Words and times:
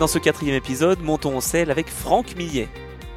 Dans 0.00 0.06
ce 0.06 0.18
quatrième 0.18 0.56
épisode, 0.56 1.00
montons 1.00 1.36
en 1.36 1.40
selle 1.40 1.70
avec 1.70 1.88
Franck 1.88 2.34
Millet. 2.36 2.68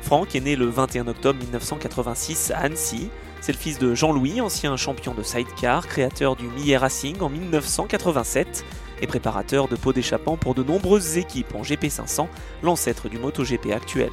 Franck 0.01 0.35
est 0.35 0.41
né 0.41 0.55
le 0.55 0.67
21 0.67 1.07
octobre 1.07 1.39
1986 1.39 2.51
à 2.51 2.59
Annecy. 2.59 3.09
C'est 3.41 3.53
le 3.53 3.57
fils 3.57 3.79
de 3.79 3.95
Jean-Louis, 3.95 4.39
ancien 4.39 4.77
champion 4.77 5.13
de 5.13 5.23
sidecar, 5.23 5.87
créateur 5.87 6.35
du 6.35 6.45
Millet 6.47 6.77
Racing 6.77 7.19
en 7.21 7.29
1987 7.29 8.65
et 9.01 9.07
préparateur 9.07 9.67
de 9.67 9.75
pots 9.75 9.93
d'échappement 9.93 10.37
pour 10.37 10.53
de 10.53 10.63
nombreuses 10.63 11.17
équipes 11.17 11.55
en 11.55 11.61
GP500, 11.61 12.27
l'ancêtre 12.61 13.09
du 13.09 13.17
MotoGP 13.17 13.71
actuel. 13.71 14.11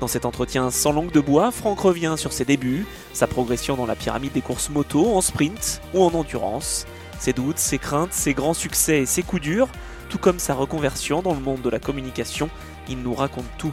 Dans 0.00 0.08
cet 0.08 0.24
entretien 0.24 0.70
sans 0.70 0.92
langue 0.92 1.12
de 1.12 1.20
bois, 1.20 1.50
Franck 1.52 1.80
revient 1.80 2.14
sur 2.16 2.32
ses 2.32 2.44
débuts, 2.44 2.86
sa 3.12 3.26
progression 3.26 3.76
dans 3.76 3.86
la 3.86 3.94
pyramide 3.94 4.32
des 4.32 4.40
courses 4.40 4.70
moto, 4.70 5.14
en 5.14 5.20
sprint 5.20 5.82
ou 5.94 6.02
en 6.02 6.12
endurance, 6.14 6.86
ses 7.18 7.34
doutes, 7.34 7.58
ses 7.58 7.78
craintes, 7.78 8.14
ses 8.14 8.32
grands 8.32 8.54
succès 8.54 9.00
et 9.00 9.06
ses 9.06 9.22
coups 9.22 9.42
durs, 9.42 9.68
tout 10.10 10.18
comme 10.18 10.38
sa 10.38 10.54
reconversion 10.54 11.22
dans 11.22 11.32
le 11.32 11.40
monde 11.40 11.62
de 11.62 11.70
la 11.70 11.78
communication, 11.78 12.50
il 12.88 12.98
nous 12.98 13.14
raconte 13.14 13.46
tout. 13.56 13.72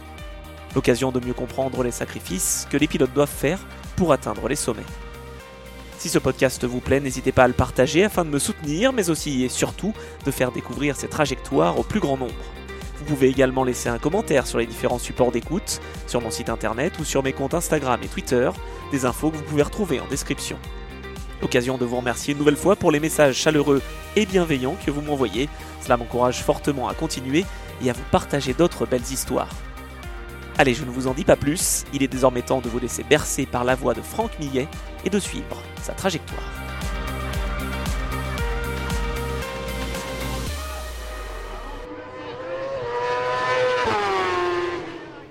L'occasion 0.76 1.12
de 1.12 1.20
mieux 1.20 1.34
comprendre 1.34 1.84
les 1.84 1.92
sacrifices 1.92 2.68
que 2.70 2.78
les 2.78 2.88
pilotes 2.88 3.14
doivent 3.14 3.28
faire 3.28 3.60
pour 3.96 4.14
atteindre 4.14 4.48
les 4.48 4.56
sommets. 4.56 4.86
Si 5.98 6.10
ce 6.10 6.20
podcast 6.20 6.64
vous 6.64 6.80
plaît, 6.80 7.00
n'hésitez 7.00 7.32
pas 7.32 7.46
à 7.46 7.48
le 7.48 7.56
partager 7.56 8.04
afin 8.04 8.24
de 8.24 8.30
me 8.30 8.38
soutenir, 8.38 8.94
mais 8.94 9.10
aussi 9.10 9.44
et 9.44 9.50
surtout 9.50 9.94
de 10.26 10.32
faire 10.32 10.52
découvrir 10.52 10.96
ces 10.96 11.08
trajectoires 11.08 11.80
au 11.80 11.84
plus 11.84 12.00
grand 12.00 12.18
nombre. 12.18 12.36
Vous 13.00 13.06
pouvez 13.06 13.30
également 13.30 13.64
laisser 13.64 13.90
un 13.90 13.98
commentaire 13.98 14.46
sur 14.46 14.60
les 14.60 14.68
différents 14.68 15.00
supports 15.00 15.32
d'écoute, 15.32 15.82
sur 16.06 16.22
mon 16.22 16.30
site 16.30 16.50
internet 16.50 17.00
ou 17.00 17.04
sur 17.04 17.24
mes 17.24 17.34
comptes 17.34 17.56
Instagram 17.56 18.00
et 18.04 18.08
Twitter, 18.08 18.52
des 18.92 19.06
infos 19.06 19.32
que 19.32 19.38
vous 19.38 19.44
pouvez 19.44 19.64
retrouver 19.64 20.00
en 20.00 20.08
description. 20.08 20.58
Occasion 21.42 21.78
de 21.78 21.86
vous 21.86 21.98
remercier 21.98 22.34
une 22.34 22.40
nouvelle 22.40 22.58
fois 22.58 22.76
pour 22.76 22.92
les 22.92 23.00
messages 23.00 23.36
chaleureux 23.36 23.82
et 24.16 24.26
bienveillants 24.26 24.76
que 24.86 24.92
vous 24.92 25.02
m'envoyez. 25.02 25.50
Cela 25.88 25.96
m'encourage 25.96 26.44
fortement 26.44 26.90
à 26.90 26.94
continuer 26.94 27.46
et 27.82 27.90
à 27.90 27.94
vous 27.94 28.04
partager 28.12 28.54
d'autres 28.54 28.86
belles 28.86 29.10
histoires. 29.10 29.48
Allez, 30.58 30.74
je 30.74 30.84
ne 30.84 30.90
vous 30.90 31.08
en 31.08 31.14
dis 31.14 31.24
pas 31.24 31.38
plus, 31.38 31.86
il 31.94 32.04
est 32.04 32.10
désormais 32.10 32.42
temps 32.42 32.60
de 32.60 32.68
vous 32.68 32.78
laisser 32.78 33.04
bercer 33.04 33.46
par 33.46 33.64
la 33.64 33.74
voix 33.74 33.94
de 33.94 34.02
Franck 34.02 34.38
Millet 34.38 34.68
et 35.06 35.10
de 35.10 35.18
suivre 35.18 35.64
sa 35.82 35.94
trajectoire. 35.94 36.44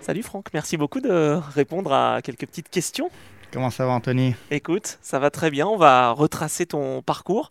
Salut 0.01 0.23
Franck, 0.23 0.47
merci 0.55 0.79
beaucoup 0.79 1.01
de 1.03 1.39
répondre 1.55 1.93
à 1.93 2.23
quelques 2.23 2.47
petites 2.47 2.71
questions. 2.71 3.11
Comment 3.53 3.71
ça 3.71 3.87
va 3.87 3.93
Anthony? 3.93 4.35
Écoute, 4.51 4.99
ça 5.01 5.19
va 5.19 5.31
très 5.31 5.51
bien, 5.51 5.67
on 5.67 5.77
va 5.77 6.11
retracer 6.11 6.67
ton 6.67 7.03
parcours. 7.03 7.51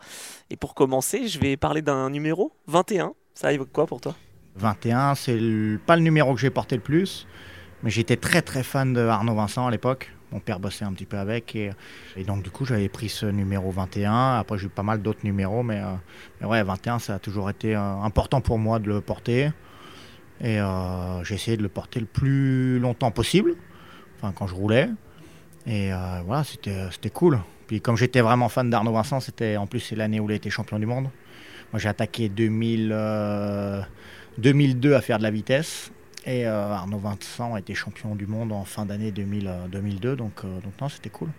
Et 0.50 0.58
pour 0.58 0.76
commencer, 0.76 1.28
je 1.28 1.40
vais 1.40 1.58
parler 1.58 1.82
d'un 1.82 2.10
numéro 2.10 2.52
21. 2.68 3.14
Ça 3.34 3.52
évoque 3.54 3.72
quoi 3.72 3.86
pour 3.86 4.02
toi? 4.02 4.16
21, 4.56 5.16
c'est 5.16 5.40
pas 5.86 5.96
le 5.96 6.02
numéro 6.02 6.34
que 6.34 6.40
j'ai 6.40 6.50
porté 6.50 6.76
le 6.76 6.82
plus, 6.82 7.28
mais 7.84 7.90
j'étais 7.90 8.16
très 8.16 8.42
très 8.42 8.64
fan 8.64 8.94
de 8.94 9.02
Arnaud 9.02 9.36
Vincent 9.36 9.68
à 9.68 9.72
l'époque. 9.72 10.12
Mon 10.32 10.40
père 10.40 10.60
bossait 10.60 10.86
un 10.86 10.94
petit 10.94 11.06
peu 11.06 11.18
avec 11.18 11.56
et, 11.56 11.72
donc 12.26 12.44
du 12.44 12.50
coup 12.50 12.66
j'avais 12.66 12.90
pris 12.90 13.10
ce 13.10 13.26
numéro 13.26 13.72
21. 13.72 14.40
Après 14.40 14.58
j'ai 14.58 14.66
eu 14.66 14.70
pas 14.70 14.84
mal 14.84 15.02
d'autres 15.02 15.24
numéros, 15.24 15.64
mais, 15.64 15.82
euh, 15.82 16.48
ouais 16.48 16.64
21 16.64 17.00
ça 17.00 17.16
a 17.16 17.20
toujours 17.20 17.50
été 17.50 17.76
euh, 17.76 17.96
important 18.02 18.42
pour 18.42 18.58
moi 18.58 18.80
de 18.80 18.88
le 18.88 19.02
porter. 19.02 19.52
Et 20.42 20.60
euh, 20.60 21.24
j'ai 21.24 21.36
essayé 21.36 21.58
de 21.58 21.64
le 21.64 21.70
porter 21.70 22.00
le 22.00 22.06
plus 22.06 22.80
longtemps 22.80 23.12
possible, 23.12 23.56
enfin 24.18 24.34
quand 24.36 24.48
je 24.48 24.56
roulais. 24.56 24.90
Et 25.68 25.92
euh, 25.92 25.98
voilà, 26.26 26.44
c'était, 26.44 26.76
c'était 26.92 27.10
cool. 27.10 27.40
Puis 27.68 27.82
comme 27.82 27.98
j'étais 27.98 28.22
vraiment 28.22 28.50
fan 28.50 28.70
d'Arnaud 28.70 28.94
Vincent, 28.94 29.20
c'était 29.20 29.58
en 29.58 29.66
plus 29.66 29.80
c'est 29.80 29.96
l'année 29.96 30.20
où 30.20 30.30
il 30.30 30.34
a 30.34 30.36
été 30.36 30.50
champion 30.50 30.78
du 30.78 30.86
monde. 30.86 31.10
Moi 31.72 31.80
j'ai 31.80 31.90
attaqué 31.90 32.30
2000, 32.30 32.90
2002 34.38 34.92
euh, 34.92 34.98
à 34.98 35.02
faire 35.02 35.18
de 35.18 35.24
la 35.24 35.32
vitesse. 35.32 35.92
Et 36.28 36.48
euh, 36.48 36.72
Arnaud 36.72 37.00
Vincent 37.00 37.54
a 37.54 37.60
été 37.60 37.74
champion 37.76 38.16
du 38.16 38.26
monde 38.26 38.52
en 38.52 38.64
fin 38.64 38.86
d'année 38.86 39.12
2000, 39.12 39.52
2002. 39.72 40.16
Donc, 40.16 40.44
donc 40.44 40.74
non, 40.82 40.90
c'était 40.90 41.10
cool. 41.10 41.30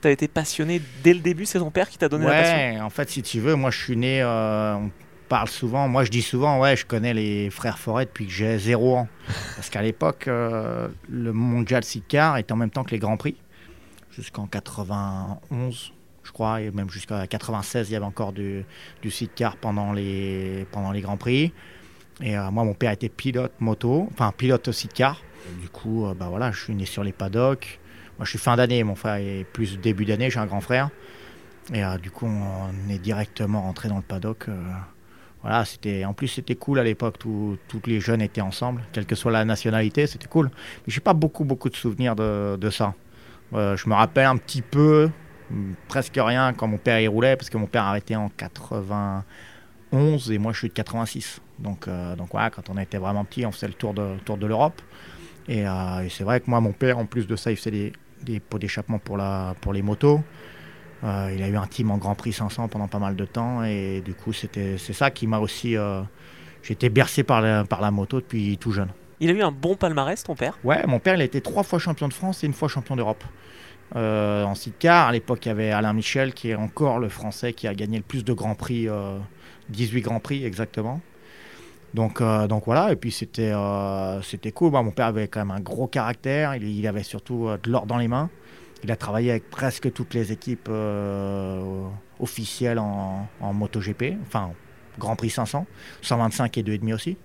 Tu 0.00 0.08
as 0.08 0.10
été 0.10 0.28
passionné 0.28 0.80
dès 1.02 1.14
le 1.14 1.20
début, 1.20 1.46
c'est 1.46 1.58
ton 1.58 1.70
père 1.70 1.88
qui 1.88 1.98
t'a 1.98 2.08
donné 2.08 2.26
la 2.26 2.42
passion? 2.42 2.84
en 2.84 2.90
fait, 2.90 3.08
si 3.08 3.22
tu 3.22 3.40
veux, 3.40 3.54
moi 3.54 3.70
je 3.70 3.82
suis 3.82 3.96
né, 3.96 4.22
on 4.24 4.90
parle 5.28 5.48
souvent, 5.48 5.88
moi 5.88 6.04
je 6.04 6.10
dis 6.10 6.22
souvent, 6.22 6.60
ouais, 6.60 6.76
je 6.76 6.84
connais 6.84 7.14
les 7.14 7.50
frères 7.50 7.78
Forêt 7.78 8.04
depuis 8.04 8.26
que 8.26 8.32
j'ai 8.32 8.58
0 8.58 8.96
ans. 8.96 9.08
Parce 9.54 9.70
qu'à 9.70 9.82
l'époque, 9.82 10.26
le 10.26 11.32
mondial 11.32 11.82
Sicar 11.82 12.36
était 12.36 12.52
en 12.52 12.56
même 12.56 12.70
temps 12.70 12.84
que 12.84 12.90
les 12.90 12.98
Grands 12.98 13.16
Prix 13.16 13.36
jusqu'en 14.16 14.46
91, 14.46 15.92
je 16.24 16.32
crois, 16.32 16.62
et 16.62 16.70
même 16.70 16.88
jusqu'à 16.88 17.26
96, 17.26 17.90
il 17.90 17.92
y 17.92 17.96
avait 17.96 18.04
encore 18.04 18.32
du, 18.32 18.64
du 19.02 19.12
car 19.34 19.56
pendant 19.56 19.92
les, 19.92 20.66
pendant 20.72 20.90
les 20.90 21.02
Grands 21.02 21.18
Prix. 21.18 21.52
Et 22.22 22.36
euh, 22.36 22.50
moi, 22.50 22.64
mon 22.64 22.72
père 22.72 22.92
était 22.92 23.10
pilote 23.10 23.52
moto, 23.60 24.08
enfin 24.12 24.32
pilote 24.36 24.70
car. 24.94 25.20
Du 25.60 25.68
coup, 25.68 26.06
euh, 26.06 26.14
bah 26.14 26.28
voilà, 26.30 26.50
je 26.50 26.64
suis 26.64 26.74
né 26.74 26.86
sur 26.86 27.04
les 27.04 27.12
paddocks. 27.12 27.78
Moi, 28.18 28.24
je 28.24 28.30
suis 28.30 28.38
fin 28.38 28.56
d'année, 28.56 28.82
mon 28.84 28.94
frère 28.94 29.16
est 29.16 29.44
plus 29.52 29.78
début 29.78 30.06
d'année, 30.06 30.30
j'ai 30.30 30.40
un 30.40 30.46
grand 30.46 30.62
frère. 30.62 30.88
Et 31.74 31.84
euh, 31.84 31.98
du 31.98 32.10
coup, 32.10 32.26
on 32.26 32.90
est 32.90 32.98
directement 32.98 33.62
rentré 33.62 33.90
dans 33.90 33.96
le 33.96 34.02
paddock. 34.02 34.46
voilà, 35.42 35.66
c'était 35.66 36.06
en 36.06 36.14
plus 36.14 36.28
c'était 36.28 36.54
cool 36.54 36.78
à 36.78 36.84
l'époque, 36.84 37.18
tous 37.18 37.58
les 37.84 38.00
jeunes 38.00 38.22
étaient 38.22 38.40
ensemble, 38.40 38.82
quelle 38.92 39.04
que 39.04 39.14
soit 39.14 39.30
la 39.30 39.44
nationalité, 39.44 40.06
c'était 40.06 40.28
cool. 40.28 40.46
Mais 40.86 40.92
j'ai 40.92 41.00
pas 41.02 41.12
beaucoup 41.12 41.44
beaucoup 41.44 41.68
de 41.68 41.76
souvenirs 41.76 42.16
de, 42.16 42.56
de 42.56 42.70
ça. 42.70 42.94
Euh, 43.54 43.76
je 43.76 43.88
me 43.88 43.94
rappelle 43.94 44.26
un 44.26 44.36
petit 44.36 44.62
peu, 44.62 45.10
presque 45.88 46.16
rien, 46.16 46.52
quand 46.52 46.66
mon 46.66 46.78
père 46.78 47.00
y 47.00 47.08
roulait, 47.08 47.36
parce 47.36 47.50
que 47.50 47.56
mon 47.56 47.66
père 47.66 47.84
a 47.84 47.90
arrêté 47.90 48.16
en 48.16 48.28
91 48.28 50.30
et 50.30 50.38
moi 50.38 50.52
je 50.52 50.58
suis 50.58 50.68
de 50.68 50.74
86. 50.74 51.40
Donc, 51.58 51.88
euh, 51.88 52.16
donc 52.16 52.28
voilà, 52.32 52.50
quand 52.50 52.68
on 52.68 52.78
était 52.78 52.98
vraiment 52.98 53.24
petit, 53.24 53.46
on 53.46 53.52
faisait 53.52 53.68
le 53.68 53.74
tour 53.74 53.94
de, 53.94 54.16
tour 54.24 54.36
de 54.36 54.46
l'Europe. 54.46 54.82
Euh, 55.48 56.00
et, 56.00 56.08
c'est 56.08 56.24
vrai 56.24 56.40
que 56.40 56.50
moi, 56.50 56.60
mon 56.60 56.72
père, 56.72 56.98
en 56.98 57.06
plus 57.06 57.26
de 57.26 57.36
ça, 57.36 57.50
il 57.50 57.56
faisait 57.56 57.70
des, 57.70 57.92
des 58.22 58.40
pots 58.40 58.58
d'échappement 58.58 58.98
pour, 58.98 59.18
pour 59.60 59.72
les 59.72 59.82
motos. 59.82 60.20
il 61.02 61.42
a 61.42 61.48
eu 61.48 61.56
un 61.56 61.66
team 61.66 61.90
en 61.90 61.98
Grand 61.98 62.16
Prix 62.16 62.32
500 62.32 62.68
pendant 62.68 62.88
pas 62.88 62.98
mal 62.98 63.14
de 63.14 63.24
temps. 63.24 63.62
Et 63.62 64.02
du 64.04 64.14
coup, 64.14 64.32
c'est 64.32 64.76
ça 64.76 65.10
qui 65.10 65.26
m'a 65.26 65.38
aussi. 65.38 65.76
J'étais 66.62 66.88
bercé 66.88 67.22
par 67.22 67.66
par 67.68 67.80
la 67.80 67.92
moto 67.92 68.20
depuis 68.20 68.58
tout 68.58 68.72
jeune. 68.72 68.90
Il 69.20 69.30
a 69.30 69.32
eu 69.32 69.42
un 69.42 69.52
bon 69.52 69.76
palmarès, 69.76 70.22
ton 70.22 70.34
père? 70.34 70.58
Ouais, 70.62 70.86
mon 70.86 70.98
père, 70.98 71.14
il 71.14 71.22
a 71.22 71.24
été 71.24 71.40
trois 71.40 71.62
fois 71.62 71.78
champion 71.78 72.08
de 72.08 72.12
France 72.12 72.44
et 72.44 72.46
une 72.46 72.52
fois 72.52 72.68
champion 72.68 72.96
d'Europe. 72.96 73.24
Euh, 73.94 74.44
en 74.44 74.54
sidecar, 74.54 75.08
à 75.08 75.12
l'époque, 75.12 75.46
il 75.46 75.48
y 75.48 75.52
avait 75.52 75.70
Alain 75.70 75.92
Michel, 75.92 76.34
qui 76.34 76.50
est 76.50 76.54
encore 76.54 76.98
le 76.98 77.08
Français 77.08 77.52
qui 77.52 77.68
a 77.68 77.74
gagné 77.74 77.98
le 77.98 78.02
plus 78.02 78.24
de 78.24 78.32
Grands 78.32 78.54
Prix, 78.54 78.88
18 79.68 79.98
euh, 79.98 80.02
Grands 80.02 80.20
Prix 80.20 80.44
exactement. 80.44 81.00
Donc, 81.94 82.20
euh, 82.20 82.46
donc 82.46 82.64
voilà, 82.66 82.92
et 82.92 82.96
puis 82.96 83.10
c'était 83.10 83.54
c'était 84.22 84.52
cool. 84.52 84.72
mon 84.72 84.90
père 84.90 85.06
avait 85.06 85.28
quand 85.28 85.40
même 85.40 85.52
un 85.52 85.60
gros 85.60 85.86
caractère, 85.86 86.54
il, 86.56 86.86
avait 86.86 87.04
surtout 87.04 87.48
de 87.62 87.70
l'or 87.70 87.86
dans 87.86 87.96
les 87.96 88.08
mains. 88.08 88.28
Il 88.84 88.90
a 88.92 88.96
travaillé 88.96 89.30
avec 89.30 89.48
presque 89.48 89.90
toutes 89.92 90.12
les 90.12 90.32
équipes 90.32 90.68
officielles 92.20 92.78
en, 92.78 93.26
en 93.40 93.52
MotoGP, 93.54 94.16
enfin 94.26 94.50
Grand 94.98 95.16
Prix 95.16 95.30
500, 95.30 95.64
125 96.02 96.58
et 96.58 96.62
2,5 96.62 96.94
aussi. 96.94 97.16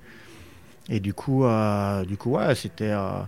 Et 0.89 0.99
du 0.99 1.13
coup, 1.13 1.45
euh, 1.45 2.05
du 2.05 2.17
coup 2.17 2.31
ouais, 2.31 2.55
c'était. 2.55 2.91
Euh, 2.91 3.21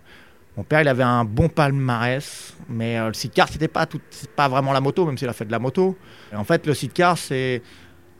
mon 0.55 0.63
père, 0.63 0.81
il 0.81 0.87
avait 0.87 1.03
un 1.03 1.25
bon 1.25 1.49
palmarès, 1.49 2.55
mais 2.69 2.99
euh, 2.99 3.07
le 3.07 3.13
sidecar, 3.13 3.49
c'était 3.49 3.67
pas 3.67 3.87
tout, 3.87 3.99
pas 4.35 4.47
vraiment 4.47 4.71
la 4.71 4.81
moto, 4.81 5.03
même 5.03 5.17
s'il 5.17 5.27
a 5.27 5.33
fait 5.33 5.45
de 5.45 5.51
la 5.51 5.57
moto. 5.57 5.97
en 6.31 6.43
fait, 6.43 6.67
le 6.67 6.75
sidecar, 6.75 7.17
c'est 7.17 7.63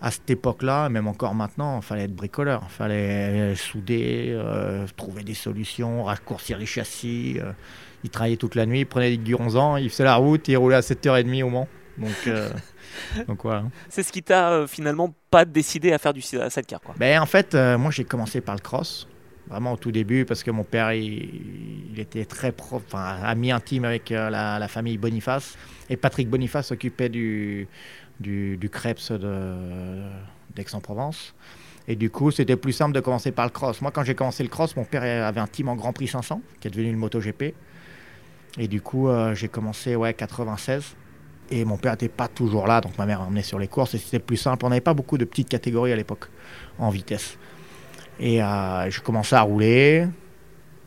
à 0.02 0.10
cette 0.10 0.30
époque-là, 0.32 0.90
même 0.90 1.08
encore 1.08 1.36
maintenant, 1.36 1.78
il 1.78 1.84
fallait 1.84 2.06
être 2.06 2.16
bricoleur, 2.16 2.64
il 2.66 2.72
fallait 2.72 3.56
souder, 3.56 4.38
trouver 4.98 5.24
des 5.24 5.36
solutions, 5.36 6.06
raccourcir 6.06 6.58
les 6.58 6.66
châssis. 6.66 7.40
il 8.04 8.10
travaillait 8.10 8.36
toute 8.36 8.56
la 8.56 8.66
nuit, 8.66 8.80
il 8.80 8.86
prenait 8.86 9.16
des 9.16 9.36
11 9.36 9.56
ans, 9.56 9.78
il 9.78 9.90
faisait 9.90 10.04
la 10.04 10.16
route, 10.16 10.48
il 10.48 10.58
roulait 10.58 10.76
à 10.76 10.82
7h30 10.82 11.44
au 11.44 11.50
Mans. 11.50 11.68
Donc, 11.98 12.30
donc 13.28 13.44
voilà. 13.44 13.64
C'est 13.90 14.04
ce 14.04 14.12
qui 14.12 14.24
t'a 14.24 14.66
finalement 14.68 15.14
pas 15.30 15.46
décidé 15.46 15.94
à 15.94 16.00
faire 16.00 16.14
du 16.14 16.22
sidecar 16.22 16.82
quoi. 16.82 16.96
Ben, 16.98 17.22
en 17.22 17.28
fait, 17.28 17.54
moi 17.54 17.92
j'ai 17.92 18.04
commencé 18.04 18.42
par 18.42 18.56
le 18.56 18.62
cross 18.62 19.08
vraiment 19.54 19.74
au 19.74 19.78
tout 19.78 19.92
début, 19.92 20.26
parce 20.26 20.42
que 20.44 20.50
mon 20.50 20.64
père, 20.64 20.94
il, 20.94 21.94
était 21.96 22.26
très 22.26 22.52
prof, 22.52 22.82
enfin, 22.88 23.18
ami 23.24 23.52
intime 23.52 23.86
avec 23.86 24.12
euh, 24.12 24.32
la, 24.32 24.68
famille 24.68 24.98
Boniface. 24.98 25.58
Et 25.90 25.98
Patrick 25.98 26.28
Boniface 26.28 26.68
s'occupait 26.68 27.10
du, 27.10 27.68
du, 28.20 28.70
Krebs 28.72 29.12
d'Aix-en-Provence. 30.56 31.36
Et 31.88 31.96
du 31.96 32.10
coup, 32.10 32.32
c'était 32.32 32.56
plus 32.56 32.74
simple 32.74 32.94
de 32.94 33.00
commencer 33.00 33.32
par 33.32 33.46
le 33.46 33.52
cross. 33.52 33.82
Moi, 33.82 33.92
quand 33.92 34.04
j'ai 34.04 34.16
commencé 34.16 34.42
le 34.42 34.50
cross, 34.50 34.76
mon 34.76 34.86
père 34.86 35.04
avait 35.04 35.40
un 35.40 35.48
team 35.48 35.70
en 35.70 35.76
Grand 35.76 35.94
Prix 35.94 36.08
500, 36.08 36.42
qui 36.60 36.68
est 36.68 36.72
devenu 36.72 36.90
une 36.90 36.98
MotoGP. 36.98 37.54
Et 38.58 38.68
du 38.68 38.82
coup, 38.82 39.08
euh, 39.08 39.36
j'ai 39.36 39.50
commencé, 39.50 39.96
ouais, 39.96 40.16
96. 40.16 40.96
Et 41.52 41.64
mon 41.64 41.78
père 41.78 41.92
n'était 41.92 42.10
pas 42.10 42.28
toujours 42.28 42.66
là, 42.66 42.82
donc 42.82 42.98
ma 42.98 43.06
mère 43.06 43.22
emmenait 43.22 43.44
sur 43.44 43.60
les 43.60 43.68
courses 43.68 43.94
et 43.94 43.98
c'était 44.00 44.20
plus 44.20 44.38
simple. 44.38 44.66
On 44.66 44.70
n'avait 44.70 44.82
pas 44.82 44.94
beaucoup 44.96 45.20
de 45.20 45.26
petites 45.26 45.50
catégories 45.50 45.92
à 45.92 45.96
l'époque 45.96 46.30
en 46.80 46.90
vitesse. 46.90 47.38
Et 48.20 48.42
euh, 48.42 48.90
je 48.90 49.02
commençais 49.02 49.36
à 49.36 49.42
rouler. 49.42 50.08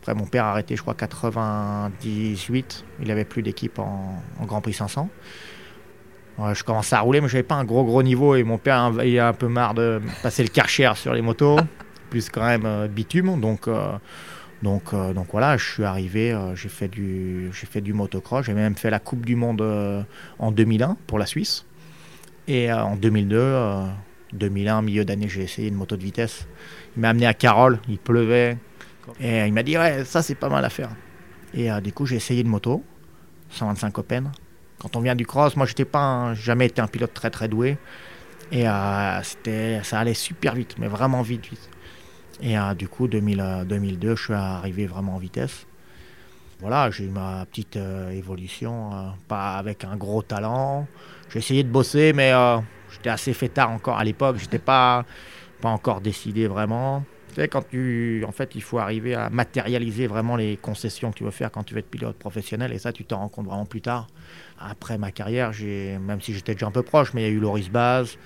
Après, 0.00 0.14
mon 0.14 0.26
père 0.26 0.44
a 0.44 0.50
arrêté, 0.50 0.76
je 0.76 0.82
crois, 0.82 0.94
98. 0.94 2.84
Il 3.00 3.08
n'avait 3.08 3.24
plus 3.24 3.42
d'équipe 3.42 3.78
en, 3.78 4.22
Grand 4.42 4.60
Prix 4.60 4.74
500. 4.74 5.08
je 6.38 6.62
commençais 6.62 6.94
à 6.94 7.00
rouler, 7.00 7.20
mais 7.20 7.28
je 7.28 7.34
n'avais 7.34 7.46
pas 7.46 7.56
un 7.56 7.64
gros 7.64 7.84
gros 7.84 8.02
niveau. 8.02 8.36
Et 8.36 8.44
mon 8.44 8.58
père 8.58 8.92
il 9.04 9.18
a 9.18 9.28
un 9.28 9.32
peu 9.32 9.48
marre 9.48 9.74
de 9.74 10.00
passer 10.22 10.42
le 10.42 10.48
karcher 10.48 10.92
sur 10.94 11.12
les 11.12 11.22
motos, 11.22 11.58
plus 12.10 12.28
quand 12.28 12.44
même 12.46 12.66
euh, 12.66 12.86
bitume. 12.86 13.40
Donc, 13.40 13.66
euh, 13.66 13.92
donc, 14.62 14.94
donc 14.94 15.26
voilà, 15.32 15.56
je 15.56 15.70
suis 15.70 15.84
arrivé, 15.84 16.36
j'ai 16.54 16.70
fait, 16.70 16.88
du, 16.88 17.50
fait 17.52 17.82
du 17.82 17.92
motocross. 17.92 18.46
J'ai 18.46 18.54
même 18.54 18.74
fait 18.74 18.88
la 18.88 18.98
Coupe 18.98 19.26
du 19.26 19.36
Monde 19.36 19.60
en 20.38 20.50
2001 20.50 20.96
pour 21.06 21.18
la 21.18 21.26
Suisse. 21.26 21.66
Et 22.48 22.72
en 22.72 22.96
2002, 22.96 23.54
2001, 24.32 24.82
milieu 24.82 25.04
d'année, 25.04 25.28
j'ai 25.28 25.42
essayé 25.42 25.68
une 25.68 25.74
moto 25.74 25.96
de 25.96 26.02
vitesse. 26.02 26.46
Il 26.96 27.00
m'a 27.00 27.10
amené 27.10 27.26
à 27.26 27.34
Carole, 27.34 27.78
il 27.88 27.98
pleuvait. 27.98 28.56
Et 29.20 29.46
il 29.46 29.52
m'a 29.52 29.62
dit, 29.62 29.76
ouais, 29.76 30.04
ça 30.04 30.22
c'est 30.22 30.34
pas 30.34 30.48
mal 30.48 30.64
à 30.64 30.70
faire. 30.70 30.90
Et 31.54 31.70
euh, 31.70 31.80
du 31.80 31.92
coup, 31.92 32.06
j'ai 32.06 32.16
essayé 32.16 32.42
une 32.42 32.48
moto, 32.48 32.82
125 33.50 33.98
Open. 33.98 34.32
Quand 34.78 34.96
on 34.96 35.00
vient 35.00 35.14
du 35.14 35.26
cross, 35.26 35.56
moi 35.56 35.66
j'étais 35.66 35.84
pas, 35.84 36.34
jamais 36.34 36.66
été 36.66 36.80
un 36.80 36.86
pilote 36.86 37.14
très 37.14 37.30
très 37.30 37.48
doué. 37.48 37.78
Et 38.52 38.68
euh, 38.68 39.22
ça 39.82 39.98
allait 39.98 40.14
super 40.14 40.54
vite, 40.54 40.76
mais 40.78 40.86
vraiment 40.86 41.22
vite, 41.22 41.46
vite. 41.46 41.68
Et 42.40 42.58
euh, 42.58 42.74
du 42.74 42.88
coup, 42.88 43.08
2000, 43.08 43.64
2002, 43.66 44.16
je 44.16 44.22
suis 44.22 44.34
arrivé 44.34 44.86
vraiment 44.86 45.16
en 45.16 45.18
vitesse. 45.18 45.66
Voilà, 46.60 46.90
j'ai 46.90 47.04
eu 47.04 47.10
ma 47.10 47.44
petite 47.44 47.78
évolution, 48.12 49.12
pas 49.28 49.56
avec 49.56 49.84
un 49.84 49.94
gros 49.96 50.22
talent. 50.22 50.86
J'ai 51.28 51.40
essayé 51.40 51.62
de 51.62 51.68
bosser, 51.68 52.14
mais 52.14 52.32
j'étais 52.90 53.10
assez 53.10 53.34
fêtard 53.34 53.70
encore 53.70 53.98
à 53.98 54.04
l'époque. 54.04 54.38
J'étais 54.38 54.58
pas, 54.58 55.04
pas 55.60 55.70
encore 55.70 56.00
décidé 56.00 56.46
vraiment 56.46 57.04
quand 57.44 57.68
tu, 57.68 58.24
en 58.26 58.32
fait, 58.32 58.54
il 58.54 58.62
faut 58.62 58.78
arriver 58.78 59.14
à 59.14 59.28
matérialiser 59.30 60.06
vraiment 60.06 60.36
les 60.36 60.56
concessions 60.56 61.10
que 61.10 61.18
tu 61.18 61.24
veux 61.24 61.30
faire 61.30 61.50
quand 61.50 61.64
tu 61.64 61.74
veux 61.74 61.80
être 61.80 61.90
pilote 61.90 62.16
professionnel, 62.16 62.72
et 62.72 62.78
ça, 62.78 62.92
tu 62.92 63.04
t'en 63.04 63.18
rends 63.18 63.28
compte 63.28 63.46
vraiment 63.46 63.66
plus 63.66 63.82
tard. 63.82 64.06
Après 64.58 64.96
ma 64.96 65.12
carrière, 65.12 65.52
j'ai, 65.52 65.98
même 65.98 66.20
si 66.20 66.32
j'étais 66.32 66.54
déjà 66.54 66.66
un 66.66 66.70
peu 66.70 66.82
proche, 66.82 67.12
mais 67.12 67.22
il 67.22 67.24
y 67.24 67.28
a 67.28 67.32
eu 67.32 67.38
Loris 67.38 67.70
Baz, 67.70 68.16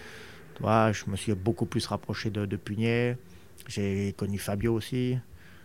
toi, 0.54 0.92
je 0.92 1.04
me 1.08 1.16
suis 1.16 1.34
beaucoup 1.34 1.66
plus 1.66 1.86
rapproché 1.86 2.30
de, 2.30 2.46
de 2.46 2.56
Pugnet. 2.56 3.16
J'ai 3.66 4.14
connu 4.16 4.38
Fabio 4.38 4.74
aussi. 4.74 5.18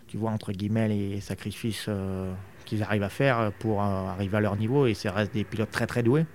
Tu 0.07 0.17
vois, 0.17 0.31
entre 0.31 0.51
guillemets, 0.51 0.87
les 0.87 1.21
sacrifices 1.21 1.85
euh, 1.89 2.33
qu'ils 2.65 2.81
arrivent 2.81 3.03
à 3.03 3.09
faire 3.09 3.51
pour 3.59 3.81
euh, 3.81 3.85
arriver 3.85 4.37
à 4.37 4.41
leur 4.41 4.55
niveau, 4.55 4.87
et 4.87 4.93
c'est 4.93 5.09
reste 5.09 5.33
des 5.33 5.43
pilotes 5.43 5.71
très 5.71 5.87
très 5.87 6.01
doués. 6.01 6.25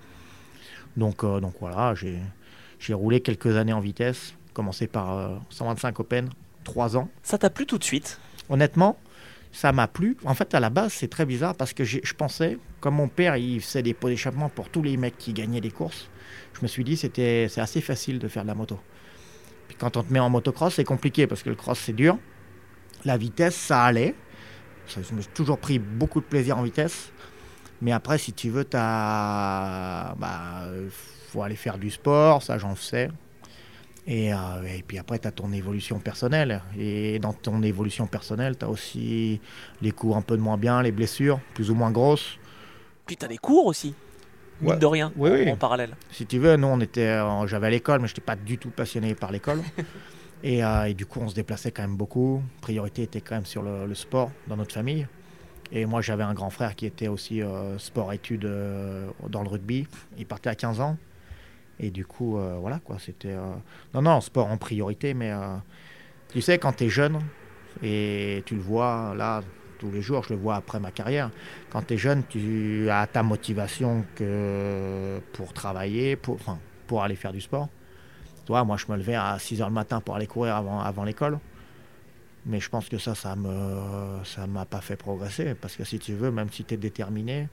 Donc, 0.96 1.24
euh, 1.24 1.40
donc 1.40 1.54
voilà, 1.60 1.94
j'ai, 1.94 2.18
j'ai 2.78 2.94
roulé 2.94 3.20
quelques 3.20 3.56
années 3.56 3.72
en 3.72 3.80
vitesse, 3.80 4.34
commencé 4.52 4.86
par 4.86 5.40
125 5.50 6.00
Open, 6.00 6.30
trois 6.64 6.96
ans. 6.96 7.08
Ça 7.22 7.38
t'a 7.38 7.50
plu 7.50 7.66
tout 7.66 7.78
de 7.78 7.84
suite? 7.84 8.20
Honnêtement, 8.48 8.98
ça 9.52 9.72
m'a 9.72 9.88
plu. 9.88 10.16
En 10.24 10.34
fait, 10.34 10.54
à 10.54 10.60
la 10.60 10.70
base, 10.70 10.92
c'est 10.92 11.08
très 11.08 11.26
bizarre 11.26 11.54
parce 11.54 11.72
que 11.72 11.84
je 11.84 12.14
pensais, 12.14 12.58
comme 12.80 12.94
mon 12.94 13.08
père, 13.08 13.36
il 13.36 13.60
faisait 13.60 13.82
des 13.82 13.94
pots 13.94 14.08
d'échappement 14.08 14.48
pour 14.48 14.68
tous 14.68 14.82
les 14.82 14.96
mecs 14.96 15.18
qui 15.18 15.32
gagnaient 15.32 15.60
des 15.60 15.70
courses, 15.70 16.08
je 16.54 16.60
me 16.62 16.68
suis 16.68 16.84
dit 16.84 16.96
c'était 16.96 17.46
c'est 17.48 17.60
assez 17.60 17.80
facile 17.80 18.18
de 18.18 18.28
faire 18.28 18.42
de 18.42 18.48
la 18.48 18.54
moto. 18.54 18.78
Puis 19.68 19.76
quand 19.78 19.96
on 19.96 20.02
te 20.02 20.12
met 20.12 20.18
en 20.18 20.30
motocross, 20.30 20.74
c'est 20.74 20.84
compliqué 20.84 21.26
parce 21.26 21.42
que 21.42 21.48
le 21.48 21.56
cross 21.56 21.78
c'est 21.78 21.92
dur. 21.92 22.18
La 23.04 23.16
vitesse, 23.16 23.54
ça 23.54 23.84
allait. 23.84 24.14
Je 24.88 25.14
me 25.14 25.20
suis 25.20 25.30
toujours 25.32 25.58
pris 25.58 25.78
beaucoup 25.78 26.20
de 26.20 26.26
plaisir 26.26 26.58
en 26.58 26.62
vitesse. 26.62 27.12
Mais 27.80 27.92
après, 27.92 28.18
si 28.18 28.32
tu 28.32 28.50
veux, 28.50 28.64
il 28.64 28.68
bah, 28.72 30.16
faut 31.28 31.42
aller 31.42 31.56
faire 31.56 31.78
du 31.78 31.90
sport, 31.90 32.42
ça 32.42 32.58
j'en 32.58 32.74
sais. 32.74 33.08
Euh, 34.10 34.62
et, 34.66 34.82
puis 34.82 34.98
après, 34.98 35.18
tu 35.18 35.28
as 35.28 35.32
ton 35.32 35.52
évolution 35.52 35.98
personnelle. 35.98 36.62
Et 36.78 37.18
dans 37.18 37.32
ton 37.32 37.62
évolution 37.62 38.06
personnelle, 38.06 38.56
tu 38.58 38.64
as 38.64 38.68
aussi 38.68 39.40
les 39.80 39.92
coups 39.92 40.16
un 40.16 40.22
peu 40.22 40.36
de 40.36 40.42
moins 40.42 40.56
bien, 40.56 40.82
les 40.82 40.92
blessures, 40.92 41.40
plus 41.54 41.70
ou 41.70 41.74
moins 41.74 41.90
grosses. 41.90 42.38
Puis 43.06 43.16
tu 43.16 43.24
as 43.24 43.28
les 43.28 43.38
cours 43.38 43.66
aussi, 43.66 43.94
mine 44.60 44.78
de 44.78 44.86
rien, 44.86 45.12
en, 45.16 45.56
parallèle. 45.56 45.96
Si 46.10 46.26
tu 46.26 46.38
veux, 46.38 46.56
nous, 46.56 46.66
on 46.66 46.80
était, 46.80 47.20
j'avais 47.46 47.68
à 47.68 47.70
l'école, 47.70 48.00
mais 48.00 48.08
je 48.08 48.12
n'étais 48.12 48.20
pas 48.20 48.36
du 48.36 48.58
tout 48.58 48.70
passionné 48.70 49.14
par 49.14 49.32
l'école. 49.32 49.60
Euh, 50.42 50.84
et, 50.84 50.94
du 50.94 51.04
coup, 51.04 51.20
on 51.20 51.28
se 51.28 51.34
déplaçait 51.34 51.70
quand 51.70 51.82
même 51.82 51.98
beaucoup. 51.98 52.42
Priorité 52.62 53.02
était 53.02 53.20
quand 53.20 53.34
même 53.34 53.44
sur 53.44 53.60
le, 53.60 53.94
sport 53.94 54.30
dans 54.48 54.56
notre 54.56 54.72
famille. 54.72 55.06
Et 55.70 55.84
moi, 55.84 56.00
j'avais 56.00 56.22
un 56.22 56.32
grand 56.32 56.48
frère 56.48 56.74
qui 56.74 56.86
était 56.86 57.08
aussi 57.08 57.42
euh, 57.42 57.76
sport-études 57.76 58.50
dans 59.28 59.42
le 59.42 59.48
rugby. 59.50 59.86
Il 60.16 60.24
partait 60.24 60.48
à 60.48 60.54
15 60.54 60.80
ans. 60.80 60.96
Et 61.82 61.90
du 61.90 62.04
coup, 62.04 62.36
euh, 62.36 62.58
voilà 62.60 62.78
quoi, 62.78 62.98
c'était. 62.98 63.32
Euh, 63.32 63.54
non, 63.94 64.02
non, 64.02 64.20
sport 64.20 64.46
en 64.48 64.58
priorité, 64.58 65.14
mais 65.14 65.32
euh, 65.32 65.56
tu 66.30 66.42
sais, 66.42 66.58
quand 66.58 66.74
tu 66.74 66.84
es 66.84 66.88
jeune, 66.90 67.18
et 67.82 68.42
tu 68.44 68.54
le 68.54 68.60
vois 68.60 69.14
là 69.16 69.42
tous 69.78 69.90
les 69.90 70.02
jours, 70.02 70.22
je 70.24 70.34
le 70.34 70.38
vois 70.38 70.56
après 70.56 70.78
ma 70.78 70.90
carrière, 70.90 71.30
quand 71.70 71.86
tu 71.86 71.94
es 71.94 71.96
jeune, 71.96 72.22
tu 72.28 72.90
as 72.90 73.06
ta 73.06 73.22
motivation 73.22 74.04
que 74.14 75.20
pour 75.32 75.54
travailler, 75.54 76.16
pour, 76.16 76.34
enfin, 76.34 76.58
pour 76.86 77.02
aller 77.02 77.16
faire 77.16 77.32
du 77.32 77.40
sport. 77.40 77.70
Toi, 78.44 78.62
moi, 78.64 78.76
je 78.76 78.84
me 78.92 78.98
levais 78.98 79.14
à 79.14 79.38
6 79.38 79.60
h 79.60 79.64
le 79.64 79.70
matin 79.70 80.02
pour 80.02 80.16
aller 80.16 80.26
courir 80.26 80.56
avant, 80.56 80.80
avant 80.80 81.04
l'école. 81.04 81.38
Mais 82.44 82.60
je 82.60 82.68
pense 82.68 82.90
que 82.90 82.98
ça, 82.98 83.14
ça 83.14 83.36
ne 83.36 84.22
ça 84.24 84.46
m'a 84.46 84.66
pas 84.66 84.82
fait 84.82 84.96
progresser. 84.96 85.54
Parce 85.54 85.76
que 85.76 85.84
si 85.84 85.98
tu 85.98 86.12
veux, 86.12 86.30
même 86.30 86.50
si 86.50 86.64
tu 86.64 86.74
es 86.74 86.76
déterminé, 86.76 87.48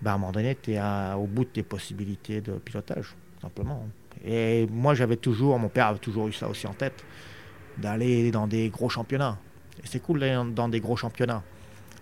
ben, 0.00 0.12
à 0.12 0.14
un 0.14 0.18
moment 0.18 0.32
donné, 0.32 0.56
tu 0.60 0.74
es 0.74 0.80
au 1.16 1.26
bout 1.26 1.44
de 1.44 1.50
tes 1.50 1.62
possibilités 1.64 2.40
de 2.40 2.52
pilotage 2.52 3.16
Et 4.24 4.66
moi, 4.70 4.94
j'avais 4.94 5.16
toujours, 5.16 5.58
mon 5.58 5.68
père 5.68 5.88
avait 5.88 5.98
toujours 5.98 6.28
eu 6.28 6.32
ça 6.32 6.48
aussi 6.48 6.66
en 6.66 6.74
tête, 6.74 7.04
d'aller 7.78 8.30
dans 8.30 8.46
des 8.46 8.68
gros 8.68 8.88
championnats. 8.88 9.38
Et 9.82 9.86
c'est 9.86 10.00
cool 10.00 10.20
d'aller 10.20 10.52
dans 10.52 10.68
des 10.68 10.80
gros 10.80 10.96
championnats. 10.96 11.42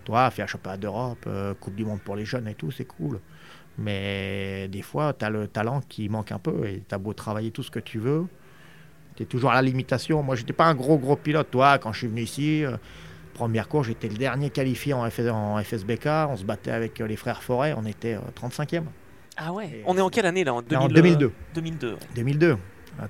Toi, 0.03 0.29
faire 0.31 0.47
championnat 0.47 0.77
d'Europe, 0.77 1.23
euh, 1.27 1.53
Coupe 1.59 1.75
du 1.75 1.85
Monde 1.85 2.01
pour 2.01 2.15
les 2.15 2.25
jeunes 2.25 2.47
et 2.47 2.55
tout, 2.55 2.71
c'est 2.71 2.85
cool. 2.85 3.19
Mais 3.77 4.67
des 4.67 4.81
fois, 4.81 5.13
tu 5.13 5.25
as 5.25 5.29
le 5.29 5.47
talent 5.47 5.81
qui 5.87 6.09
manque 6.09 6.31
un 6.31 6.39
peu 6.39 6.65
et 6.65 6.83
tu 6.87 6.93
as 6.93 6.97
beau 6.97 7.13
travailler 7.13 7.51
tout 7.51 7.63
ce 7.63 7.71
que 7.71 7.79
tu 7.79 7.99
veux. 7.99 8.25
Tu 9.15 9.23
es 9.23 9.25
toujours 9.25 9.51
à 9.51 9.55
la 9.55 9.61
limitation. 9.61 10.21
Moi, 10.23 10.35
j'étais 10.35 10.53
pas 10.53 10.65
un 10.65 10.75
gros, 10.75 10.97
gros 10.97 11.15
pilote. 11.15 11.49
Toi, 11.51 11.77
quand 11.77 11.93
je 11.93 11.99
suis 11.99 12.07
venu 12.07 12.21
ici, 12.21 12.65
euh, 12.65 12.77
première 13.33 13.67
course, 13.67 13.87
j'étais 13.87 14.09
le 14.09 14.17
dernier 14.17 14.49
qualifié 14.49 14.93
en, 14.93 15.05
en 15.05 15.63
FSBK. 15.63 16.05
On 16.29 16.35
se 16.35 16.43
battait 16.43 16.71
avec 16.71 16.99
euh, 16.99 17.07
les 17.07 17.15
frères 17.15 17.41
Forêt. 17.41 17.73
On 17.77 17.85
était 17.85 18.17
35e. 18.39 18.83
Ah 19.37 19.53
ouais 19.53 19.83
On 19.85 19.97
est 19.97 20.01
en 20.01 20.09
quelle 20.09 20.25
année 20.25 20.43
là 20.43 20.53
En, 20.53 20.61
2002. 20.61 21.31
2002. 21.55 21.97
2002. 22.15 22.57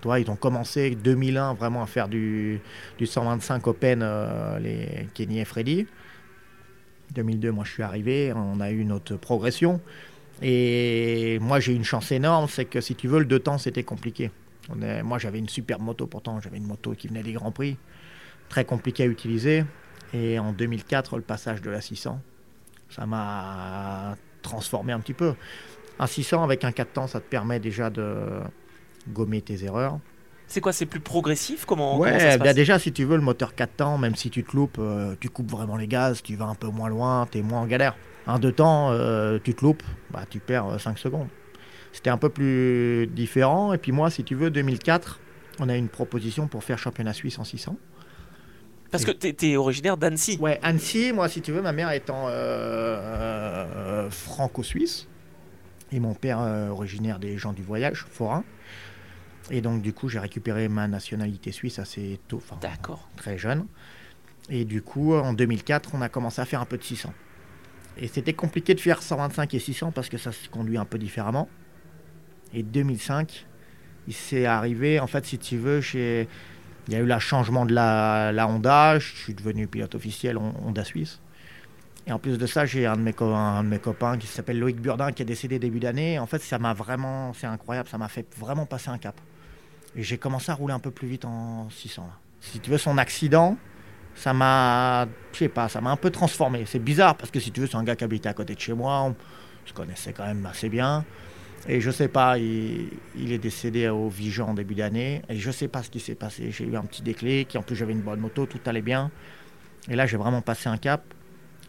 toi, 0.01 0.19
ils 0.19 0.29
ont 0.29 0.35
commencé 0.35 0.95
2001 0.95 1.55
vraiment 1.55 1.83
à 1.83 1.87
faire 1.87 2.07
du, 2.07 2.61
du 2.97 3.05
125 3.05 3.65
Open, 3.67 4.01
euh, 4.03 4.59
les 4.59 5.07
Kenny 5.13 5.39
et 5.39 5.45
Freddy. 5.45 5.87
2002, 7.13 7.51
moi 7.51 7.65
je 7.65 7.71
suis 7.71 7.83
arrivé, 7.83 8.31
on 8.33 8.59
a 8.61 8.71
eu 8.71 8.85
notre 8.85 9.17
progression. 9.17 9.81
Et 10.41 11.37
moi 11.41 11.59
j'ai 11.59 11.73
eu 11.73 11.75
une 11.75 11.83
chance 11.83 12.11
énorme, 12.11 12.47
c'est 12.49 12.65
que 12.65 12.81
si 12.81 12.95
tu 12.95 13.07
veux, 13.07 13.19
le 13.19 13.25
deux 13.25 13.39
temps 13.39 13.57
c'était 13.57 13.83
compliqué. 13.83 14.31
On 14.69 14.81
est, 14.81 15.03
moi 15.03 15.17
j'avais 15.19 15.39
une 15.39 15.49
super 15.49 15.79
moto 15.79 16.07
pourtant, 16.07 16.39
j'avais 16.39 16.57
une 16.57 16.67
moto 16.67 16.93
qui 16.93 17.07
venait 17.07 17.23
des 17.23 17.33
Grands 17.33 17.51
Prix, 17.51 17.77
très 18.49 18.65
compliqué 18.65 19.03
à 19.03 19.07
utiliser. 19.07 19.65
Et 20.13 20.39
en 20.39 20.51
2004, 20.51 21.17
le 21.17 21.21
passage 21.21 21.61
de 21.61 21.69
la 21.69 21.81
600, 21.81 22.21
ça 22.89 23.05
m'a 23.05 24.15
transformé 24.41 24.93
un 24.93 24.99
petit 24.99 25.13
peu. 25.13 25.35
Un 26.01 26.07
600 26.07 26.43
avec 26.43 26.63
un 26.63 26.71
4 26.71 26.93
temps, 26.93 27.05
ça 27.05 27.19
te 27.19 27.29
permet 27.29 27.59
déjà 27.59 27.91
de 27.91 28.41
gommer 29.07 29.39
tes 29.39 29.63
erreurs. 29.63 29.99
C'est 30.47 30.59
quoi 30.59 30.73
C'est 30.73 30.87
plus 30.87 30.99
progressif? 30.99 31.63
Comment, 31.65 31.99
ouais, 31.99 32.19
ça 32.19 32.31
se 32.31 32.37
bah 32.39 32.53
déjà, 32.53 32.79
si 32.79 32.91
tu 32.91 33.05
veux, 33.05 33.17
le 33.17 33.21
moteur 33.21 33.53
4 33.53 33.75
temps, 33.75 33.97
même 33.99 34.15
si 34.15 34.31
tu 34.31 34.43
te 34.43 34.55
loupes, 34.55 34.79
euh, 34.79 35.15
tu 35.19 35.29
coupes 35.29 35.51
vraiment 35.51 35.77
les 35.77 35.85
gaz, 35.85 36.23
tu 36.23 36.35
vas 36.35 36.45
un 36.45 36.55
peu 36.55 36.69
moins 36.69 36.89
loin, 36.89 37.27
tu 37.31 37.37
es 37.37 37.41
moins 37.43 37.61
en 37.61 37.67
galère. 37.67 37.95
Un 38.25 38.39
2 38.39 38.51
temps, 38.51 38.89
euh, 38.89 39.37
tu 39.43 39.53
te 39.53 39.63
loupes, 39.63 39.83
bah, 40.09 40.23
tu 40.27 40.39
perds 40.39 40.79
5 40.79 40.89
euh, 40.89 40.95
secondes. 40.95 41.27
C'était 41.93 42.09
un 42.09 42.17
peu 42.17 42.29
plus 42.29 43.05
différent. 43.05 43.71
Et 43.71 43.77
puis 43.77 43.91
moi, 43.91 44.09
si 44.09 44.23
tu 44.23 44.33
veux, 44.33 44.49
2004, 44.49 45.19
on 45.59 45.69
a 45.69 45.75
une 45.77 45.87
proposition 45.87 46.47
pour 46.47 46.63
faire 46.63 46.79
championnat 46.79 47.13
suisse 47.13 47.37
en 47.37 47.43
600. 47.43 47.77
Parce 48.89 49.05
que 49.05 49.11
tu 49.11 49.51
es, 49.51 49.55
originaire 49.55 49.97
d'Annecy. 49.97 50.39
Ouais, 50.41 50.59
Annecy, 50.63 51.13
moi, 51.13 51.29
si 51.29 51.43
tu 51.43 51.51
veux, 51.51 51.61
ma 51.61 51.73
mère 51.73 51.91
étant 51.91 52.27
franco-suisse 54.09 55.07
et 55.91 55.99
mon 55.99 56.13
père 56.13 56.39
euh, 56.39 56.69
originaire 56.69 57.19
des 57.19 57.37
gens 57.37 57.53
du 57.53 57.63
voyage, 57.63 58.05
forain. 58.09 58.43
Et 59.49 59.61
donc 59.61 59.81
du 59.81 59.93
coup, 59.93 60.07
j'ai 60.09 60.19
récupéré 60.19 60.69
ma 60.69 60.87
nationalité 60.87 61.51
suisse 61.51 61.79
assez 61.79 62.19
tôt, 62.27 62.37
enfin 62.37 62.57
très 63.17 63.37
jeune. 63.37 63.65
Et 64.49 64.65
du 64.65 64.81
coup, 64.81 65.13
en 65.13 65.33
2004, 65.33 65.91
on 65.93 66.01
a 66.01 66.09
commencé 66.09 66.41
à 66.41 66.45
faire 66.45 66.61
un 66.61 66.65
peu 66.65 66.77
de 66.77 66.83
600. 66.83 67.13
Et 67.97 68.07
c'était 68.07 68.33
compliqué 68.33 68.73
de 68.73 68.79
faire 68.79 69.01
125 69.01 69.53
et 69.53 69.59
600 69.59 69.91
parce 69.91 70.09
que 70.09 70.17
ça 70.17 70.31
se 70.31 70.49
conduit 70.49 70.77
un 70.77 70.85
peu 70.85 70.97
différemment. 70.97 71.49
Et 72.53 72.63
2005, 72.63 73.45
il 74.07 74.13
s'est 74.13 74.45
arrivé, 74.45 74.99
en 74.99 75.07
fait, 75.07 75.25
si 75.25 75.37
tu 75.37 75.57
veux, 75.57 75.81
chez... 75.81 76.27
Il 76.87 76.93
y 76.93 76.97
a 76.97 76.99
eu 76.99 77.05
le 77.05 77.19
changement 77.19 77.65
de 77.65 77.73
la, 77.73 78.31
la 78.31 78.47
Honda, 78.47 78.97
je 78.97 79.15
suis 79.15 79.35
devenu 79.35 79.67
pilote 79.67 79.93
officiel 79.93 80.37
Honda 80.37 80.83
Suisse. 80.83 81.21
Et 82.07 82.11
en 82.11 82.19
plus 82.19 82.37
de 82.37 82.45
ça, 82.47 82.65
j'ai 82.65 82.85
un, 82.85 82.97
de 82.97 83.67
mes 83.67 83.79
copains 83.79 84.17
qui 84.17 84.27
s'appelle 84.27 84.59
Loïc 84.59 84.81
Burdin 84.81 85.11
qui 85.11 85.21
est 85.21 85.25
décédé 85.25 85.59
début 85.59 85.79
d'année. 85.79 86.17
En 86.17 86.25
fait, 86.25 86.39
ça 86.39 86.57
m'a 86.57 86.73
vraiment, 86.73 87.33
c'est 87.33 87.47
incroyable, 87.47 87.89
ça 87.89 87.97
m'a 87.97 88.07
fait 88.07 88.25
vraiment 88.37 88.65
passer 88.65 88.89
un 88.89 88.97
cap. 88.97 89.19
Et 89.95 90.03
j'ai 90.03 90.17
commencé 90.17 90.51
à 90.51 90.55
rouler 90.55 90.73
un 90.73 90.79
peu 90.79 90.91
plus 90.91 91.07
vite 91.07 91.25
en 91.25 91.69
600. 91.69 92.09
Si 92.39 92.59
tu 92.59 92.71
veux, 92.71 92.77
son 92.77 92.97
accident, 92.97 93.57
ça 94.15 94.33
m'a, 94.33 95.05
je 95.33 95.37
sais 95.37 95.49
pas, 95.49 95.69
ça 95.69 95.79
m'a 95.79 95.91
un 95.91 95.95
peu 95.95 96.09
transformé. 96.09 96.63
C'est 96.65 96.79
bizarre 96.79 97.15
parce 97.15 97.29
que 97.29 97.39
si 97.39 97.51
tu 97.51 97.61
veux, 97.61 97.67
c'est 97.67 97.77
un 97.77 97.83
gars 97.83 97.95
qui 97.95 98.03
habitait 98.03 98.29
à 98.29 98.33
côté 98.33 98.55
de 98.55 98.59
chez 98.59 98.73
moi, 98.73 99.01
on 99.03 99.15
se 99.65 99.73
connaissait 99.73 100.13
quand 100.13 100.25
même 100.25 100.45
assez 100.45 100.69
bien. 100.69 101.05
Et 101.67 101.79
je 101.79 101.91
sais 101.91 102.07
pas, 102.07 102.39
il, 102.39 102.89
est 103.31 103.37
décédé 103.37 103.87
au 103.89 104.09
Vigan 104.09 104.49
en 104.49 104.53
début 104.55 104.73
d'année. 104.73 105.21
Et 105.29 105.37
je 105.37 105.51
sais 105.51 105.67
pas 105.67 105.83
ce 105.83 105.91
qui 105.91 105.99
s'est 105.99 106.15
passé. 106.15 106.49
J'ai 106.51 106.65
eu 106.65 106.75
un 106.75 106.81
petit 106.81 107.03
déclic. 107.03 107.55
En 107.55 107.61
plus, 107.61 107.75
j'avais 107.75 107.93
une 107.93 108.01
bonne 108.01 108.19
moto, 108.19 108.47
tout 108.47 108.59
allait 108.65 108.81
bien. 108.81 109.11
Et 109.89 109.95
là, 109.95 110.07
j'ai 110.07 110.17
vraiment 110.17 110.41
passé 110.41 110.69
un 110.69 110.77
cap. 110.77 111.03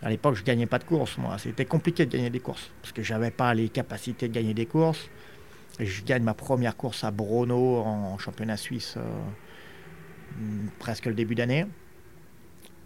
À 0.03 0.11
l'époque, 0.11 0.35
je 0.35 0.43
gagnais 0.43 0.67
pas 0.67 0.79
de 0.79 0.85
courses, 0.85 1.17
moi. 1.19 1.39
C'était 1.39 1.65
compliqué 1.65 2.07
de 2.07 2.11
gagner 2.11 2.31
des 2.31 2.41
courses 2.41 2.71
parce 2.81 2.93
que 2.93 3.03
j'avais 3.03 3.31
pas 3.31 3.55
les 3.55 3.69
capacités 3.69 4.29
de 4.29 4.35
gagner 4.35 4.55
des 4.55 4.67
courses. 4.67 5.09
Je 5.79 6.03
gagne 6.03 6.23
ma 6.23 6.35
première 6.35 6.77
course 6.77 7.05
à 7.05 7.11
Brono 7.11 7.79
en 7.79 8.19
championnat 8.19 8.57
suisse 8.57 8.97
euh, 8.99 9.03
presque 10.79 11.07
le 11.07 11.15
début 11.15 11.35
d'année. 11.35 11.67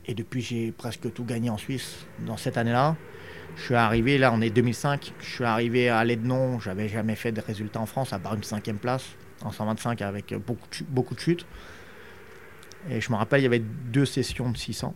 Et 0.07 0.15
depuis, 0.15 0.41
j'ai 0.41 0.73
presque 0.73 1.13
tout 1.13 1.25
gagné 1.25 1.51
en 1.51 1.59
Suisse 1.59 2.07
dans 2.25 2.37
cette 2.37 2.57
année-là. 2.57 2.97
Je 3.57 3.63
suis 3.63 3.75
arrivé, 3.75 4.19
là 4.19 4.33
on 4.33 4.41
est 4.41 4.51
2005, 4.51 5.13
je 5.19 5.25
suis 5.25 5.45
arrivé 5.45 5.89
à 5.89 6.05
Lednon, 6.05 6.61
j'avais 6.61 6.89
jamais 6.89 7.15
fait 7.15 7.33
de 7.33 7.41
résultats 7.41 7.81
en 7.81 7.87
France 7.87 8.13
à 8.13 8.19
part 8.19 8.35
une 8.35 8.43
cinquième 8.43 8.77
place 8.77 9.05
en 9.43 9.51
125 9.51 10.03
avec 10.03 10.35
beaucoup 10.35 10.69
de, 10.69 10.85
beaucoup 10.89 11.15
de 11.15 11.21
chutes. 11.21 11.47
Et 12.91 13.01
je 13.01 13.11
me 13.11 13.17
rappelle, 13.17 13.41
il 13.41 13.45
y 13.45 13.47
avait 13.47 13.59
deux 13.61 14.05
sessions 14.05 14.51
de 14.51 14.57
600. 14.57 14.95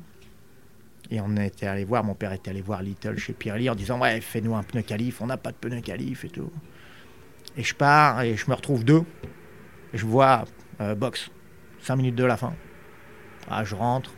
Et 1.10 1.20
on 1.20 1.36
était 1.36 1.66
allé 1.66 1.84
voir, 1.84 2.04
mon 2.04 2.14
père 2.14 2.32
était 2.32 2.50
allé 2.50 2.62
voir 2.62 2.82
Little 2.82 3.18
chez 3.18 3.32
Pirelli 3.32 3.68
en 3.68 3.74
disant 3.74 4.00
Ouais, 4.00 4.20
fais-nous 4.20 4.54
un 4.54 4.62
pneu 4.62 4.82
qualif, 4.82 5.20
on 5.20 5.26
n'a 5.26 5.36
pas 5.36 5.50
de 5.50 5.56
pneu 5.56 5.80
qualif 5.80 6.24
et 6.24 6.28
tout. 6.28 6.50
Et 7.56 7.64
je 7.64 7.74
pars 7.74 8.22
et 8.22 8.36
je 8.36 8.48
me 8.48 8.54
retrouve 8.54 8.84
deux. 8.84 9.02
Et 9.92 9.98
je 9.98 10.06
vois 10.06 10.44
euh, 10.80 10.94
box, 10.94 11.30
5 11.82 11.96
minutes 11.96 12.14
de 12.14 12.24
la 12.24 12.36
fin. 12.36 12.54
Ah, 13.50 13.64
je 13.64 13.74
rentre. 13.74 14.12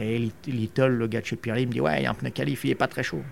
Et 0.00 0.30
Little, 0.46 0.86
le 0.86 1.06
gars 1.06 1.20
de 1.20 1.26
chez 1.26 1.36
Pirelli, 1.36 1.66
me 1.66 1.72
dit 1.72 1.80
Ouais, 1.80 2.00
il 2.00 2.04
y 2.04 2.06
a 2.06 2.10
un 2.10 2.14
pneu 2.14 2.30
qualif, 2.30 2.64
il 2.64 2.70
n'est 2.70 2.74
pas 2.74 2.88
très 2.88 3.04
chaud. 3.04 3.22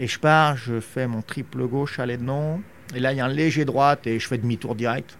Et 0.00 0.08
je 0.08 0.18
pars, 0.18 0.56
je 0.56 0.80
fais 0.80 1.06
mon 1.06 1.22
triple 1.22 1.66
gauche 1.68 2.00
à 2.00 2.06
l'aide-non. 2.06 2.62
Et 2.94 3.00
là, 3.00 3.12
il 3.12 3.18
y 3.18 3.20
a 3.20 3.26
un 3.26 3.28
léger 3.28 3.64
droite 3.64 4.06
et 4.06 4.18
je 4.18 4.26
fais 4.26 4.38
demi-tour 4.38 4.74
direct. 4.74 5.18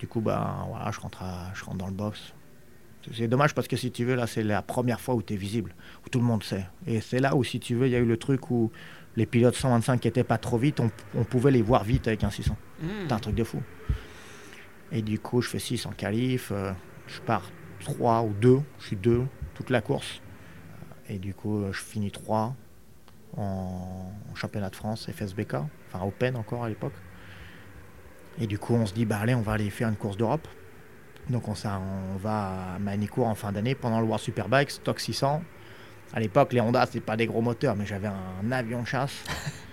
Du 0.00 0.06
coup, 0.06 0.20
bah, 0.20 0.64
voilà, 0.68 0.90
je, 0.90 1.00
rentre 1.00 1.22
je 1.54 1.64
rentre 1.64 1.78
dans 1.78 1.86
le 1.86 1.92
box. 1.92 2.32
C'est 3.14 3.28
dommage 3.28 3.54
parce 3.54 3.68
que 3.68 3.76
si 3.76 3.90
tu 3.90 4.04
veux, 4.04 4.14
là, 4.14 4.26
c'est 4.26 4.42
la 4.42 4.62
première 4.62 5.00
fois 5.00 5.14
où 5.14 5.22
tu 5.22 5.34
es 5.34 5.36
visible, 5.36 5.74
où 6.04 6.08
tout 6.08 6.18
le 6.18 6.24
monde 6.24 6.42
sait. 6.42 6.66
Et 6.86 7.00
c'est 7.00 7.20
là 7.20 7.36
où, 7.36 7.44
si 7.44 7.60
tu 7.60 7.74
veux, 7.74 7.86
il 7.86 7.92
y 7.92 7.96
a 7.96 7.98
eu 7.98 8.04
le 8.04 8.16
truc 8.16 8.50
où 8.50 8.70
les 9.16 9.26
pilotes 9.26 9.54
125 9.54 10.00
qui 10.00 10.08
n'étaient 10.08 10.24
pas 10.24 10.38
trop 10.38 10.58
vite, 10.58 10.80
on, 10.80 11.24
pouvait 11.24 11.50
les 11.50 11.62
voir 11.62 11.84
vite 11.84 12.06
avec 12.08 12.24
un 12.24 12.30
600. 12.30 12.56
Hmm. 12.80 12.86
C'est 13.06 13.12
un 13.12 13.18
truc 13.18 13.34
de 13.34 13.44
fou. 13.44 13.62
Et 14.92 15.02
du 15.02 15.18
coup, 15.18 15.42
je 15.42 15.48
fais 15.48 15.58
6 15.58 15.86
en 15.86 15.90
qualif. 15.90 16.50
Euh, 16.52 16.72
je 17.06 17.20
pars 17.20 17.50
3 17.80 18.22
ou 18.22 18.32
2. 18.32 18.60
Je 18.78 18.86
suis 18.86 18.96
2 18.96 19.22
toute 19.54 19.70
la 19.70 19.80
course. 19.80 20.20
Et 21.08 21.18
du 21.18 21.34
coup, 21.34 21.64
je 21.72 21.80
finis 21.80 22.10
3 22.10 22.54
en, 23.36 24.12
championnat 24.34 24.70
de 24.70 24.76
France, 24.76 25.10
FSBK, 25.10 25.54
enfin 25.88 26.04
Open 26.04 26.36
encore 26.36 26.64
à 26.64 26.68
l'époque. 26.68 26.92
Et 28.40 28.46
du 28.46 28.58
coup, 28.58 28.74
on 28.74 28.86
se 28.86 28.94
dit, 28.94 29.04
bah 29.04 29.18
allez, 29.18 29.34
on 29.34 29.42
va 29.42 29.52
aller 29.52 29.68
faire 29.70 29.88
une 29.88 29.96
course 29.96 30.16
d'Europe. 30.16 30.46
Donc 31.30 31.48
on, 31.48 31.54
ça, 31.54 31.80
on 31.80 32.16
va 32.16 32.74
à 32.74 32.78
Manicourt 32.78 33.26
en 33.26 33.34
fin 33.34 33.52
d'année 33.52 33.74
pendant 33.74 34.00
le 34.00 34.06
World 34.06 34.22
Superbike, 34.22 34.70
stock 34.70 34.98
600. 34.98 35.42
À 36.14 36.20
l'époque, 36.20 36.52
les 36.52 36.60
Honda, 36.60 36.86
c'est 36.90 37.00
pas 37.00 37.16
des 37.16 37.26
gros 37.26 37.42
moteurs, 37.42 37.76
mais 37.76 37.84
j'avais 37.84 38.08
un 38.08 38.50
avion 38.50 38.82
de 38.82 38.86
chasse. 38.86 39.24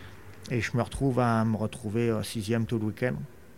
et 0.52 0.60
je 0.60 0.76
me 0.76 0.82
retrouve 0.82 1.20
à 1.20 1.46
me 1.46 1.56
retrouver 1.56 2.10
euh, 2.10 2.24
sixième 2.24 2.66
tout 2.66 2.78
le 2.78 2.86
week-end. 2.86 3.16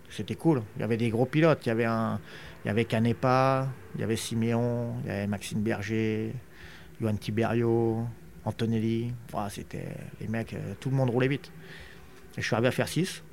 C'était 0.10 0.36
cool. 0.36 0.62
Il 0.76 0.82
y 0.82 0.84
avait 0.84 0.98
des 0.98 1.10
gros 1.10 1.26
pilotes. 1.26 1.66
Il 1.66 1.70
y 1.70 1.72
avait, 1.72 1.86
un, 1.86 2.20
il 2.64 2.68
y 2.68 2.72
avait 2.72 2.86
Canepa, 2.86 3.68
il 3.96 4.02
y 4.02 4.04
avait 4.04 4.16
Siméon, 4.16 4.94
il 5.04 5.08
y 5.08 5.12
avait 5.12 5.28
Maxime 5.28 5.62
Berger, 5.62 6.34
Johan 7.02 7.16
Tiberio, 7.16 8.06
Antonelli. 8.46 9.14
c'était 9.50 9.88
les 10.22 10.28
mecs, 10.28 10.54
euh, 10.54 10.74
tout 10.80 10.90
le 10.90 10.96
monde 10.96 11.10
roulait 11.10 11.28
vite. 11.28 11.52
Et 12.38 12.42
je 12.42 12.46
suis 12.46 12.54
arrivé 12.54 12.70
à 12.70 12.72
faire 12.72 12.88
6. 12.88 13.24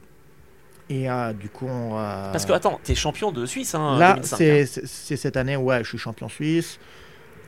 Et 0.90 1.10
euh, 1.10 1.32
du 1.32 1.48
coup, 1.48 1.66
on, 1.66 1.90
Parce 1.92 2.44
que, 2.44 2.52
attends, 2.52 2.78
tu 2.84 2.92
es 2.92 2.94
champion 2.94 3.32
de 3.32 3.46
Suisse 3.46 3.74
hein, 3.74 3.98
Là, 3.98 4.16
hein. 4.18 4.22
c'est 4.22 4.66
cette 4.66 5.36
année, 5.36 5.56
ouais, 5.56 5.82
je 5.82 5.88
suis 5.88 5.98
champion 5.98 6.28
suisse. 6.28 6.78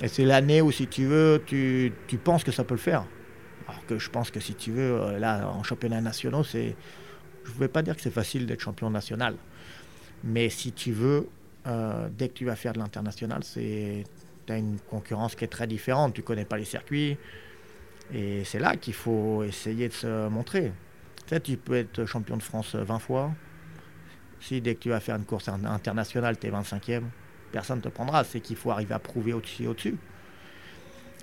Et 0.01 0.09
c'est 0.09 0.25
l'année 0.25 0.61
où, 0.63 0.73
si 0.73 0.87
tu 0.87 1.05
veux, 1.07 1.43
tu, 1.45 1.93
tu, 2.07 2.19
penses 2.19 2.45
que 2.45 2.53
ça 2.53 2.65
peut 2.65 2.75
le 2.75 2.81
faire. 2.81 3.05
Alors 3.69 3.85
que 3.87 3.99
je 3.99 4.09
pense 4.11 4.31
que, 4.31 4.41
si 4.41 4.55
tu 4.55 4.73
veux, 4.73 5.01
euh, 5.01 5.19
là, 5.19 5.49
en 5.49 5.63
championnat 5.63 6.01
national, 6.01 6.45
c'est. 6.45 6.75
Je 7.45 7.53
ne 7.53 7.59
vais 7.59 7.69
pas 7.69 7.83
dire 7.83 7.95
que 7.95 8.03
c'est 8.03 8.11
facile 8.11 8.47
d'être 8.47 8.61
champion 8.61 8.91
national. 8.91 9.37
Mais 10.25 10.49
si 10.49 10.73
tu 10.73 10.91
veux, 10.93 11.29
dès 12.19 12.29
que 12.29 12.35
tu 12.35 12.45
vas 12.45 12.57
faire 12.57 12.73
de 12.73 12.79
l'international, 12.79 13.45
c'est. 13.45 14.05
Tu 14.47 14.53
as 14.53 14.57
une 14.57 14.79
concurrence 14.91 15.35
qui 15.35 15.45
est 15.45 15.49
très 15.49 15.67
différente. 15.67 16.15
Tu 16.15 16.23
connais 16.23 16.45
pas 16.45 16.57
les 16.57 16.65
circuits. 16.65 17.17
Et 18.13 18.45
c'est 18.45 18.59
là 18.59 18.77
qu'il 18.77 18.95
faut 18.95 19.45
essayer 19.45 19.89
de 19.89 19.93
se 19.93 20.29
montrer. 20.29 20.73
Tu, 21.27 21.41
tu 21.41 21.57
peux 21.57 21.75
être 21.75 22.05
champion 22.05 22.37
de 22.37 22.43
France 22.43 22.75
20 22.75 22.99
fois. 22.99 23.33
Si 24.41 24.61
dès 24.61 24.75
que 24.75 24.81
tu 24.81 24.89
vas 24.91 25.01
faire 25.01 25.17
une 25.17 25.25
course 25.25 25.49
internationale, 25.49 26.39
tu 26.39 26.47
es 26.47 26.51
25e, 26.51 27.03
personne 27.53 27.79
ne 27.79 27.83
te 27.83 27.89
prendra. 27.89 28.25
C'est 28.25 28.41
qu'il 28.41 28.57
faut 28.57 28.71
arriver 28.71 28.95
à 28.95 28.99
prouver 28.99 29.33
au-dessus. 29.33 29.97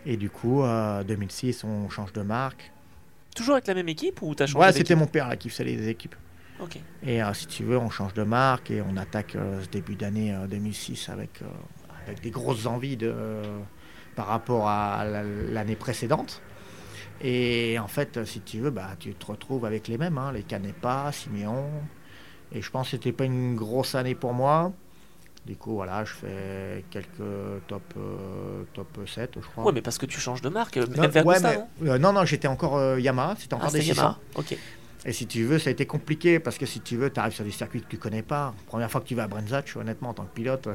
Et 0.05 0.17
du 0.17 0.29
coup, 0.29 0.63
euh, 0.63 1.03
2006, 1.03 1.63
on 1.63 1.89
change 1.89 2.11
de 2.13 2.21
marque. 2.21 2.71
Toujours 3.35 3.53
avec 3.53 3.67
la 3.67 3.73
même 3.73 3.89
équipe 3.89 4.21
ou 4.21 4.35
tu 4.35 4.43
as 4.43 4.47
changé 4.47 4.65
Ouais, 4.65 4.73
c'était 4.73 4.95
mon 4.95 5.07
père 5.07 5.27
là, 5.27 5.37
qui 5.37 5.49
faisait 5.49 5.63
les 5.63 5.87
équipes. 5.89 6.15
Et 7.03 7.21
euh, 7.21 7.33
si 7.33 7.47
tu 7.47 7.63
veux, 7.63 7.77
on 7.77 7.89
change 7.89 8.13
de 8.13 8.23
marque 8.23 8.71
et 8.71 8.81
on 8.81 8.95
attaque 8.95 9.35
euh, 9.35 9.61
ce 9.61 9.67
début 9.67 9.95
d'année 9.95 10.35
2006 10.49 11.09
avec, 11.09 11.41
avec 12.05 12.21
des 12.21 12.29
grosses 12.29 12.65
envies 12.65 12.95
de, 12.95 13.13
par 14.15 14.27
rapport 14.27 14.67
à 14.67 15.03
l'année 15.05 15.75
précédente. 15.75 16.41
Et 17.21 17.77
en 17.79 17.87
fait, 17.87 18.23
si 18.25 18.41
tu 18.41 18.59
veux, 18.59 18.69
bah, 18.69 18.91
tu 18.99 19.13
te 19.13 19.25
retrouves 19.25 19.65
avec 19.65 19.87
les 19.87 19.97
mêmes, 19.97 20.17
hein, 20.17 20.31
les 20.31 20.43
Canepa, 20.43 21.11
Siméon. 21.11 21.65
Et 22.51 22.61
je 22.61 22.69
pense 22.69 22.87
que 22.87 22.91
c'était 22.91 23.11
pas 23.11 23.25
une 23.25 23.55
grosse 23.55 23.95
année 23.95 24.15
pour 24.15 24.33
moi. 24.33 24.71
Du 25.45 25.57
coup, 25.57 25.73
voilà, 25.73 26.05
je 26.05 26.13
fais 26.13 26.85
quelques 26.89 27.17
top, 27.67 27.81
euh, 27.97 28.63
top 28.73 28.99
7, 29.05 29.31
je 29.35 29.47
crois. 29.47 29.65
Ouais, 29.65 29.71
mais 29.73 29.81
parce 29.81 29.97
que 29.97 30.05
tu 30.05 30.19
changes 30.21 30.41
de 30.41 30.47
marque, 30.47 30.77
même 30.77 30.87
non, 30.95 31.07
vers 31.09 31.27
euh, 31.27 31.97
non, 31.97 32.13
non, 32.13 32.23
j'étais 32.23 32.47
encore 32.47 32.77
euh, 32.77 32.97
Yamaha, 32.99 33.35
c'était 33.37 33.53
encore 33.53 33.69
ah, 33.69 33.73
des 33.73 33.81
600. 33.81 34.01
Yamaha. 34.01 34.19
ok. 34.35 34.57
Et 35.05 35.11
si 35.11 35.27
tu 35.27 35.43
veux, 35.43 35.59
ça 35.59 35.69
a 35.69 35.71
été 35.71 35.85
compliqué 35.85 36.39
parce 36.39 36.57
que 36.57 36.65
si 36.65 36.79
tu 36.79 36.95
veux, 36.95 37.09
tu 37.11 37.19
arrives 37.19 37.33
sur 37.33 37.43
des 37.43 37.51
circuits 37.51 37.81
que 37.81 37.87
tu 37.87 37.97
connais 37.97 38.21
pas. 38.21 38.53
Première 38.67 38.89
fois 38.89 39.01
que 39.01 39.07
tu 39.07 39.15
vas 39.15 39.23
à 39.23 39.27
Brenzach, 39.27 39.75
honnêtement, 39.75 40.09
en 40.09 40.13
tant 40.13 40.23
que 40.23 40.33
pilote, 40.33 40.69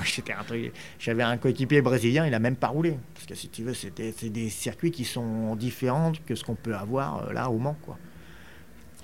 j'avais 0.98 1.22
un 1.22 1.36
coéquipier 1.36 1.82
brésilien, 1.82 2.26
il 2.26 2.32
a 2.32 2.38
même 2.38 2.56
pas 2.56 2.68
roulé. 2.68 2.96
Parce 3.12 3.26
que 3.26 3.34
si 3.34 3.50
tu 3.50 3.64
veux, 3.64 3.74
c'est 3.74 3.92
des 4.30 4.48
circuits 4.48 4.90
qui 4.90 5.04
sont 5.04 5.54
différents 5.54 6.12
que 6.26 6.34
ce 6.34 6.44
qu'on 6.44 6.54
peut 6.54 6.74
avoir 6.74 7.28
euh, 7.28 7.32
là 7.34 7.50
au 7.50 7.58
Mans. 7.58 7.76
Quoi. 7.82 7.98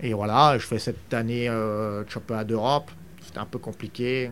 Et 0.00 0.14
voilà, 0.14 0.56
je 0.56 0.66
fais 0.66 0.78
cette 0.78 1.12
année 1.12 1.46
euh, 1.48 2.02
de 2.02 2.10
championnat 2.10 2.44
d'Europe. 2.44 2.90
C'était 3.20 3.38
un 3.38 3.46
peu 3.46 3.58
compliqué. 3.58 4.30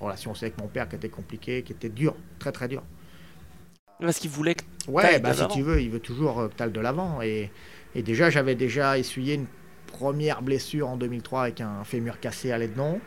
Relation 0.00 0.30
aussi 0.30 0.46
avec 0.46 0.58
mon 0.58 0.68
père 0.68 0.88
qui 0.88 0.96
était 0.96 1.10
compliqué, 1.10 1.62
qui 1.62 1.72
était 1.72 1.90
dur, 1.90 2.14
très 2.38 2.52
très 2.52 2.68
dur. 2.68 2.82
Parce 4.00 4.18
qu'il 4.18 4.30
voulait 4.30 4.54
que. 4.54 4.64
Ouais, 4.88 5.18
bah, 5.20 5.34
si 5.34 5.46
tu 5.48 5.62
veux, 5.62 5.82
il 5.82 5.90
veut 5.90 6.00
toujours 6.00 6.40
euh, 6.40 6.48
que 6.48 6.54
tu 6.54 6.62
ailles 6.62 6.72
de 6.72 6.80
l'avant. 6.80 7.20
Et, 7.20 7.50
et 7.94 8.02
déjà, 8.02 8.30
j'avais 8.30 8.54
déjà 8.54 8.98
essuyé 8.98 9.34
une 9.34 9.46
première 9.86 10.42
blessure 10.42 10.88
en 10.88 10.96
2003 10.96 11.42
avec 11.42 11.60
un 11.60 11.84
fémur 11.84 12.20
cassé 12.20 12.52
à 12.52 12.58
l'aide 12.58 12.76
non. 12.76 13.00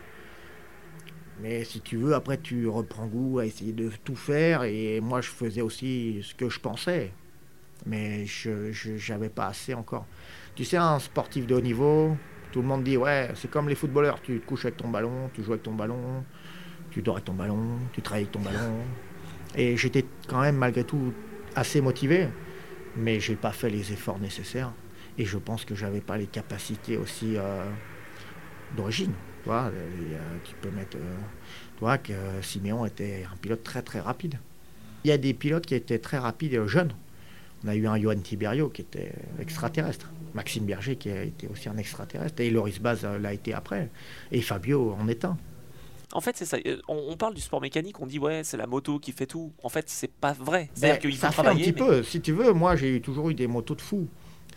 Mais 1.41 1.63
si 1.63 1.79
tu 1.79 1.98
veux, 1.98 2.13
après 2.15 2.38
tu 2.38 2.67
reprends 2.67 3.07
goût 3.07 3.39
à 3.39 3.45
essayer 3.45 3.71
de 3.71 3.89
tout 4.03 4.15
faire. 4.15 4.63
Et 4.63 5.00
moi, 5.00 5.21
je 5.21 5.29
faisais 5.29 5.62
aussi 5.62 6.19
ce 6.21 6.36
que 6.36 6.50
je 6.50 6.59
pensais. 6.59 7.12
Mais 7.86 8.25
je 8.25 9.12
n'avais 9.12 9.29
pas 9.29 9.48
assez 9.48 9.74
encore. 9.74 10.05
Tu 10.55 10.65
sais, 10.65 10.75
un 10.75 11.00
sportif 11.00 11.48
de 11.48 11.55
haut 11.55 11.62
niveau, 11.62 12.17
tout 12.51 12.62
le 12.62 12.67
monde 12.67 12.83
dit 12.83 12.98
ouais, 12.98 13.29
c'est 13.36 13.50
comme 13.50 13.69
les 13.69 13.75
footballeurs. 13.75 14.21
Tu 14.21 14.39
couches 14.41 14.65
avec 14.65 14.77
ton 14.77 14.89
ballon, 14.89 15.29
tu 15.33 15.41
joues 15.43 15.53
avec 15.53 15.63
ton 15.63 15.74
ballon, 15.74 16.25
tu 16.91 17.01
dors 17.01 17.15
avec 17.15 17.25
ton 17.25 17.33
ballon, 17.33 17.79
tu 17.93 18.01
travailles 18.01 18.24
avec 18.24 18.33
ton 18.33 18.41
ballon. 18.41 18.83
Et 19.55 19.77
j'étais 19.77 20.03
quand 20.27 20.41
même 20.41 20.57
malgré 20.57 20.83
tout 20.83 21.13
assez 21.55 21.79
motivé. 21.79 22.27
Mais 22.98 23.21
j'ai 23.21 23.36
pas 23.36 23.51
fait 23.51 23.69
les 23.69 23.93
efforts 23.93 24.19
nécessaires. 24.19 24.74
Et 25.20 25.26
je 25.26 25.38
pense 25.38 25.66
que 25.66 25.76
j'avais 25.76 26.00
pas 26.00 26.18
les 26.18 26.28
capacités 26.28 26.96
aussi 26.96 27.36
euh, 27.36 27.66
d'origine. 28.76 29.12
Tu 29.44 29.50
vois, 29.50 29.70
tu 30.46 30.56
peux 30.62 30.72
mettre. 30.72 30.96
Euh, 30.98 31.18
toi, 31.78 31.98
que 31.98 32.14
Siméon 32.42 32.86
était 32.86 33.28
un 33.32 33.36
pilote 33.36 33.62
très 33.62 33.82
très 33.82 34.00
rapide. 34.00 34.40
Il 35.04 35.10
y 35.10 35.12
a 35.12 35.18
des 35.18 35.34
pilotes 35.34 35.66
qui 35.66 35.76
étaient 35.76 36.00
très 36.00 36.18
rapides 36.18 36.54
et 36.54 36.68
jeunes. 36.68 36.94
On 37.66 37.68
a 37.68 37.76
eu 37.76 37.86
un 37.86 38.00
Johan 38.00 38.20
Tiberio 38.20 38.70
qui 38.70 38.82
était 38.82 39.12
extraterrestre. 39.40 40.10
Maxime 40.34 40.66
Berger 40.66 40.96
qui 40.96 41.10
a 41.10 41.24
été 41.24 41.48
aussi 41.48 41.68
un 41.68 41.78
extraterrestre. 41.78 42.40
Et 42.42 42.50
Loris 42.50 42.80
Baz 42.80 43.06
l'a 43.06 43.34
été 43.34 43.54
après. 43.54 43.90
Et 44.32 44.42
Fabio 44.42 44.96
en 44.98 45.10
est 45.10 45.26
un. 45.26 45.38
En 46.14 46.22
fait, 46.22 46.38
c'est 46.38 46.46
ça. 46.46 46.58
Euh, 46.66 46.78
On, 46.88 47.18
parle 47.18 47.34
du 47.34 47.42
sport 47.42 47.62
mécanique, 47.62 48.00
on 48.00 48.08
dit 48.08 48.20
ouais, 48.20 48.44
c'est 48.44 48.58
la 48.58 48.68
moto 48.68 49.00
qui 49.00 49.12
fait 49.12 49.28
tout. 49.28 49.52
En 49.64 49.70
fait, 49.70 49.90
c'est 49.90 50.12
pas 50.12 50.32
vrai. 50.32 50.64
Ben, 50.64 50.70
C'est-à-dire 50.76 51.00
qu'il 51.00 51.12
faut 51.14 51.18
ça 51.22 51.32
fait 51.32 51.42
un 51.42 51.44
travailler. 51.44 51.74
petit 51.74 51.82
mais- 51.82 51.88
peu. 51.88 52.04
Si 52.04 52.22
tu 52.22 52.32
veux, 52.32 52.54
moi 52.54 52.76
j'ai 52.78 53.02
toujours 53.02 53.30
eu 53.30 53.34
des 53.34 53.48
motos 53.48 53.76
de 53.76 53.82
fou. 53.82 54.08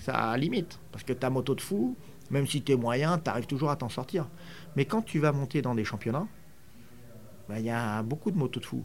Ça 0.02 0.36
limite. 0.36 0.80
Parce 0.90 1.04
que 1.04 1.12
ta 1.12 1.30
moto 1.30 1.54
de 1.54 1.60
fou, 1.60 1.96
même 2.30 2.46
si 2.46 2.60
tu 2.62 2.72
es 2.72 2.76
moyen, 2.76 3.18
tu 3.18 3.30
arrives 3.30 3.46
toujours 3.46 3.70
à 3.70 3.76
t'en 3.76 3.88
sortir. 3.88 4.28
Mais 4.74 4.84
quand 4.84 5.02
tu 5.02 5.20
vas 5.20 5.30
monter 5.30 5.62
dans 5.62 5.76
des 5.76 5.84
championnats, 5.84 6.26
ben, 7.48 7.58
il 7.58 7.64
y 7.64 7.70
a 7.70 8.02
beaucoup 8.02 8.32
de 8.32 8.36
motos 8.36 8.58
de 8.58 8.66
fou. 8.66 8.84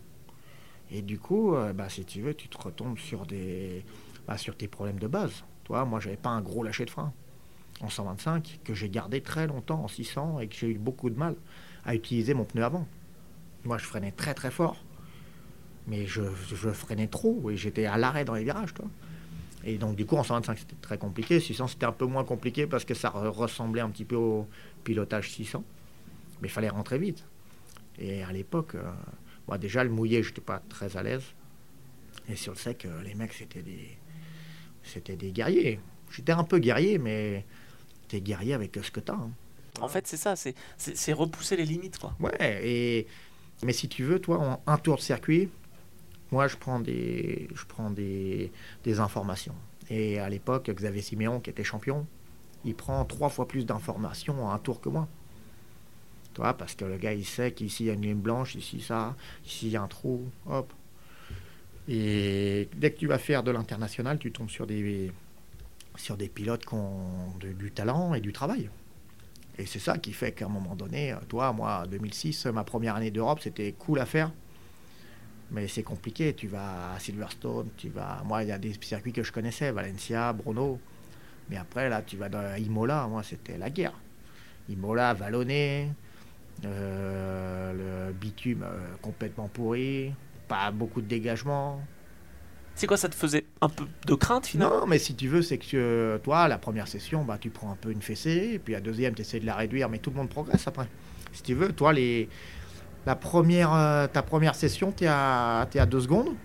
Et 0.91 1.01
du 1.01 1.17
coup, 1.17 1.55
euh, 1.55 1.73
ben, 1.73 1.89
si 1.89 2.05
tu 2.05 2.21
veux, 2.21 2.35
tu 2.35 2.49
te 2.49 2.57
retombes 2.61 2.99
sur, 2.99 3.25
des, 3.25 3.83
ben, 4.27 4.37
sur 4.37 4.55
tes 4.55 4.67
problèmes 4.67 4.99
de 4.99 5.07
base. 5.07 5.43
Toi, 5.63 5.85
moi, 5.85 5.99
j'avais 5.99 6.17
pas 6.17 6.29
un 6.29 6.41
gros 6.41 6.61
lâcher 6.61 6.85
de 6.85 6.91
frein 6.91 7.11
en 7.81 7.89
125 7.89 8.59
que 8.63 8.75
j'ai 8.75 8.89
gardé 8.89 9.21
très 9.21 9.47
longtemps 9.47 9.83
en 9.83 9.87
600 9.87 10.39
et 10.39 10.47
que 10.47 10.55
j'ai 10.55 10.69
eu 10.69 10.77
beaucoup 10.77 11.09
de 11.09 11.17
mal 11.17 11.35
à 11.83 11.95
utiliser 11.95 12.35
mon 12.35 12.45
pneu 12.45 12.63
avant. 12.63 12.87
Moi, 13.65 13.79
je 13.79 13.85
freinais 13.85 14.11
très 14.11 14.35
très 14.35 14.51
fort 14.51 14.77
mais 15.87 16.05
je, 16.05 16.21
freinais 16.73 17.07
trop 17.07 17.49
et 17.49 17.57
j'étais 17.57 17.85
à 17.85 17.97
l'arrêt 17.97 18.25
dans 18.25 18.35
les 18.35 18.43
virages. 18.43 18.73
Et 19.63 19.77
donc, 19.77 19.95
du 19.95 20.05
coup, 20.05 20.15
en 20.15 20.23
125, 20.23 20.57
c'était 20.59 20.75
très 20.81 20.97
compliqué. 20.97 21.39
600, 21.39 21.67
c'était 21.67 21.85
un 21.85 21.91
peu 21.91 22.05
moins 22.05 22.23
compliqué 22.23 22.67
parce 22.67 22.85
que 22.85 22.93
ça 22.93 23.09
re- 23.09 23.27
ressemblait 23.27 23.81
un 23.81 23.89
petit 23.89 24.05
peu 24.05 24.15
au 24.15 24.47
pilotage 24.83 25.31
600. 25.31 25.63
Mais 26.41 26.47
il 26.47 26.51
fallait 26.51 26.69
rentrer 26.69 26.99
vite. 26.99 27.25
Et 27.99 28.23
à 28.23 28.31
l'époque, 28.31 28.75
euh, 28.75 29.57
déjà, 29.57 29.83
le 29.83 29.89
mouillé, 29.89 30.21
j'étais 30.23 30.41
pas 30.41 30.61
très 30.69 30.95
à 30.95 31.03
l'aise. 31.03 31.23
Et 32.29 32.35
sur 32.35 32.53
le 32.53 32.57
sec, 32.59 32.85
euh, 32.85 33.01
les 33.03 33.15
mecs, 33.15 33.33
c'était 33.33 33.61
des, 33.61 33.97
c'était 34.83 35.15
des 35.15 35.31
guerriers. 35.31 35.79
J'étais 36.11 36.31
un 36.33 36.43
peu 36.43 36.59
guerrier, 36.59 36.97
mais 36.99 37.45
t'es 38.07 38.21
guerrier 38.21 38.53
avec 38.53 38.77
ce 38.81 38.91
que 38.91 38.99
t'as. 38.99 39.13
hein. 39.13 39.31
En 39.81 39.87
fait, 39.87 40.07
c'est 40.07 40.17
ça. 40.17 40.35
C'est 40.77 41.13
repousser 41.13 41.55
les 41.55 41.65
limites, 41.65 41.97
quoi. 41.99 42.15
Ouais, 42.19 42.67
et... 42.67 43.07
mais 43.63 43.73
si 43.73 43.87
tu 43.89 44.03
veux, 44.03 44.19
toi, 44.19 44.39
en 44.39 44.71
un 44.71 44.77
tour 44.77 44.95
de 44.97 45.01
circuit, 45.01 45.49
moi, 46.31 46.47
je 46.47 46.57
prends 46.57 46.79
des, 46.79 47.47
je 47.53 47.65
prends 47.65 47.89
des, 47.89 48.51
des 48.83 48.99
informations. 48.99 49.55
Et 49.89 50.19
à 50.19 50.29
l'époque, 50.29 50.69
Xavier 50.69 51.01
Siméon, 51.01 51.39
qui 51.39 51.49
était 51.49 51.63
champion, 51.63 52.05
il 52.65 52.75
prend 52.75 53.05
trois 53.05 53.29
fois 53.29 53.47
plus 53.47 53.65
d'informations 53.65 54.45
en 54.45 54.51
un 54.51 54.59
tour 54.59 54.81
que 54.81 54.89
moi. 54.89 55.07
Toi, 56.33 56.53
parce 56.53 56.75
que 56.75 56.85
le 56.85 56.97
gars, 56.97 57.13
il 57.13 57.25
sait 57.25 57.51
qu'ici, 57.51 57.85
il 57.85 57.87
y 57.87 57.89
a 57.89 57.93
une 57.93 58.01
ligne 58.01 58.17
blanche, 58.17 58.55
ici, 58.55 58.81
ça, 58.81 59.15
ici, 59.45 59.67
il 59.67 59.71
y 59.71 59.77
a 59.77 59.81
un 59.81 59.87
trou, 59.87 60.29
hop. 60.47 60.71
Et 61.87 62.67
dès 62.75 62.91
que 62.91 62.99
tu 62.99 63.07
vas 63.07 63.17
faire 63.17 63.43
de 63.43 63.51
l'international, 63.51 64.19
tu 64.19 64.31
tombes 64.31 64.49
sur 64.49 64.67
des, 64.67 65.11
sur 65.95 66.17
des 66.17 66.27
pilotes 66.27 66.65
qui 66.65 66.73
ont 66.73 67.33
du 67.39 67.71
talent 67.71 68.13
et 68.13 68.19
du 68.19 68.33
travail. 68.33 68.69
Et 69.57 69.65
c'est 69.65 69.79
ça 69.79 69.97
qui 69.97 70.11
fait 70.13 70.33
qu'à 70.33 70.45
un 70.45 70.49
moment 70.49 70.75
donné, 70.75 71.15
toi, 71.29 71.53
moi, 71.53 71.87
2006, 71.87 72.47
ma 72.47 72.63
première 72.63 72.95
année 72.95 73.09
d'Europe, 73.09 73.39
c'était 73.41 73.71
cool 73.71 73.99
à 73.99 74.05
faire. 74.05 74.31
Mais 75.51 75.67
c'est 75.67 75.83
compliqué. 75.83 76.33
Tu 76.33 76.47
vas 76.47 76.93
à 76.93 76.99
Silverstone, 76.99 77.69
tu 77.77 77.89
vas. 77.89 78.21
Moi, 78.25 78.43
il 78.43 78.49
y 78.49 78.51
a 78.51 78.57
des 78.57 78.73
circuits 78.81 79.13
que 79.13 79.23
je 79.23 79.31
connaissais, 79.31 79.71
Valencia, 79.71 80.33
Bruno. 80.33 80.79
Mais 81.49 81.57
après, 81.57 81.89
là, 81.89 82.01
tu 82.01 82.17
vas 82.17 82.29
dans 82.29 82.55
Imola. 82.55 83.07
Moi, 83.07 83.23
c'était 83.23 83.57
la 83.57 83.69
guerre. 83.69 83.93
Imola, 84.69 85.13
vallonné, 85.13 85.89
euh, 86.65 88.07
le 88.07 88.13
bitume 88.13 88.63
euh, 88.63 88.95
complètement 89.01 89.47
pourri, 89.47 90.11
pas 90.47 90.71
beaucoup 90.71 91.01
de 91.01 91.07
dégagement. 91.07 91.81
C'est 92.75 92.87
quoi, 92.87 92.97
ça 92.97 93.09
te 93.09 93.15
faisait 93.15 93.45
un 93.61 93.69
peu 93.69 93.85
de 94.05 94.13
crainte, 94.13 94.47
finalement? 94.47 94.81
Non, 94.81 94.87
mais 94.87 94.99
si 94.99 95.15
tu 95.15 95.27
veux, 95.27 95.41
c'est 95.41 95.57
que 95.57 95.77
euh, 95.77 96.17
toi, 96.19 96.47
la 96.47 96.57
première 96.57 96.87
session, 96.87 97.23
bah, 97.23 97.37
tu 97.39 97.49
prends 97.49 97.71
un 97.71 97.75
peu 97.75 97.91
une 97.91 98.01
fessée, 98.01 98.51
et 98.53 98.59
puis 98.59 98.73
la 98.73 98.81
deuxième, 98.81 99.15
tu 99.15 99.21
essaies 99.21 99.39
de 99.39 99.45
la 99.45 99.55
réduire, 99.55 99.89
mais 99.89 99.99
tout 99.99 100.09
le 100.09 100.15
monde 100.15 100.29
progresse 100.29 100.67
après. 100.67 100.87
Si 101.31 101.43
tu 101.43 101.53
veux, 101.53 101.71
toi, 101.71 101.93
les, 101.93 102.27
la 103.07 103.15
première, 103.15 103.73
euh, 103.73 104.05
ta 104.07 104.21
première 104.21 104.53
session, 104.53 104.91
tu 104.91 105.05
es, 105.05 105.07
à 105.07 105.65
t'es 105.71 105.79
à 105.79 105.85
2 105.85 106.01
secondes, 106.01 106.35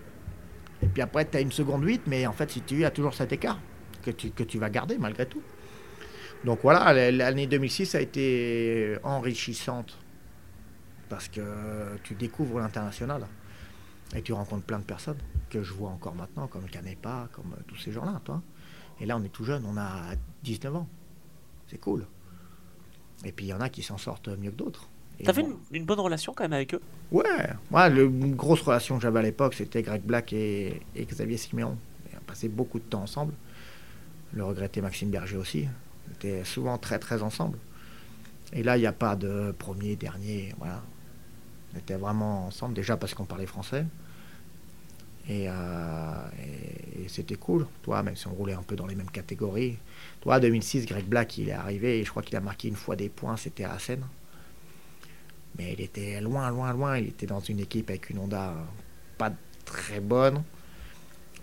et 0.81 0.87
puis 0.87 1.03
après, 1.03 1.29
tu 1.29 1.37
as 1.37 1.41
une 1.41 1.51
seconde 1.51 1.83
8, 1.83 2.03
mais 2.07 2.25
en 2.25 2.33
fait, 2.33 2.53
si 2.53 2.61
tu 2.61 2.75
veux, 2.75 2.81
il 2.81 2.85
y 2.85 2.87
a 2.87 2.93
toujours 2.93 3.15
cet 3.15 3.33
écart 3.33 3.59
que 4.01 4.13
tu, 4.13 4.59
vas 4.59 4.71
garder 4.71 4.97
malgré 4.97 5.27
tout. 5.27 5.43
Donc 6.45 6.61
voilà, 6.63 7.11
l'année 7.11 7.49
2006 7.49 7.97
a 7.97 8.01
été 8.01 8.97
enrichissante, 9.03 9.99
parce 11.09 11.27
que 11.27 11.99
tu 12.05 12.15
découvres 12.15 12.61
l'international, 12.61 13.27
et 14.15 14.23
tu 14.23 14.33
rencontres 14.33 14.65
plein 14.65 14.79
de 14.79 14.85
personnes 14.85 15.19
que 15.51 15.65
je 15.65 15.73
vois 15.73 15.91
encore 15.91 16.15
maintenant, 16.15 16.47
comme 16.47 16.69
Canepa, 16.71 17.29
comme 17.33 17.55
euh, 17.59 17.63
tous 17.67 17.77
ces 17.77 17.91
gens-là. 17.91 18.21
Et 19.01 19.07
là, 19.07 19.17
on 19.17 19.25
est 19.25 19.31
tout 19.31 19.45
jeune, 19.45 19.65
on 19.67 19.77
a 19.77 20.15
19 20.45 20.77
ans. 20.77 20.89
C'est 21.67 21.79
cool. 21.79 22.07
Et 23.25 23.33
puis, 23.33 23.47
il 23.47 23.49
y 23.49 23.53
en 23.53 23.61
a 23.61 23.69
qui 23.69 23.83
s'en 23.83 23.99
sortent 23.99 24.29
mieux 24.29 24.53
que 24.53 24.57
d'autres. 24.57 24.92
T'avais 25.25 25.43
bon, 25.43 25.49
une, 25.71 25.77
une 25.79 25.85
bonne 25.87 26.01
relation 26.01 26.33
quand 26.35 26.45
même 26.45 26.53
avec 26.53 26.75
eux? 26.75 26.83
Ouais, 27.11 27.25
moi, 27.71 27.89
le, 27.89 28.05
une 28.05 28.35
grosse 28.35 28.63
relation 28.63 28.97
que 28.97 29.03
j'avais 29.03 29.19
à 29.19 29.23
l'époque, 29.23 29.55
c'était 29.55 29.83
Greg 29.83 30.03
Black 30.03 30.33
et, 30.33 30.81
et 30.95 31.05
Xavier 31.05 31.37
Siméon. 31.37 31.77
Et 32.13 32.17
on 32.17 32.25
passait 32.25 32.49
beaucoup 32.49 32.79
de 32.79 32.85
temps 32.85 33.03
ensemble. 33.03 33.35
Le 34.33 34.45
regretté 34.45 34.81
Maxime 34.81 35.11
Berger 35.11 35.37
aussi. 35.37 35.69
On 36.09 36.15
était 36.15 36.45
souvent 36.45 36.79
très, 36.79 36.99
très 36.99 37.23
ensemble. 37.23 37.59
Et 38.53 38.63
là, 38.63 38.77
il 38.77 38.81
n'y 38.81 38.87
a 38.87 38.93
pas 38.93 39.17
de 39.17 39.55
premier, 39.59 39.97
dernier, 39.97 40.55
voilà. 40.59 40.83
On 41.75 41.79
était 41.79 41.97
vraiment 41.97 42.47
ensemble, 42.47 42.75
déjà 42.75 42.97
parce 42.97 43.15
qu'on 43.15 43.25
parlait 43.27 43.47
français. 43.47 43.87
Et, 45.29 45.47
euh, 45.49 45.53
et- 46.43 47.05
et 47.05 47.09
c'était 47.09 47.37
cool, 47.37 47.67
toi, 47.83 48.03
même 48.03 48.17
si 48.17 48.27
on 48.27 48.33
roulait 48.33 48.55
un 48.55 48.63
peu 48.63 48.75
dans 48.75 48.87
les 48.87 48.97
mêmes 48.97 49.11
catégories. 49.11 49.79
Toi, 50.21 50.41
2006, 50.41 50.85
Greg 50.85 51.05
Black, 51.07 51.39
il 51.39 51.49
est 51.49 51.53
arrivé 51.53 52.01
et 52.01 52.05
je 52.05 52.11
crois 52.11 52.23
qu'il 52.23 52.37
a 52.37 52.41
marqué 52.41 52.67
une 52.69 52.75
fois 52.77 52.97
des 52.97 53.09
points, 53.09 53.37
c'était 53.37 53.65
à 53.65 53.73
Assen. 53.75 54.01
Mais 55.59 55.75
il 55.75 55.81
était 55.81 56.21
loin, 56.21 56.51
loin, 56.51 56.73
loin. 56.73 56.99
Il 56.99 57.09
était 57.09 57.27
dans 57.27 57.41
une 57.41 57.61
équipe 57.61 57.91
avec 57.91 58.11
une 58.11 58.19
Honda 58.19 58.51
euh, 58.51 58.63
pas 59.19 59.33
très 59.65 60.01
bonne. 60.01 60.43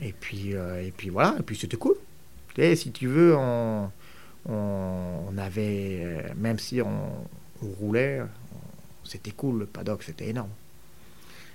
Et 0.01 0.13
puis, 0.13 0.55
euh, 0.55 0.85
et 0.85 0.91
puis 0.91 1.09
voilà, 1.09 1.35
et 1.39 1.43
puis 1.43 1.57
c'était 1.57 1.77
cool. 1.77 1.95
Sais, 2.55 2.75
si 2.75 2.91
tu 2.91 3.07
veux, 3.07 3.35
on, 3.37 3.91
on, 4.47 5.37
avait, 5.37 5.99
euh, 6.03 6.33
même 6.35 6.59
si 6.59 6.81
on, 6.81 7.25
roulait, 7.79 8.21
c'était 9.03 9.31
cool, 9.31 9.59
le 9.59 9.65
paddock, 9.65 10.03
c'était 10.03 10.29
énorme. 10.29 10.51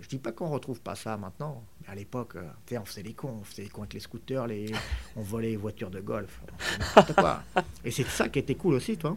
Je 0.02 0.08
dis 0.08 0.18
pas 0.18 0.32
qu'on 0.32 0.48
retrouve 0.50 0.80
pas 0.80 0.94
ça 0.94 1.16
maintenant, 1.16 1.62
mais 1.80 1.88
à 1.88 1.94
l'époque, 1.94 2.36
euh, 2.36 2.78
on 2.78 2.84
faisait 2.84 3.02
les 3.02 3.14
cons, 3.14 3.38
on 3.40 3.44
faisait 3.44 3.62
les 3.62 3.68
cons 3.70 3.82
avec 3.82 3.94
les 3.94 4.00
scooters, 4.00 4.46
on 5.16 5.22
volait 5.22 5.50
les 5.50 5.56
voitures 5.56 5.90
de 5.90 6.00
golf, 6.00 6.40
on 6.96 7.12
quoi. 7.14 7.42
Et 7.84 7.90
c'est 7.90 8.06
ça 8.06 8.28
qui 8.28 8.38
était 8.38 8.54
cool 8.54 8.74
aussi, 8.74 8.98
toi. 8.98 9.16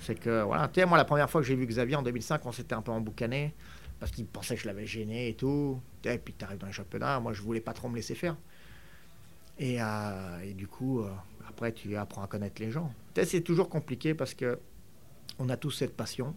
C'est 0.00 0.14
que, 0.14 0.42
voilà, 0.42 0.68
tu 0.68 0.80
sais, 0.80 0.86
moi, 0.86 0.96
la 0.96 1.04
première 1.04 1.28
fois 1.28 1.40
que 1.40 1.46
j'ai 1.46 1.54
vu 1.54 1.66
Xavier 1.66 1.96
en 1.96 2.02
2005, 2.02 2.44
on 2.46 2.52
s'était 2.52 2.74
un 2.74 2.82
peu 2.82 2.90
emboucané, 2.90 3.54
parce 3.98 4.10
qu'il 4.12 4.26
pensait 4.26 4.56
que 4.56 4.62
je 4.62 4.66
l'avais 4.66 4.86
gêné 4.86 5.28
et 5.28 5.34
tout. 5.34 5.80
Et 6.04 6.18
puis 6.18 6.34
tu 6.36 6.44
arrives 6.44 6.58
dans 6.58 6.66
les 6.66 6.72
championnats, 6.72 7.20
moi, 7.20 7.32
je 7.32 7.42
voulais 7.42 7.60
pas 7.60 7.74
trop 7.74 7.88
me 7.88 7.96
laisser 7.96 8.14
faire. 8.14 8.36
Et, 9.58 9.76
euh, 9.80 10.52
du 10.54 10.66
coup, 10.66 11.00
euh, 11.00 11.10
après, 11.46 11.72
tu 11.72 11.94
apprends 11.96 12.22
à 12.22 12.26
connaître 12.26 12.62
les 12.62 12.70
gens. 12.70 12.92
Tu 13.14 13.24
c'est 13.26 13.42
toujours 13.42 13.68
compliqué 13.68 14.14
parce 14.14 14.32
que 14.32 14.58
on 15.38 15.48
a 15.50 15.56
tous 15.56 15.70
cette 15.70 15.96
passion. 15.96 16.34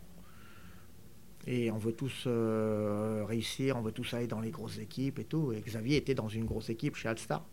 Et 1.45 1.71
on 1.71 1.77
veut 1.77 1.93
tous 1.93 2.23
euh, 2.25 3.23
réussir, 3.27 3.75
on 3.77 3.81
veut 3.81 3.91
tous 3.91 4.13
aller 4.13 4.27
dans 4.27 4.39
les 4.39 4.51
grosses 4.51 4.77
équipes 4.77 5.19
et 5.19 5.25
tout. 5.25 5.51
Et 5.51 5.61
Xavier 5.61 5.97
était 5.97 6.15
dans 6.15 6.29
une 6.29 6.45
grosse 6.45 6.69
équipe 6.69 6.95
chez 6.95 7.09
Alstar. 7.09 7.45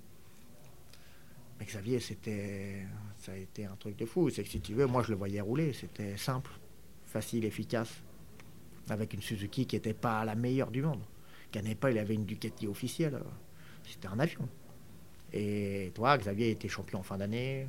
Mais 1.60 1.66
Xavier, 1.66 2.00
c'était, 2.00 2.86
ça 3.18 3.32
a 3.32 3.36
été 3.36 3.66
un 3.66 3.76
truc 3.76 3.94
de 3.96 4.06
fou. 4.06 4.30
C'est 4.30 4.42
que 4.42 4.48
si 4.48 4.60
tu 4.60 4.72
veux, 4.72 4.86
moi 4.86 5.02
je 5.02 5.10
le 5.10 5.16
voyais 5.16 5.42
rouler. 5.42 5.74
C'était 5.74 6.16
simple, 6.16 6.50
facile, 7.04 7.44
efficace. 7.44 8.02
Avec 8.88 9.12
une 9.12 9.20
Suzuki 9.20 9.66
qui 9.66 9.76
n'était 9.76 9.94
pas 9.94 10.24
la 10.24 10.34
meilleure 10.34 10.70
du 10.70 10.82
monde. 10.82 11.02
Canepa, 11.52 11.90
il 11.90 11.98
avait 11.98 12.14
une 12.14 12.24
Ducati 12.24 12.66
officielle. 12.66 13.20
C'était 13.86 14.08
un 14.08 14.18
avion. 14.18 14.48
Et 15.32 15.92
toi, 15.94 16.16
Xavier 16.16 16.50
était 16.50 16.68
champion 16.68 17.00
en 17.00 17.02
fin 17.02 17.18
d'année, 17.18 17.68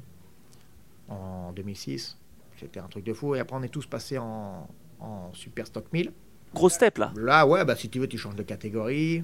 en 1.09 1.51
2006. 1.51 2.17
C'était 2.57 2.79
un 2.79 2.87
truc 2.87 3.03
de 3.03 3.13
fou. 3.13 3.35
Et 3.35 3.39
après, 3.39 3.57
on 3.57 3.63
est 3.63 3.69
tous 3.69 3.85
passés 3.85 4.17
en, 4.17 4.67
en 4.99 5.33
Super 5.33 5.67
Stock 5.67 5.91
1000. 5.91 6.13
Gros 6.53 6.69
step 6.69 6.97
là. 6.97 7.13
Là, 7.15 7.45
ouais, 7.45 7.63
bah, 7.65 7.75
si 7.75 7.89
tu 7.89 7.99
veux, 7.99 8.07
tu 8.07 8.17
changes 8.17 8.35
de 8.35 8.43
catégorie. 8.43 9.23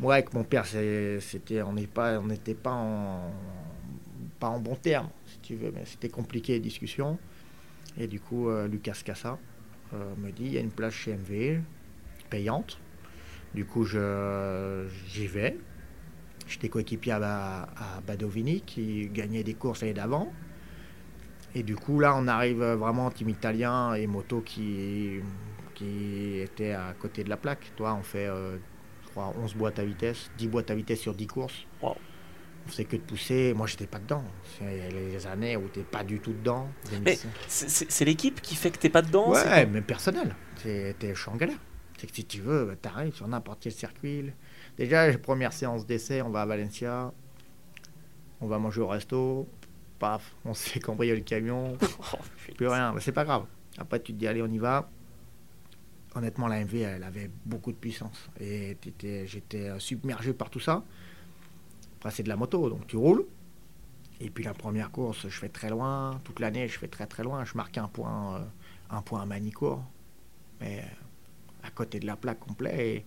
Moi, 0.00 0.14
avec 0.14 0.32
mon 0.32 0.44
père, 0.44 0.64
c'était, 0.66 1.62
on 1.62 1.72
n'est 1.72 1.86
pas, 1.88 2.18
on 2.20 2.26
n'était 2.26 2.54
pas 2.54 2.72
en, 2.72 3.32
pas 4.38 4.48
en 4.48 4.60
bon 4.60 4.76
terme, 4.76 5.08
si 5.26 5.38
tu 5.40 5.56
veux, 5.56 5.72
mais 5.74 5.84
c'était 5.84 6.08
compliqué 6.08 6.54
les 6.54 6.60
discussions. 6.60 7.18
Et 7.98 8.06
du 8.06 8.20
coup, 8.20 8.48
euh, 8.48 8.68
Lucas 8.68 8.98
Cassa 9.04 9.38
euh, 9.94 10.14
me 10.18 10.30
dit, 10.32 10.44
il 10.46 10.52
y 10.54 10.58
a 10.58 10.60
une 10.60 10.70
place 10.70 10.94
chez 10.94 11.12
MV, 11.14 11.60
payante. 12.30 12.78
Du 13.54 13.64
coup, 13.66 13.84
j'y 13.86 15.26
vais. 15.26 15.56
J'étais 16.48 16.68
coéquipier 16.68 17.12
à, 17.12 17.20
Ba- 17.20 17.68
à 17.76 18.00
Badovini, 18.06 18.62
qui 18.62 19.08
gagnait 19.08 19.44
des 19.44 19.54
courses 19.54 19.82
l'année 19.82 19.94
d'avant. 19.94 20.32
Et 21.54 21.62
du 21.62 21.76
coup, 21.76 21.98
là, 22.00 22.14
on 22.16 22.26
arrive 22.28 22.62
vraiment 22.62 23.10
team 23.10 23.28
italien 23.30 23.94
et 23.94 24.06
moto 24.06 24.40
qui, 24.40 25.20
qui 25.74 26.38
était 26.40 26.72
à 26.72 26.94
côté 26.98 27.24
de 27.24 27.30
la 27.30 27.36
plaque. 27.36 27.72
Toi, 27.76 27.94
on 27.98 28.02
fait, 28.02 28.26
euh, 28.28 28.56
crois, 29.18 29.34
11 29.42 29.54
boîtes 29.54 29.78
à 29.78 29.84
vitesse, 29.84 30.30
10 30.38 30.48
boîtes 30.48 30.70
à 30.70 30.74
vitesse 30.74 31.00
sur 31.00 31.14
10 31.14 31.26
courses. 31.26 31.66
Wow. 31.82 31.96
On 32.66 32.70
faisait 32.70 32.84
que 32.84 32.96
de 32.96 33.02
pousser. 33.02 33.54
Moi, 33.54 33.66
j'étais 33.66 33.86
pas 33.86 33.98
dedans. 33.98 34.24
C'est 34.58 34.90
les 34.90 35.26
années 35.26 35.56
où 35.56 35.68
t'es 35.68 35.82
pas 35.82 36.04
du 36.04 36.20
tout 36.20 36.32
dedans. 36.32 36.68
C'est 37.48 38.04
l'équipe 38.04 38.40
qui 38.40 38.54
fait 38.54 38.70
que 38.70 38.78
t'es 38.78 38.90
pas 38.90 39.02
dedans 39.02 39.30
ouais, 39.30 39.66
mais 39.66 39.80
personnel. 39.80 40.34
Suis 40.56 41.30
en 41.30 41.36
galère. 41.36 41.58
C'est 41.96 42.06
que 42.06 42.14
si 42.14 42.24
tu 42.24 42.40
veux, 42.40 42.66
bah, 42.66 42.74
tu 42.80 42.88
arrives 42.88 43.14
sur 43.14 43.26
n'importe 43.26 43.58
quel 43.62 43.72
circuit. 43.72 44.30
Déjà, 44.76 45.10
première 45.18 45.52
séance 45.52 45.84
d'essai, 45.84 46.22
on 46.22 46.30
va 46.30 46.42
à 46.42 46.46
Valencia, 46.46 47.12
on 48.40 48.46
va 48.46 48.60
manger 48.60 48.80
au 48.80 48.86
resto, 48.86 49.48
paf, 49.98 50.36
on 50.44 50.54
se 50.54 50.68
fait 50.68 50.78
cambrioler 50.78 51.18
le 51.18 51.24
camion, 51.24 51.76
Oh, 52.12 52.18
plus 52.56 52.68
rien, 52.68 52.92
mais 52.92 53.00
c'est 53.00 53.10
pas 53.10 53.24
grave. 53.24 53.46
Après, 53.78 53.98
tu 53.98 54.12
te 54.12 54.18
dis, 54.18 54.28
allez, 54.28 54.42
on 54.42 54.46
y 54.46 54.58
va. 54.58 54.88
Honnêtement, 56.18 56.48
la 56.48 56.64
MV, 56.64 56.74
elle 56.74 57.04
avait 57.04 57.30
beaucoup 57.46 57.70
de 57.70 57.76
puissance. 57.76 58.28
Et 58.40 58.76
j'étais 59.24 59.68
euh, 59.68 59.78
submergé 59.78 60.32
par 60.32 60.50
tout 60.50 60.58
ça. 60.58 60.82
Après, 61.98 62.10
c'est 62.10 62.24
de 62.24 62.28
la 62.28 62.34
moto, 62.34 62.68
donc 62.68 62.88
tu 62.88 62.96
roules. 62.96 63.24
Et 64.20 64.28
puis 64.28 64.42
la 64.42 64.52
première 64.52 64.90
course, 64.90 65.28
je 65.28 65.38
fais 65.38 65.48
très 65.48 65.70
loin. 65.70 66.20
Toute 66.24 66.40
l'année, 66.40 66.66
je 66.66 66.76
fais 66.76 66.88
très 66.88 67.06
très 67.06 67.22
loin. 67.22 67.44
Je 67.44 67.54
marque 67.54 67.78
un 67.78 67.86
point, 67.86 68.34
euh, 68.34 68.44
un 68.90 69.00
point 69.00 69.22
à 69.22 69.26
Manicourt. 69.26 69.84
Mais 70.60 70.80
euh, 70.80 71.66
à 71.68 71.70
côté 71.70 72.00
de 72.00 72.06
la 72.06 72.16
plaque 72.16 72.40
complet. 72.40 73.04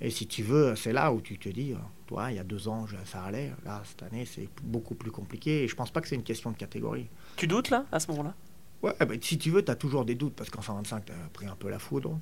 Et, 0.00 0.06
et 0.06 0.10
si 0.10 0.26
tu 0.26 0.42
veux, 0.42 0.74
c'est 0.74 0.94
là 0.94 1.12
où 1.12 1.20
tu 1.20 1.38
te 1.38 1.50
dis, 1.50 1.74
toi, 2.06 2.32
il 2.32 2.36
y 2.36 2.38
a 2.38 2.44
deux 2.44 2.66
ans, 2.66 2.86
ça 3.04 3.24
allait. 3.24 3.52
Là, 3.62 3.82
cette 3.84 4.04
année, 4.04 4.24
c'est 4.24 4.48
beaucoup 4.62 4.94
plus 4.94 5.10
compliqué. 5.10 5.64
Et 5.64 5.68
je 5.68 5.76
pense 5.76 5.90
pas 5.90 6.00
que 6.00 6.08
c'est 6.08 6.16
une 6.16 6.22
question 6.22 6.50
de 6.50 6.56
catégorie. 6.56 7.10
Tu 7.36 7.46
doutes 7.46 7.68
là, 7.68 7.84
à 7.92 8.00
ce 8.00 8.10
moment-là? 8.12 8.34
Ouais, 8.82 8.92
bah, 8.98 9.14
si 9.20 9.38
tu 9.38 9.50
veux, 9.50 9.64
tu 9.64 9.70
as 9.70 9.76
toujours 9.76 10.04
des 10.04 10.14
doutes 10.14 10.34
parce 10.34 10.50
qu'en 10.50 10.62
125, 10.62 11.04
tu 11.04 11.12
as 11.12 11.28
pris 11.32 11.46
un 11.46 11.54
peu 11.54 11.68
la 11.68 11.78
foudre. 11.78 12.18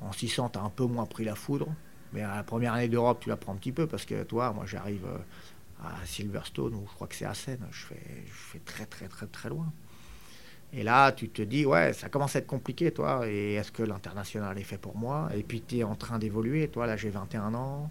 En 0.00 0.12
600, 0.12 0.50
tu 0.50 0.58
as 0.58 0.62
un 0.62 0.70
peu 0.70 0.84
moins 0.84 1.06
pris 1.06 1.24
la 1.24 1.34
foudre. 1.34 1.68
Mais 2.12 2.22
à 2.22 2.36
la 2.36 2.42
première 2.44 2.74
année 2.74 2.88
d'Europe, 2.88 3.18
tu 3.20 3.28
la 3.28 3.36
prends 3.36 3.52
un 3.52 3.56
petit 3.56 3.72
peu 3.72 3.86
parce 3.86 4.04
que 4.04 4.22
toi, 4.22 4.52
moi, 4.52 4.64
j'arrive 4.64 5.04
euh, 5.06 5.18
à 5.84 6.06
Silverstone 6.06 6.74
ou 6.74 6.86
je 6.88 6.94
crois 6.94 7.08
que 7.08 7.16
c'est 7.16 7.24
à 7.24 7.34
Seine. 7.34 7.66
Je 7.70 7.84
fais, 7.84 8.24
je 8.26 8.32
fais 8.32 8.60
très, 8.60 8.86
très, 8.86 9.08
très, 9.08 9.26
très 9.26 9.48
loin. 9.48 9.72
Et 10.72 10.82
là, 10.82 11.12
tu 11.12 11.28
te 11.30 11.42
dis, 11.42 11.66
ouais, 11.66 11.92
ça 11.94 12.08
commence 12.08 12.36
à 12.36 12.40
être 12.40 12.46
compliqué, 12.46 12.92
toi. 12.92 13.26
Et 13.26 13.54
est-ce 13.54 13.72
que 13.72 13.82
l'international 13.82 14.56
est 14.58 14.64
fait 14.64 14.78
pour 14.78 14.96
moi? 14.96 15.30
Et 15.34 15.42
puis, 15.42 15.62
tu 15.62 15.78
es 15.78 15.82
en 15.82 15.96
train 15.96 16.18
d'évoluer. 16.18 16.68
Toi, 16.68 16.86
là, 16.86 16.96
j'ai 16.96 17.10
21 17.10 17.54
ans. 17.54 17.90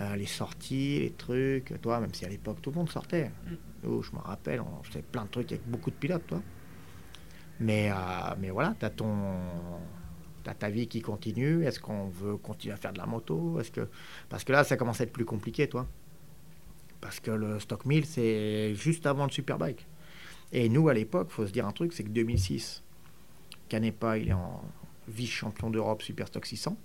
Euh, 0.00 0.14
les 0.14 0.26
sorties, 0.26 1.00
les 1.00 1.10
trucs. 1.10 1.80
Toi, 1.82 1.98
même 1.98 2.14
si 2.14 2.24
à 2.24 2.28
l'époque, 2.28 2.62
tout 2.62 2.70
le 2.70 2.76
monde 2.76 2.90
sortait. 2.90 3.32
Nous, 3.82 4.02
je 4.02 4.12
me 4.12 4.18
rappelle, 4.18 4.60
on 4.60 4.82
faisait 4.84 5.02
plein 5.02 5.24
de 5.24 5.30
trucs 5.30 5.50
avec 5.50 5.68
beaucoup 5.68 5.90
de 5.90 5.96
pilotes, 5.96 6.26
toi. 6.26 6.40
Mais, 7.60 7.90
euh, 7.90 7.94
mais 8.38 8.50
voilà, 8.50 8.74
tu 8.78 8.86
as, 8.86 10.54
ta 10.54 10.70
vie 10.70 10.88
qui 10.88 11.02
continue. 11.02 11.64
Est-ce 11.64 11.80
qu'on 11.80 12.08
veut 12.08 12.36
continuer 12.36 12.74
à 12.74 12.76
faire 12.76 12.92
de 12.92 12.98
la 12.98 13.06
moto? 13.06 13.60
Est-ce 13.60 13.70
que... 13.70 13.88
Parce 14.28 14.44
que 14.44 14.52
là, 14.52 14.64
ça 14.64 14.76
commence 14.76 15.00
à 15.00 15.04
être 15.04 15.12
plus 15.12 15.24
compliqué, 15.24 15.68
toi. 15.68 15.86
Parce 17.00 17.20
que 17.20 17.30
le 17.30 17.60
Stock 17.60 17.84
1000, 17.84 18.06
c'est 18.06 18.74
juste 18.74 19.06
avant 19.06 19.24
le 19.24 19.30
Superbike. 19.30 19.86
Et 20.52 20.68
nous, 20.68 20.88
à 20.88 20.94
l'époque, 20.94 21.30
faut 21.30 21.46
se 21.46 21.52
dire 21.52 21.66
un 21.66 21.72
truc, 21.72 21.92
c'est 21.92 22.04
que 22.04 22.08
2006, 22.08 22.82
Canepa, 23.68 24.18
il 24.18 24.28
est 24.28 24.32
en 24.32 24.62
vice-champion 25.08 25.70
d'Europe 25.70 26.02
Super 26.02 26.28
Stock 26.28 26.46
600. 26.46 26.76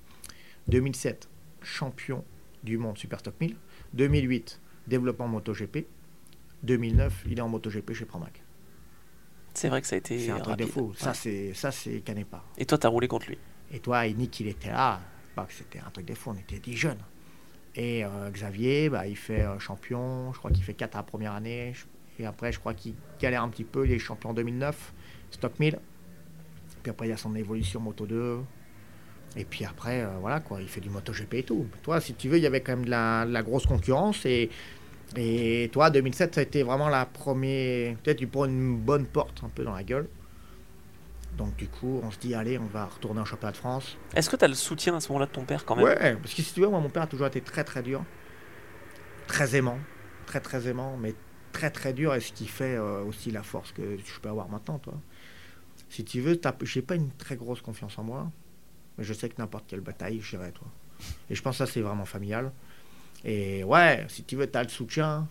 2007, 0.68 1.30
champion 1.62 2.24
du 2.64 2.78
monde 2.78 2.98
Super 2.98 3.20
Stock 3.20 3.36
1000. 3.40 3.56
2008, 3.94 4.60
développement 4.88 5.28
MotoGP. 5.28 5.86
2009, 6.64 7.26
il 7.30 7.38
est 7.38 7.42
en 7.42 7.50
MotoGP 7.50 7.94
chez 7.94 8.06
Pramac. 8.06 8.42
C'est 9.54 9.70
vrai 9.70 9.82
que 9.82 9.88
ça 9.88 9.96
a 9.96 10.00
été 10.00 10.20
C'est 10.20 10.32
un 10.32 10.39
truc 10.39 10.58
de 10.58 10.66
fou. 10.66 10.89
Ouais. 10.89 10.96
Ça, 10.98 11.13
c'est 11.13 11.54
ça, 11.54 11.72
c'est 11.72 12.00
Canepa. 12.00 12.44
Et 12.58 12.66
toi, 12.66 12.78
t'as 12.78 12.89
roulé 12.89 13.08
contre 13.08 13.28
lui? 13.28 13.38
Et 13.72 13.80
toi, 13.80 14.06
et 14.06 14.13
Nick, 14.13 14.39
il 14.39 14.48
était 14.48 14.70
là. 14.70 15.00
Bah, 15.36 15.48
c'était 15.50 15.80
un 15.80 15.89
truc 15.89 16.06
de 16.06 16.13
fou. 16.13 16.32
On 16.32 16.38
était 16.38 16.60
des 16.60 16.76
jeunes. 16.76 17.02
Et 17.76 18.06
euh, 18.06 18.30
Xavier, 18.30 18.89
bah, 18.89 19.08
il 19.08 19.18
fait 19.18 19.42
euh, 19.42 19.58
champion. 19.60 20.32
Je 20.34 20.38
crois 20.38 20.52
qu'il 20.52 20.63
fait 20.63 20.74
4 20.74 20.96
à 20.96 21.00
la 21.00 21.04
première 21.04 21.34
année. 21.34 21.74
Et 22.20 22.26
après, 22.26 22.52
je 22.52 22.60
crois 22.60 22.74
qu'il 22.74 22.94
galère 23.20 23.44
un 23.44 23.50
petit 23.50 23.63
peu. 23.63 23.86
Il 23.86 23.92
est 23.92 24.00
champion 24.00 24.30
en 24.30 24.34
2009, 24.34 24.94
Stock 25.32 25.60
1000. 25.60 25.80
Puis 26.84 26.89
après, 26.89 27.08
il 27.08 27.10
y 27.10 27.13
a 27.13 27.18
son 27.18 27.36
évolution 27.36 27.80
Moto 27.80 28.06
2. 28.06 28.39
Et 29.36 29.46
puis 29.46 29.66
après, 29.66 30.02
euh, 30.02 30.18
voilà 30.20 30.39
quoi, 30.39 30.62
il 30.62 30.68
fait 30.68 30.82
du 30.82 30.89
MotoGP 30.89 31.34
et 31.36 31.44
tout. 31.44 31.66
Toi, 31.82 32.00
si 32.00 32.13
tu 32.13 32.30
veux, 32.30 32.38
il 32.38 32.44
y 32.44 32.46
avait 32.46 32.62
quand 32.62 32.76
même 32.76 32.86
de 32.86 32.92
la, 32.92 33.26
de 33.26 33.32
la 33.32 33.42
grosse 33.42 33.66
concurrence. 33.66 34.26
Et, 34.26 34.50
et 35.16 35.70
toi, 35.72 35.89
2007, 35.89 36.36
ça 36.36 36.42
a 36.42 36.44
été 36.44 36.63
vraiment 36.63 36.89
la 36.89 37.06
première. 37.06 37.96
Peut-être 37.98 38.18
tu 38.18 38.28
prends 38.28 38.46
une 38.46 38.78
bonne 38.78 39.06
porte 39.06 39.44
un 39.44 39.50
peu 39.50 39.63
dans 39.63 39.74
la 39.74 39.84
gueule. 39.84 40.08
Donc 41.38 41.56
du 41.56 41.68
coup, 41.68 42.00
on 42.04 42.12
se 42.12 42.20
dit, 42.20 42.36
allez, 42.36 42.58
on 42.58 42.66
va 42.66 42.86
retourner 42.86 43.22
en 43.22 43.26
championnat 43.26 43.52
de 43.52 43.58
France. 43.58 43.98
Est-ce 44.16 44.30
que 44.30 44.36
t'as 44.36 44.48
le 44.48 44.54
soutien 44.54 44.96
à 44.96 45.00
ce 45.00 45.10
moment-là 45.10 45.26
de 45.26 45.32
ton 45.32 45.46
père 45.46 45.66
quand 45.66 45.76
même? 45.76 45.86
Ouais, 45.86 46.16
parce 46.16 46.34
que 46.34 46.42
si 46.42 46.54
tu 46.54 46.62
veux, 46.62 46.68
moi, 46.68 46.80
mon 46.80 46.89
père 46.89 47.04
a 47.04 47.08
toujours 47.08 47.28
été 47.28 47.42
très 47.42 47.63
très 47.63 47.82
dur, 47.82 48.04
très 49.28 49.56
aimant, 49.56 49.80
très 50.26 50.39
très 50.39 50.68
aimant, 50.68 50.96
mais 51.00 51.16
très 51.52 51.70
très 51.70 51.94
dur, 51.94 52.13
et 52.13 52.20
ce 52.20 52.32
qui 52.34 52.48
fait 52.48 52.76
euh, 52.76 53.04
aussi 53.04 53.32
la 53.32 53.44
force 53.44 53.72
que 53.72 53.98
je 53.98 54.20
peux 54.20 54.30
avoir 54.30 54.50
maintenant, 54.50 54.80
toi. 54.80 54.94
Si 55.89 56.04
tu 56.04 56.22
veux, 56.22 56.39
j'ai 56.63 56.82
pas 56.82 56.96
une 56.96 57.12
très 57.12 57.36
grosse 57.36 57.62
confiance 57.62 57.98
en 57.98 58.04
moi, 58.04 58.32
mais 58.98 59.04
je 59.04 59.13
sais 59.13 59.30
que 59.30 59.36
n'importe 59.39 59.66
quelle 59.68 59.82
bataille, 59.82 60.22
j'irai, 60.22 60.52
toi. 60.52 60.68
Et 61.30 61.36
je 61.36 61.42
pense 61.42 61.58
que 61.58 61.66
ça, 61.66 61.72
c'est 61.72 61.82
vraiment 61.82 62.06
familial. 62.06 62.52
Et 63.26 63.64
ouais, 63.64 64.06
si 64.10 64.24
tu 64.24 64.36
veux, 64.36 64.50
tu 64.50 64.58
as 64.58 64.64
le 64.64 64.70
soutien, 64.70 65.28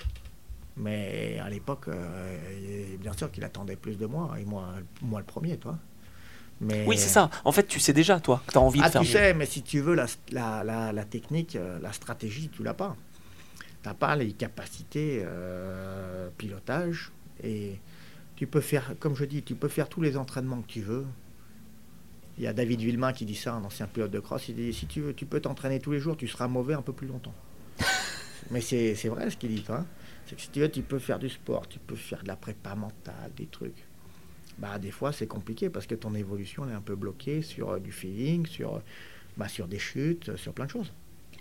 mais 0.77 1.39
à 1.45 1.51
l'époque, 1.51 1.89
euh, 1.89 2.97
bien 2.99 3.13
sûr 3.13 3.31
qu'il 3.31 3.45
attendait 3.45 3.77
plus 3.77 3.99
de 3.99 4.07
moi, 4.07 4.35
et 4.41 4.45
moi, 4.45 4.71
moi 5.03 5.21
le 5.21 5.27
premier, 5.27 5.57
toi. 5.59 5.79
Mais... 6.61 6.85
Oui, 6.87 6.97
c'est 6.97 7.09
ça. 7.09 7.29
En 7.45 7.53
fait, 7.53 7.67
tu 7.67 7.81
sais 7.81 7.93
déjà, 7.93 8.21
toi, 8.21 8.41
que 8.47 8.53
t'as 8.53 8.61
envie 8.61 8.81
Ah, 8.83 8.87
de 8.87 8.93
faire 8.93 9.03
tu 9.03 9.09
mieux. 9.09 9.13
sais, 9.13 9.35
mais 9.35 9.47
si 9.47 9.63
tu 9.63 9.81
veux 9.81 9.95
la, 9.95 10.07
la, 10.31 10.63
la, 10.65 10.93
la 10.93 11.05
technique, 11.05 11.57
euh, 11.57 11.79
la 11.81 11.93
stratégie, 11.93 12.49
tu 12.51 12.63
l'as 12.63 12.75
pas. 12.75 12.97
Tu 13.83 13.89
n'as 13.89 13.95
pas 13.95 14.15
les 14.17 14.33
capacités 14.33 15.23
euh, 15.25 16.29
pilotage. 16.39 17.11
Et 17.43 17.79
tu 18.37 18.47
peux 18.47 18.61
faire, 18.61 18.95
comme 19.01 19.17
je 19.17 19.25
dis, 19.25 19.43
tu 19.43 19.57
peux 19.57 19.69
faire 19.69 19.89
tous 19.89 20.01
les 20.03 20.17
entraînements 20.17 20.63
que 20.63 20.69
tu 20.69 20.83
veux. 20.83 21.05
Il 22.39 22.45
y 22.45 22.47
a 22.47 22.53
David 22.53 22.81
Villemain 22.81 23.13
qui 23.13 23.25
dit 23.27 23.35
ça, 23.35 23.55
un 23.55 23.65
ancien 23.65 23.87
pilote 23.89 24.13
de 24.13 24.21
cross. 24.21 24.49
Il 24.49 24.55
dit 24.55 24.73
si 24.73 24.87
tu 24.87 25.01
veux, 25.01 25.15
tu 25.15 25.27
peux 25.27 25.41
t'entraîner 25.41 25.81
tous 25.81 25.91
les 25.93 25.99
jours, 25.99 26.17
tu 26.17 26.29
seras 26.29 26.47
mauvais 26.49 26.75
un 26.75 26.83
peu 26.83 26.93
plus 26.93 27.09
longtemps. 27.09 27.35
Mais 28.51 28.61
c'est 28.61 29.09
vrai 29.09 29.31
ce 29.31 29.37
qu'il 29.37 29.55
dit, 29.55 29.63
toi. 29.63 29.85
C'est 30.27 30.37
que 30.37 30.43
si 30.43 30.51
tu 30.51 30.61
veux, 30.61 30.71
tu 30.71 30.83
peux 30.83 30.99
faire 30.99 31.19
du 31.19 31.29
sport, 31.29 31.69
tu 31.69 31.79
peux 31.79 31.97
faire 31.97 32.23
de 32.23 32.29
la 32.29 32.37
prépa 32.37 32.75
mentale, 32.75 33.31
des 33.37 33.47
trucs. 33.47 33.85
Bah, 34.59 34.79
des 34.79 34.91
fois, 34.91 35.13
c'est 35.13 35.27
compliqué 35.27 35.71
parce 35.71 35.87
que 35.87 35.95
ton 35.95 36.15
évolution 36.15 36.65
elle 36.65 36.73
est 36.73 36.77
un 36.77 36.81
peu 36.81 36.95
bloquée 36.95 37.43
sur 37.43 37.71
euh, 37.71 37.79
du 37.79 37.91
feeling, 37.91 38.47
sur, 38.47 38.77
euh, 38.77 38.81
bah, 39.37 39.49
sur 39.49 39.67
des 39.67 39.79
chutes, 39.79 40.29
euh, 40.29 40.37
sur 40.37 40.53
plein 40.53 40.67
de 40.67 40.71
choses. 40.71 40.93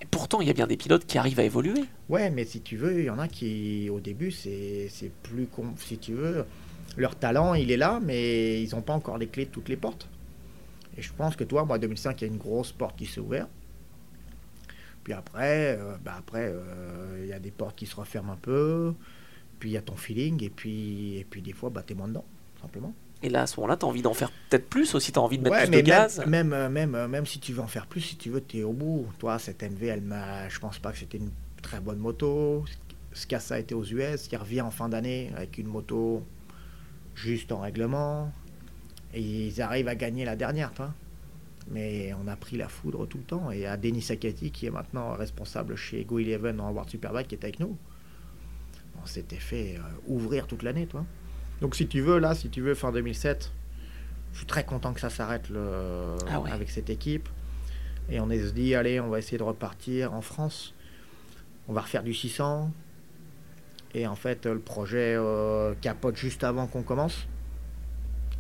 Et 0.02 0.06
pourtant, 0.10 0.42
il 0.42 0.48
y 0.48 0.50
a 0.50 0.54
bien 0.54 0.66
des 0.66 0.78
pilotes 0.78 1.06
qui 1.06 1.18
arrivent 1.18 1.40
à 1.40 1.44
évoluer. 1.44 1.84
Ouais, 2.10 2.32
mais 2.32 2.46
si 2.46 2.62
tu 2.62 2.78
veux, 2.78 3.00
il 3.00 3.06
y 3.06 3.10
en 3.10 3.20
a 3.20 3.28
qui, 3.28 3.90
au 3.92 4.00
début, 4.00 4.32
c'est 4.32 4.88
c'est 4.90 5.12
plus. 5.12 5.48
Si 5.78 5.98
tu 6.00 6.14
veux, 6.14 6.46
leur 6.98 7.16
talent, 7.16 7.54
il 7.54 7.72
est 7.72 7.78
là, 7.78 8.00
mais 8.02 8.64
ils 8.64 8.72
n'ont 8.74 8.82
pas 8.82 8.94
encore 8.94 9.18
les 9.18 9.28
clés 9.28 9.46
de 9.46 9.52
toutes 9.52 9.70
les 9.70 9.78
portes. 9.78 10.08
Et 10.98 11.02
je 11.02 11.14
pense 11.14 11.36
que 11.36 11.44
toi, 11.44 11.66
moi, 11.66 11.78
2005, 11.78 12.20
il 12.20 12.28
y 12.28 12.30
a 12.30 12.34
une 12.34 12.40
grosse 12.40 12.72
porte 12.72 12.98
qui 12.98 13.06
s'est 13.06 13.20
ouverte. 13.20 13.50
Puis 15.04 15.14
après, 15.14 15.78
euh, 15.80 15.96
bah 16.04 16.16
après, 16.18 16.52
euh, 16.54 17.20
il 17.24 17.28
y 17.30 17.34
a 17.34 17.40
des 17.40 17.52
portes 17.52 17.76
qui 17.76 17.86
se 17.86 17.96
referment 17.96 18.34
un 18.34 18.38
peu. 18.38 18.94
Puis 19.60 19.70
il 19.70 19.74
y 19.74 19.78
a 19.78 19.82
ton 19.82 19.96
feeling, 19.96 20.44
et 20.44 20.50
puis, 20.50 21.18
et 21.18 21.24
puis 21.30 21.42
des 21.42 21.54
fois, 21.54 21.70
bah, 21.70 21.84
t'es 21.86 21.94
moins 21.94 22.08
dedans, 22.08 22.26
simplement. 22.62 22.94
Et 23.24 23.30
là, 23.30 23.44
à 23.44 23.48
ce 23.48 23.60
moment-là, 23.60 23.78
t'as 23.78 23.86
envie 23.86 24.02
d'en 24.02 24.16
faire 24.16 24.32
peut-être 24.50 24.68
plus 24.68 24.96
aussi, 24.96 25.12
t'as 25.12 25.22
envie 25.22 25.38
de 25.38 25.44
mettre 25.44 25.56
Ouais, 25.56 25.64
plus 25.66 25.72
mais 25.72 25.84
de 25.84 25.88
gaz. 25.88 26.18
même, 26.20 26.30
même, 26.30 26.54
euh, 26.54 26.70
même, 26.70 26.96
euh, 26.96 27.08
même 27.08 27.26
si 27.28 27.40
tu 27.40 27.54
veux 27.54 27.62
en 27.62 27.68
faire 27.68 27.86
plus, 27.86 28.02
si 28.02 28.16
tu 28.16 28.32
veux, 28.32 28.44
tu 28.44 28.60
es 28.60 28.64
au 28.64 28.74
bout. 28.74 29.08
Toi, 29.20 29.38
cette 29.38 29.62
MV, 29.62 29.84
elle 29.84 30.02
m'a, 30.02 30.50
je 30.50 30.58
pense 30.60 30.80
pas 30.80 30.92
que 30.92 30.98
c'était 30.98 31.20
une 31.20 31.30
très 31.62 31.80
bonne 31.80 32.00
moto. 32.00 32.66
Scassa 33.14 33.60
était 33.60 33.76
aux 33.76 33.84
US, 33.84 34.28
qui 34.28 34.36
revient 34.36 34.62
en 34.62 34.72
fin 34.72 34.90
d'année 34.90 35.32
avec 35.36 35.58
une 35.60 35.68
moto 35.68 36.24
juste 37.14 37.52
en 37.52 37.60
règlement. 37.60 38.32
Et 39.14 39.22
ils 39.22 39.62
arrivent 39.62 39.90
à 39.90 39.96
gagner 39.96 40.26
la 40.26 40.36
dernière, 40.36 40.72
toi. 40.72 40.92
Mais 41.72 42.14
on 42.22 42.28
a 42.28 42.36
pris 42.36 42.58
la 42.58 42.68
foudre 42.68 43.06
tout 43.08 43.18
le 43.18 43.24
temps. 43.24 43.50
Et 43.52 43.66
à 43.66 43.78
Denis 43.78 44.02
Sakati, 44.02 44.52
qui 44.52 44.66
est 44.66 44.72
maintenant 44.72 45.14
responsable 45.14 45.76
chez 45.76 46.04
Go 46.04 46.20
Eleven 46.20 46.60
en 46.60 46.72
World 46.72 46.90
Superbike, 46.90 47.28
qui 47.30 47.36
est 47.36 47.44
avec 47.44 47.60
nous, 47.60 47.78
on 49.02 49.06
s'était 49.06 49.38
fait 49.38 49.78
euh, 49.78 49.82
ouvrir 50.08 50.48
toute 50.48 50.64
l'année, 50.64 50.86
toi. 50.86 51.06
Donc 51.62 51.76
si 51.76 51.88
tu 51.88 52.02
veux, 52.02 52.20
là, 52.20 52.36
si 52.36 52.50
tu 52.50 52.62
veux, 52.62 52.74
fin 52.76 52.92
2007, 52.92 53.52
je 54.34 54.38
suis 54.40 54.48
très 54.48 54.64
content 54.66 54.94
que 54.94 55.00
ça 55.00 55.10
s'arrête 55.10 55.50
le- 55.50 56.16
Ah 56.30 56.40
ouais. 56.42 56.52
avec 56.52 56.70
cette 56.70 56.90
équipe. 56.90 57.30
Et 58.10 58.20
on 58.20 58.30
est 58.30 58.40
se 58.46 58.52
dit, 58.52 58.76
allez, 58.76 59.00
on 59.00 59.10
va 59.10 59.20
essayer 59.20 59.38
de 59.38 59.44
repartir 59.44 60.14
en 60.14 60.22
France. 60.22 60.74
On 61.68 61.74
va 61.74 61.82
refaire 61.82 62.04
du 62.04 62.14
600. 62.14 62.72
Et 63.94 64.08
en 64.08 64.16
fait, 64.16 64.46
le 64.46 64.60
projet 64.60 65.16
euh, 65.18 65.74
capote 65.82 66.16
juste 66.18 66.44
avant 66.44 66.68
qu'on 66.68 66.82
commence. 66.84 67.28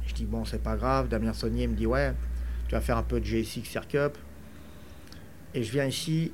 Je 0.07 0.13
dis, 0.13 0.25
bon, 0.25 0.43
c'est 0.45 0.61
pas 0.63 0.75
grave. 0.75 1.07
Damien 1.07 1.33
Saunier 1.33 1.67
me 1.67 1.75
dit, 1.75 1.85
ouais, 1.85 2.13
tu 2.71 2.75
vas 2.75 2.79
faire 2.79 2.97
un 2.97 3.03
peu 3.03 3.19
de 3.19 3.25
GSX 3.25 3.75
Air 3.75 3.85
Cup. 3.85 4.17
Et 5.53 5.61
je 5.61 5.73
viens 5.73 5.83
ici 5.83 6.31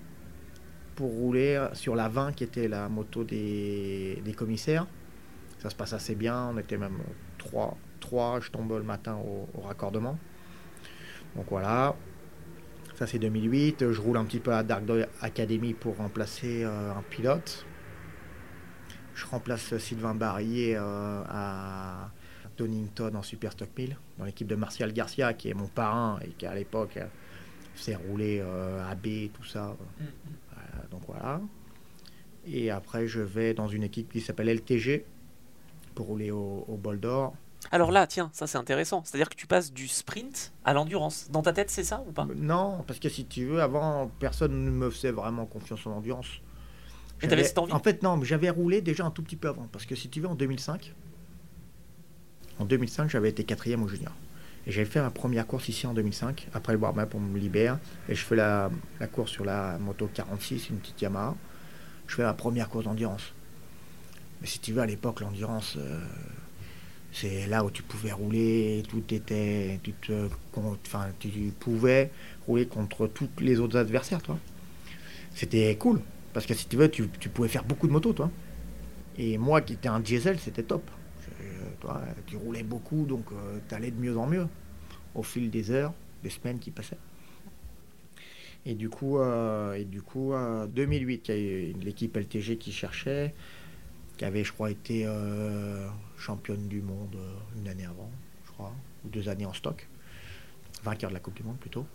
pour 0.93 1.10
rouler 1.10 1.67
sur 1.73 1.95
la 1.95 2.10
20 2.10 2.34
qui 2.34 2.43
était 2.43 2.67
la 2.67 2.89
moto 2.89 3.23
des, 3.23 4.21
commissaires. 4.38 4.86
Ça 5.58 5.71
se 5.71 5.76
passe 5.76 5.93
assez 5.93 6.13
bien. 6.13 6.52
On 6.54 6.60
était 6.60 6.78
même 6.78 7.00
3. 7.39 7.76
3 8.02 8.41
je 8.41 8.52
tombe 8.52 8.71
le 8.71 8.84
matin 8.84 9.15
au, 9.15 9.62
raccordement. 9.62 10.19
Donc 11.36 11.47
voilà. 11.50 11.95
Ça 12.93 13.08
c'est 13.08 13.17
2008. 13.17 13.91
Je 13.91 14.00
roule 14.00 14.17
un 14.17 14.26
petit 14.26 14.39
peu 14.39 14.54
à 14.54 14.62
Dark 14.62 14.86
Dog 14.86 15.08
Academy 15.21 15.73
pour 15.73 15.97
remplacer 15.97 16.63
euh, 16.63 16.91
un 16.91 17.02
pilote. 17.02 17.65
Je 19.15 19.26
remplace 19.26 19.76
Sylvain 19.80 20.13
Barrier 20.13 20.76
euh, 20.78 21.23
à 21.28 22.12
Donington 22.60 23.15
en 23.15 23.23
Super 23.23 23.54
Stock 23.54 23.69
1000 23.76 23.97
dans 24.17 24.25
l'équipe 24.25 24.47
de 24.47 24.56
Martial 24.56 24.91
Garcia 24.93 25.34
qui 25.34 25.49
est 25.49 25.53
mon 25.53 25.67
parrain 25.67 26.19
et 26.25 26.30
qui 26.30 26.45
à 26.45 26.56
l'époque 26.56 26.97
euh, 26.97 27.06
faisait 27.75 27.95
rouler 27.95 28.39
euh, 28.41 28.89
AB, 28.91 29.32
tout 29.34 29.43
ça. 29.45 29.75
Mm, 29.99 30.03
mm. 30.03 30.08
Euh, 30.53 30.88
donc 30.91 31.01
voilà. 31.08 31.39
Et 32.45 32.71
après, 32.71 33.08
je 33.08 33.19
vais 33.19 33.53
dans 33.53 33.67
une 33.67 33.84
équipe 33.84 34.12
qui 34.12 34.21
s'appelle 34.21 34.47
LTG 34.49 35.06
pour 35.95 36.08
rouler 36.08 36.32
au, 36.32 36.63
au 36.67 36.77
bol 36.77 36.99
d'or. 36.99 37.34
Alors 37.71 37.91
là, 37.91 38.08
tiens, 38.08 38.30
ça 38.34 38.47
c'est 38.47 38.58
intéressant. 38.58 39.01
C'est-à-dire 39.03 39.27
que 39.30 39.36
tu 39.36 39.47
passes 39.47 39.73
du 39.73 39.88
sprint 39.88 40.53
à 40.63 40.73
l'endurance. 40.73 41.27
Dans 41.32 41.41
ta 41.41 41.51
tête, 41.53 41.69
c'est 41.69 41.84
ça 41.84 42.03
ou 42.08 42.12
pas? 42.12 42.25
Non, 42.36 42.84
parce 42.88 42.99
que 42.99 43.10
si 43.10 43.25
tu 43.25 43.45
veux, 43.45 43.62
avant, 43.62 44.10
personne 44.19 44.63
ne 44.63 44.69
me 44.71 44.89
faisait 44.89 45.12
vraiment 45.12 45.45
confiance 45.45 45.86
en 45.86 45.91
endurance. 45.91 46.27
Et 47.17 47.21
t'avais 47.27 47.38
J'avais- 47.38 47.43
cette 47.49 47.58
envie? 47.58 47.73
En 47.73 47.80
fait, 47.80 48.03
non, 48.03 48.15
mais 48.15 48.25
j'avais 48.25 48.49
roulé 48.51 48.80
déjà 48.82 49.06
un 49.06 49.12
tout 49.12 49.23
petit 49.23 49.36
peu 49.36 49.49
avant. 49.49 49.67
Parce 49.71 49.86
que 49.86 49.95
si 49.95 50.08
tu 50.08 50.21
veux, 50.21 50.27
en 50.27 50.36
2005, 50.36 50.93
en 52.60 52.65
2005, 52.65 53.10
j'avais 53.10 53.30
été 53.30 53.43
quatrième 53.43 53.84
au 53.84 53.88
junior. 53.88 54.13
Et 54.65 54.72
j'avais 54.72 54.86
fait 54.86 55.02
ma 55.02 55.12
première 55.12 55.48
course 55.48 55.70
ici 55.70 55.88
en 55.88 55.93
2005. 55.93 56.50
Après 56.54 56.74
le 56.74 56.80
warm-up, 56.80 57.13
on 57.15 57.20
me 57.20 57.39
libère. 57.39 57.80
Et 58.10 58.15
je 58.15 58.24
fais 58.24 58.36
la, 58.36 58.70
course 59.13 59.32
sur 59.32 59.46
la 59.46 59.78
moto 59.80 60.10
46, 60.13 60.70
une 60.70 60.78
petite 60.78 61.02
Yamaha. 61.02 61.36
Je 62.08 62.15
fais 62.15 62.24
la 62.24 62.34
première 62.34 62.67
course 62.67 62.86
d'endurance. 62.86 63.34
Mais 64.41 64.48
si 64.48 64.60
tu 64.60 64.74
veux, 64.74 64.82
à 64.82 64.86
l'époque, 64.86 65.22
l'endurance, 65.22 65.76
euh, 65.78 66.02
c'est 67.13 67.48
là 67.48 67.63
où 67.63 67.72
tu 67.72 67.82
pouvais 67.82 68.12
rouler, 68.12 68.84
tout 68.89 69.04
était. 69.12 69.80
Tu, 69.84 69.93
enfin, 70.56 71.08
tu 71.20 71.30
pouvais 71.60 72.12
rouler 72.46 72.67
contre 72.67 73.08
tous 73.08 73.30
les 73.39 73.60
autres 73.60 73.78
adversaires, 73.78 74.22
toi. 74.22 74.38
C'était 75.34 75.76
cool. 75.78 76.02
Parce 76.34 76.46
que 76.46 76.54
si 76.54 76.67
tu 76.67 76.76
veux, 76.76 76.91
tu, 76.91 77.08
tu 77.20 77.30
pouvais 77.30 77.48
faire 77.48 77.63
beaucoup 77.63 77.88
de 77.88 77.93
motos, 77.93 78.13
toi. 78.13 78.30
Et 79.17 79.38
moi 79.38 79.62
qui 79.62 79.74
étais 79.74 79.88
un 79.88 80.02
diesel, 80.02 80.38
c'était 80.39 80.63
top. 80.63 80.84
Toi, 81.80 82.02
tu 82.26 82.38
roulais 82.38 82.63
beaucoup, 82.63 83.06
donc 83.06 83.26
tu 83.68 83.76
allais 83.76 83.92
de 83.92 84.00
mieux 84.00 84.18
en 84.18 84.28
mieux 84.28 84.48
au 85.16 85.24
fil 85.24 85.50
des 85.50 85.72
heures, 85.72 85.94
des 86.24 86.30
semaines 86.30 86.60
qui 86.60 86.72
passaient. 86.72 86.98
Et 88.68 88.74
du 88.74 88.90
coup, 88.90 89.18
euh, 89.18 89.76
et 89.76 89.86
du 89.86 90.02
coup, 90.02 90.34
euh, 90.34 90.68
2008, 90.68 91.30
il 91.30 91.32
y 91.32 91.38
a 91.38 91.40
eu 91.40 91.74
l'équipe 91.82 92.16
LTG 92.18 92.58
qui 92.58 92.74
cherchait, 92.74 93.34
qui 94.18 94.26
avait, 94.26 94.44
je 94.44 94.52
crois, 94.52 94.70
été 94.70 95.04
euh, 95.06 95.88
championne 96.18 96.68
du 96.68 96.82
monde 96.82 97.16
euh, 97.16 97.34
une 97.58 97.70
année 97.70 97.86
avant, 97.86 98.12
je 98.46 98.52
crois, 98.52 98.74
ou 99.06 99.10
deux 99.10 99.30
années 99.30 99.46
en 99.46 99.54
stock, 99.54 99.88
vainqueur 100.84 101.10
de 101.10 101.13
la 101.13 101.22
Coupe 101.22 101.36
du 101.36 101.44
Monde 101.44 101.58
plutôt. 101.58 101.86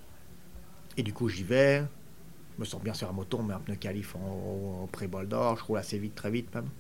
Et 0.97 1.03
du 1.03 1.13
coup, 1.13 1.29
j'y 1.29 1.43
vais, 1.43 1.85
je 2.57 2.61
me 2.61 2.65
sens 2.65 2.83
bien 2.83 2.95
sur 2.95 3.07
la 3.07 3.13
moto, 3.13 3.43
met 3.43 3.53
un 3.53 3.61
pneu 3.61 3.77
qualif 3.77 4.17
en, 4.17 4.85
au 4.85 4.87
pré-bol 4.91 5.29
d'or, 5.29 5.59
je 5.59 5.65
roule 5.65 5.79
assez 5.79 5.99
vite, 5.99 6.15
très 6.15 6.31
vite 6.31 6.55
même. 6.55 6.71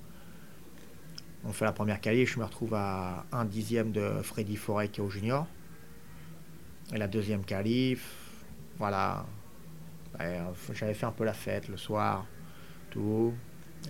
On 1.45 1.53
fait 1.53 1.65
la 1.65 1.73
première 1.73 2.01
qualif, 2.01 2.35
je 2.35 2.39
me 2.39 2.45
retrouve 2.45 2.75
à 2.75 3.27
un 3.33 3.45
dixième 3.45 3.91
de 3.91 4.23
Freddy 4.23 4.57
Forêt 4.57 4.89
qui 4.89 5.01
est 5.01 5.05
au 5.05 5.11
junior. 5.11 5.47
Et 6.93 6.99
la 6.99 7.09
deuxième 7.09 7.45
qualif, 7.45 8.15
voilà. 8.79 9.27
Ouais, 10.19 10.39
J'avais 10.73 10.95
fait 10.95 11.07
un 11.07 11.13
peu 11.13 11.25
la 11.25 11.33
fête 11.33 11.69
le 11.69 11.77
soir, 11.77 12.27
tout. 12.91 13.33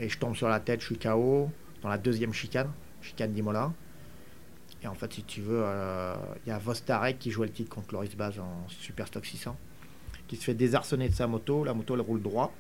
Et 0.01 0.09
je 0.09 0.19
tombe 0.19 0.35
sur 0.35 0.49
la 0.49 0.61
tête, 0.61 0.81
je 0.81 0.87
suis 0.87 0.99
KO 0.99 1.51
dans 1.83 1.89
la 1.89 1.99
deuxième 1.99 2.33
chicane, 2.33 2.71
chicane 3.03 3.33
d'Imola. 3.33 3.73
Et 4.83 4.87
en 4.87 4.95
fait, 4.95 5.13
si 5.13 5.23
tu 5.23 5.43
veux, 5.43 5.63
euh, 5.63 6.15
il 6.45 6.49
y 6.49 6.53
a 6.53 6.59
Vostarek 6.59 7.19
qui 7.19 7.31
jouait 7.31 7.47
le 7.47 7.53
titre 7.53 7.75
contre 7.75 7.93
Loris 7.93 8.17
Baz 8.17 8.39
en 8.39 8.67
Super 8.69 9.07
Stock 9.07 9.25
600, 9.27 9.57
qui 10.27 10.37
se 10.37 10.45
fait 10.45 10.55
désarçonner 10.55 11.09
de 11.09 11.15
sa 11.15 11.27
moto. 11.27 11.65
La 11.65 11.75
moto, 11.75 11.95
elle 11.95 12.01
roule 12.01 12.23
droit. 12.23 12.53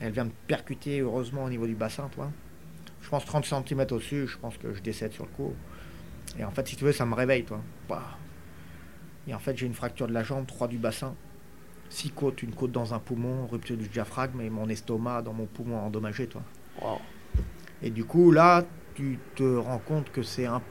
Elle 0.00 0.12
vient 0.12 0.24
me 0.24 0.32
percuter, 0.46 1.00
heureusement, 1.00 1.44
au 1.44 1.50
niveau 1.50 1.66
du 1.66 1.74
bassin, 1.74 2.08
toi. 2.14 2.30
Je 3.02 3.08
pense 3.08 3.24
30 3.24 3.44
cm 3.44 3.80
au-dessus, 3.90 4.26
je 4.26 4.38
pense 4.38 4.56
que 4.58 4.74
je 4.74 4.80
décède 4.80 5.12
sur 5.12 5.24
le 5.24 5.30
coup. 5.30 5.54
Et 6.38 6.44
en 6.44 6.50
fait, 6.50 6.66
si 6.68 6.76
tu 6.76 6.84
veux, 6.84 6.92
ça 6.92 7.06
me 7.06 7.14
réveille, 7.14 7.44
toi. 7.44 7.60
Bah. 7.88 8.18
Et 9.26 9.34
en 9.34 9.38
fait, 9.38 9.56
j'ai 9.56 9.66
une 9.66 9.74
fracture 9.74 10.06
de 10.06 10.12
la 10.12 10.22
jambe, 10.22 10.46
3 10.46 10.68
du 10.68 10.78
bassin, 10.78 11.14
6 11.90 12.10
côtes, 12.10 12.42
une 12.42 12.54
côte 12.54 12.72
dans 12.72 12.94
un 12.94 12.98
poumon, 12.98 13.46
rupture 13.46 13.76
du 13.76 13.88
diaphragme 13.88 14.40
et 14.40 14.50
mon 14.50 14.68
estomac 14.68 15.22
dans 15.22 15.32
mon 15.32 15.46
poumon 15.46 15.78
endommagé, 15.78 16.26
toi. 16.26 16.42
Wow. 16.80 16.98
Et 17.82 17.90
du 17.90 18.04
coup, 18.04 18.30
là, 18.30 18.64
tu 18.94 19.18
te 19.34 19.56
rends 19.56 19.78
compte 19.78 20.10
que 20.10 20.22
c'est 20.22 20.46
un. 20.46 20.62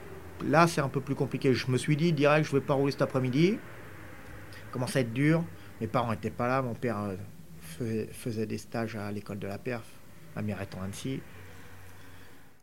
Là, 0.45 0.67
c'est 0.67 0.81
un 0.81 0.89
peu 0.89 1.01
plus 1.01 1.15
compliqué. 1.15 1.53
Je 1.53 1.69
me 1.69 1.77
suis 1.77 1.97
dit, 1.97 2.13
direct, 2.13 2.47
je 2.47 2.55
vais 2.55 2.61
pas 2.61 2.73
rouler 2.73 2.91
cet 2.91 3.01
après-midi. 3.01 3.57
Commence 4.71 4.95
à 4.95 5.01
être 5.01 5.13
dur. 5.13 5.43
Mes 5.81 5.87
parents 5.87 6.11
n'étaient 6.11 6.29
pas 6.29 6.47
là. 6.47 6.61
Mon 6.61 6.75
père 6.75 6.99
euh, 6.99 7.15
faisait, 7.59 8.07
faisait 8.13 8.45
des 8.45 8.57
stages 8.57 8.95
à 8.95 9.11
l'école 9.11 9.39
de 9.39 9.47
la 9.47 9.57
perf. 9.57 9.83
Ma 10.35 10.41
mère 10.41 10.61
étant 10.61 10.81
Annecy. 10.81 11.19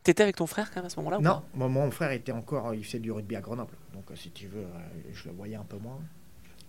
T'étais 0.06 0.22
avec 0.22 0.36
ton 0.36 0.46
frère 0.46 0.70
quand 0.70 0.76
même 0.76 0.86
à 0.86 0.88
ce 0.88 0.96
moment-là 0.98 1.18
Non, 1.18 1.42
mon, 1.54 1.68
mon 1.68 1.90
frère 1.90 2.12
était 2.12 2.30
encore. 2.30 2.72
Il 2.72 2.84
faisait 2.84 3.00
du 3.00 3.10
rugby 3.10 3.34
à 3.34 3.40
Grenoble. 3.40 3.72
Donc, 3.92 4.04
si 4.14 4.30
tu 4.30 4.46
veux, 4.46 4.60
euh, 4.60 5.10
je 5.12 5.28
le 5.28 5.34
voyais 5.34 5.56
un 5.56 5.64
peu 5.64 5.78
moins. 5.78 5.98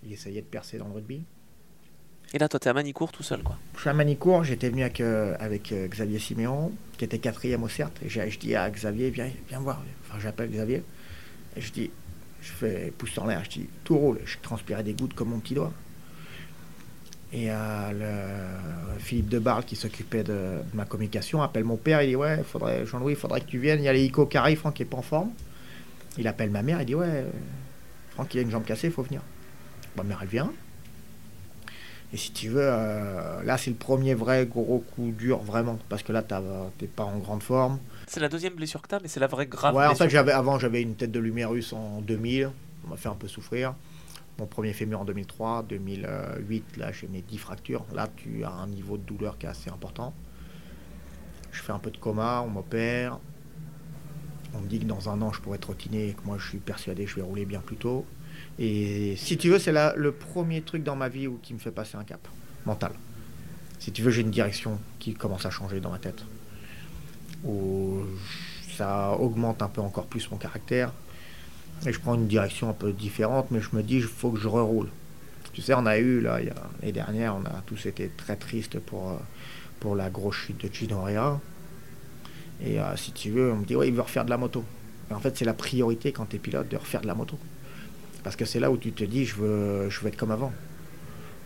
Il 0.04 0.12
essayait 0.12 0.42
de 0.42 0.48
percer 0.48 0.80
dans 0.80 0.88
le 0.88 0.94
rugby. 0.94 1.24
Et 2.34 2.40
là, 2.40 2.50
toi, 2.50 2.60
t'es 2.60 2.68
à 2.68 2.74
Manicourt 2.74 3.12
tout 3.12 3.22
seul, 3.22 3.44
quoi. 3.44 3.56
Je 3.76 3.82
suis 3.82 3.90
à 3.92 3.94
Manicourt, 3.94 4.44
j'étais 4.44 4.72
venu 4.72 4.82
avec, 4.82 5.02
euh, 5.02 5.36
avec 5.40 5.72
euh, 5.72 5.88
Xavier 5.88 6.18
Siméon, 6.18 6.72
qui 6.98 7.06
était 7.06 7.20
quatrième 7.20 7.62
au 7.62 7.70
CERT, 7.70 7.92
et 8.04 8.10
je 8.10 8.40
dis 8.40 8.56
à 8.56 8.72
Xavier, 8.72 9.12
viens, 9.12 9.30
viens 9.48 9.60
voir. 9.60 9.84
Enfin, 10.10 10.18
j'appelle 10.20 10.50
Xavier, 10.50 10.84
et 11.56 11.62
je 11.62 11.72
dis, 11.72 11.92
je 12.42 12.52
fais 12.52 12.92
pouce 12.98 13.16
en 13.20 13.28
l'air, 13.28 13.44
je 13.44 13.52
dis, 13.52 13.70
tout 13.84 14.00
roule, 14.00 14.20
je 14.26 14.40
transpirais 14.42 14.82
des 14.82 14.94
gouttes 14.94 15.14
comme 15.14 15.30
mon 15.30 15.40
petit 15.40 15.54
doigt. 15.54 15.72
Et 17.38 17.52
euh, 17.52 17.92
le, 17.92 19.00
Philippe 19.00 19.30
Debarle, 19.30 19.64
qui 19.64 19.76
s'occupait 19.76 20.24
de, 20.24 20.34
de 20.34 20.76
ma 20.76 20.86
communication, 20.86 21.44
appelle 21.44 21.66
mon 21.66 21.78
père, 21.78 22.02
il 22.02 22.10
dit, 22.10 22.16
ouais, 22.16 22.42
faudrait, 22.44 22.84
Jean-Louis, 22.88 23.14
il 23.14 23.16
faudrait 23.16 23.42
que 23.42 23.46
tu 23.46 23.60
viennes, 23.60 23.80
il 23.80 23.86
y 23.86 23.88
a 23.88 23.94
les 23.94 24.06
Ico 24.06 24.26
qui 24.26 24.38
arrivent, 24.38 24.58
Franck 24.58 24.80
n'est 24.80 24.88
pas 24.88 24.98
en 24.98 25.04
forme. 25.04 25.30
Il 26.18 26.28
appelle 26.28 26.50
ma 26.50 26.64
mère, 26.64 26.82
il 26.82 26.86
dit, 26.88 26.96
ouais, 26.96 27.06
euh, 27.08 27.30
Franck, 28.16 28.34
il 28.34 28.40
a 28.40 28.42
une 28.42 28.50
jambe 28.50 28.64
cassée, 28.66 28.88
il 28.88 28.94
faut 28.94 29.04
venir. 29.04 29.22
Ma 29.96 30.02
mère, 30.02 30.18
elle 30.24 30.30
vient. 30.30 30.52
Et 32.12 32.18
si 32.18 32.32
tu 32.32 32.50
veux, 32.50 32.64
euh, 32.64 33.44
là, 33.44 33.58
c'est 33.60 33.70
le 33.70 33.76
premier 33.76 34.16
vrai 34.16 34.48
gros 34.48 34.84
coup 34.96 35.12
dur, 35.12 35.38
vraiment. 35.44 35.78
Parce 35.90 36.02
que 36.02 36.12
là, 36.14 36.24
t'es 36.24 36.88
pas 36.88 37.04
en 37.04 37.20
grande 37.20 37.44
forme. 37.44 37.78
C'est 38.08 38.20
la 38.20 38.30
deuxième 38.30 38.56
blessure 38.56 38.82
que 38.82 38.88
t'as, 38.88 39.00
mais 39.00 39.10
c'est 39.10 39.20
la 39.20 39.28
vraie 39.28 39.46
grave 39.46 39.76
ouais, 39.76 39.86
en 39.86 39.94
fait, 39.94 40.10
j'avais, 40.10 40.32
avant, 40.32 40.58
j'avais 40.58 40.82
une 40.82 40.96
tête 40.96 41.12
de 41.12 41.20
Lumérus 41.20 41.72
en 41.74 42.02
2000. 42.02 42.50
On 42.86 42.90
m'a 42.90 42.98
fait 42.98 43.10
un 43.10 43.16
peu 43.16 43.28
souffrir. 43.28 43.76
Mon 44.40 44.46
premier 44.46 44.74
fémur 44.74 45.02
en 45.02 45.06
2003. 45.06 45.64
2008, 45.64 46.78
là, 46.78 46.92
j'ai 46.92 47.08
mes 47.08 47.22
10 47.22 47.38
fractures. 47.38 47.86
Là, 47.94 48.08
tu 48.16 48.44
as 48.44 48.52
un 48.52 48.68
niveau 48.68 48.98
de 48.98 49.04
douleur 49.04 49.38
qui 49.38 49.46
est 49.46 49.50
assez 49.50 49.70
important. 49.70 50.14
Je 51.52 51.62
fais 51.62 51.72
un 51.72 51.80
peu 51.80 51.90
de 51.90 51.98
coma, 51.98 52.44
on 52.46 52.50
m'opère. 52.50 53.20
On 54.54 54.62
me 54.62 54.68
dit 54.68 54.80
que 54.80 54.86
dans 54.86 55.10
un 55.10 55.22
an, 55.22 55.34
je 55.34 55.42
pourrais 55.42 55.58
trottiner 55.58 56.10
et 56.10 56.14
que 56.14 56.22
moi, 56.24 56.38
je 56.38 56.48
suis 56.48 56.60
persuadé 56.60 57.06
que 57.06 57.10
je 57.12 57.16
vais 57.16 57.24
rouler 57.24 57.46
bien 57.46 57.62
plus 57.62 57.78
tôt. 57.78 58.06
Et 58.60 59.16
si 59.18 59.38
tu 59.38 59.50
veux, 59.50 59.60
c'est 59.60 59.74
le 59.96 60.12
premier 60.12 60.62
truc 60.62 60.84
dans 60.84 60.96
ma 60.96 61.10
vie 61.10 61.28
qui 61.42 61.54
me 61.54 61.60
fait 61.60 61.72
passer 61.72 61.98
un 61.98 62.04
cap 62.04 62.28
mental. 62.66 62.92
Si 63.80 63.92
tu 63.92 64.02
veux, 64.02 64.12
j'ai 64.12 64.22
une 64.22 64.32
direction 64.32 64.80
qui 65.00 65.14
commence 65.14 65.46
à 65.46 65.50
changer 65.50 65.80
dans 65.80 65.92
ma 65.92 66.00
tête. 66.00 66.24
Où 67.44 68.02
ça 68.76 69.12
augmente 69.14 69.62
un 69.62 69.68
peu 69.68 69.82
encore 69.82 70.06
plus 70.06 70.30
mon 70.30 70.38
caractère. 70.38 70.92
Et 71.86 71.94
je 71.94 72.00
prends 72.00 72.16
une 72.16 72.28
direction 72.28 72.70
un 72.70 72.74
peu 72.74 72.92
différente, 72.92 73.48
mais 73.52 73.62
je 73.62 73.70
me 73.74 73.84
dis, 73.84 73.98
il 73.98 74.04
faut 74.04 74.32
que 74.32 74.40
je 74.40 74.48
reroule. 74.48 74.88
Tu 75.54 75.62
sais, 75.62 75.74
on 75.74 75.86
a 75.86 75.98
eu, 75.98 76.22
là, 76.22 76.40
il 76.42 76.48
y 76.48 76.50
a- 76.50 76.56
l'année 76.82 76.92
dernière, 76.92 77.36
on 77.36 77.46
a 77.46 77.62
tous 77.66 77.86
été 77.86 78.10
très 78.16 78.36
tristes 78.36 78.80
pour, 78.80 79.10
euh, 79.12 79.16
pour 79.80 79.96
la 79.96 80.10
grosse 80.10 80.36
chute 80.36 80.64
de 80.66 80.74
Gino 80.74 81.02
Rea. 81.02 81.40
Et 82.64 82.80
euh, 82.80 82.96
si 82.96 83.12
tu 83.12 83.30
veux, 83.32 83.52
on 83.52 83.58
me 83.58 83.66
dit, 83.66 83.76
ouais, 83.76 83.88
il 83.88 83.94
veut 83.94 84.02
refaire 84.02 84.26
de 84.26 84.30
la 84.30 84.38
moto. 84.38 84.64
En 85.12 85.20
fait, 85.20 85.38
c'est 85.38 85.46
la 85.46 85.54
priorité 85.54 86.12
quand 86.12 86.26
tu 86.26 86.36
es 86.36 86.40
pilote 86.40 86.68
de 86.68 86.78
refaire 86.78 87.02
de 87.02 87.08
la 87.08 87.16
moto. 87.16 87.38
Parce 88.24 88.36
que 88.36 88.46
c'est 88.46 88.60
là 88.60 88.72
où 88.72 88.78
tu 88.78 88.92
te 88.92 89.04
dis, 89.04 89.26
je 89.26 89.36
veux, 89.36 89.90
je 89.90 90.00
veux 90.02 90.08
être 90.08 90.18
comme 90.18 90.32
avant. 90.32 90.52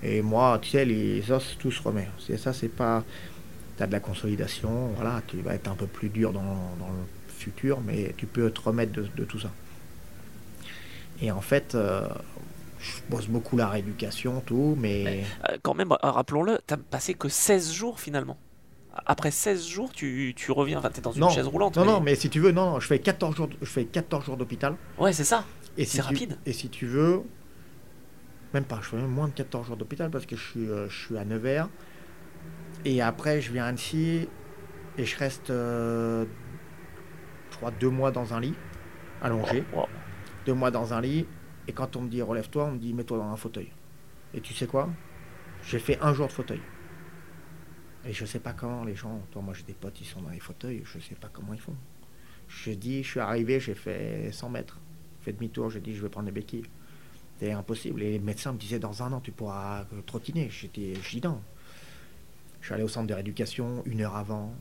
Et 0.03 0.21
moi, 0.21 0.57
tu 0.61 0.69
sais, 0.71 0.85
les 0.85 1.29
os, 1.31 1.57
tout 1.59 1.71
se 1.71 1.81
remet. 1.81 2.07
Ça, 2.37 2.53
c'est 2.53 2.69
pas. 2.69 3.03
Tu 3.77 3.83
as 3.83 3.87
de 3.87 3.91
la 3.91 3.99
consolidation, 3.99 4.89
voilà, 4.95 5.21
tu 5.27 5.37
vas 5.41 5.53
être 5.55 5.67
un 5.69 5.75
peu 5.75 5.87
plus 5.87 6.09
dur 6.09 6.33
dans, 6.33 6.41
dans 6.79 6.87
le 6.87 7.05
futur, 7.37 7.79
mais 7.81 8.13
tu 8.17 8.25
peux 8.25 8.49
te 8.51 8.61
remettre 8.61 8.93
de 8.93 9.23
tout 9.25 9.39
ça. 9.39 9.51
Et 11.21 11.31
en 11.31 11.41
fait, 11.41 11.75
euh, 11.75 12.07
je 12.79 12.91
bosse 13.09 13.27
beaucoup 13.27 13.57
la 13.57 13.67
rééducation, 13.67 14.41
tout, 14.45 14.75
mais. 14.79 15.23
Euh, 15.49 15.57
quand 15.61 15.73
même, 15.73 15.91
euh, 15.91 15.95
rappelons-le, 16.01 16.59
t'as 16.65 16.77
passé 16.77 17.13
que 17.13 17.29
16 17.29 17.71
jours 17.73 17.99
finalement. 17.99 18.37
Après 19.05 19.31
16 19.31 19.67
jours, 19.67 19.91
tu, 19.93 20.33
tu 20.35 20.51
reviens, 20.51 20.79
enfin, 20.79 20.89
t'es 20.89 20.99
dans 21.01 21.11
une 21.13 21.21
Non, 21.21 21.29
chaise 21.29 21.47
roulante. 21.47 21.77
Non, 21.77 21.85
non, 21.85 22.01
mais 22.01 22.15
si 22.15 22.29
tu 22.29 22.39
veux, 22.41 22.51
non, 22.51 22.71
non, 22.71 22.79
je 22.79 22.87
fais 22.87 22.99
14 22.99 23.35
jours, 23.35 23.49
je 23.61 23.65
fais 23.69 23.85
14 23.85 24.25
jours 24.25 24.35
d'hôpital. 24.35 24.75
Ouais, 24.97 25.13
c'est 25.13 25.23
ça. 25.23 25.45
Et 25.77 25.85
si 25.85 25.91
C'est 25.97 26.01
tu- 26.01 26.07
rapide. 26.07 26.37
Et 26.45 26.51
si 26.51 26.67
tu 26.69 26.87
veux, 26.87 27.21
même 28.53 28.65
pas, 28.65 28.79
je 28.81 28.89
fais 28.89 28.97
même 28.97 29.07
moins 29.07 29.27
de 29.29 29.33
14 29.33 29.67
jours 29.67 29.77
d'hôpital 29.77 30.09
parce 30.11 30.25
que 30.25 30.35
je 30.35 30.41
suis, 30.41 30.67
je 30.89 31.05
suis 31.05 31.17
à 31.17 31.23
Nevers. 31.23 31.69
Et 32.83 33.01
après, 33.01 33.39
je 33.39 33.53
viens 33.53 33.63
à 33.63 33.67
Annecy 33.67 34.27
et 34.97 35.05
je 35.05 35.17
reste, 35.17 35.51
euh, 35.51 36.25
je 37.51 37.57
crois, 37.57 37.71
deux 37.71 37.89
mois 37.89 38.11
dans 38.11 38.33
un 38.33 38.41
lit, 38.41 38.55
allongé. 39.21 39.63
Wow. 39.73 39.85
Deux 40.45 40.53
mois 40.53 40.71
dans 40.71 40.93
un 40.93 41.01
lit. 41.01 41.25
Et 41.67 41.73
quand 41.73 41.95
on 41.95 42.01
me 42.01 42.09
dit 42.09 42.21
relève-toi, 42.21 42.65
on 42.65 42.71
me 42.71 42.77
dit 42.79 42.93
mets-toi 42.93 43.17
dans 43.17 43.31
un 43.31 43.37
fauteuil. 43.37 43.71
Et 44.33 44.41
tu 44.41 44.53
sais 44.53 44.67
quoi? 44.67 44.89
J'ai 45.63 45.79
fait 45.79 45.99
un 46.01 46.13
jour 46.13 46.27
de 46.27 46.31
fauteuil. 46.31 46.61
Et 48.05 48.13
je 48.13 48.25
sais 48.25 48.39
pas 48.39 48.53
comment 48.53 48.83
les 48.83 48.95
gens, 48.95 49.21
toi, 49.31 49.41
moi 49.41 49.53
j'ai 49.53 49.63
des 49.63 49.73
potes, 49.73 50.01
ils 50.01 50.05
sont 50.05 50.21
dans 50.21 50.29
les 50.29 50.39
fauteuils, 50.39 50.81
je 50.85 50.97
sais 50.97 51.13
pas 51.13 51.29
comment 51.31 51.53
ils 51.53 51.59
font. 51.59 51.75
Je 52.47 52.71
dis, 52.71 53.03
je 53.03 53.09
suis 53.09 53.19
arrivé, 53.19 53.59
j'ai 53.59 53.75
fait 53.75 54.31
100 54.31 54.49
mètres. 54.49 54.79
Fait 55.21 55.33
demi-tour, 55.33 55.69
j'ai 55.69 55.79
dit, 55.79 55.95
je 55.95 56.01
vais 56.01 56.09
prendre 56.09 56.25
des 56.25 56.31
béquilles. 56.31 56.65
C'était 57.33 57.53
impossible. 57.53 58.01
Et 58.01 58.11
les 58.11 58.19
médecins 58.19 58.53
me 58.53 58.57
disaient 58.57 58.79
dans 58.79 59.03
un 59.03 59.13
an, 59.13 59.21
tu 59.21 59.31
pourras 59.31 59.85
euh, 59.93 60.01
trottiner. 60.05 60.49
J'étais 60.49 60.95
gidant. 60.95 61.41
Je 62.59 62.67
suis 62.67 62.73
allé 62.73 62.83
au 62.83 62.87
centre 62.87 63.07
de 63.07 63.13
rééducation 63.13 63.83
une 63.85 64.01
heure 64.01 64.15
avant. 64.15 64.53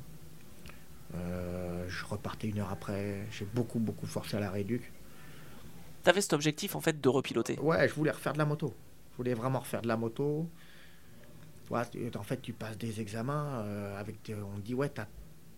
Euh, 1.15 1.85
je 1.89 2.05
repartais 2.05 2.49
une 2.49 2.59
heure 2.59 2.71
après. 2.71 3.27
J'ai 3.31 3.47
beaucoup, 3.47 3.79
beaucoup 3.79 4.07
forcé 4.07 4.37
à 4.37 4.41
la 4.41 4.51
rééduque. 4.51 4.91
T'avais 6.03 6.21
cet 6.21 6.33
objectif 6.33 6.75
en 6.77 6.81
fait 6.81 7.01
de 7.01 7.09
repiloter 7.09 7.59
Ouais, 7.61 7.89
je 7.89 7.95
voulais 7.95 8.11
refaire 8.11 8.33
de 8.33 8.39
la 8.39 8.47
moto. 8.47 8.75
Je 9.13 9.17
voulais 9.19 9.35
vraiment 9.35 9.61
refaire 9.61 9.83
de 9.83 9.89
la 9.89 9.97
moto. 9.97 10.49
En 11.73 12.23
fait, 12.25 12.43
tu 12.43 12.53
passes 12.53 12.79
des 12.79 13.01
examens 13.01 13.61
euh, 13.61 14.01
avec. 14.01 14.33
on 14.55 14.59
dit, 14.59 14.75
ouais, 14.75 14.89
t'as 14.89 15.07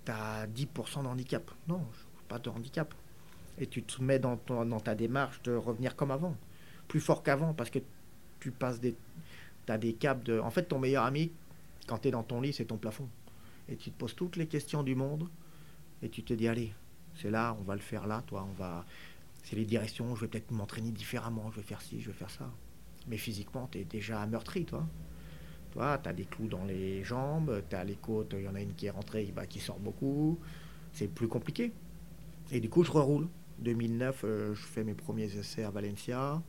as 0.09 0.47
10% 0.47 1.03
de 1.03 1.09
handicap. 1.09 1.51
Non, 1.69 1.87
pas 2.29 2.39
de 2.39 2.51
handicap. 2.51 2.93
Et 3.59 3.67
tu 3.67 3.83
te 3.83 4.03
mets 4.03 4.19
dans, 4.19 4.39
dans 4.47 4.81
ta 4.81 4.95
démarche 4.95 5.41
de 5.43 5.55
revenir 5.55 5.97
comme 5.97 6.11
avant. 6.11 6.37
Plus 6.89 7.01
fort 7.01 7.23
qu'avant 7.23 7.55
parce 7.55 7.71
que 7.71 7.79
tu 8.41 8.51
passes 8.51 8.81
des. 8.81 8.95
T'as 9.65 9.79
des 9.79 9.95
caps 9.95 10.25
de. 10.25 10.39
En 10.41 10.51
fait, 10.51 10.65
ton 10.65 10.79
meilleur 10.79 11.05
ami, 11.05 11.31
quand 11.87 11.99
tu 11.99 12.09
es 12.09 12.11
dans 12.11 12.25
ton 12.25 12.41
lit, 12.41 12.53
c'est 12.53 12.65
ton 12.67 12.77
plafond. 12.77 13.09
Et 13.69 13.77
tu 13.77 13.91
te 13.91 13.99
poses 13.99 14.15
toutes 14.15 14.37
les 14.37 14.47
questions 14.47 14.83
du 14.83 14.95
monde 14.95 15.29
et 16.03 16.09
tu 16.09 16.23
te 16.25 16.35
dis, 16.35 16.49
allez, 16.49 16.75
c'est 17.17 17.31
là, 17.31 17.57
on 17.59 17.63
va 17.63 17.75
le 17.75 17.81
faire 17.81 18.07
là, 18.07 18.23
toi, 18.27 18.47
on 18.49 18.53
va. 18.61 18.85
C'est 19.43 19.57
les 19.57 19.65
directions, 19.65 20.15
je 20.15 20.23
vais 20.23 20.29
peut-être 20.29 20.51
m'entraîner 20.51 20.93
différemment, 20.93 21.51
je 21.51 21.57
vais 21.57 21.67
faire 21.67 21.83
ci, 21.83 22.01
je 22.01 22.09
vais 22.09 22.17
faire 22.17 22.31
ça. 22.31 22.51
Mais 23.09 23.17
physiquement, 23.17 23.69
tu 23.71 23.79
es 23.79 23.85
déjà 23.85 24.25
meurtri, 24.27 24.65
toi. 24.65 24.87
Toi, 25.73 25.99
tu 25.99 26.09
as 26.09 26.13
des 26.13 26.25
clous 26.25 26.49
dans 26.49 26.65
les 26.65 27.03
jambes, 27.03 27.63
tu 27.69 27.75
as 27.75 27.85
les 27.85 27.97
côtes, 27.97 28.35
il 28.37 28.45
y 28.45 28.49
en 28.49 28.55
a 28.55 28.61
une 28.61 28.75
qui 28.75 28.87
est 28.87 28.91
rentrée, 28.91 29.33
bah, 29.35 29.47
qui 29.47 29.59
sort 29.59 29.79
beaucoup. 29.79 30.39
C'est 30.93 31.09
plus 31.09 31.29
compliqué. 31.29 31.73
Et 32.51 32.61
du 32.61 32.69
coup, 32.69 32.85
je 32.85 32.93
reroule. 32.93 33.29
2009, 33.59 34.25
euh, 34.25 34.55
je 34.55 34.63
fais 34.63 34.85
mes 34.85 34.95
premiers 34.95 35.37
essais 35.37 35.65
à 35.65 35.71
Valencia, 35.71 36.43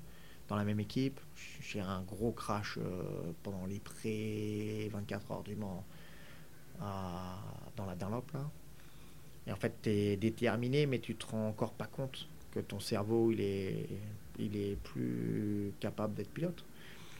dans 0.47 0.55
la 0.55 0.63
même 0.65 0.79
équipe. 0.79 1.19
J'ai 1.61 1.79
un 1.79 2.01
gros 2.01 2.31
crash 2.31 2.77
euh, 2.77 3.31
pendant 3.43 3.65
les 3.65 3.79
pré 3.79 4.89
24 4.91 5.31
heures 5.31 5.43
du 5.43 5.55
Mans 5.55 5.85
dans 6.79 7.85
la 7.85 7.95
Dunlop. 7.95 8.31
Et 9.47 9.51
en 9.51 9.55
fait, 9.55 9.73
tu 9.81 9.89
es 9.89 10.17
déterminé, 10.17 10.85
mais 10.85 10.99
tu 10.99 11.15
te 11.15 11.25
rends 11.27 11.47
encore 11.47 11.73
pas 11.73 11.87
compte 11.87 12.27
que 12.53 12.59
ton 12.59 12.79
cerveau, 12.79 13.31
il 13.31 13.41
est, 13.41 13.87
il 14.39 14.55
est 14.55 14.77
plus 14.83 15.73
capable 15.79 16.13
d'être 16.13 16.29
pilote. 16.29 16.63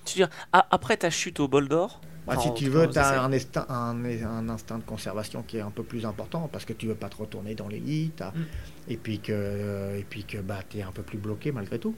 Tu 0.06 0.20
veux 0.20 0.26
dire, 0.26 0.36
après 0.52 0.98
ta 0.98 1.10
chute 1.10 1.40
au 1.40 1.48
bol 1.48 1.70
d'or 1.70 2.02
bah, 2.28 2.36
Si 2.38 2.54
tu 2.54 2.70
veux, 2.70 2.90
tu 2.90 3.00
as 3.00 3.24
un 3.24 3.32
instinct, 3.32 3.66
un, 3.70 4.50
instinct 4.50 4.78
de 4.78 4.84
conservation 4.84 5.44
qui 5.44 5.58
est 5.58 5.62
un 5.62 5.72
peu 5.72 5.84
plus 5.84 6.06
important 6.06 6.50
parce 6.52 6.66
que 6.66 6.74
tu 6.74 6.88
veux 6.88 6.96
pas 6.96 7.08
te 7.08 7.16
retourner 7.16 7.56
dans 7.56 7.70
l'élite 7.70 8.22
mm. 8.22 8.42
et 8.90 8.98
puis 8.98 9.20
que, 9.20 9.98
et 9.98 10.06
puis 10.10 10.26
que 10.26 10.40
bah, 10.40 10.60
tu 10.70 10.80
es 10.80 10.82
un 10.82 10.92
peu 10.92 11.04
plus 11.04 11.18
bloqué 11.18 11.52
malgré 11.52 11.80
tout. 11.80 11.96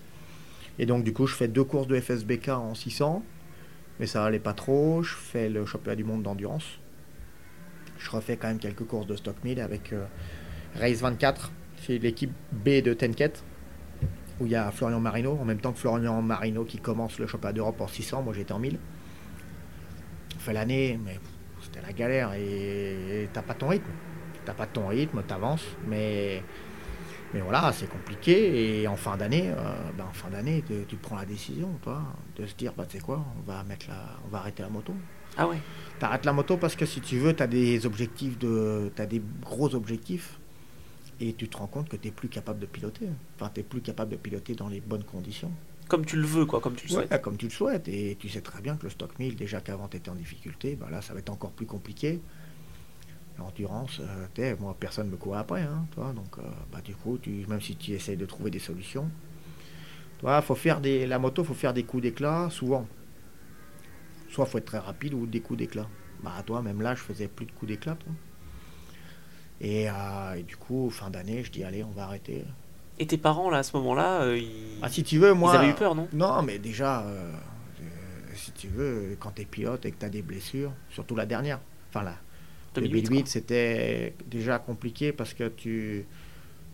Et 0.77 0.85
donc, 0.85 1.03
du 1.03 1.13
coup, 1.13 1.25
je 1.25 1.35
fais 1.35 1.47
deux 1.47 1.63
courses 1.63 1.87
de 1.87 1.99
FSBK 1.99 2.49
en 2.49 2.75
600, 2.75 3.23
mais 3.99 4.07
ça 4.07 4.23
allait 4.23 4.39
pas 4.39 4.53
trop. 4.53 5.01
Je 5.01 5.15
fais 5.15 5.49
le 5.49 5.65
championnat 5.65 5.95
du 5.95 6.03
monde 6.03 6.21
d'endurance. 6.21 6.65
Je 7.97 8.11
refais 8.11 8.37
quand 8.37 8.47
même 8.47 8.59
quelques 8.59 8.83
courses 8.83 9.07
de 9.07 9.15
stock 9.15 9.35
1000 9.43 9.59
avec 9.61 9.93
euh, 9.93 10.05
Race 10.75 10.99
24, 10.99 11.51
c'est 11.85 11.97
l'équipe 11.97 12.31
B 12.51 12.81
de 12.81 12.93
Tenket 12.93 13.43
où 14.39 14.45
il 14.45 14.51
y 14.51 14.55
a 14.55 14.69
Florian 14.71 14.99
Marino, 14.99 15.37
en 15.39 15.45
même 15.45 15.59
temps 15.59 15.71
que 15.71 15.79
Florian 15.79 16.21
Marino 16.21 16.65
qui 16.65 16.77
commence 16.77 17.19
le 17.19 17.27
championnat 17.27 17.53
d'Europe 17.53 17.79
en 17.79 17.87
600, 17.87 18.23
moi 18.23 18.33
j'étais 18.33 18.51
en 18.51 18.59
1000. 18.59 18.77
On 20.35 20.39
fait 20.39 20.53
l'année, 20.53 20.99
mais 21.03 21.19
c'était 21.61 21.81
la 21.81 21.93
galère 21.93 22.33
et 22.33 23.29
t'as 23.31 23.41
pas 23.41 23.53
ton 23.53 23.69
rythme. 23.69 23.91
T'as 24.43 24.53
pas 24.53 24.67
ton 24.67 24.87
rythme, 24.87 25.23
t'avances, 25.23 25.65
mais, 25.87 26.43
mais 27.33 27.39
voilà, 27.39 27.71
c'est 27.71 27.89
compliqué. 27.89 28.81
Et 28.81 28.87
en 28.87 28.95
fin 28.95 29.17
d'année, 29.17 29.49
euh, 29.49 29.91
ben, 29.97 30.03
en 30.03 30.13
fin 30.13 30.29
d'année, 30.29 30.63
tu, 30.87 30.95
prends 30.97 31.15
la 31.15 31.25
décision, 31.25 31.69
toi, 31.81 32.03
de 32.35 32.45
se 32.45 32.53
dire, 32.55 32.73
bah 32.77 32.85
tu 32.87 32.97
sais 32.97 33.03
quoi, 33.03 33.25
on 33.39 33.49
va 33.49 33.63
mettre 33.63 33.87
la, 33.87 34.19
on 34.25 34.29
va 34.29 34.39
arrêter 34.39 34.61
la 34.61 34.69
moto. 34.69 34.93
Ah 35.37 35.47
ouais. 35.47 35.57
T'arrêtes 35.97 36.25
la 36.25 36.33
moto 36.33 36.57
parce 36.57 36.75
que 36.75 36.85
si 36.85 37.01
tu 37.01 37.17
veux, 37.17 37.33
t'as 37.33 37.47
des 37.47 37.85
objectifs 37.85 38.37
de, 38.37 38.91
t'as 38.95 39.05
des 39.05 39.21
gros 39.41 39.73
objectifs 39.73 40.39
et 41.19 41.33
tu 41.33 41.47
te 41.47 41.57
rends 41.57 41.67
compte 41.67 41.89
que 41.89 41.95
tu 41.95 42.07
n'es 42.07 42.13
plus 42.13 42.29
capable 42.29 42.59
de 42.59 42.65
piloter. 42.65 43.07
Enfin, 43.35 43.51
tu 43.53 43.59
n'es 43.59 43.63
plus 43.63 43.81
capable 43.81 44.11
de 44.11 44.17
piloter 44.17 44.53
dans 44.55 44.67
les 44.67 44.81
bonnes 44.81 45.03
conditions. 45.03 45.51
Comme 45.87 46.05
tu 46.05 46.17
le 46.17 46.25
veux, 46.25 46.45
quoi, 46.45 46.61
comme 46.61 46.75
tu 46.75 46.87
le 46.87 46.93
souhaites. 46.93 47.21
Comme 47.21 47.37
tu 47.37 47.45
le 47.45 47.51
souhaites. 47.51 47.87
Et 47.87 48.17
tu 48.19 48.29
sais 48.29 48.41
très 48.41 48.61
bien 48.61 48.75
que 48.75 48.83
le 48.83 48.89
stock 48.89 49.17
1000, 49.19 49.35
déjà 49.35 49.61
qu'avant 49.61 49.87
tu 49.87 49.97
étais 49.97 50.09
en 50.09 50.15
difficulté, 50.15 50.75
bah 50.75 50.87
là 50.89 51.01
ça 51.01 51.13
va 51.13 51.19
être 51.19 51.29
encore 51.29 51.51
plus 51.51 51.65
compliqué. 51.65 52.21
L'endurance, 53.37 53.99
euh, 54.01 54.55
moi 54.59 54.75
personne 54.79 55.07
ne 55.07 55.11
me 55.11 55.17
court 55.17 55.35
après, 55.35 55.61
hein, 55.61 55.85
toi, 55.91 56.13
donc 56.13 56.37
euh, 56.37 56.41
bah, 56.71 56.79
du 56.81 56.95
coup, 56.95 57.17
tu, 57.17 57.45
même 57.47 57.59
si 57.59 57.75
tu 57.75 57.91
essayes 57.91 58.15
de 58.15 58.25
trouver 58.25 58.49
des 58.49 58.59
solutions, 58.59 59.11
toi, 60.19 60.41
faut 60.41 60.55
faire 60.55 60.79
des, 60.79 61.05
la 61.05 61.19
moto, 61.19 61.43
faut 61.43 61.53
faire 61.53 61.73
des 61.73 61.83
coups 61.83 62.03
d'éclat 62.03 62.49
souvent. 62.49 62.87
Soit 64.29 64.45
faut 64.45 64.57
être 64.57 64.65
très 64.65 64.79
rapide 64.79 65.13
ou 65.13 65.25
des 65.25 65.41
coups 65.41 65.59
d'éclat. 65.59 65.87
Bah 66.23 66.41
toi, 66.45 66.61
même 66.61 66.81
là, 66.81 66.95
je 66.95 67.01
faisais 67.01 67.27
plus 67.27 67.45
de 67.45 67.51
coups 67.51 67.69
d'éclat. 67.69 67.95
Toi. 67.95 68.13
Euh, 69.63 70.33
et, 70.35 70.43
du 70.43 70.57
coup, 70.57 70.89
fin 70.89 71.09
d'année, 71.09 71.43
je 71.43 71.51
dis 71.51 71.63
allez, 71.63 71.83
on 71.83 71.91
va 71.91 72.03
arrêter. 72.03 72.43
Et 72.99 73.07
tes 73.07 73.17
parents, 73.17 73.49
là, 73.49 73.59
à 73.59 73.63
ce 73.63 73.75
moment-là, 73.77 74.21
euh, 74.21 74.37
ils... 74.37 74.79
Ah, 74.81 74.89
si 74.89 75.03
tu 75.03 75.17
veux, 75.17 75.33
moi... 75.33 75.53
Ils 75.53 75.57
avaient 75.57 75.69
eu 75.69 75.75
peur, 75.75 75.95
non? 75.95 76.07
Non, 76.13 76.41
mais 76.43 76.59
déjà, 76.59 77.01
euh, 77.01 77.31
si 78.33 78.51
tu 78.51 78.67
veux, 78.67 79.17
quand 79.19 79.31
tu 79.35 79.41
es 79.41 79.45
pilote 79.45 79.85
et 79.85 79.91
que 79.91 79.99
tu 79.99 80.05
as 80.05 80.09
des 80.09 80.21
blessures, 80.21 80.71
surtout 80.89 81.15
la 81.15 81.25
dernière, 81.25 81.59
enfin 81.89 82.03
là, 82.03 82.15
2008, 82.75 83.27
c'était 83.27 84.13
déjà 84.27 84.59
compliqué 84.59 85.11
parce 85.11 85.33
que 85.33 85.47
tu... 85.49 86.05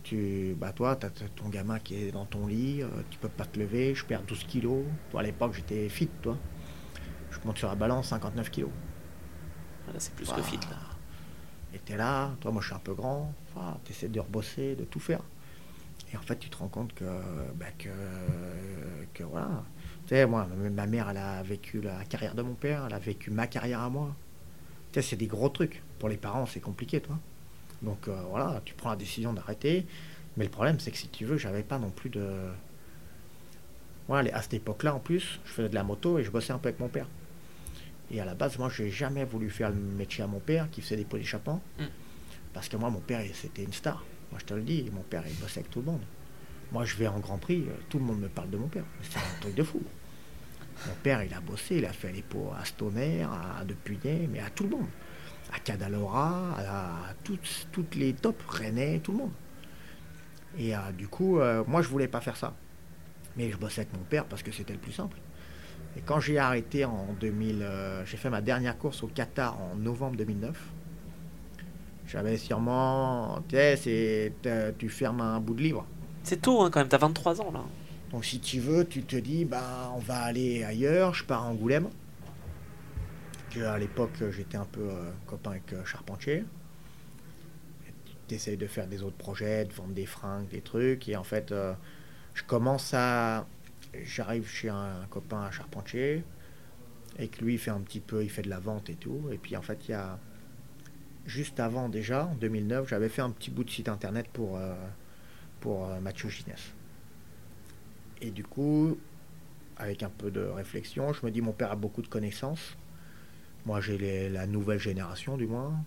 Tu, 0.04 0.56
bah 0.60 0.72
toi, 0.72 0.96
tu 0.96 1.06
as 1.06 1.12
ton 1.36 1.48
gamin 1.50 1.78
qui 1.78 1.94
est 1.94 2.12
dans 2.12 2.26
ton 2.26 2.48
lit, 2.48 2.82
tu 3.12 3.20
peux 3.20 3.30
pas 3.30 3.46
te 3.46 3.60
lever, 3.60 3.94
je 3.94 4.04
perds 4.04 4.24
12 4.24 4.46
kilos. 4.46 4.84
Toi, 5.12 5.20
à 5.20 5.24
l'époque, 5.24 5.54
j'étais 5.54 5.88
fit, 5.90 6.10
toi. 6.24 6.36
Je 7.30 7.38
monte 7.46 7.60
sur 7.60 7.68
la 7.68 7.76
balance, 7.76 8.08
59 8.08 8.50
kilos. 8.50 8.72
c'est 10.00 10.12
plus 10.16 10.32
que 10.32 10.42
fit, 10.42 10.58
là. 10.72 10.91
Et 11.74 11.80
t'es 11.80 11.96
là, 11.96 12.32
toi, 12.42 12.52
moi 12.52 12.62
je 12.62 12.68
suis 12.68 12.76
un 12.76 12.80
peu 12.80 12.94
grand, 12.94 13.34
tu 13.86 13.92
essaies 13.92 14.10
de 14.10 14.20
rebosser, 14.20 14.76
de 14.76 14.84
tout 14.84 15.00
faire. 15.00 15.22
Et 16.14 16.18
en 16.18 16.22
fait, 16.22 16.38
tu 16.38 16.50
te 16.50 16.58
rends 16.58 16.68
compte 16.68 16.94
que, 16.94 17.06
bah, 17.56 17.68
que, 17.78 17.90
que 19.14 19.24
voilà. 19.24 19.64
Tu 20.08 20.16
sais, 20.16 20.26
moi, 20.26 20.48
ma 20.74 20.86
mère, 20.86 21.08
a 21.08 21.42
vécu 21.44 21.80
la 21.82 22.04
carrière 22.06 22.36
de 22.36 22.42
mon 22.42 22.54
père, 22.54 22.86
elle 22.88 22.94
a 22.94 23.00
vécu 23.00 23.32
ma 23.32 23.48
carrière 23.48 23.80
à 23.80 23.90
moi. 23.90 24.14
Tu 24.92 25.02
sais, 25.02 25.10
c'est 25.10 25.16
des 25.16 25.28
gros 25.28 25.50
trucs. 25.50 25.82
Pour 26.00 26.10
les 26.10 26.18
parents, 26.18 26.46
c'est 26.46 26.60
compliqué, 26.60 27.00
toi. 27.00 27.18
Donc 27.82 28.08
euh, 28.08 28.22
voilà, 28.30 28.62
tu 28.66 28.74
prends 28.74 28.90
la 28.90 28.96
décision 28.96 29.34
d'arrêter. 29.34 29.86
Mais 30.38 30.46
le 30.46 30.52
problème, 30.52 30.80
c'est 30.80 30.92
que 30.92 30.98
si 30.98 31.08
tu 31.08 31.26
veux, 31.26 31.38
j'avais 31.38 31.64
pas 31.64 31.80
non 31.80 31.90
plus 31.90 32.10
de. 32.10 32.28
Voilà, 34.08 34.36
à 34.36 34.42
cette 34.42 34.56
époque-là, 34.56 34.96
en 34.96 35.00
plus, 35.00 35.40
je 35.46 35.52
faisais 35.52 35.70
de 35.70 35.76
la 35.76 35.84
moto 35.84 36.20
et 36.20 36.24
je 36.24 36.32
bossais 36.32 36.52
un 36.52 36.58
peu 36.58 36.70
avec 36.70 36.80
mon 36.80 36.90
père. 36.90 37.08
Et 38.12 38.20
à 38.20 38.26
la 38.26 38.36
base, 38.36 38.58
moi, 38.58 38.70
j'ai 38.70 38.92
jamais 38.92 39.24
voulu 39.24 39.50
faire 39.50 39.70
le 39.70 39.78
métier 39.78 40.24
à 40.24 40.28
mon 40.28 40.40
père 40.40 40.70
qui 40.70 40.82
faisait 40.82 40.98
des 40.98 41.06
pots 41.06 41.18
d'échappement. 41.18 41.62
Mm. 41.80 41.86
Parce 42.54 42.68
que 42.68 42.76
moi, 42.76 42.90
mon 42.90 43.00
père, 43.00 43.24
c'était 43.34 43.64
une 43.64 43.72
star. 43.72 44.04
Moi, 44.32 44.40
je 44.40 44.46
te 44.46 44.54
le 44.54 44.62
dis, 44.62 44.90
mon 44.92 45.02
père, 45.02 45.24
il 45.26 45.36
bossait 45.36 45.62
avec 45.62 45.72
tout 45.72 45.80
le 45.80 45.86
monde. 45.86 46.02
Moi, 46.72 46.84
je 46.86 46.96
vais 46.96 47.08
en 47.08 47.20
Grand 47.20 47.38
Prix, 47.38 47.66
euh, 47.68 47.74
tout 47.90 48.00
le 48.00 48.06
monde 48.06 48.20
me 48.20 48.28
parle 48.28 48.50
de 48.50 48.58
mon 48.58 48.68
père. 48.68 48.84
C'est 49.02 49.18
un 49.18 49.40
truc 49.40 49.56
de 49.56 49.64
fou. 49.64 49.82
Mon 50.88 50.94
père, 51.04 51.24
il 51.24 51.34
a 51.34 51.40
bossé, 51.40 51.78
il 51.78 51.86
a 51.86 51.94
fait 51.94 52.12
les 52.12 52.22
pots 52.22 52.52
à 52.58 52.66
Stoner, 52.66 53.24
à 53.24 53.64
Depuyet, 53.64 54.28
mais 54.32 54.40
à 54.40 54.50
tout 54.50 54.64
le 54.64 54.72
monde. 54.72 54.88
À 55.54 55.60
Cadalora, 55.60 56.56
à, 56.58 57.14
toutes, 57.24 57.68
toutes 57.72 57.96
les 57.96 58.14
tops, 58.14 58.44
René, 58.48 59.00
tout 59.02 59.12
le 59.12 59.18
monde. 59.20 59.34
Et 60.58 60.76
euh, 60.76 60.80
du 60.98 61.08
coup, 61.08 61.40
euh, 61.40 61.64
moi, 61.68 61.82
je 61.82 61.88
voulais 61.88 62.08
pas 62.08 62.22
faire 62.22 62.36
ça. 62.36 62.54
Mais 63.38 63.50
je 63.50 63.58
bossais 63.58 63.82
avec 63.82 63.94
mon 63.94 64.04
père 64.04 64.26
parce 64.26 64.44
que 64.44 64.52
c'était 64.52 64.74
le 64.74 64.80
plus 64.80 64.92
simple. 64.92 65.18
Et 65.98 66.02
quand 66.02 66.20
j'ai 66.20 66.38
arrêté 66.38 66.86
en 66.86 67.08
2000, 67.20 67.62
euh, 67.62 68.06
j'ai 68.06 68.18
fait 68.18 68.30
ma 68.30 68.42
dernière 68.42 68.78
course 68.78 69.04
au 69.04 69.08
Qatar 69.08 69.60
en 69.60 69.76
novembre 69.76 70.16
2009. 70.18 70.58
J'avais 72.08 72.38
sûrement, 72.38 73.42
tu 73.48 73.56
sais, 73.56 74.34
tu 74.78 74.90
fermes 74.90 75.22
un 75.22 75.40
bout 75.40 75.54
de 75.54 75.62
livre. 75.62 75.86
C'est 76.24 76.42
tôt 76.42 76.62
hein, 76.62 76.70
quand 76.70 76.80
même, 76.80 76.90
tu 76.90 76.96
as 76.96 77.00
23 77.00 77.42
ans 77.42 77.52
là. 77.52 77.64
Donc 78.12 78.26
si 78.26 78.40
tu 78.40 78.60
veux, 78.60 78.86
tu 78.86 79.04
te 79.04 79.16
dis, 79.16 79.46
bah, 79.46 79.92
on 79.96 80.00
va 80.00 80.20
aller 80.20 80.64
ailleurs, 80.64 81.14
je 81.14 81.24
pars 81.24 81.44
à 81.44 81.48
Angoulême. 81.48 81.88
À 83.66 83.78
l'époque, 83.78 84.24
j'étais 84.32 84.58
un 84.58 84.66
peu 84.66 84.82
euh, 84.82 85.12
copain 85.26 85.52
avec 85.52 85.74
euh, 85.74 85.84
Charpentier. 85.84 86.46
Tu 88.28 88.36
essayes 88.36 88.56
de 88.56 88.68
faire 88.68 88.88
des 88.88 89.04
autres 89.04 89.18
projets, 89.18 89.66
de 89.66 89.74
vendre 89.74 89.94
des 89.94 90.06
fringues, 90.06 90.48
des 90.48 90.62
trucs. 90.62 91.10
Et 91.10 91.18
en 91.18 91.24
fait, 91.24 91.54
je 92.34 92.44
commence 92.44 92.94
à, 92.94 93.46
j'arrive 93.94 94.48
chez 94.48 94.70
un, 94.70 95.06
copain 95.10 95.44
à 95.44 95.52
Charpentier 95.52 96.24
et 97.20 97.28
que 97.28 97.44
lui 97.44 97.56
il 97.56 97.60
fait 97.60 97.72
un 97.72 97.82
petit 97.82 98.00
peu, 98.00 98.24
il 98.24 98.30
fait 98.30 98.42
de 98.42 98.50
la 98.50 98.60
vente 98.60 98.90
et 98.90 98.96
tout. 98.96 99.30
Et 99.32 99.38
puis 99.38 99.56
en 99.58 99.62
fait, 99.62 99.88
il 99.88 99.92
y 99.92 99.94
a 99.94 100.20
juste 101.26 101.60
avant 101.60 101.90
déjà, 101.90 102.26
en 102.26 102.36
2009, 102.36 102.88
j'avais 102.88 103.10
fait 103.10 103.22
un 103.22 103.32
petit 103.32 103.52
bout 103.52 103.64
de 103.64 103.70
site 103.70 103.90
internet 103.90 104.28
pour, 104.32 104.58
euh, 104.58 104.74
pour 105.60 105.88
euh, 105.88 106.00
Mathieu 106.00 106.30
Ginès. 106.30 106.74
Et 108.22 108.32
du 108.32 108.44
coup, 108.44 108.98
avec 109.78 110.04
un 110.04 110.10
peu 110.10 110.32
de 110.32 110.42
réflexion, 110.42 111.12
je 111.14 111.26
me 111.26 111.32
dis 111.32 111.42
mon 111.42 111.54
père 111.54 111.72
a 111.72 111.76
beaucoup 111.76 112.02
de 112.02 112.08
connaissances. 112.08 112.78
Moi, 113.66 113.82
j'ai 113.82 114.30
la 114.30 114.48
nouvelle 114.48 114.80
génération 114.80 115.38
du 115.38 115.46
moins. 115.46 115.84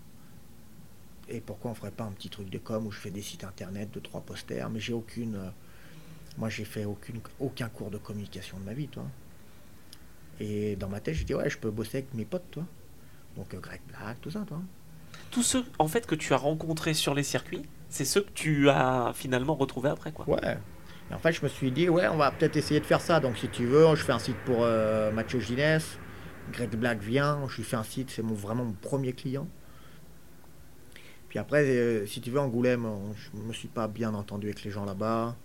Et 1.29 1.41
pourquoi 1.41 1.71
on 1.71 1.75
ferait 1.75 1.91
pas 1.91 2.05
un 2.05 2.13
petit 2.13 2.29
truc 2.29 2.51
de 2.51 2.59
com 2.59 2.87
où 2.87 2.91
je 2.91 2.99
fais 2.99 3.11
des 3.11 3.23
sites 3.23 3.45
internet, 3.45 3.91
de 3.93 4.01
trois 4.01 4.21
posters, 4.21 4.69
mais 4.71 4.81
j'ai 4.81 4.93
aucune. 4.93 5.53
Euh, 6.35 6.41
Moi, 6.41 6.49
j'ai 6.49 6.64
fait 6.64 6.85
aucune, 6.85 7.20
aucun 7.41 7.68
cours 7.68 7.91
de 7.91 7.99
communication 7.99 8.59
de 8.59 8.64
ma 8.64 8.72
vie, 8.74 8.89
toi. 8.89 9.05
Et 10.41 10.76
dans 10.76 10.89
ma 10.89 11.01
tête, 11.01 11.14
j'ai 11.14 11.24
dit, 11.24 11.35
ouais, 11.35 11.49
je 11.49 11.59
peux 11.59 11.70
bosser 11.70 11.99
avec 11.99 12.14
mes 12.14 12.24
potes, 12.24 12.51
toi. 12.51 12.64
Donc, 13.37 13.55
euh, 13.55 13.59
Greg 13.61 13.80
Black, 13.89 14.20
tout 14.20 14.30
ça, 14.30 14.41
toi. 14.47 14.61
Tous 15.30 15.43
ceux, 15.43 15.64
en 15.78 15.87
fait, 15.89 16.07
que 16.07 16.14
tu 16.14 16.32
as 16.32 16.37
rencontrés 16.37 16.95
sur 16.95 17.14
les 17.14 17.22
circuits, 17.22 17.62
c'est 17.89 18.05
ceux 18.05 18.22
que 18.22 18.32
tu 18.32 18.68
as 18.68 19.12
finalement 19.14 19.55
retrouvés 19.55 19.91
après, 19.91 20.12
quoi. 20.12 20.28
Ouais. 20.28 20.59
Et 21.11 21.14
en 21.14 21.18
fait, 21.18 21.32
je 21.32 21.43
me 21.43 21.49
suis 21.49 21.70
dit, 21.70 21.89
ouais, 21.89 22.09
on 22.09 22.16
va 22.16 22.30
peut-être 22.30 22.57
essayer 22.57 22.80
de 22.80 22.87
faire 22.87 23.01
ça. 23.01 23.20
Donc, 23.20 23.37
si 23.37 23.49
tu 23.49 23.66
veux, 23.66 23.95
je 23.95 24.03
fais 24.03 24.12
un 24.12 24.18
site 24.18 24.37
pour 24.45 24.59
euh, 24.61 25.12
Mathieu 25.12 25.39
Ginès. 25.39 25.99
Greg 26.53 26.70
Black 26.76 27.01
vient, 27.01 27.47
je 27.49 27.57
lui 27.57 27.62
fais 27.62 27.76
un 27.76 27.85
site, 27.85 28.11
c'est 28.11 28.22
mon, 28.22 28.35
vraiment 28.35 28.64
mon 28.64 28.72
premier 28.72 29.12
client. 29.12 29.47
Puis 31.28 31.39
après, 31.39 31.64
euh, 31.64 32.07
si 32.07 32.20
tu 32.20 32.30
veux, 32.30 32.39
Angoulême, 32.39 32.87
je 33.16 33.39
me 33.39 33.53
suis 33.53 33.68
pas 33.68 33.89
bien 33.89 34.14
entendu 34.14 34.47
avec 34.47 34.62
les 34.62 34.70
gens 34.70 34.85
là-bas. 34.85 35.37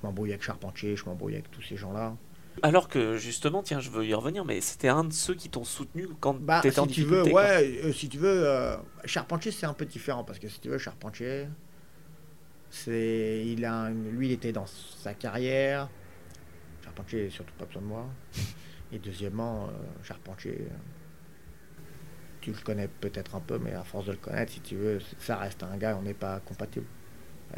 Je 0.00 0.06
m'embrouillais 0.06 0.32
avec 0.34 0.42
Charpentier, 0.42 0.96
je 0.96 1.04
m'embrouillais 1.04 1.36
avec 1.38 1.50
tous 1.50 1.62
ces 1.62 1.76
gens-là. 1.76 2.16
Alors 2.62 2.88
que 2.88 3.16
justement, 3.16 3.62
tiens, 3.62 3.80
je 3.80 3.90
veux 3.90 4.04
y 4.04 4.12
revenir, 4.14 4.44
mais 4.44 4.60
c'était 4.60 4.88
un 4.88 5.04
de 5.04 5.12
ceux 5.12 5.34
qui 5.34 5.48
t'ont 5.48 5.64
soutenu 5.64 6.08
quand 6.20 6.34
Bah, 6.34 6.60
si 6.62 6.78
en 6.80 6.86
tu 6.86 6.88
difficulté. 6.94 7.30
veux, 7.30 7.34
ouais, 7.34 7.80
euh, 7.84 7.92
si 7.92 8.08
tu 8.08 8.18
veux, 8.18 8.46
euh, 8.46 8.76
Charpentier 9.04 9.50
c'est 9.52 9.66
un 9.66 9.72
peu 9.74 9.86
différent 9.86 10.24
parce 10.24 10.38
que 10.38 10.48
si 10.48 10.60
tu 10.60 10.68
veux, 10.68 10.78
Charpentier, 10.78 11.46
c'est, 12.70 13.44
il 13.46 13.64
a, 13.64 13.90
lui 13.90 14.28
il 14.28 14.32
était 14.32 14.52
dans 14.52 14.66
sa 14.66 15.14
carrière. 15.14 15.88
Charpentier 16.84 17.30
surtout 17.30 17.54
pas 17.54 17.66
besoin 17.66 17.82
de 17.82 17.86
moi. 17.86 18.06
Et 18.92 18.98
deuxièmement, 18.98 19.66
euh, 19.68 19.70
Charpentier, 20.02 20.66
tu 22.40 22.50
le 22.52 22.58
connais 22.64 22.88
peut-être 22.88 23.36
un 23.36 23.40
peu, 23.40 23.58
mais 23.58 23.74
à 23.74 23.84
force 23.84 24.06
de 24.06 24.12
le 24.12 24.18
connaître, 24.18 24.52
si 24.52 24.60
tu 24.60 24.74
veux, 24.76 24.98
ça 25.18 25.36
reste 25.36 25.62
un 25.62 25.76
gars, 25.76 25.96
on 25.98 26.02
n'est 26.02 26.14
pas 26.14 26.40
compatible. 26.40 26.86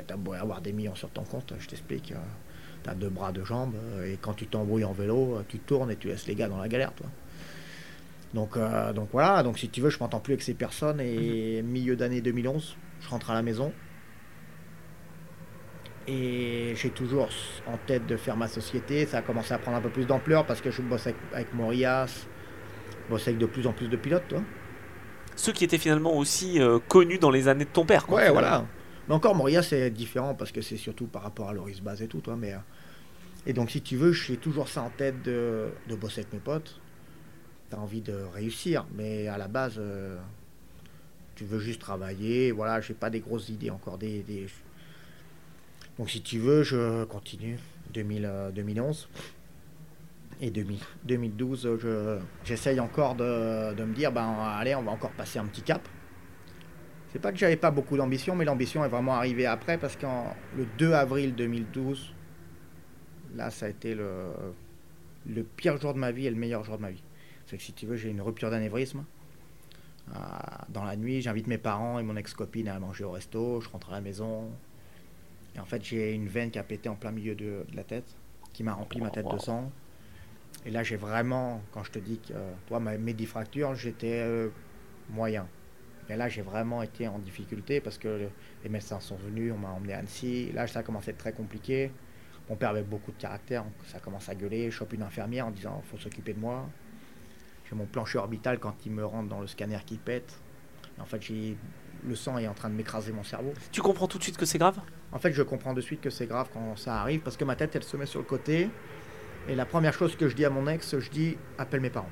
T'as 0.07 0.17
beau 0.17 0.33
avoir 0.33 0.61
des 0.61 0.73
millions 0.73 0.95
sur 0.95 1.11
ton 1.11 1.23
compte, 1.23 1.53
je 1.59 1.69
t'explique. 1.69 2.15
tu 2.85 2.91
as 2.91 2.95
deux 2.95 3.11
bras, 3.11 3.33
deux 3.33 3.45
jambes, 3.45 3.75
euh, 3.77 4.13
et 4.13 4.19
quand 4.21 4.35
tu 4.35 4.47
t'embrouilles 4.47 4.85
en 4.85 4.93
vélo, 4.93 5.37
euh, 5.37 5.43
tu 5.49 5.59
tournes 5.59 5.91
et 5.91 5.97
tu 5.97 6.09
laisses 6.09 6.27
les 6.27 6.35
gars 6.35 6.49
dans 6.49 6.59
la 6.59 6.69
galère, 6.69 6.93
toi. 6.95 7.07
Donc, 8.35 8.57
euh, 8.57 8.93
donc 8.93 9.11
voilà, 9.13 9.43
donc 9.43 9.59
si 9.59 9.69
tu 9.69 9.81
veux, 9.81 9.91
je 9.91 9.99
m'entends 9.99 10.21
plus 10.21 10.33
avec 10.33 10.43
ces 10.43 10.55
personnes 10.55 11.01
et 11.01 11.63
milieu 11.63 11.97
d'année 11.97 12.23
2011, 12.23 12.77
je 13.01 13.09
rentre 13.09 13.31
à 13.31 13.35
la 13.35 13.43
maison 13.43 13.73
et 16.09 16.75
j'ai 16.75 16.91
toujours 16.91 17.29
en 17.67 17.77
tête 17.87 18.07
de 18.07 18.17
faire 18.17 18.37
ma 18.37 18.49
société. 18.49 19.07
Ça 19.07 19.19
a 19.19 19.23
commencé 19.23 19.53
à 19.55 19.59
prendre 19.59 19.77
un 19.77 19.81
peu 19.81 19.91
plus 19.91 20.07
d'ampleur 20.07 20.47
parce 20.47 20.61
que 20.61 20.71
je 20.71 20.83
bosse 20.83 21.07
avec, 21.07 21.17
avec 21.33 21.55
Morias, 21.55 22.27
je 23.05 23.11
bosse 23.11 23.27
avec 23.29 23.39
de 23.39 23.47
plus 23.47 23.67
en 23.67 23.73
plus 23.73 23.89
de 23.89 23.97
pilotes, 23.97 24.27
toi. 24.29 24.41
Ceux 25.37 25.53
qui 25.53 25.65
étaient 25.65 25.79
finalement 25.79 26.15
aussi 26.17 26.61
euh, 26.61 26.79
connus 26.89 27.19
dans 27.19 27.31
les 27.31 27.49
années 27.49 27.65
de 27.65 27.71
ton 27.71 27.85
père, 27.85 28.07
quoi. 28.07 28.17
Ouais, 28.17 28.27
finalement. 28.29 28.49
voilà. 28.49 28.67
Mais 29.09 29.15
encore, 29.15 29.35
Moria, 29.35 29.63
c'est 29.63 29.91
différent 29.91 30.35
parce 30.35 30.53
que 30.53 30.61
c'est 30.63 30.77
surtout 30.77 31.07
par 31.07 31.23
rapport 31.23 31.49
à 31.49 31.53
Loris 31.53 31.81
Baz 31.81 32.03
et 32.03 32.09
tout. 32.09 32.23
Mais, 32.39 32.53
euh, 32.53 32.59
et 33.47 33.53
donc, 33.53 33.71
si 33.71 33.81
tu 33.83 33.97
veux, 33.97 34.13
j'ai 34.13 34.37
toujours 34.37 34.69
ça 34.69 34.83
en 34.83 34.91
tête 34.91 35.23
de, 35.23 35.69
de 35.89 35.95
bosser 35.97 36.21
avec 36.21 36.33
mes 36.33 36.39
potes. 36.39 36.81
Tu 37.71 37.77
as 37.77 37.81
envie 37.81 38.01
de 38.01 38.15
réussir, 38.33 38.87
mais 38.95 39.27
à 39.29 39.39
la 39.39 39.49
base, 39.49 39.75
euh, 39.79 40.19
tu 41.35 41.45
veux 41.45 41.59
juste 41.59 41.81
travailler. 41.81 42.53
Voilà, 42.53 42.81
j'ai 42.81 42.95
pas 42.95 43.11
des 43.11 43.21
grosses 43.21 43.49
idées 43.49 43.71
encore. 43.71 43.99
Donc, 45.99 46.11
si 46.11 46.23
tu 46.23 46.39
veux, 46.39 46.63
je 46.63 47.05
continue. 47.05 47.59
2000, 47.93 48.25
euh, 48.25 48.51
2011 48.53 49.09
et 50.41 50.51
2000 50.51 50.79
2012, 51.05 51.67
euh, 51.67 51.77
je- 51.79 52.19
j'essaye 52.49 52.81
encore 52.81 53.15
de, 53.17 53.75
de 53.75 53.85
me 53.85 53.93
dire, 53.95 54.11
ben 54.13 54.35
allez, 54.59 54.75
on 54.75 54.83
va 54.83 54.93
encore 54.93 55.11
passer 55.13 55.39
un 55.39 55.45
petit 55.45 55.61
cap. 55.63 55.87
C'est 57.13 57.19
pas 57.19 57.31
que 57.31 57.39
j'avais 57.39 57.57
pas 57.57 57.71
beaucoup 57.71 57.97
d'ambition, 57.99 58.35
mais 58.35 58.47
l'ambition 58.47 58.85
est 58.85 58.89
vraiment 58.89 59.15
arrivée 59.15 59.45
après 59.45 59.77
parce 59.77 59.97
que 59.97 60.07
le 60.57 60.67
2 60.79 60.93
avril 60.93 61.35
2012, 61.35 62.15
là, 63.37 63.51
ça 63.51 63.67
a 63.67 63.69
été 63.69 63.95
le, 63.95 64.31
le 65.27 65.43
pire 65.43 65.79
jour 65.79 65.93
de 65.93 65.99
ma 65.99 66.11
vie 66.11 66.27
et 66.27 66.31
le 66.31 66.37
meilleur 66.37 66.65
jour 66.65 66.79
de 66.79 66.83
ma 66.83 66.91
vie. 66.91 67.03
C'est 67.47 67.59
que 67.59 67.63
si 67.63 67.75
tu 67.75 67.85
veux, 67.87 67.97
j'ai 67.97 68.09
une 68.09 68.23
rupture 68.23 68.51
d'anévrisme. 68.51 69.05
Ah, 70.15 70.65
Dans 70.71 70.85
la 70.85 70.97
nuit, 70.97 71.21
j'invite 71.21 71.49
mes 71.49 71.59
parents 71.59 71.99
et 71.99 72.03
mon 72.03 72.17
ex-copine 72.17 72.69
à 72.69 72.79
manger 72.79 73.05
au 73.05 73.11
resto. 73.11 73.61
Je 73.61 73.69
rentre 73.69 73.91
à 73.91 73.93
la 73.93 74.01
maison. 74.01 74.51
Et 75.55 75.61
en 75.61 75.67
fait, 75.67 75.85
j'ai 75.85 76.15
une 76.15 76.29
veine 76.29 76.51
qui 76.51 76.59
a 76.59 76.63
pété 76.63 76.89
en 76.89 76.95
plein 76.95 77.11
milieu 77.11 77.35
de, 77.35 77.67
de 77.71 77.77
la 77.77 77.85
tête, 77.85 78.17
qui 78.55 78.63
m'a 78.63 78.73
rempli 78.73 79.01
ma 79.01 79.11
tête 79.11 79.29
de 79.29 79.39
sang. 79.39 79.71
Et 80.65 80.71
là, 80.71 80.83
j'ai 80.83 80.97
vraiment, 80.97 81.61
quand 81.73 81.85
je 81.85 81.91
te 81.91 81.99
dis 81.99 82.19
que, 82.27 82.33
euh, 82.33 82.53
toi, 82.67 82.81
mes 82.81 83.13
10 83.13 83.27
fractures, 83.27 83.75
j'étais 83.75 84.23
euh, 84.23 84.49
moyen. 85.11 85.47
Et 86.09 86.17
là, 86.17 86.29
j'ai 86.29 86.43
vraiment 86.43 86.83
été 86.83 87.07
en 87.09 87.19
difficulté 87.19 87.81
parce 87.81 87.97
que 87.97 88.09
le- 88.09 88.31
les 88.65 88.69
médecins 88.69 89.01
sont 89.01 89.17
venus, 89.17 89.53
on 89.55 89.59
m'a 89.59 89.71
emmené 89.71 89.95
à 89.95 89.99
Annecy. 89.99 90.51
Là, 90.53 90.67
ça 90.67 90.81
a 90.81 90.83
commencé 90.83 91.11
à 91.11 91.13
être 91.13 91.19
très 91.19 91.33
compliqué. 91.33 91.91
Mon 92.51 92.57
père 92.57 92.71
avait 92.71 92.83
beaucoup 92.83 93.13
de 93.13 93.17
caractère, 93.17 93.63
donc 93.63 93.73
ça 93.87 93.99
commence 94.01 94.29
à 94.29 94.35
gueuler. 94.35 94.71
Je 94.71 94.77
chope 94.77 94.93
une 94.93 95.03
infirmière 95.03 95.47
en 95.47 95.51
disant 95.51 95.83
faut 95.91 95.97
s'occuper 95.97 96.33
de 96.35 96.41
moi. 96.41 96.69
J'ai 97.69 97.77
mon 97.77 97.87
plancher 97.87 98.19
orbital 98.19 98.59
quand 98.59 98.75
il 98.85 98.93
me 98.93 99.05
rentre 99.05 99.29
dans 99.29 99.41
le 99.41 99.47
scanner 99.47 99.79
qui 99.87 99.97
pète. 99.97 100.39
Et 100.99 101.01
en 101.01 101.05
fait, 101.07 101.23
j'ai 101.23 101.57
le 102.05 102.17
sang 102.17 102.37
est 102.39 102.49
en 102.49 102.55
train 102.55 102.69
de 102.69 102.75
m'écraser 102.75 103.13
mon 103.13 103.23
cerveau. 103.23 103.55
Tu 103.71 103.81
comprends 103.81 104.09
tout 104.09 104.19
de 104.19 104.25
suite 104.25 104.37
que 104.37 104.45
c'est 104.45 104.59
grave? 104.59 104.81
En 105.13 105.19
fait, 105.21 105.33
je 105.33 105.43
comprends 105.43 105.73
de 105.73 105.81
suite 105.81 106.01
que 106.01 106.11
c'est 106.11 106.27
grave 106.27 106.49
quand 106.53 106.75
ça 106.77 107.01
arrive 107.01 107.21
parce 107.21 107.37
que 107.37 107.45
ma 107.45 107.55
tête, 107.55 107.77
elle 107.77 107.85
se 107.85 107.97
met 107.97 108.07
sur 108.07 108.19
le 108.19 108.27
côté. 108.27 108.69
Et 109.49 109.55
la 109.55 109.65
première 109.65 109.95
chose 109.95 110.17
que 110.17 110.29
je 110.29 110.35
dis 110.35 110.45
à 110.45 110.51
mon 110.51 110.67
ex, 110.67 110.99
je 110.99 111.11
dis 111.11 111.37
appelle 111.59 111.81
mes 111.81 111.91
parents. 111.91 112.11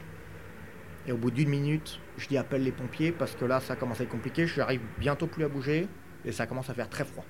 Et 1.06 1.12
au 1.12 1.16
bout 1.16 1.30
d'une 1.32 1.48
minute, 1.48 1.98
je 2.20 2.28
dis 2.28 2.36
appelle 2.36 2.62
les 2.62 2.72
pompiers 2.72 3.12
parce 3.12 3.34
que 3.34 3.44
là, 3.44 3.60
ça 3.60 3.76
commence 3.76 4.00
à 4.00 4.04
être 4.04 4.10
compliqué. 4.10 4.46
Je 4.46 4.58
n'arrive 4.58 4.82
bientôt 4.98 5.26
plus 5.26 5.44
à 5.44 5.48
bouger 5.48 5.88
et 6.24 6.32
ça 6.32 6.46
commence 6.46 6.68
à 6.68 6.74
faire 6.74 6.88
très 6.88 7.04
froid. 7.04 7.24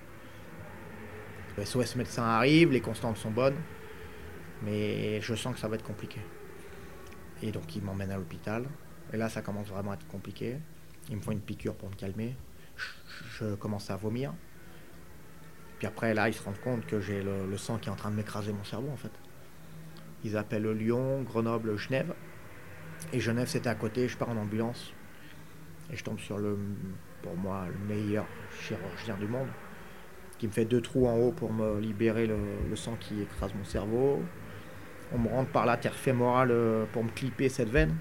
Le 1.56 1.64
SOS 1.64 1.96
médecin 1.96 2.24
arrive, 2.24 2.72
les 2.72 2.80
constantes 2.80 3.16
sont 3.16 3.30
bonnes, 3.30 3.56
mais 4.62 5.20
je 5.20 5.34
sens 5.34 5.54
que 5.54 5.60
ça 5.60 5.68
va 5.68 5.76
être 5.76 5.84
compliqué. 5.84 6.20
Et 7.42 7.52
donc, 7.52 7.74
il 7.76 7.82
m'emmène 7.82 8.10
à 8.10 8.16
l'hôpital. 8.16 8.64
Et 9.12 9.16
là, 9.16 9.28
ça 9.28 9.42
commence 9.42 9.68
vraiment 9.68 9.92
à 9.92 9.94
être 9.94 10.06
compliqué. 10.08 10.56
Ils 11.08 11.16
me 11.16 11.20
font 11.22 11.32
une 11.32 11.40
piqûre 11.40 11.74
pour 11.74 11.88
me 11.88 11.94
calmer. 11.94 12.36
Je, 13.38 13.54
commence 13.54 13.90
à 13.90 13.96
vomir. 13.96 14.32
Puis 15.78 15.86
après, 15.86 16.14
là, 16.14 16.28
ils 16.28 16.34
se 16.34 16.42
rendent 16.42 16.60
compte 16.60 16.84
que 16.86 17.00
j'ai 17.00 17.22
le 17.22 17.56
sang 17.56 17.78
qui 17.78 17.88
est 17.88 17.92
en 17.92 17.96
train 17.96 18.10
de 18.10 18.16
m'écraser 18.16 18.52
mon 18.52 18.64
cerveau, 18.64 18.90
en 18.90 18.96
fait. 18.96 19.12
Ils 20.24 20.36
appellent 20.36 20.70
Lyon, 20.70 21.22
Grenoble, 21.22 21.76
Genève. 21.76 22.12
Et 23.12 23.20
Genève, 23.20 23.48
c'était 23.48 23.68
à 23.68 23.74
côté. 23.74 24.08
Je 24.08 24.16
pars 24.16 24.28
en 24.28 24.36
ambulance. 24.36 24.92
Et 25.92 25.96
je 25.96 26.04
tombe 26.04 26.18
sur 26.18 26.38
le, 26.38 26.58
pour 27.22 27.36
moi, 27.36 27.66
le 27.68 27.94
meilleur 27.94 28.26
chirurgien 28.60 29.16
du 29.16 29.26
monde. 29.26 29.48
Qui 30.38 30.46
me 30.46 30.52
fait 30.52 30.64
deux 30.64 30.80
trous 30.80 31.06
en 31.06 31.16
haut 31.16 31.32
pour 31.32 31.52
me 31.52 31.80
libérer 31.80 32.26
le, 32.26 32.76
sang 32.76 32.96
qui 32.98 33.20
écrase 33.20 33.52
mon 33.54 33.64
cerveau. 33.64 34.22
On 35.12 35.18
me 35.18 35.28
rentre 35.28 35.50
par 35.50 35.66
l'artère 35.66 35.94
fémorale 35.94 36.50
euh, 36.52 36.84
pour 36.92 37.04
me 37.04 37.10
clipper 37.10 37.48
cette 37.48 37.68
veine. 37.68 37.96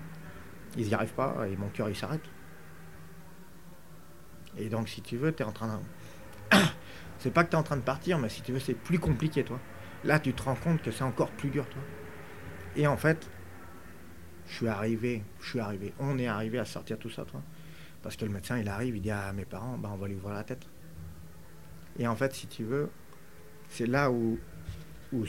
Ils 0.78 0.88
n'y 0.88 0.94
arrivent 0.94 1.14
pas 1.14 1.36
et 1.52 1.56
mon 1.58 1.70
cœur, 1.70 1.90
il 1.90 1.96
s'arrête. 1.96 2.22
Et 4.58 4.70
donc, 4.70 4.90
si 4.90 5.02
tu 5.02 5.18
veux, 5.18 5.34
tu 5.34 5.42
es 5.42 5.46
en 5.46 5.52
train 5.52 5.80
de... 6.52 6.58
c'est 7.18 7.32
pas 7.34 7.44
que 7.44 7.50
tu 7.50 7.56
es 7.56 7.60
en 7.60 7.64
train 7.64 7.78
de 7.78 7.82
partir, 7.82 8.20
mais 8.20 8.30
si 8.30 8.42
tu 8.42 8.52
veux, 8.52 8.60
c'est 8.60 8.76
plus 8.76 9.00
compliqué, 9.00 9.44
toi. 9.44 9.60
Là, 10.04 10.20
tu 10.20 10.34
te 10.34 10.44
rends 10.44 10.56
compte 10.56 10.82
que 10.82 10.92
c'est 10.92 11.04
encore 11.04 11.32
plus 11.32 11.50
dur, 11.50 11.68
toi. 11.68 11.82
Et 12.76 12.88
en 12.88 12.98
fait, 12.98 13.30
je 14.50 14.56
suis 14.56 14.68
arrivé, 14.68 15.24
je 15.40 15.50
suis 15.50 15.60
arrivé, 15.60 15.94
on 16.00 16.18
est 16.18 16.28
arrivé 16.28 16.60
à 16.60 16.66
sortir 16.66 16.98
tout 16.98 17.10
ça, 17.10 17.24
toi. 17.24 17.42
Parce 18.02 18.16
que 18.16 18.26
le 18.26 18.32
médecin, 18.32 18.58
il 18.58 18.68
arrive, 18.68 18.96
il 18.96 19.02
dit 19.02 19.12
à 19.12 19.32
mes 19.32 19.46
parents, 19.46 19.78
bah, 19.78 19.90
on 19.94 19.98
va 19.98 20.08
lui 20.08 20.16
ouvrir 20.16 20.34
la 20.34 20.44
tête. 20.44 20.68
Et 21.98 22.08
en 22.08 22.16
fait, 22.16 22.34
si 22.34 22.48
tu 22.48 22.64
veux, 22.64 22.90
c'est 23.70 23.86
là 23.86 24.10
où, 24.10 24.40
où 25.14 25.26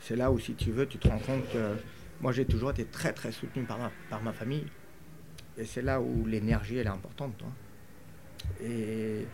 c'est 0.00 0.16
là 0.16 0.32
où, 0.32 0.38
si 0.38 0.54
tu 0.54 0.72
veux, 0.72 0.86
tu 0.86 0.98
te 0.98 1.06
rends 1.06 1.18
compte 1.18 1.48
que 1.52 1.76
moi, 2.20 2.32
j'ai 2.32 2.46
toujours 2.46 2.70
été 2.70 2.84
très, 2.84 3.12
très 3.12 3.30
soutenu 3.30 3.62
par 3.64 3.78
ma, 3.78 3.92
par 4.10 4.22
ma 4.22 4.32
famille. 4.32 4.66
Et 5.56 5.64
c'est 5.64 5.82
là 5.82 6.00
où 6.00 6.26
l'énergie, 6.26 6.78
elle 6.78 6.86
est 6.86 6.90
importante, 6.90 7.36
toi. 7.38 7.48
Et 8.60 9.26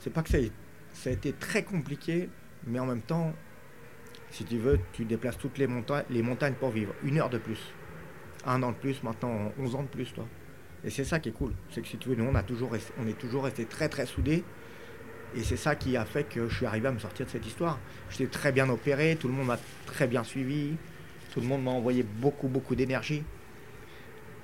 c'est 0.00 0.10
pas 0.10 0.22
que 0.22 0.30
ça, 0.30 0.38
ça 0.94 1.10
a 1.10 1.12
été 1.12 1.32
très 1.32 1.62
compliqué, 1.62 2.28
mais 2.66 2.80
en 2.80 2.86
même 2.86 3.02
temps, 3.02 3.34
si 4.30 4.44
tu 4.44 4.58
veux, 4.58 4.78
tu 4.92 5.04
déplaces 5.04 5.38
toutes 5.38 5.58
les, 5.58 5.66
monta- 5.66 6.04
les 6.10 6.22
montagnes 6.22 6.54
pour 6.54 6.70
vivre. 6.70 6.94
Une 7.02 7.18
heure 7.18 7.30
de 7.30 7.38
plus. 7.38 7.60
Un 8.46 8.62
an 8.62 8.70
de 8.72 8.76
plus, 8.76 9.02
maintenant 9.02 9.52
11 9.58 9.74
ans 9.74 9.82
de 9.82 9.88
plus, 9.88 10.12
toi. 10.12 10.26
Et 10.84 10.90
c'est 10.90 11.04
ça 11.04 11.18
qui 11.18 11.30
est 11.30 11.32
cool. 11.32 11.52
C'est 11.70 11.82
que 11.82 11.88
si 11.88 11.96
tu 11.98 12.08
veux, 12.08 12.14
nous, 12.14 12.24
on, 12.24 12.36
est 12.36 13.12
toujours 13.18 13.44
resté 13.44 13.64
très 13.64 13.88
très 13.88 14.06
soudés. 14.06 14.44
Et 15.34 15.42
c'est 15.42 15.56
ça 15.56 15.74
qui 15.74 15.96
a 15.96 16.04
fait 16.04 16.24
que 16.24 16.48
je 16.48 16.54
suis 16.56 16.66
arrivé 16.66 16.88
à 16.88 16.92
me 16.92 16.98
sortir 16.98 17.26
de 17.26 17.30
cette 17.30 17.46
histoire. 17.46 17.78
J'étais 18.10 18.28
très 18.28 18.52
bien 18.52 18.68
opéré, 18.70 19.16
tout 19.20 19.28
le 19.28 19.34
monde 19.34 19.48
m'a 19.48 19.58
très 19.86 20.06
bien 20.06 20.24
suivi, 20.24 20.76
tout 21.32 21.40
le 21.40 21.46
monde 21.46 21.64
m'a 21.64 21.70
envoyé 21.72 22.02
beaucoup 22.02 22.48
beaucoup 22.48 22.74
d'énergie. 22.74 23.24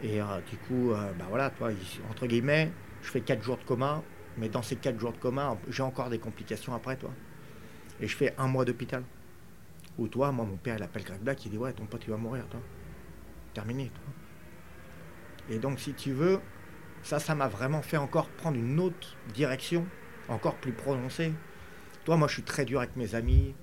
Et 0.02 0.20
euh, 0.20 0.24
du 0.50 0.56
coup, 0.58 0.92
euh, 0.92 1.12
bah 1.18 1.24
voilà, 1.28 1.48
toi, 1.50 1.70
entre 2.10 2.26
guillemets, 2.26 2.70
je 3.02 3.08
fais 3.10 3.22
4 3.22 3.42
jours 3.42 3.56
de 3.56 3.64
coma, 3.64 4.02
mais 4.36 4.50
dans 4.50 4.62
ces 4.62 4.76
4 4.76 4.98
jours 4.98 5.12
de 5.12 5.18
coma, 5.18 5.56
j'ai 5.70 5.82
encore 5.82 6.10
des 6.10 6.18
complications 6.18 6.74
après, 6.74 6.96
toi. 6.96 7.10
Et 8.00 8.06
je 8.08 8.14
fais 8.16 8.34
un 8.36 8.48
mois 8.48 8.66
d'hôpital. 8.66 9.04
Où 9.98 10.08
toi, 10.08 10.32
moi, 10.32 10.44
mon 10.44 10.56
père, 10.56 10.76
il 10.76 10.82
appelle 10.82 11.04
Greg 11.04 11.20
Black, 11.20 11.44
il 11.46 11.52
dit 11.52 11.58
Ouais, 11.58 11.72
ton 11.72 11.86
pote, 11.86 12.02
il 12.06 12.10
va 12.10 12.16
mourir, 12.16 12.46
toi. 12.48 12.60
Terminé, 13.52 13.90
toi. 13.94 14.12
Et 15.48 15.58
donc, 15.58 15.78
si 15.78 15.94
tu 15.94 16.12
veux, 16.12 16.40
ça, 17.02 17.18
ça 17.18 17.34
m'a 17.34 17.48
vraiment 17.48 17.82
fait 17.82 17.96
encore 17.96 18.28
prendre 18.28 18.56
une 18.56 18.80
autre 18.80 19.16
direction, 19.32 19.86
encore 20.28 20.56
plus 20.56 20.72
prononcée. 20.72 21.32
Toi, 22.04 22.16
moi, 22.16 22.28
je 22.28 22.34
suis 22.34 22.42
très 22.42 22.64
dur 22.64 22.80
avec 22.80 22.96
mes 22.96 23.14
amis. 23.14 23.54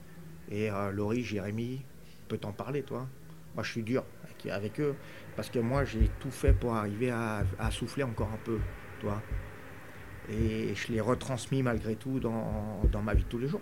Et 0.50 0.72
euh, 0.72 0.92
Laurie, 0.92 1.24
Jérémy, 1.24 1.84
peut 2.28 2.38
t'en 2.38 2.54
parler, 2.54 2.84
toi. 2.84 3.08
Moi, 3.56 3.64
je 3.64 3.72
suis 3.72 3.84
dur 3.84 4.04
avec, 4.50 4.80
eux. 4.80 4.96
Parce 5.36 5.50
que 5.50 5.60
moi, 5.60 5.84
j'ai 5.84 6.10
tout 6.20 6.32
fait 6.32 6.54
pour 6.54 6.76
arriver 6.76 7.12
à, 7.12 7.44
souffler 7.72 8.04
encore 8.04 8.30
un 8.34 8.40
peu, 8.44 8.60
toi. 9.00 9.22
Et 10.30 10.74
je 10.76 10.92
l'ai 10.94 11.02
retransmis 11.02 11.62
malgré 11.62 11.96
tout 11.96 12.20
dans 12.20 13.02
ma 13.04 13.14
vie 13.14 13.24
de 13.24 13.28
tous 13.28 13.40
les 13.40 13.48
jours. 13.48 13.62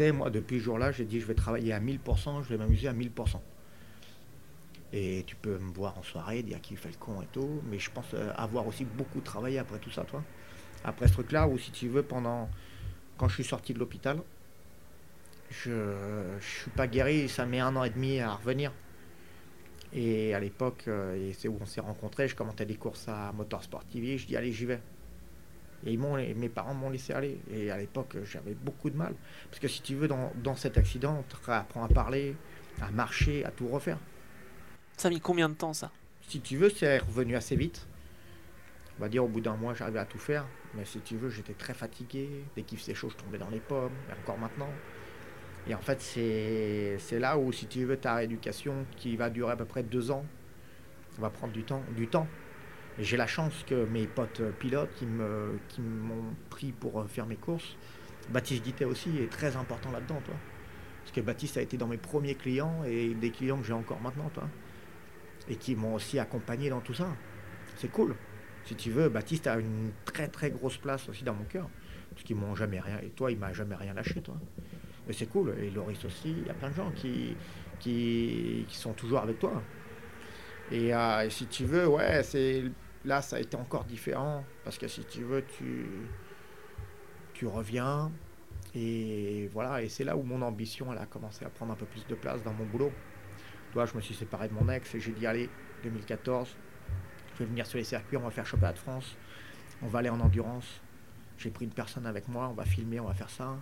Moi, 0.00 0.30
depuis 0.30 0.58
ce 0.58 0.64
jour-là, 0.64 0.92
j'ai 0.92 1.04
dit 1.04 1.20
je 1.20 1.26
vais 1.26 1.34
travailler 1.34 1.74
à 1.74 1.80
1000%, 1.80 2.42
je 2.42 2.48
vais 2.48 2.56
m'amuser 2.56 2.88
à 2.88 2.94
1000%. 2.94 3.38
Et 4.92 5.24
tu 5.26 5.36
peux 5.36 5.58
me 5.58 5.72
voir 5.72 5.98
en 5.98 6.02
soirée, 6.02 6.42
dire 6.42 6.60
qu'il 6.60 6.76
fait 6.78 6.88
le 6.88 6.96
con 6.96 7.20
et 7.20 7.26
tout, 7.30 7.60
mais 7.70 7.78
je 7.78 7.90
pense 7.90 8.06
euh, 8.14 8.32
avoir 8.36 8.66
aussi 8.66 8.84
beaucoup 8.84 9.20
travaillé 9.20 9.58
après 9.58 9.78
tout 9.78 9.90
ça, 9.90 10.04
toi. 10.04 10.24
Après 10.84 11.06
ce 11.06 11.12
truc-là, 11.12 11.46
ou 11.46 11.58
si 11.58 11.70
tu 11.70 11.88
veux, 11.88 12.02
pendant. 12.02 12.48
Quand 13.18 13.28
je 13.28 13.34
suis 13.34 13.44
sorti 13.44 13.74
de 13.74 13.78
l'hôpital, 13.78 14.22
je 15.50 16.38
suis 16.40 16.70
pas 16.70 16.86
guéri, 16.86 17.28
ça 17.28 17.44
met 17.44 17.60
un 17.60 17.76
an 17.76 17.84
et 17.84 17.90
demi 17.90 18.18
à 18.20 18.32
revenir. 18.32 18.72
Et 19.92 20.34
à 20.34 20.40
l'époque, 20.40 20.84
euh, 20.88 21.32
c'est 21.36 21.48
où 21.48 21.58
on 21.60 21.66
s'est 21.66 21.82
rencontrés, 21.82 22.28
je 22.28 22.34
commentais 22.34 22.64
des 22.64 22.76
courses 22.76 23.08
à 23.08 23.32
Motorsport 23.32 23.84
TV, 23.84 24.16
je 24.16 24.26
dis 24.26 24.36
allez, 24.36 24.52
j'y 24.52 24.64
vais. 24.64 24.80
Et 25.86 25.92
ils 25.92 25.98
mes 25.98 26.48
parents 26.48 26.74
m'ont 26.74 26.90
laissé 26.90 27.12
aller. 27.12 27.40
Et 27.50 27.70
à 27.70 27.78
l'époque, 27.78 28.16
j'avais 28.24 28.54
beaucoup 28.54 28.90
de 28.90 28.96
mal. 28.96 29.14
Parce 29.48 29.60
que 29.60 29.68
si 29.68 29.80
tu 29.82 29.94
veux, 29.94 30.08
dans, 30.08 30.32
dans 30.42 30.54
cet 30.56 30.76
accident, 30.76 31.24
tu 31.28 31.50
apprends 31.50 31.84
à 31.84 31.88
parler, 31.88 32.36
à 32.80 32.90
marcher, 32.90 33.44
à 33.44 33.50
tout 33.50 33.66
refaire. 33.68 33.98
Ça 34.96 35.08
a 35.08 35.10
mis 35.10 35.20
combien 35.20 35.48
de 35.48 35.54
temps 35.54 35.72
ça? 35.72 35.90
Si 36.28 36.40
tu 36.40 36.56
veux, 36.56 36.70
c'est 36.70 36.98
revenu 36.98 37.34
assez 37.34 37.56
vite. 37.56 37.86
On 38.98 39.02
va 39.02 39.08
dire 39.08 39.24
au 39.24 39.28
bout 39.28 39.40
d'un 39.40 39.56
mois, 39.56 39.72
j'arrivais 39.72 40.00
à 40.00 40.04
tout 40.04 40.18
faire. 40.18 40.46
Mais 40.74 40.84
si 40.84 41.00
tu 41.00 41.16
veux, 41.16 41.30
j'étais 41.30 41.54
très 41.54 41.72
fatigué. 41.72 42.44
Dès 42.54 42.62
qu'il 42.62 42.78
faisait 42.78 42.94
chaud, 42.94 43.08
je 43.08 43.16
tombais 43.16 43.38
dans 43.38 43.48
les 43.48 43.60
pommes. 43.60 43.92
Et 44.10 44.12
encore 44.20 44.38
maintenant. 44.38 44.68
Et 45.66 45.74
en 45.74 45.80
fait, 45.80 46.00
c'est 46.00 47.18
là 47.18 47.38
où, 47.38 47.52
si 47.52 47.66
tu 47.66 47.84
veux, 47.84 47.96
ta 47.96 48.14
rééducation, 48.16 48.86
qui 48.96 49.16
va 49.16 49.30
durer 49.30 49.52
à 49.52 49.56
peu 49.56 49.64
près 49.64 49.82
deux 49.82 50.10
ans, 50.10 50.24
va 51.18 51.30
prendre 51.30 51.52
du 51.52 51.64
temps. 51.64 51.82
Du 51.96 52.06
temps. 52.06 52.26
J'ai 53.00 53.16
la 53.16 53.26
chance 53.26 53.64
que 53.66 53.86
mes 53.86 54.06
potes 54.06 54.42
pilotes 54.58 54.94
qui 54.94 55.06
m'ont 55.06 55.58
qui 55.68 55.80
pris 56.50 56.72
pour 56.72 57.04
faire 57.08 57.26
mes 57.26 57.36
courses, 57.36 57.76
Baptiste 58.30 58.62
Guittet 58.62 58.84
aussi 58.84 59.10
est 59.18 59.30
très 59.30 59.56
important 59.56 59.90
là-dedans, 59.90 60.20
toi. 60.24 60.34
Parce 61.02 61.12
que 61.12 61.20
Baptiste 61.20 61.56
a 61.56 61.62
été 61.62 61.76
dans 61.76 61.88
mes 61.88 61.96
premiers 61.96 62.34
clients 62.34 62.84
et 62.84 63.14
des 63.14 63.30
clients 63.30 63.58
que 63.58 63.66
j'ai 63.66 63.72
encore 63.72 64.00
maintenant, 64.00 64.28
toi 64.34 64.44
et 65.50 65.56
qui 65.56 65.74
m'ont 65.74 65.94
aussi 65.94 66.18
accompagné 66.18 66.70
dans 66.70 66.80
tout 66.80 66.94
ça. 66.94 67.08
C'est 67.76 67.90
cool. 67.90 68.14
Si 68.64 68.74
tu 68.76 68.90
veux, 68.90 69.08
Baptiste 69.08 69.46
a 69.46 69.58
une 69.58 69.90
très 70.04 70.28
très 70.28 70.50
grosse 70.50 70.76
place 70.76 71.08
aussi 71.08 71.24
dans 71.24 71.34
mon 71.34 71.44
cœur. 71.44 71.68
Parce 72.10 72.22
qu'ils 72.22 72.36
m'ont 72.36 72.54
jamais 72.54 72.80
rien. 72.80 72.98
Et 73.02 73.10
toi, 73.10 73.30
il 73.30 73.38
m'a 73.38 73.52
jamais 73.52 73.74
rien 73.74 73.94
lâché, 73.94 74.20
toi. 74.20 74.36
Mais 75.06 75.12
c'est 75.12 75.26
cool. 75.26 75.54
Et 75.58 75.70
Loris 75.70 76.04
aussi, 76.04 76.30
il 76.30 76.46
y 76.46 76.50
a 76.50 76.54
plein 76.54 76.70
de 76.70 76.74
gens 76.74 76.90
qui, 76.92 77.36
qui, 77.78 78.66
sont 78.68 78.92
toujours 78.92 79.20
avec 79.20 79.38
toi. 79.38 79.62
Euh, 80.72 81.22
et, 81.22 81.30
si 81.30 81.46
tu 81.46 81.64
veux, 81.64 81.88
ouais, 81.88 82.22
c'est 82.22 82.64
là, 83.04 83.22
ça 83.22 83.36
a 83.36 83.40
été 83.40 83.56
encore 83.56 83.84
différent. 83.84 84.44
Parce 84.64 84.78
que 84.78 84.88
si 84.88 85.04
tu 85.04 85.22
veux, 85.22 85.44
tu, 85.44 87.46
reviens. 87.46 88.10
Et 88.74 89.48
voilà, 89.52 89.82
et 89.82 89.88
c'est 89.88 90.04
là 90.04 90.16
où 90.16 90.22
mon 90.22 90.42
ambition 90.42 90.90
a 90.92 91.06
commencé 91.06 91.44
à 91.44 91.48
prendre 91.48 91.72
un 91.72 91.76
peu 91.76 91.86
plus 91.86 92.06
de 92.06 92.14
place 92.14 92.42
dans 92.42 92.52
mon 92.52 92.66
boulot. 92.66 92.92
Toi, 93.72 93.86
je 93.86 93.96
me 93.96 94.00
suis 94.00 94.14
séparé 94.14 94.48
de 94.48 94.52
mon 94.52 94.68
ex 94.68 94.94
et 94.94 95.00
j'ai 95.00 95.12
dit 95.12 95.26
allez, 95.26 95.48
2014, 95.82 96.56
je 97.34 97.38
vais 97.38 97.46
venir 97.46 97.66
sur 97.66 97.78
les 97.78 97.84
circuits, 97.84 98.16
on 98.16 98.20
va 98.20 98.30
faire 98.30 98.44
championnat 98.44 98.74
de 98.74 98.78
France, 98.78 99.16
on 99.82 99.88
va 99.88 100.00
aller 100.00 100.10
en 100.10 100.20
endurance. 100.20 100.80
J'ai 101.38 101.50
pris 101.50 101.64
une 101.64 101.72
personne 101.72 102.04
avec 102.04 102.28
moi, 102.28 102.48
on 102.48 102.52
va 102.52 102.64
filmer, 102.64 103.00
on 103.00 103.06
va 103.06 103.14
faire 103.14 103.30
ça. 103.30 103.56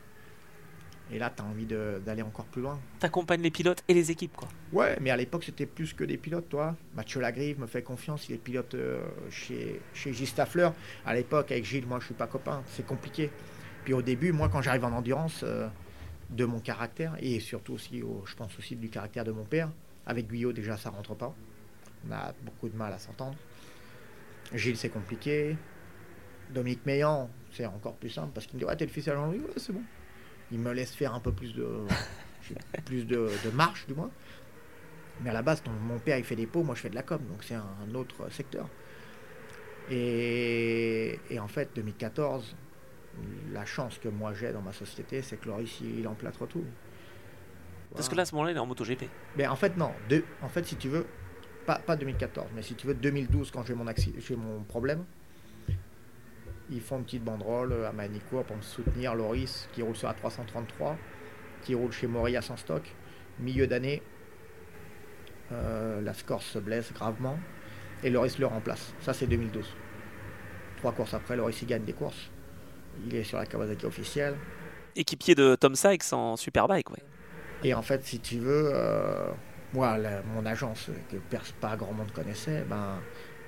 Et 1.10 1.18
là, 1.18 1.32
tu 1.34 1.42
as 1.42 1.46
envie 1.46 1.66
d'aller 1.66 2.22
encore 2.22 2.44
plus 2.46 2.60
loin. 2.62 2.78
T'accompagnes 2.98 3.40
les 3.40 3.50
pilotes 3.50 3.82
et 3.88 3.94
les 3.94 4.10
équipes, 4.10 4.36
quoi. 4.36 4.48
Ouais, 4.72 4.98
mais 5.00 5.10
à 5.10 5.16
l'époque, 5.16 5.44
c'était 5.44 5.64
plus 5.66 5.94
que 5.94 6.04
des 6.04 6.18
pilotes, 6.18 6.48
toi. 6.48 6.76
Mathieu 6.94 7.20
Lagrive 7.20 7.58
me 7.60 7.66
fait 7.66 7.82
confiance, 7.82 8.28
il 8.28 8.34
est 8.34 8.38
pilote 8.38 8.74
euh, 8.74 9.00
chez, 9.30 9.80
chez 9.94 10.12
Gilles 10.12 10.26
Staffler. 10.26 10.68
À 11.06 11.14
l'époque, 11.14 11.50
avec 11.50 11.64
Gilles, 11.64 11.86
moi, 11.86 11.98
je 12.00 12.06
suis 12.06 12.14
pas 12.14 12.26
copain, 12.26 12.62
c'est 12.66 12.86
compliqué. 12.86 13.30
Puis 13.84 13.94
au 13.94 14.02
début, 14.02 14.32
moi, 14.32 14.50
quand 14.50 14.60
j'arrive 14.60 14.84
en 14.84 14.92
endurance, 14.92 15.40
euh, 15.44 15.66
de 16.30 16.44
mon 16.44 16.60
caractère, 16.60 17.16
et 17.20 17.40
surtout 17.40 17.72
aussi, 17.74 18.02
je 18.26 18.34
pense 18.34 18.58
aussi 18.58 18.76
du 18.76 18.90
caractère 18.90 19.24
de 19.24 19.32
mon 19.32 19.44
père, 19.44 19.70
avec 20.06 20.28
Guyot, 20.28 20.52
déjà, 20.52 20.76
ça 20.76 20.90
rentre 20.90 21.14
pas. 21.14 21.34
On 22.06 22.12
a 22.12 22.34
beaucoup 22.42 22.68
de 22.68 22.76
mal 22.76 22.92
à 22.92 22.98
s'entendre. 22.98 23.36
Gilles, 24.52 24.76
c'est 24.76 24.88
compliqué. 24.88 25.56
Dominique 26.50 26.84
Meillan, 26.86 27.28
c'est 27.52 27.66
encore 27.66 27.94
plus 27.94 28.10
simple 28.10 28.30
parce 28.34 28.46
qu'il 28.46 28.56
me 28.56 28.60
dit 28.60 28.64
Ouais, 28.66 28.76
t'es 28.76 28.86
le 28.86 28.90
fils 28.90 29.08
à 29.08 29.14
Jean-Louis 29.14 29.38
Ouais, 29.40 29.52
c'est 29.56 29.72
bon. 29.72 29.82
Il 30.50 30.58
me 30.58 30.72
laisse 30.72 30.94
faire 30.94 31.14
un 31.14 31.20
peu 31.20 31.32
plus 31.32 31.54
de, 31.54 31.66
plus 32.84 33.04
de, 33.04 33.28
marche, 33.54 33.86
du 33.86 33.94
moins. 33.94 34.10
Mais 35.22 35.30
à 35.30 35.32
la 35.32 35.42
base, 35.42 35.62
mon 35.82 35.98
père, 35.98 36.18
il 36.18 36.24
fait 36.24 36.36
des 36.36 36.46
pots, 36.46 36.62
moi, 36.62 36.74
je 36.74 36.80
fais 36.80 36.90
de 36.90 36.94
la 36.94 37.02
com, 37.02 37.20
donc 37.28 37.42
c'est 37.42 37.56
un, 37.56 37.94
autre 37.94 38.30
secteur. 38.30 38.68
Et, 39.90 41.18
en 41.40 41.48
fait, 41.48 41.70
2014, 41.74 42.56
la 43.52 43.64
chance 43.64 43.98
que 43.98 44.08
moi 44.08 44.32
j'ai 44.32 44.52
dans 44.52 44.62
ma 44.62 44.72
société, 44.72 45.22
c'est 45.22 45.38
que 45.38 45.48
Loris, 45.48 45.80
il 45.80 46.06
emplâtre 46.06 46.46
tout. 46.46 46.64
Parce 47.94 48.08
que 48.08 48.14
là, 48.14 48.22
à 48.22 48.24
ce 48.26 48.34
moment-là, 48.34 48.52
il 48.52 48.56
est 48.56 48.60
en 48.60 48.66
MotoGP. 48.66 49.04
Mais 49.36 49.46
en 49.46 49.56
fait, 49.56 49.76
non. 49.76 49.90
en 50.42 50.48
fait, 50.48 50.64
si 50.66 50.76
tu 50.76 50.88
veux, 50.88 51.06
pas, 51.66 51.78
pas 51.78 51.96
2014, 51.96 52.48
mais 52.54 52.62
si 52.62 52.74
tu 52.74 52.86
veux, 52.86 52.94
2012, 52.94 53.50
quand 53.50 53.64
j'ai 53.64 53.74
mon, 53.74 53.84
mon 54.36 54.62
problème, 54.62 55.04
ils 56.70 56.80
font 56.80 56.98
une 56.98 57.04
petite 57.04 57.24
banderole 57.24 57.84
à 57.84 57.92
Manicourt 57.92 58.44
pour 58.44 58.56
me 58.56 58.62
soutenir. 58.62 59.14
Loris, 59.14 59.68
qui 59.72 59.82
roule 59.82 59.96
sur 59.96 60.08
la 60.08 60.14
333, 60.14 60.96
qui 61.62 61.74
roule 61.74 61.92
chez 61.92 62.06
Mori 62.06 62.36
à 62.36 62.42
sans 62.42 62.56
stock. 62.56 62.82
Milieu 63.38 63.66
d'année, 63.66 64.02
euh, 65.52 66.00
la 66.00 66.12
score 66.12 66.42
se 66.42 66.58
blesse 66.58 66.92
gravement 66.92 67.38
et 68.02 68.10
Loris 68.10 68.38
le 68.38 68.46
remplace. 68.46 68.94
Ça, 69.00 69.12
c'est 69.12 69.26
2012. 69.26 69.66
Trois 70.78 70.92
courses 70.92 71.14
après, 71.14 71.36
Loris 71.36 71.60
il 71.62 71.66
gagne 71.68 71.84
des 71.84 71.92
courses. 71.92 72.30
Il 73.06 73.14
est 73.14 73.24
sur 73.24 73.38
la 73.38 73.46
Kawasaki 73.46 73.86
officielle. 73.86 74.36
Équipier 74.96 75.34
de 75.34 75.54
Tom 75.54 75.74
Sykes 75.74 76.12
en 76.12 76.36
Superbike, 76.36 76.90
ouais. 76.90 77.02
Et 77.62 77.74
en 77.74 77.82
fait, 77.82 78.04
si 78.04 78.20
tu 78.20 78.38
veux, 78.38 78.70
euh, 78.72 79.30
moi, 79.72 79.96
mon 80.34 80.46
agence, 80.46 80.90
que 81.10 81.16
pas 81.60 81.76
grand 81.76 81.92
monde 81.92 82.12
connaissait, 82.12 82.64
ben, 82.68 83.00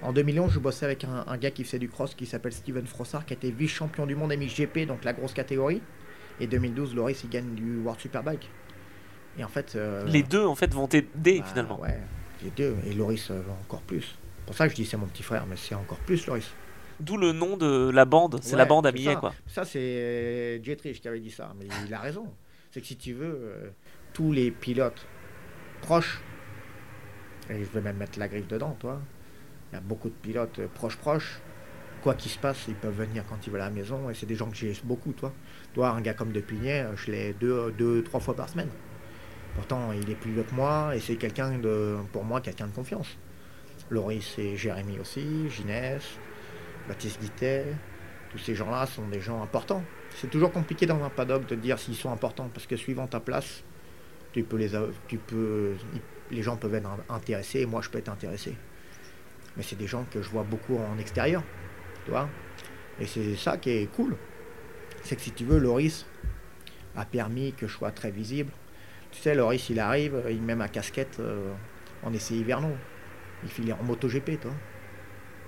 en 0.03 0.13
2011, 0.13 0.53
je 0.53 0.59
bossais 0.59 0.87
avec 0.87 1.05
un, 1.05 1.37
gars 1.37 1.51
qui 1.51 1.63
faisait 1.63 1.79
du 1.79 1.89
cross 1.89 2.15
qui 2.15 2.25
s'appelle 2.25 2.53
Steven 2.53 2.87
Frossard, 2.87 3.27
qui 3.27 3.35
était 3.35 3.51
vice-champion 3.51 4.07
du 4.07 4.15
monde 4.15 4.33
MXGP, 4.33 4.87
donc 4.87 5.05
la 5.05 5.13
grosse 5.13 5.35
catégorie. 5.35 5.83
Et 6.41 6.47
2012, 6.47 6.95
Loris, 6.95 7.23
il 7.23 7.29
gagne 7.29 7.55
du 7.55 7.79
World 7.81 8.01
Superbike. 8.01 8.49
Et 9.39 9.45
en 9.45 9.49
fait. 9.49 9.77
Euh, 9.77 10.05
les 10.07 10.23
deux, 10.23 10.45
en 10.45 10.55
fait, 10.55 10.73
vont 10.73 10.87
t'aider 10.87 11.41
bah, 11.41 11.47
finalement. 11.47 11.81
Ouais, 11.81 11.99
les 12.43 12.51
deux. 12.51 12.77
Et 12.87 12.95
Loris 12.95 13.31
euh, 13.31 13.43
encore 13.63 13.83
plus. 13.83 14.17
pour 14.47 14.55
ça 14.55 14.67
que 14.67 14.71
je 14.71 14.77
dis 14.77 14.87
c'est 14.87 14.97
mon 14.97 15.07
petit 15.07 15.23
frère, 15.23 15.45
mais 15.47 15.57
c'est 15.57 15.75
encore 15.75 15.99
plus 15.99 16.27
Loris. 16.27 16.51
D'où 16.99 17.19
le 17.19 17.33
nom 17.33 17.57
de 17.57 17.91
la 17.91 18.05
bande, 18.05 18.41
c'est 18.43 18.57
la 18.57 18.67
bande 18.67 18.87
à 18.87 18.93
billets, 18.93 19.17
quoi. 19.17 19.35
Ça, 19.47 19.65
c'est 19.65 20.63
Jetrich 20.63 21.01
qui 21.01 21.09
avait 21.09 21.21
dit 21.21 21.31
ça, 21.31 21.55
mais 21.59 21.67
il 21.87 21.95
a 21.95 21.99
raison. 21.99 22.27
C'est 22.71 22.83
que 22.83 22.87
si 22.87 22.97
tu 22.97 23.15
veux, 23.15 23.73
tous 24.13 24.33
les 24.33 24.51
pilotes 24.51 25.07
proches, 25.81 26.21
et 27.49 27.59
je 27.59 27.71
vais 27.71 27.81
même 27.81 27.97
mettre 27.97 28.19
la 28.19 28.29
griffe 28.29 28.49
dedans, 28.49 28.77
toi, 28.79 29.01
il 29.71 29.77
y 29.77 29.79
a 29.79 29.81
beaucoup 29.81 30.09
de 30.09 30.15
pilotes 30.15 30.61
proches 30.75 30.97
proches, 30.97 31.41
quoi 32.03 32.15
qu'il 32.15 32.31
se 32.31 32.39
passe, 32.39 32.65
ils 32.69 32.75
peuvent 32.75 32.97
venir 32.97 33.25
quand 33.29 33.47
ils 33.47 33.51
veulent 33.53 33.61
à 33.61 33.67
la 33.67 33.71
maison, 33.71 34.11
et 34.11 34.15
c'est 34.15 34.27
des 34.27 34.35
gens 34.35 34.51
que 34.51 34.57
j'ai 34.57 34.75
beaucoup, 34.85 35.13
toi. 35.13 35.33
Toi, 35.75 35.91
un 35.91 36.01
gars 36.01 36.15
comme 36.15 36.33
Depuignet, 36.33 36.87
je 36.97 37.11
l'ai 37.11 37.33
deux, 37.35 37.73
deux, 37.73 38.03
trois 38.03 38.21
fois 38.21 38.35
par 38.35 38.49
semaine. 38.49 38.71
Pourtant, 39.55 39.93
il 39.93 40.09
est 40.11 40.15
plus 40.15 40.33
vieux 40.33 40.45
que 40.45 40.55
moi, 40.55 40.95
et 40.95 41.01
c'est 41.01 41.17
quelqu'un 41.17 41.59
de, 41.59 41.97
pour 42.13 42.25
moi, 42.25 42.41
quelqu'un 42.41 42.67
de 42.67 42.73
confiance. 42.73 43.19
Loris 43.91 44.39
et 44.39 44.57
Jérémy 44.57 44.99
aussi, 45.01 45.51
Ginès, 45.51 46.03
Baptiste 46.89 47.21
Guittet, 47.21 47.67
tous 48.31 48.39
ces 48.39 48.55
gens-là 48.55 48.87
sont 48.87 49.09
des 49.09 49.21
gens 49.21 49.43
importants. 49.43 49.83
C'est 50.17 50.31
toujours 50.31 50.53
compliqué 50.53 50.87
dans 50.87 51.03
un 51.03 51.11
paddock 51.11 51.47
de 51.47 51.57
dire 51.57 51.79
s'ils 51.79 51.97
sont 51.97 52.13
importants, 52.13 52.49
parce 52.53 52.67
que 52.67 52.77
suivant 52.77 53.07
ta 53.07 53.21
place, 53.21 53.63
tu 54.33 54.45
peux 54.45 54.57
les, 54.57 54.71
tu 55.09 55.19
peux, 55.19 55.75
les 56.31 56.43
gens 56.43 56.57
peuvent 56.57 56.75
être 56.75 56.89
intéressés 57.09 57.61
et 57.61 57.67
moi 57.67 57.83
je 57.83 57.91
peux 57.91 57.99
être 57.99 58.09
intéressé. 58.09 58.57
Mais 59.61 59.67
c'est 59.69 59.77
des 59.77 59.87
gens 59.87 60.07
que 60.11 60.23
je 60.23 60.31
vois 60.31 60.43
beaucoup 60.43 60.79
en 60.79 60.99
extérieur, 60.99 61.43
tu 62.07 62.13
vois. 62.13 62.31
Et 62.99 63.05
c'est 63.05 63.37
ça 63.37 63.59
qui 63.59 63.69
est 63.69 63.95
cool. 63.95 64.17
C'est 65.03 65.17
que 65.17 65.21
si 65.21 65.33
tu 65.33 65.45
veux, 65.45 65.59
Loris 65.59 66.07
a 66.97 67.05
permis 67.05 67.53
que 67.53 67.67
je 67.67 67.73
sois 67.75 67.91
très 67.91 68.11
visible. 68.11 68.51
Tu 69.11 69.21
sais, 69.21 69.35
Loris, 69.35 69.69
il 69.69 69.79
arrive, 69.79 70.23
il 70.31 70.41
met 70.41 70.55
ma 70.55 70.69
casquette 70.69 71.19
euh, 71.21 71.53
en 72.03 72.11
essai 72.15 72.37
hivernaux. 72.37 72.75
Il 73.43 73.51
file 73.51 73.75
en 73.75 73.85
MotoGP, 73.85 74.41
toi. 74.41 74.53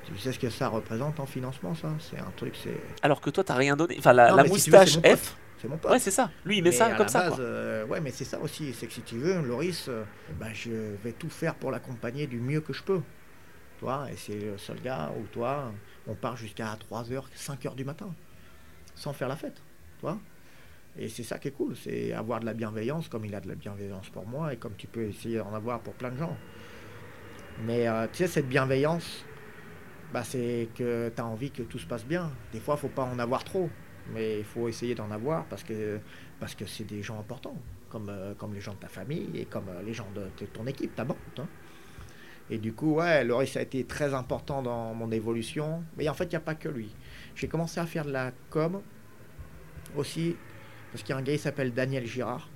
Tu 0.04 0.18
sais 0.18 0.30
ce 0.30 0.38
que 0.38 0.50
ça 0.50 0.68
représente 0.68 1.18
en 1.18 1.24
financement, 1.24 1.74
ça? 1.74 1.88
C'est 1.98 2.18
un 2.18 2.32
truc, 2.36 2.54
c'est. 2.62 2.82
Alors 3.00 3.22
que 3.22 3.30
toi, 3.30 3.42
t'as 3.42 3.54
rien 3.54 3.76
donné. 3.76 3.96
Enfin, 3.98 4.12
la, 4.12 4.44
moustache 4.44 4.98
F. 4.98 5.38
C'est 5.56 5.68
mon 5.68 5.78
pote. 5.78 5.90
Ouais, 5.90 5.98
c'est 5.98 6.10
ça. 6.10 6.30
Lui, 6.44 6.58
il 6.58 6.62
met 6.62 6.70
ça 6.70 6.90
comme 6.96 7.08
ça. 7.08 7.34
Euh, 7.38 7.86
ouais, 7.86 8.02
mais 8.02 8.10
c'est 8.10 8.26
ça 8.26 8.38
aussi. 8.40 8.74
C'est 8.74 8.88
que 8.88 8.92
si 8.92 9.00
tu 9.00 9.16
veux, 9.16 9.40
Loris, 9.40 9.86
euh, 9.88 10.04
ben, 10.38 10.50
je 10.52 10.70
vais 11.02 11.12
tout 11.12 11.30
faire 11.30 11.54
pour 11.54 11.70
l'accompagner 11.70 12.26
du 12.26 12.40
mieux 12.40 12.60
que 12.60 12.74
je 12.74 12.82
peux. 12.82 13.00
Toi, 13.82 14.06
et 14.12 14.16
c'est 14.16 14.38
le 14.38 14.56
seul 14.58 14.80
gars 14.80 15.12
où 15.18 15.26
toi, 15.26 15.72
on 16.06 16.14
part 16.14 16.36
jusqu'à 16.36 16.78
3h, 16.88 17.24
5h 17.34 17.74
du 17.74 17.84
matin, 17.84 18.14
sans 18.94 19.12
faire 19.12 19.26
la 19.26 19.34
fête. 19.34 19.60
Toi 19.98 20.20
Et 20.96 21.08
c'est 21.08 21.24
ça 21.24 21.40
qui 21.40 21.48
est 21.48 21.50
cool, 21.50 21.74
c'est 21.74 22.12
avoir 22.12 22.38
de 22.38 22.46
la 22.46 22.54
bienveillance 22.54 23.08
comme 23.08 23.24
il 23.24 23.34
a 23.34 23.40
de 23.40 23.48
la 23.48 23.56
bienveillance 23.56 24.08
pour 24.10 24.24
moi 24.24 24.52
et 24.52 24.56
comme 24.56 24.76
tu 24.76 24.86
peux 24.86 25.02
essayer 25.02 25.38
d'en 25.38 25.52
avoir 25.52 25.80
pour 25.80 25.94
plein 25.94 26.12
de 26.12 26.16
gens. 26.16 26.36
Mais 27.64 27.88
euh, 27.88 28.06
tu 28.06 28.18
sais, 28.18 28.28
cette 28.28 28.48
bienveillance, 28.48 29.24
bah, 30.12 30.22
c'est 30.22 30.68
que 30.76 31.10
tu 31.12 31.20
as 31.20 31.26
envie 31.26 31.50
que 31.50 31.64
tout 31.64 31.80
se 31.80 31.86
passe 31.86 32.04
bien. 32.04 32.30
Des 32.52 32.60
fois, 32.60 32.76
il 32.78 32.82
faut 32.82 32.88
pas 32.88 33.02
en 33.02 33.18
avoir 33.18 33.42
trop, 33.42 33.68
mais 34.14 34.38
il 34.38 34.44
faut 34.44 34.68
essayer 34.68 34.94
d'en 34.94 35.10
avoir 35.10 35.44
parce 35.46 35.64
que 35.64 35.98
parce 36.38 36.54
que 36.54 36.66
c'est 36.66 36.84
des 36.84 37.02
gens 37.02 37.18
importants, 37.18 37.60
comme, 37.88 38.08
euh, 38.08 38.34
comme 38.34 38.54
les 38.54 38.60
gens 38.60 38.74
de 38.74 38.78
ta 38.78 38.88
famille 38.88 39.28
et 39.34 39.44
comme 39.44 39.68
euh, 39.70 39.82
les 39.82 39.92
gens 39.92 40.08
de, 40.14 40.46
ton 40.46 40.68
équipe, 40.68 40.94
ta 40.94 41.04
bande. 41.04 41.16
Hein. 41.38 41.48
Et 42.52 42.58
du 42.58 42.74
coup, 42.74 42.96
ouais, 42.96 43.24
Loris 43.24 43.56
a 43.56 43.62
été 43.62 43.82
très 43.84 44.12
important 44.12 44.60
dans 44.60 44.92
mon 44.92 45.10
évolution. 45.10 45.82
Mais 45.96 46.06
en 46.10 46.12
fait, 46.12 46.24
il 46.24 46.30
n'y 46.30 46.36
a 46.36 46.40
pas 46.40 46.54
que 46.54 46.68
lui. 46.68 46.94
J'ai 47.34 47.48
commencé 47.48 47.80
à 47.80 47.86
faire 47.86 48.04
de 48.04 48.10
la 48.10 48.30
com 48.50 48.82
aussi 49.96 50.36
parce 50.90 51.02
qu'il 51.02 51.14
y 51.14 51.16
a 51.16 51.18
un 51.18 51.22
gars 51.22 51.32
qui 51.32 51.38
s'appelle 51.38 51.72
Daniel 51.72 52.04
Girard. 52.04 52.50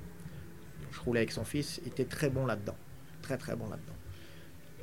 Je 0.93 1.01
roulais 1.01 1.21
avec 1.21 1.33
son 1.33 1.47
fils, 1.47 1.81
il 1.83 1.89
était 1.89 2.05
très 2.05 2.29
bon 2.29 2.45
là-dedans. 2.45 2.77
Très 3.23 3.39
très 3.39 3.57
bon 3.57 3.71
là-dedans. 3.71 3.95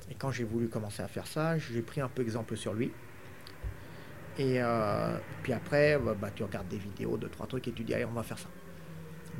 Et 0.09 0.15
quand 0.15 0.31
j'ai 0.31 0.45
voulu 0.45 0.67
commencer 0.67 1.03
à 1.03 1.07
faire 1.07 1.27
ça, 1.27 1.59
j'ai 1.59 1.83
pris 1.83 2.01
un 2.01 2.09
peu 2.09 2.23
exemple 2.23 2.57
sur 2.57 2.73
lui. 2.73 2.91
Et 4.39 4.63
euh, 4.63 5.15
puis 5.43 5.53
après, 5.53 5.99
bah, 5.99 6.15
bah, 6.19 6.31
tu 6.33 6.41
regardes 6.41 6.69
des 6.69 6.79
vidéos, 6.79 7.17
deux, 7.17 7.29
trois 7.29 7.45
trucs 7.45 7.67
et 7.67 7.71
tu 7.71 7.83
dis, 7.83 7.93
allez, 7.93 8.05
on 8.05 8.13
va 8.13 8.23
faire 8.23 8.39
ça. 8.39 8.49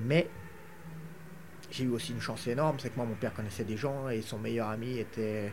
Mais 0.05 0.27
j'ai 1.73 1.85
eu 1.85 1.89
aussi 1.89 2.11
une 2.11 2.21
chance 2.21 2.45
énorme, 2.47 2.77
c'est 2.79 2.89
que 2.89 2.95
moi, 2.97 3.05
mon 3.05 3.15
père 3.15 3.33
connaissait 3.33 3.63
des 3.63 3.77
gens 3.77 4.07
et 4.07 4.21
son 4.21 4.37
meilleur 4.37 4.69
ami 4.69 4.99
était 4.99 5.51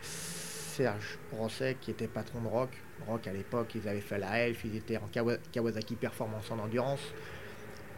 Serge 0.00 1.18
Rosset, 1.30 1.76
qui 1.78 1.90
était 1.90 2.08
patron 2.08 2.40
de 2.40 2.48
Rock. 2.48 2.70
Rock, 3.06 3.26
à 3.26 3.32
l'époque, 3.32 3.74
ils 3.74 3.86
avaient 3.86 4.00
fait 4.00 4.18
la 4.18 4.38
Elf, 4.38 4.64
ils 4.64 4.76
étaient 4.76 4.96
en 4.96 5.08
Kawasaki 5.52 5.96
Performance 5.96 6.50
en 6.50 6.58
endurance. 6.58 7.02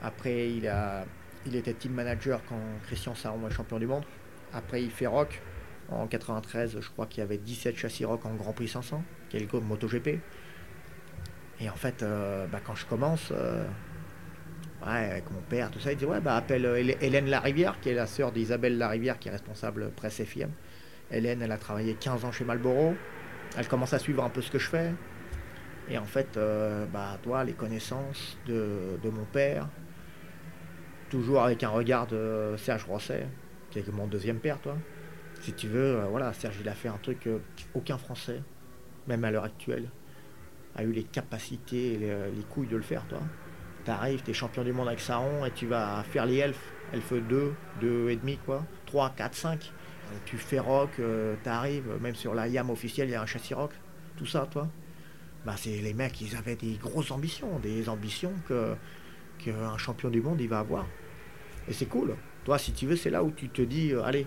Après, 0.02 0.50
il, 0.50 0.66
a, 0.66 1.04
il 1.46 1.54
était 1.54 1.74
team 1.74 1.92
manager 1.92 2.40
quand 2.48 2.60
Christian 2.86 3.14
Saron 3.14 3.46
est 3.46 3.52
champion 3.52 3.78
du 3.78 3.86
monde. 3.86 4.04
Après, 4.52 4.82
il 4.82 4.90
fait 4.90 5.06
Rock. 5.06 5.40
En 5.90 6.06
93, 6.06 6.80
je 6.80 6.88
crois 6.90 7.06
qu'il 7.06 7.20
y 7.20 7.22
avait 7.22 7.38
17 7.38 7.76
châssis 7.76 8.04
Rock 8.04 8.24
en 8.26 8.34
Grand 8.34 8.52
Prix 8.52 8.68
500, 8.68 9.02
qui 9.28 9.36
est 9.36 9.52
le 9.52 9.60
MotoGP. 9.60 10.20
Et 11.60 11.68
en 11.68 11.74
fait, 11.74 12.02
euh, 12.02 12.46
bah, 12.46 12.60
quand 12.64 12.74
je 12.74 12.86
commence, 12.86 13.30
euh, 13.32 13.66
avec 14.82 15.30
mon 15.30 15.40
père, 15.42 15.70
tout 15.70 15.80
ça, 15.80 15.92
il 15.92 15.98
dit 15.98 16.04
Ouais, 16.04 16.20
bah, 16.20 16.36
appelle 16.36 16.64
euh, 16.64 16.94
Hélène 17.00 17.28
Larivière, 17.28 17.78
qui 17.80 17.90
est 17.90 17.94
la 17.94 18.06
sœur 18.06 18.32
d'Isabelle 18.32 18.78
Larivière, 18.78 19.18
qui 19.18 19.28
est 19.28 19.32
responsable 19.32 19.90
presse 19.90 20.20
FM. 20.20 20.50
Hélène, 21.10 21.42
elle 21.42 21.52
a 21.52 21.58
travaillé 21.58 21.94
15 21.94 22.24
ans 22.24 22.32
chez 22.32 22.44
Marlboro. 22.44 22.94
Elle 23.56 23.68
commence 23.68 23.92
à 23.92 23.98
suivre 23.98 24.24
un 24.24 24.30
peu 24.30 24.40
ce 24.42 24.50
que 24.50 24.58
je 24.58 24.68
fais. 24.68 24.92
Et 25.88 25.98
en 25.98 26.04
fait, 26.04 26.38
bah, 26.92 27.18
toi, 27.20 27.42
les 27.42 27.52
connaissances 27.52 28.38
de, 28.46 28.96
de 29.02 29.10
mon 29.10 29.24
père, 29.24 29.68
toujours 31.10 31.42
avec 31.42 31.62
un 31.64 31.68
regard 31.68 32.06
de 32.06 32.54
Serge 32.56 32.84
Rosset, 32.84 33.26
qui 33.70 33.80
est 33.80 33.88
mon 33.92 34.06
deuxième 34.06 34.38
père, 34.38 34.58
toi. 34.60 34.76
Si 35.40 35.52
tu 35.52 35.68
veux, 35.68 35.96
euh, 35.96 36.04
voilà, 36.10 36.32
Serge, 36.32 36.56
il 36.60 36.68
a 36.68 36.74
fait 36.74 36.88
un 36.88 36.98
truc 37.02 37.28
qu'aucun 37.72 37.98
Français, 37.98 38.42
même 39.06 39.24
à 39.24 39.30
l'heure 39.30 39.44
actuelle, 39.44 39.90
a 40.76 40.84
eu 40.84 40.92
les 40.92 41.02
capacités 41.02 41.94
et 41.94 41.98
les, 41.98 42.42
couilles 42.48 42.68
de 42.68 42.76
le 42.76 42.82
faire, 42.82 43.06
toi. 43.08 43.20
Tu 43.84 43.90
arrives, 43.90 44.22
tu 44.22 44.30
es 44.30 44.34
champion 44.34 44.64
du 44.64 44.72
monde 44.72 44.88
avec 44.88 45.00
Saron 45.00 45.44
et 45.44 45.50
tu 45.50 45.66
vas 45.66 46.02
faire 46.02 46.26
les 46.26 46.36
elfes, 46.36 46.72
elfes 46.92 47.12
2, 47.12 47.54
2 47.80 48.10
et 48.10 48.16
demi, 48.16 48.38
quoi, 48.44 48.64
3, 48.86 49.10
4, 49.16 49.34
5. 49.34 49.72
Tu 50.24 50.36
fais 50.36 50.58
rock, 50.58 50.90
euh, 50.98 51.36
tu 51.42 51.48
arrives, 51.48 51.88
même 52.00 52.14
sur 52.14 52.34
la 52.34 52.48
YAM 52.48 52.68
officielle, 52.70 53.08
il 53.08 53.12
y 53.12 53.14
a 53.14 53.22
un 53.22 53.26
châssis 53.26 53.54
rock, 53.54 53.72
tout 54.16 54.26
ça, 54.26 54.46
toi. 54.50 54.68
Bah, 55.46 55.54
c'est 55.56 55.70
les 55.70 55.94
mecs, 55.94 56.20
ils 56.20 56.36
avaient 56.36 56.56
des 56.56 56.74
grosses 56.74 57.10
ambitions, 57.10 57.58
des 57.60 57.88
ambitions 57.88 58.32
que 58.46 58.74
qu'un 59.38 59.78
champion 59.78 60.10
du 60.10 60.20
monde, 60.20 60.40
il 60.40 60.48
va 60.48 60.58
avoir. 60.58 60.86
Et 61.68 61.72
c'est 61.72 61.86
cool. 61.86 62.14
Toi, 62.44 62.58
si 62.58 62.72
tu 62.72 62.86
veux, 62.86 62.96
c'est 62.96 63.10
là 63.10 63.22
où 63.22 63.30
tu 63.30 63.48
te 63.48 63.62
dis, 63.62 63.92
euh, 63.92 64.02
allez, 64.02 64.26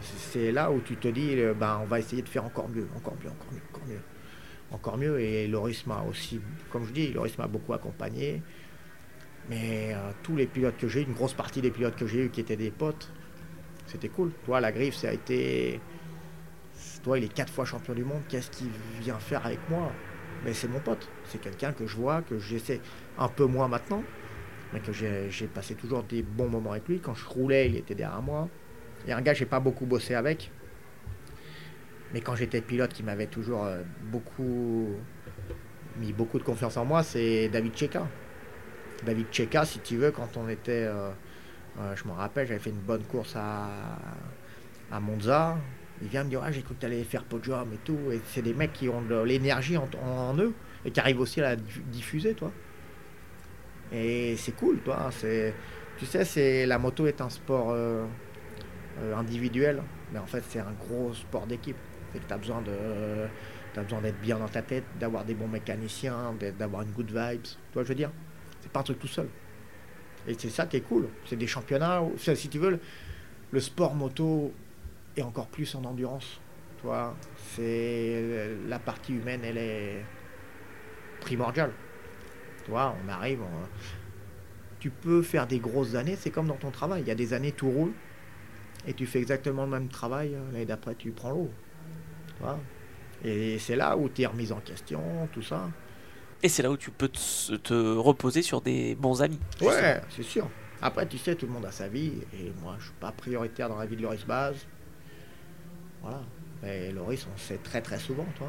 c'est 0.00 0.52
là 0.52 0.70
où 0.70 0.80
tu 0.80 0.96
te 0.96 1.08
dis, 1.08 1.38
euh, 1.38 1.54
ben, 1.54 1.80
on 1.82 1.86
va 1.86 1.98
essayer 1.98 2.22
de 2.22 2.28
faire 2.28 2.44
encore 2.44 2.68
mieux, 2.68 2.88
encore 2.96 3.14
mieux, 3.22 3.30
encore 3.30 3.52
mieux, 3.52 3.62
encore 3.70 3.86
mieux. 3.86 4.00
Encore 4.70 4.98
mieux. 4.98 5.20
Et 5.20 5.46
Loris 5.46 5.86
m'a 5.86 6.02
aussi, 6.08 6.40
comme 6.70 6.86
je 6.86 6.92
dis, 6.92 7.12
Loris 7.12 7.36
m'a 7.38 7.46
beaucoup 7.46 7.72
accompagné. 7.72 8.42
Mais 9.48 9.92
euh, 9.92 10.10
tous 10.22 10.36
les 10.36 10.46
pilotes 10.46 10.76
que 10.76 10.88
j'ai 10.88 11.02
une 11.02 11.12
grosse 11.12 11.34
partie 11.34 11.60
des 11.60 11.70
pilotes 11.70 11.96
que 11.96 12.06
j'ai 12.06 12.26
eu 12.26 12.30
qui 12.30 12.40
étaient 12.40 12.56
des 12.56 12.70
potes, 12.70 13.10
c'était 13.86 14.08
cool. 14.08 14.32
Toi, 14.44 14.60
la 14.60 14.72
griffe, 14.72 14.94
ça 14.94 15.08
a 15.08 15.12
été. 15.12 15.80
Toi, 17.02 17.18
il 17.18 17.24
est 17.24 17.32
quatre 17.32 17.52
fois 17.52 17.64
champion 17.64 17.94
du 17.94 18.04
monde. 18.04 18.22
Qu'est-ce 18.28 18.50
qu'il 18.50 18.70
vient 19.00 19.18
faire 19.18 19.44
avec 19.44 19.58
moi? 19.68 19.90
Mais 20.44 20.52
c'est 20.52 20.68
mon 20.68 20.80
pote. 20.80 21.08
C'est 21.26 21.40
quelqu'un 21.40 21.72
que 21.72 21.86
je 21.86 21.96
vois, 21.96 22.22
que 22.22 22.38
j'essaie 22.38 22.80
un 23.18 23.28
peu 23.28 23.44
moins 23.44 23.68
maintenant 23.68 24.02
mais 24.72 24.80
que 24.80 24.92
j'ai 24.92 25.46
passé 25.46 25.74
toujours 25.74 26.02
des 26.02 26.22
bons 26.22 26.48
moments 26.48 26.72
avec 26.72 26.88
lui. 26.88 27.00
Quand 27.00 27.14
je 27.14 27.26
roulais, 27.26 27.68
il 27.68 27.76
était 27.76 27.94
derrière 27.94 28.22
moi. 28.22 28.48
A 29.08 29.16
un 29.16 29.20
gars 29.20 29.32
que 29.32 29.38
j'ai 29.38 29.46
pas 29.46 29.60
beaucoup 29.60 29.84
bossé 29.84 30.14
avec, 30.14 30.50
mais 32.14 32.20
quand 32.20 32.36
j'étais 32.36 32.60
pilote, 32.60 32.92
qui 32.92 33.02
m'avait 33.02 33.26
toujours 33.26 33.64
euh, 33.64 33.82
beaucoup 34.04 34.88
mis 35.98 36.12
beaucoup 36.12 36.38
de 36.38 36.44
confiance 36.44 36.76
en 36.76 36.84
moi, 36.84 37.02
c'est 37.02 37.48
David 37.48 37.76
Cheka. 37.76 38.06
David 39.04 39.26
Cheka, 39.32 39.64
si 39.64 39.80
tu 39.80 39.96
veux, 39.96 40.10
quand 40.10 40.36
on 40.36 40.48
était, 40.48 40.84
euh, 40.84 41.10
euh, 41.80 41.96
je 41.96 42.04
me 42.06 42.12
rappelle, 42.12 42.46
j'avais 42.46 42.60
fait 42.60 42.70
une 42.70 42.76
bonne 42.76 43.02
course 43.04 43.34
à, 43.36 45.00
Monza. 45.00 45.56
Il 46.02 46.08
vient 46.08 46.24
me 46.24 46.30
dire, 46.30 46.40
ah, 46.44 46.52
j'ai 46.52 46.62
cru 46.62 46.74
que 46.74 46.80
tu 46.80 46.86
allais 46.86 47.02
faire 47.04 47.24
podium 47.24 47.72
et 47.72 47.78
tout. 47.78 47.98
Et 48.12 48.20
c'est 48.26 48.42
des 48.42 48.54
mecs 48.54 48.72
qui 48.72 48.88
ont 48.88 49.02
de 49.02 49.22
l'énergie 49.22 49.76
en, 49.76 50.36
eux 50.38 50.52
et 50.84 50.90
qui 50.90 51.00
arrivent 51.00 51.20
aussi 51.20 51.40
à 51.40 51.50
la 51.50 51.56
diffuser, 51.56 52.34
toi. 52.34 52.52
Et 53.92 54.36
c'est 54.36 54.52
cool, 54.52 54.80
toi. 54.80 55.10
C'est, 55.12 55.54
tu 55.98 56.06
sais, 56.06 56.24
c'est 56.24 56.66
la 56.66 56.78
moto 56.78 57.06
est 57.06 57.20
un 57.20 57.30
sport 57.30 57.68
euh, 57.70 58.04
individuel, 59.16 59.82
mais 60.12 60.18
en 60.18 60.26
fait, 60.26 60.42
c'est 60.48 60.60
un 60.60 60.72
gros 60.72 61.14
sport 61.14 61.46
d'équipe. 61.46 61.76
C'est 62.12 62.20
que 62.20 62.26
tu 62.26 62.34
as 62.34 62.38
besoin 62.38 62.62
de, 62.62 63.82
d'être 64.02 64.20
bien 64.20 64.38
dans 64.38 64.48
ta 64.48 64.62
tête, 64.62 64.84
d'avoir 65.00 65.24
des 65.24 65.34
bons 65.34 65.48
mécaniciens, 65.48 66.34
d'avoir 66.58 66.82
une 66.82 66.90
good 66.90 67.10
vibes. 67.10 67.42
Tu 67.42 67.56
vois, 67.72 67.84
je 67.84 67.88
veux 67.88 67.94
dire, 67.94 68.10
truc 68.82 68.98
tout 68.98 69.08
seul. 69.08 69.28
Et 70.26 70.34
c'est 70.38 70.48
ça 70.48 70.66
qui 70.66 70.78
est 70.78 70.82
cool. 70.82 71.08
C'est 71.26 71.36
des 71.36 71.46
championnats. 71.46 72.02
si 72.16 72.48
tu 72.48 72.58
veux, 72.58 72.80
le, 73.50 73.60
sport 73.60 73.94
moto 73.94 74.52
est 75.16 75.22
encore 75.22 75.48
plus 75.48 75.74
en 75.74 75.84
endurance. 75.84 76.40
Toi, 76.80 77.14
c'est 77.54 78.50
la 78.66 78.78
partie 78.78 79.12
humaine, 79.12 79.42
elle 79.44 79.58
est 79.58 80.04
primordiale. 81.20 81.72
Toi, 82.64 82.94
on 83.04 83.08
arrive, 83.08 83.40
tu 84.82 84.90
peux 84.90 85.22
faire 85.22 85.46
des 85.46 85.60
grosses 85.60 85.94
années, 85.94 86.16
c'est 86.18 86.30
comme 86.30 86.48
dans 86.48 86.56
ton 86.56 86.70
travail. 86.70 87.02
Il 87.02 87.08
y 87.08 87.12
a 87.12 87.14
des 87.14 87.34
années, 87.34 87.52
tout 87.52 87.70
roule, 87.70 87.92
et 88.84 88.94
tu 88.94 89.06
fais 89.06 89.20
exactement 89.20 89.62
le 89.62 89.70
même 89.70 89.88
travail, 89.88 90.34
euh, 90.34 90.52
l'année 90.52 90.66
d'après, 90.66 90.96
tu 90.96 91.12
prends 91.12 91.30
l'eau. 91.30 91.50
Et 93.24 93.60
c'est 93.60 93.76
là 93.76 93.96
où 93.96 94.08
tu 94.08 94.22
es 94.22 94.26
remise 94.26 94.50
en 94.50 94.58
question, 94.58 95.00
tout 95.32 95.42
ça. 95.42 95.70
Et 96.42 96.48
c'est 96.48 96.62
là 96.62 96.70
où 96.70 96.76
tu 96.76 96.90
peux 96.90 97.08
te, 97.08 97.96
reposer 97.96 98.42
sur 98.42 98.60
des 98.60 98.94
bons 98.94 99.22
amis. 99.22 99.38
Ouais, 99.60 100.00
c'est 100.14 100.24
sûr. 100.24 100.48
Après, 100.80 101.06
tu 101.06 101.16
sais, 101.16 101.36
tout 101.36 101.46
le 101.46 101.52
monde 101.52 101.64
a 101.64 101.70
sa 101.70 101.86
vie, 101.86 102.12
et 102.34 102.52
moi, 102.62 102.74
je 102.80 102.86
suis 102.86 102.94
pas 102.98 103.12
prioritaire 103.12 103.68
dans 103.68 103.78
la 103.78 103.86
vie 103.86 103.94
de 103.94 104.02
Loris 104.02 104.26
Baz. 104.26 104.56
Voilà. 106.02 106.20
Mais 106.62 106.90
Loris, 106.90 107.26
on 107.32 107.38
sait 107.38 107.58
très 107.58 107.80
très 107.80 107.98
souvent, 107.98 108.26
toi. 108.36 108.48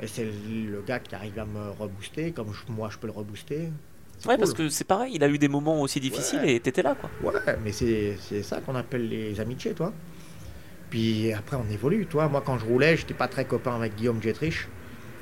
Et 0.00 0.06
c'est 0.06 0.24
le 0.24 0.82
gars 0.82 0.98
qui 0.98 1.14
arrive 1.14 1.38
à 1.38 1.44
me 1.44 1.70
rebooster, 1.70 2.32
comme 2.32 2.52
moi 2.68 2.88
je 2.90 2.98
peux 2.98 3.06
le 3.06 3.12
rebooster. 3.12 3.70
Ouais, 4.26 4.36
parce 4.36 4.52
que 4.52 4.68
c'est 4.68 4.84
pareil, 4.84 5.12
il 5.14 5.22
a 5.22 5.28
eu 5.28 5.38
des 5.38 5.48
moments 5.48 5.80
aussi 5.80 6.00
difficiles 6.00 6.44
et 6.44 6.58
t'étais 6.58 6.82
là, 6.82 6.96
quoi. 6.96 7.10
Ouais, 7.22 7.56
mais 7.62 7.70
c'est 7.70 8.16
ça 8.42 8.60
qu'on 8.60 8.74
appelle 8.74 9.08
les 9.08 9.38
amitiés, 9.40 9.74
toi. 9.74 9.92
Puis 10.90 11.32
après, 11.32 11.56
on 11.56 11.70
évolue, 11.70 12.06
toi. 12.06 12.28
Moi, 12.28 12.42
quand 12.44 12.58
je 12.58 12.64
roulais, 12.64 12.96
j'étais 12.96 13.14
pas 13.14 13.28
très 13.28 13.44
copain 13.44 13.76
avec 13.76 13.94
Guillaume 13.94 14.22
Jetrich. 14.22 14.68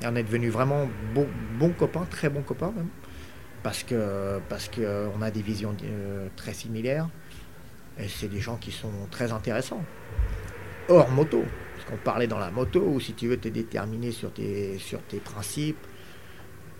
Et 0.01 0.07
on 0.07 0.15
est 0.15 0.23
devenu 0.23 0.49
vraiment 0.49 0.87
bons 1.13 1.27
bon 1.59 1.69
copains, 1.69 2.05
très 2.09 2.29
bons 2.29 2.43
copains 2.43 2.71
même. 2.75 2.89
Parce 3.63 3.85
parce 4.49 4.69
qu'on 4.69 5.21
a 5.21 5.31
des 5.31 5.41
visions 5.41 5.75
euh, 5.83 6.27
très 6.35 6.53
similaires. 6.53 7.09
Et 7.99 8.07
c'est 8.07 8.27
des 8.27 8.39
gens 8.39 8.57
qui 8.57 8.71
sont 8.71 8.91
très 9.09 9.31
intéressants. 9.31 9.83
Hors 10.87 11.09
moto 11.09 11.43
qu'on 11.89 11.97
parlait 11.97 12.27
dans 12.27 12.39
la 12.39 12.51
moto, 12.51 12.81
ou 12.81 12.99
si 12.99 13.13
tu 13.13 13.27
veux, 13.27 13.39
tu 13.39 13.47
es 13.47 13.51
déterminé 13.51 14.11
sur 14.11 14.33
tes, 14.33 14.77
sur 14.77 15.01
tes 15.03 15.19
principes. 15.19 15.85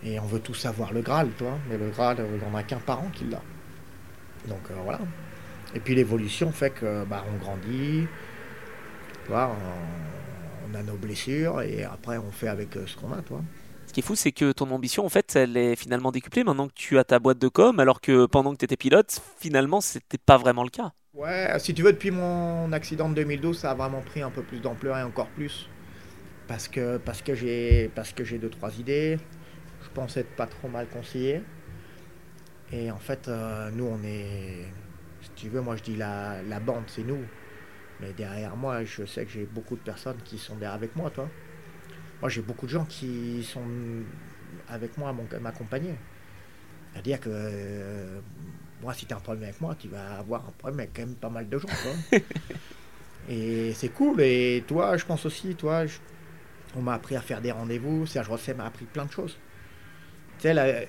Et 0.03 0.19
on 0.19 0.25
veut 0.25 0.39
tous 0.39 0.53
savoir 0.53 0.93
le 0.93 1.01
Graal, 1.01 1.29
toi. 1.37 1.57
Mais 1.69 1.77
le 1.77 1.89
Graal, 1.89 2.17
il 2.19 2.39
n'y 2.39 2.53
en 2.53 2.55
a 2.55 2.63
qu'un 2.63 2.77
parent 2.77 3.09
qui 3.13 3.25
l'a. 3.25 3.41
Donc 4.47 4.61
euh, 4.69 4.75
voilà. 4.83 4.99
Et 5.73 5.79
puis 5.79 5.95
l'évolution 5.95 6.51
fait 6.51 6.69
que 6.69 7.03
bah, 7.05 7.25
on 7.33 7.37
grandit, 7.37 8.07
on, 9.29 9.33
a 10.75 10.83
nos 10.83 10.97
blessures, 10.97 11.61
et 11.61 11.83
après 11.83 12.17
on 12.17 12.31
fait 12.31 12.47
avec 12.47 12.75
euh, 12.77 12.85
ce 12.87 12.95
qu'on 12.95 13.11
a, 13.13 13.21
toi. 13.21 13.41
Ce 13.87 13.93
qui 13.93 14.01
est 14.01 14.03
fou, 14.03 14.15
c'est 14.15 14.33
que 14.33 14.51
ton 14.51 14.69
ambition, 14.71 15.05
en 15.05 15.09
fait, 15.09 15.35
elle 15.35 15.55
est 15.55 15.75
finalement 15.77 16.11
décuplée 16.11 16.43
maintenant 16.43 16.67
que 16.67 16.73
tu 16.73 16.97
as 16.97 17.05
ta 17.05 17.19
boîte 17.19 17.39
de 17.39 17.47
com, 17.47 17.79
alors 17.79 18.01
que 18.01 18.25
pendant 18.25 18.51
que 18.51 18.57
tu 18.57 18.65
étais 18.65 18.75
pilote, 18.75 19.21
finalement, 19.39 19.79
c'était 19.79 20.17
pas 20.17 20.37
vraiment 20.37 20.63
le 20.63 20.69
cas. 20.69 20.91
Ouais, 21.13 21.57
si 21.59 21.73
tu 21.73 21.81
veux, 21.81 21.93
depuis 21.93 22.11
mon 22.11 22.71
accident 22.73 23.09
de 23.09 23.15
2012, 23.15 23.57
ça 23.57 23.71
a 23.71 23.73
vraiment 23.73 24.01
pris 24.01 24.21
un 24.21 24.29
peu 24.29 24.43
plus 24.43 24.59
d'ampleur 24.59 24.97
et 24.97 25.03
encore 25.03 25.29
plus. 25.29 25.69
Parce 26.47 26.67
que, 26.67 26.97
parce 26.97 27.21
que 27.21 27.33
j'ai 27.35 27.89
parce 27.95 28.13
que 28.13 28.23
j'ai 28.23 28.37
deux 28.37 28.49
trois 28.49 28.77
idées. 28.79 29.17
Je 29.83 29.89
pense 29.93 30.15
être 30.17 30.35
pas 30.35 30.47
trop 30.47 30.67
mal 30.69 30.87
conseillé. 30.89 31.41
Et 32.71 32.91
en 32.91 32.99
fait, 32.99 33.27
euh, 33.27 33.71
nous, 33.71 33.85
on 33.85 34.03
est. 34.03 34.65
Si 35.21 35.29
tu 35.35 35.49
veux, 35.49 35.61
moi, 35.61 35.75
je 35.75 35.83
dis 35.83 35.95
la, 35.95 36.41
la 36.43 36.59
bande, 36.59 36.83
c'est 36.87 37.03
nous. 37.03 37.23
Mais 37.99 38.13
derrière 38.13 38.55
moi, 38.55 38.83
je 38.83 39.05
sais 39.05 39.25
que 39.25 39.31
j'ai 39.31 39.45
beaucoup 39.45 39.75
de 39.75 39.81
personnes 39.81 40.17
qui 40.23 40.37
sont 40.37 40.55
derrière 40.55 40.75
avec 40.75 40.95
moi, 40.95 41.09
toi. 41.09 41.29
Moi, 42.21 42.29
j'ai 42.29 42.41
beaucoup 42.41 42.65
de 42.65 42.71
gens 42.71 42.85
qui 42.85 43.43
sont 43.43 43.63
avec 44.67 44.97
moi 44.97 45.09
à 45.09 45.39
m'accompagner. 45.39 45.95
C'est-à-dire 46.93 47.19
que 47.19 47.29
euh, 47.31 48.19
moi, 48.81 48.93
si 48.93 49.05
tu 49.05 49.13
as 49.13 49.17
un 49.17 49.19
problème 49.19 49.43
avec 49.43 49.61
moi, 49.61 49.75
tu 49.77 49.87
vas 49.87 50.17
avoir 50.17 50.47
un 50.47 50.51
problème 50.51 50.79
avec 50.79 50.93
quand 50.95 51.05
même 51.05 51.15
pas 51.15 51.29
mal 51.29 51.47
de 51.47 51.57
gens. 51.59 51.67
Et 53.29 53.73
c'est 53.73 53.89
cool. 53.89 54.21
Et 54.21 54.63
toi, 54.67 54.97
je 54.97 55.05
pense 55.05 55.25
aussi, 55.25 55.55
toi, 55.55 55.83
on 56.75 56.81
m'a 56.81 56.93
appris 56.93 57.15
à 57.15 57.21
faire 57.21 57.41
des 57.41 57.51
rendez-vous. 57.51 58.05
Serge 58.05 58.29
Rosset 58.29 58.53
m'a 58.53 58.65
appris 58.65 58.85
plein 58.85 59.05
de 59.05 59.11
choses. 59.11 59.37
Tu 60.37 60.43
sais, 60.43 60.53
la, 60.53 60.85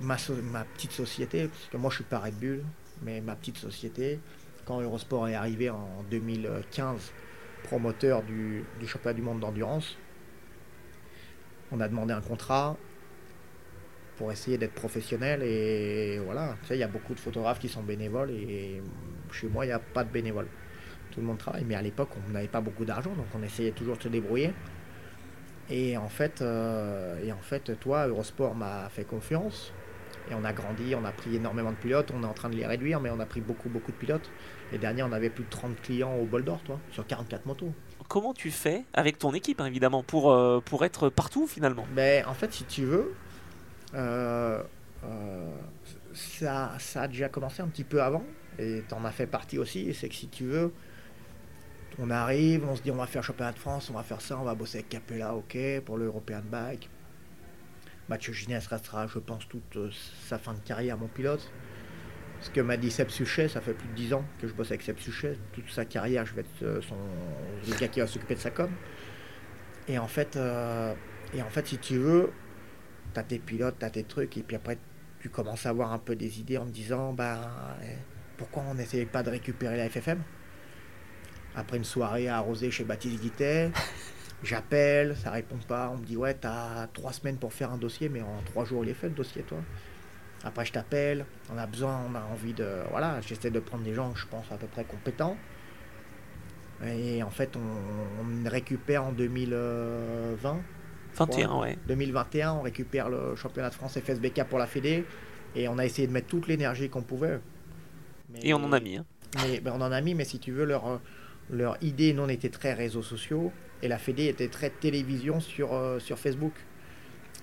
ma, 0.00 0.16
ma, 0.52 0.64
petite 0.64 0.92
société, 0.92 1.48
parce 1.48 1.66
que 1.70 1.76
moi, 1.76 1.90
je 1.90 1.96
suis 1.96 2.04
pas 2.04 2.18
Red 2.18 2.34
Bull, 2.34 2.64
mais 3.02 3.20
ma 3.20 3.34
petite 3.34 3.58
société, 3.58 4.18
Eurosport 4.78 5.28
est 5.28 5.34
arrivé 5.34 5.70
en 5.70 6.04
2015, 6.10 7.12
promoteur 7.64 8.22
du, 8.22 8.64
championnat 8.86 9.14
du 9.14 9.22
monde 9.22 9.40
d'endurance, 9.40 9.96
on 11.72 11.80
a 11.80 11.88
demandé 11.88 12.12
un 12.12 12.20
contrat 12.20 12.76
pour 14.16 14.30
essayer 14.30 14.58
d'être 14.58 14.74
professionnel. 14.74 15.42
Et 15.42 16.20
voilà, 16.24 16.56
il 16.70 16.76
y 16.76 16.82
a 16.82 16.88
beaucoup 16.88 17.14
de 17.14 17.20
photographes 17.20 17.58
qui 17.58 17.68
sont 17.68 17.82
bénévoles 17.82 18.30
et 18.30 18.82
chez 19.32 19.48
moi, 19.48 19.64
il 19.64 19.68
n'y 19.68 19.74
a 19.74 19.78
pas 19.78 20.04
de 20.04 20.10
bénévoles. 20.10 20.48
Tout 21.10 21.20
le 21.20 21.26
monde 21.26 21.38
travaille, 21.38 21.64
mais 21.64 21.74
à 21.74 21.82
l'époque, 21.82 22.10
on 22.28 22.32
n'avait 22.32 22.48
pas 22.48 22.60
beaucoup 22.60 22.84
d'argent, 22.84 23.10
donc 23.14 23.26
on 23.34 23.42
essayait 23.42 23.72
toujours 23.72 23.96
de 23.96 24.02
se 24.02 24.08
débrouiller. 24.08 24.52
Et 25.68 25.96
en 25.96 26.08
fait, 26.08 26.42
euh, 26.42 27.24
et 27.24 27.32
en 27.32 27.40
fait 27.40 27.78
toi, 27.80 28.06
Eurosport 28.06 28.54
m'a 28.54 28.88
fait 28.90 29.04
confiance. 29.04 29.72
Et 30.30 30.34
on 30.34 30.44
a 30.44 30.52
grandi, 30.52 30.94
on 30.94 31.04
a 31.04 31.12
pris 31.12 31.36
énormément 31.36 31.70
de 31.72 31.76
pilotes, 31.76 32.12
on 32.14 32.22
est 32.22 32.26
en 32.26 32.32
train 32.32 32.48
de 32.48 32.54
les 32.56 32.66
réduire, 32.66 33.00
mais 33.00 33.10
on 33.10 33.18
a 33.18 33.26
pris 33.26 33.40
beaucoup, 33.40 33.68
beaucoup 33.68 33.90
de 33.90 33.96
pilotes. 33.96 34.30
Les 34.70 34.78
derniers, 34.78 35.02
on 35.02 35.12
avait 35.12 35.30
plus 35.30 35.44
de 35.44 35.50
30 35.50 35.80
clients 35.82 36.14
au 36.14 36.24
bol 36.24 36.44
d'or, 36.44 36.60
toi, 36.62 36.78
sur 36.92 37.06
44 37.06 37.46
motos. 37.46 37.72
Comment 38.08 38.32
tu 38.32 38.50
fais 38.50 38.84
avec 38.92 39.18
ton 39.18 39.34
équipe, 39.34 39.60
hein, 39.60 39.66
évidemment, 39.66 40.02
pour, 40.02 40.32
euh, 40.32 40.60
pour 40.60 40.84
être 40.84 41.08
partout 41.08 41.46
finalement? 41.46 41.86
Ben, 41.94 42.24
En 42.26 42.34
fait, 42.34 42.52
si 42.52 42.64
tu 42.64 42.84
veux, 42.84 43.12
euh, 43.94 44.62
euh, 45.04 45.50
ça, 46.12 46.74
ça 46.78 47.02
a 47.02 47.08
déjà 47.08 47.28
commencé 47.28 47.62
un 47.62 47.68
petit 47.68 47.84
peu 47.84 48.02
avant, 48.02 48.24
et 48.58 48.82
tu 48.88 48.94
en 48.94 49.04
as 49.04 49.12
fait 49.12 49.26
partie 49.26 49.58
aussi. 49.58 49.92
C'est 49.94 50.08
que 50.08 50.14
si 50.14 50.28
tu 50.28 50.44
veux, 50.44 50.72
on 51.98 52.10
arrive, 52.10 52.64
on 52.68 52.76
se 52.76 52.82
dit 52.82 52.90
on 52.90 52.96
va 52.96 53.06
faire 53.06 53.22
championnat 53.22 53.52
de 53.52 53.58
France, 53.58 53.90
on 53.90 53.94
va 53.94 54.02
faire 54.02 54.20
ça, 54.20 54.38
on 54.38 54.44
va 54.44 54.54
bosser 54.54 54.78
avec 54.78 54.88
Capella, 54.88 55.34
ok, 55.34 55.56
pour 55.84 55.98
l'European 55.98 56.42
Bike. 56.50 56.88
Mathieu 58.10 58.32
Ginès 58.32 58.66
restera, 58.66 59.06
je 59.06 59.18
pense, 59.18 59.48
toute 59.48 59.76
euh, 59.76 59.90
sa 60.26 60.38
fin 60.38 60.52
de 60.52 60.58
carrière, 60.58 60.98
mon 60.98 61.06
pilote. 61.06 61.50
Ce 62.40 62.50
que 62.50 62.60
m'a 62.60 62.76
dit 62.76 62.90
Seb 62.90 63.08
Suchet, 63.08 63.48
ça 63.48 63.60
fait 63.60 63.72
plus 63.72 63.88
de 63.88 63.94
10 63.94 64.14
ans 64.14 64.24
que 64.40 64.48
je 64.48 64.52
bosse 64.52 64.70
avec 64.70 64.82
Seb 64.82 64.98
Suchet. 64.98 65.38
Toute 65.52 65.70
sa 65.70 65.84
carrière, 65.84 66.26
je 66.26 66.34
vais 66.34 66.40
être 66.40 66.82
son, 66.82 66.96
le 67.68 67.78
gars 67.78 67.88
qui 67.88 68.00
va 68.00 68.06
s'occuper 68.06 68.34
de 68.34 68.40
sa 68.40 68.50
com. 68.50 68.70
Et 69.86 69.98
en 69.98 70.08
fait, 70.08 70.38
et 71.34 71.42
en 71.42 71.50
fait 71.50 71.66
si 71.66 71.78
tu 71.78 71.98
veux, 71.98 72.30
t'as 73.12 73.22
tes 73.22 73.38
pilotes, 73.38 73.76
t'as 73.78 73.90
tes 73.90 74.04
trucs, 74.04 74.36
et 74.38 74.42
puis 74.42 74.56
après, 74.56 74.78
tu 75.20 75.28
commences 75.28 75.66
à 75.66 75.70
avoir 75.70 75.92
un 75.92 75.98
peu 75.98 76.16
des 76.16 76.40
idées 76.40 76.56
en 76.56 76.64
te 76.64 76.70
disant, 76.70 77.12
bah, 77.12 77.76
pourquoi 78.36 78.64
on 78.68 78.74
n'essayait 78.74 79.06
pas 79.06 79.22
de 79.22 79.30
récupérer 79.30 79.76
la 79.76 79.88
FFM 79.88 80.22
Après 81.54 81.76
une 81.76 81.84
soirée 81.84 82.28
à 82.28 82.38
arroser 82.38 82.70
chez 82.70 82.84
Baptiste 82.84 83.20
Guittet, 83.20 83.70
j'appelle, 84.42 85.16
ça 85.16 85.30
répond 85.30 85.58
pas, 85.68 85.90
on 85.92 85.98
me 85.98 86.04
dit, 86.04 86.16
ouais, 86.16 86.34
t'as 86.34 86.86
trois 86.88 87.12
semaines 87.12 87.36
pour 87.36 87.52
faire 87.52 87.72
un 87.72 87.78
dossier, 87.78 88.08
mais 88.08 88.22
en 88.22 88.42
trois 88.44 88.64
jours, 88.64 88.84
il 88.84 88.90
est 88.90 88.94
fait 88.94 89.08
le 89.08 89.14
dossier, 89.14 89.42
toi. 89.42 89.58
Après, 90.42 90.64
je 90.64 90.72
t'appelle, 90.72 91.26
on 91.52 91.58
a 91.58 91.66
besoin, 91.66 92.00
on 92.10 92.14
a 92.14 92.22
envie 92.32 92.54
de. 92.54 92.66
Voilà, 92.90 93.20
j'essaie 93.20 93.50
de 93.50 93.60
prendre 93.60 93.84
des 93.84 93.92
gens, 93.92 94.14
je 94.14 94.26
pense, 94.26 94.50
à 94.50 94.56
peu 94.56 94.66
près 94.66 94.84
compétents. 94.84 95.36
Et 96.86 97.22
en 97.22 97.28
fait, 97.28 97.56
on, 97.56 97.60
on 97.60 98.48
récupère 98.48 99.04
en 99.04 99.12
2020 99.12 100.60
21, 101.14 101.76
2021, 101.86 102.52
on 102.54 102.62
récupère 102.62 103.08
le 103.08 103.34
championnat 103.36 103.70
de 103.70 103.74
France 103.74 103.98
FSBK 103.98 104.44
pour 104.44 104.58
la 104.58 104.66
Fédé 104.66 105.04
et 105.54 105.68
on 105.68 105.78
a 105.78 105.84
essayé 105.84 106.06
de 106.06 106.12
mettre 106.12 106.28
toute 106.28 106.46
l'énergie 106.46 106.88
qu'on 106.88 107.02
pouvait. 107.02 107.40
et 108.42 108.54
on 108.54 108.58
en 108.58 108.72
a 108.72 108.80
mis. 108.80 108.96
Hein. 108.96 109.04
Mais, 109.42 109.60
ben, 109.60 109.72
on 109.74 109.80
en 109.80 109.92
a 109.92 110.00
mis, 110.00 110.14
mais 110.14 110.24
si 110.24 110.38
tu 110.38 110.52
veux, 110.52 110.64
leur, 110.64 111.00
leur 111.50 111.76
idée, 111.82 112.12
nous, 112.12 112.22
on 112.22 112.28
était 112.28 112.48
très 112.48 112.74
réseaux 112.74 113.02
sociaux 113.02 113.52
et 113.82 113.88
la 113.88 113.98
Fédé 113.98 114.26
était 114.26 114.48
très 114.48 114.70
télévision 114.70 115.40
sur, 115.40 115.74
euh, 115.74 115.98
sur 115.98 116.18
Facebook. 116.18 116.52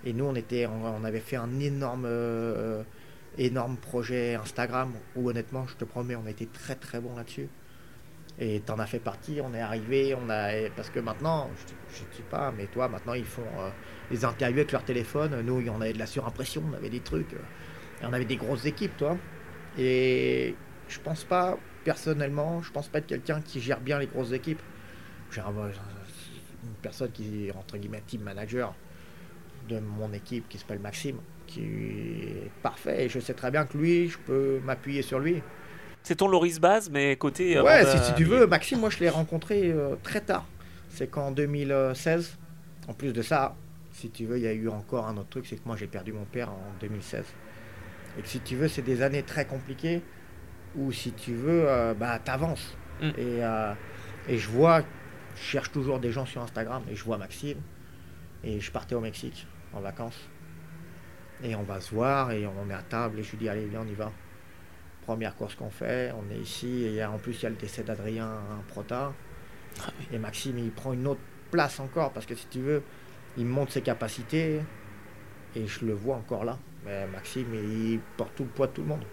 Et 0.06 0.14
nous, 0.14 0.26
on, 0.26 0.36
était, 0.36 0.68
on, 0.68 1.04
avait 1.04 1.20
fait 1.20 1.36
un 1.36 1.60
énorme, 1.60 2.06
euh, 2.06 2.84
énorme 3.38 3.78
projet 3.78 4.36
Instagram 4.36 4.94
où, 5.16 5.30
honnêtement, 5.30 5.66
je 5.68 5.76
te 5.76 5.86
promets, 5.86 6.16
on 6.16 6.26
a 6.26 6.30
été 6.30 6.46
très 6.46 6.76
très 6.76 7.00
bon 7.00 7.16
là-dessus. 7.16 7.50
Et 8.40 8.62
tu 8.64 8.72
en 8.72 8.78
as 8.78 8.86
fait 8.86 9.00
partie, 9.00 9.40
on 9.44 9.54
est 9.56 9.62
arrivé, 9.62 10.16
on 10.16 10.30
a 10.30 10.70
parce 10.76 10.92
que 10.92 11.00
maintenant, 11.00 11.50
je 11.90 12.04
ne 12.04 12.14
sais 12.14 12.24
pas, 12.30 12.54
mais 12.56 12.68
toi, 12.68 12.88
maintenant 12.88 13.16
ils 13.16 13.26
font 13.26 13.42
euh, 13.42 13.70
les 14.12 14.26
interviews 14.26 14.60
avec 14.60 14.72
leur 14.72 14.84
téléphone. 14.84 15.42
Nous, 15.42 15.68
on 15.70 15.82
avait 15.82 15.94
de 15.94 16.00
la 16.00 16.06
surimpression, 16.06 16.64
on 16.72 16.76
avait 16.76 16.92
des 16.92 17.00
trucs, 17.00 17.34
et 17.34 18.06
on 18.06 18.14
avait 18.14 18.26
des 18.26 18.36
grosses 18.36 18.66
équipes, 18.66 18.96
toi. 18.96 19.18
Et 19.80 20.56
je 20.88 21.00
pense 21.00 21.24
pas, 21.24 21.58
personnellement, 21.84 22.62
je 22.62 22.72
pense 22.72 22.90
pas 22.90 23.00
être 23.00 23.08
quelqu'un 23.08 23.42
qui 23.42 23.60
gère 23.60 23.80
bien 23.80 23.98
les 23.98 24.08
grosses 24.08 24.34
équipes. 24.34 24.62
Une 26.64 26.74
personne 26.82 27.12
qui 27.12 27.48
est 27.48 27.52
entre 27.56 27.78
guillemets 27.78 28.04
team 28.06 28.22
manager 28.22 28.74
de 29.68 29.80
mon 29.80 30.14
équipe 30.14 30.48
qui 30.50 30.58
s'appelle 30.58 30.80
Maxime, 30.80 31.18
qui 31.46 31.62
est 31.62 32.52
parfait. 32.62 33.06
Et 33.06 33.10
je 33.10 33.20
sais 33.20 33.34
très 33.34 33.52
bien 33.52 33.66
que 33.66 33.78
lui, 33.78 34.08
je 34.08 34.18
peux 34.18 34.60
m'appuyer 34.64 35.02
sur 35.02 35.20
lui. 35.20 35.42
C'est 36.04 36.16
ton 36.16 36.28
Loris 36.28 36.60
Baz, 36.60 36.90
mais 36.90 37.16
côté. 37.18 37.58
Euh, 37.58 37.64
ouais, 37.64 37.86
si, 37.86 38.14
tu 38.16 38.24
veux, 38.24 38.48
Maxime, 38.48 38.80
moi 38.80 38.90
je 38.90 39.00
l'ai 39.00 39.10
rencontré 39.10 39.72
euh, 39.72 39.96
très 40.04 40.22
tard. 40.22 40.46
C'est 40.90 41.08
qu'en 41.08 41.32
2016, 41.32 42.38
en 42.88 42.94
plus 42.94 43.12
de 43.12 43.22
ça, 43.22 43.56
si 43.92 44.10
tu 44.10 44.26
veux, 44.26 44.38
il 44.38 44.44
y 44.44 44.48
a 44.48 44.54
eu 44.54 44.70
encore 44.70 45.08
un 45.08 45.18
autre 45.18 45.30
truc, 45.30 45.46
c'est 45.48 45.58
que 45.58 45.66
moi 45.66 45.76
j'ai 45.76 45.88
perdu 45.88 46.14
mon 46.14 46.26
père 46.26 46.50
en 46.50 46.74
2016. 46.80 47.26
Et 48.18 48.22
que 48.22 48.28
si 48.28 48.40
tu 48.40 48.56
veux, 48.56 48.68
c'est 48.68 48.82
des 48.82 49.02
années 49.02 49.24
très 49.24 49.46
compliquées 49.46 50.02
où 50.76 50.92
si 50.92 51.12
tu 51.12 51.34
veux, 51.34 51.68
euh, 51.68 51.94
bah 51.94 52.20
t'avances. 52.24 52.78
Mm. 53.02 53.10
Et, 53.18 54.34
et 54.34 54.38
je 54.38 54.50
vois, 54.50 54.84
je 55.38 55.44
cherche 55.44 55.72
toujours 55.72 56.00
des 56.00 56.12
gens 56.12 56.26
sur 56.26 56.42
Instagram 56.42 56.84
et 56.90 56.96
je 56.96 57.04
vois 57.04 57.18
Maxime. 57.18 57.62
Et 58.44 58.60
je 58.60 58.72
partais 58.72 58.96
au 58.96 59.02
Mexique 59.02 59.48
en 59.74 59.80
vacances. 59.80 60.30
Et 61.44 61.56
on 61.56 61.64
va 61.64 61.80
se 61.80 61.94
voir 61.94 62.32
et 62.32 62.46
on 62.48 62.70
est 62.70 62.74
à 62.74 62.82
table 62.82 63.20
et 63.20 63.24
je 63.24 63.32
lui 63.32 63.38
dis 63.38 63.50
allez 63.50 63.66
viens 63.66 63.82
on 63.82 63.88
y 63.88 63.94
va 63.94 64.12
première 65.08 65.38
course 65.38 65.56
qu'on 65.56 65.70
fait, 65.70 66.14
on 66.20 66.30
est 66.36 66.38
ici, 66.38 66.84
et 66.84 67.04
en 67.06 67.18
plus 67.18 67.40
il 67.40 67.44
y 67.44 67.46
a 67.46 67.50
le 67.50 67.56
décès 67.56 67.82
d'Adrien, 67.82 68.30
prota. 68.68 69.14
Ah 69.80 69.90
et 70.12 70.20
Maxime, 70.20 70.58
il 70.58 70.70
prend 70.70 70.92
une 70.92 71.08
autre 71.08 71.22
place 71.50 71.80
encore, 71.80 72.12
parce 72.12 72.26
que 72.26 72.36
si 72.36 72.46
tu 72.48 72.60
veux, 72.60 72.84
il 73.38 73.46
monte 73.46 73.72
ses 73.72 73.82
capacités, 73.82 74.60
et 75.56 75.66
je 75.66 75.86
le 75.86 75.94
vois 75.94 76.18
encore 76.18 76.44
là. 76.44 76.60
Mais 76.86 77.08
Maxime, 77.08 77.54
il 77.54 78.02
porte 78.18 78.36
tout 78.36 78.44
le 78.44 78.50
poids 78.50 78.68
de 78.68 78.74
tout 78.74 78.82
le 78.82 78.90
monde. 78.90 79.06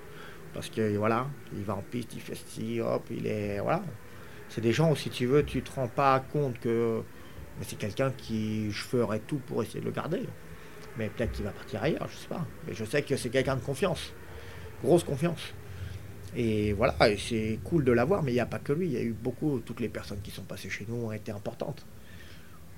Parce 0.52 0.68
que 0.68 0.96
voilà, 0.96 1.28
il 1.56 1.62
va 1.62 1.76
en 1.76 1.82
piste, 1.82 2.12
il 2.14 2.20
fait 2.20 2.34
ci, 2.34 2.80
hop, 2.80 3.04
il 3.10 3.28
est. 3.28 3.60
Voilà. 3.60 3.82
C'est 4.54 4.60
des 4.60 4.72
gens 4.72 4.92
où, 4.92 4.96
si 4.96 5.10
tu 5.10 5.26
veux, 5.26 5.44
tu 5.44 5.62
te 5.62 5.72
rends 5.72 5.88
pas 5.88 6.20
compte 6.32 6.60
que. 6.60 7.02
C'est 7.62 7.76
quelqu'un 7.76 8.12
qui. 8.12 8.70
Je 8.70 8.82
ferais 8.84 9.18
tout 9.18 9.38
pour 9.38 9.62
essayer 9.64 9.80
de 9.80 9.84
le 9.84 9.90
garder. 9.90 10.22
Mais 10.96 11.08
peut-être 11.08 11.32
qu'il 11.32 11.44
va 11.44 11.50
partir 11.50 11.82
ailleurs, 11.82 12.06
je 12.08 12.16
sais 12.16 12.28
pas. 12.28 12.46
Mais 12.66 12.74
je 12.74 12.84
sais 12.84 13.02
que 13.02 13.16
c'est 13.16 13.30
quelqu'un 13.30 13.56
de 13.56 13.60
confiance. 13.60 14.12
Grosse 14.82 15.02
confiance. 15.02 15.52
Et 16.36 16.72
voilà, 16.72 16.94
c'est 17.18 17.58
cool 17.64 17.84
de 17.84 17.90
l'avoir, 17.90 18.22
mais 18.22 18.30
il 18.30 18.34
n'y 18.34 18.40
a 18.40 18.46
pas 18.46 18.60
que 18.60 18.72
lui. 18.72 18.86
Il 18.86 18.92
y 18.92 18.96
a 18.96 19.02
eu 19.02 19.12
beaucoup, 19.12 19.60
toutes 19.64 19.80
les 19.80 19.88
personnes 19.88 20.20
qui 20.22 20.30
sont 20.30 20.42
passées 20.42 20.70
chez 20.70 20.86
nous 20.88 21.06
ont 21.06 21.12
été 21.12 21.32
importantes. 21.32 21.84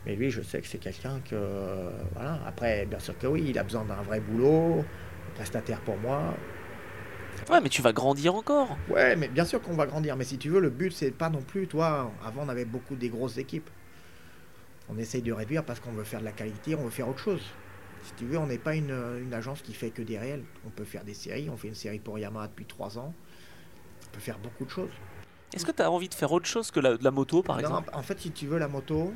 Mais 0.06 0.14
lui, 0.16 0.30
je 0.30 0.40
sais 0.40 0.62
que 0.62 0.66
c'est 0.66 0.78
quelqu'un 0.78 1.20
que. 1.28 1.90
Voilà. 2.14 2.40
Après, 2.46 2.86
bien 2.86 3.00
sûr 3.00 3.18
que 3.18 3.26
oui, 3.26 3.44
il 3.48 3.58
a 3.58 3.62
besoin 3.62 3.84
d'un 3.84 4.02
vrai 4.02 4.20
boulot, 4.20 4.82
prestataire 5.34 5.80
pour 5.80 5.98
moi. 5.98 6.34
Ouais, 7.50 7.60
mais 7.60 7.68
tu 7.68 7.82
vas 7.82 7.92
grandir 7.92 8.34
encore. 8.34 8.76
Ouais, 8.88 9.16
mais 9.16 9.28
bien 9.28 9.44
sûr 9.44 9.60
qu'on 9.62 9.74
va 9.74 9.86
grandir. 9.86 10.16
Mais 10.16 10.24
si 10.24 10.38
tu 10.38 10.50
veux, 10.50 10.60
le 10.60 10.70
but, 10.70 10.92
c'est 10.92 11.10
pas 11.10 11.30
non 11.30 11.42
plus, 11.42 11.66
toi, 11.66 12.10
avant, 12.24 12.42
on 12.44 12.48
avait 12.48 12.64
beaucoup 12.64 12.96
des 12.96 13.08
grosses 13.08 13.38
équipes. 13.38 13.70
On 14.88 14.98
essaye 14.98 15.22
de 15.22 15.32
réduire 15.32 15.64
parce 15.64 15.80
qu'on 15.80 15.92
veut 15.92 16.04
faire 16.04 16.20
de 16.20 16.24
la 16.24 16.32
qualité, 16.32 16.74
on 16.74 16.84
veut 16.84 16.90
faire 16.90 17.08
autre 17.08 17.18
chose. 17.18 17.42
Si 18.04 18.12
tu 18.14 18.24
veux, 18.24 18.38
on 18.38 18.46
n'est 18.46 18.58
pas 18.58 18.76
une, 18.76 18.94
une, 19.20 19.34
agence 19.34 19.62
qui 19.62 19.74
fait 19.74 19.90
que 19.90 20.02
des 20.02 20.16
réels. 20.16 20.44
On 20.64 20.70
peut 20.70 20.84
faire 20.84 21.02
des 21.02 21.14
séries. 21.14 21.50
On 21.50 21.56
fait 21.56 21.68
une 21.68 21.74
série 21.74 21.98
pour 21.98 22.18
Yamaha 22.18 22.46
depuis 22.46 22.66
trois 22.66 22.98
ans 22.98 23.12
faire 24.20 24.38
beaucoup 24.38 24.64
de 24.64 24.70
choses. 24.70 24.90
Est-ce 25.54 25.64
que 25.64 25.72
tu 25.72 25.82
as 25.82 25.90
envie 25.90 26.08
de 26.08 26.14
faire 26.14 26.32
autre 26.32 26.46
chose 26.46 26.70
que 26.70 26.80
la, 26.80 26.96
la 27.00 27.10
moto, 27.10 27.42
par 27.42 27.60
exemple? 27.60 27.90
En 27.92 28.02
fait, 28.02 28.18
si 28.20 28.30
tu 28.32 28.46
veux, 28.46 28.58
la 28.58 28.68
moto, 28.68 29.14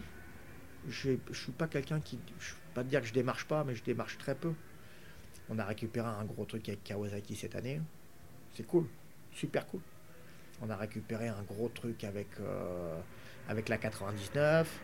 je 0.89 1.17
suis 1.33 1.53
pas 1.53 1.67
quelqu'un 1.67 2.01
qui. 2.01 2.19
Je 2.39 2.53
ne 2.53 2.75
pas 2.75 2.85
dire 2.85 3.01
que 3.01 3.07
je 3.07 3.13
démarche 3.13 3.47
pas, 3.47 3.65
mais 3.65 3.75
je 3.75 3.83
démarche 3.83 4.17
très 4.19 4.35
peu. 4.35 4.53
On 5.49 5.59
a 5.59 5.65
récupéré 5.65 6.07
un 6.07 6.25
gros 6.25 6.45
truc 6.45 6.69
avec 6.69 6.85
Kawasaki 6.85 7.35
cette 7.35 7.57
année. 7.57 7.81
C'est 8.53 8.67
cool, 8.67 8.87
super 9.33 9.67
cool. 9.67 9.81
On 10.63 10.69
a 10.69 10.77
récupéré 10.77 11.29
un 11.29 11.43
gros 11.43 11.69
truc 11.69 12.05
avec, 12.05 12.29
euh, 12.41 13.01
la 13.49 13.79
99. 13.79 14.81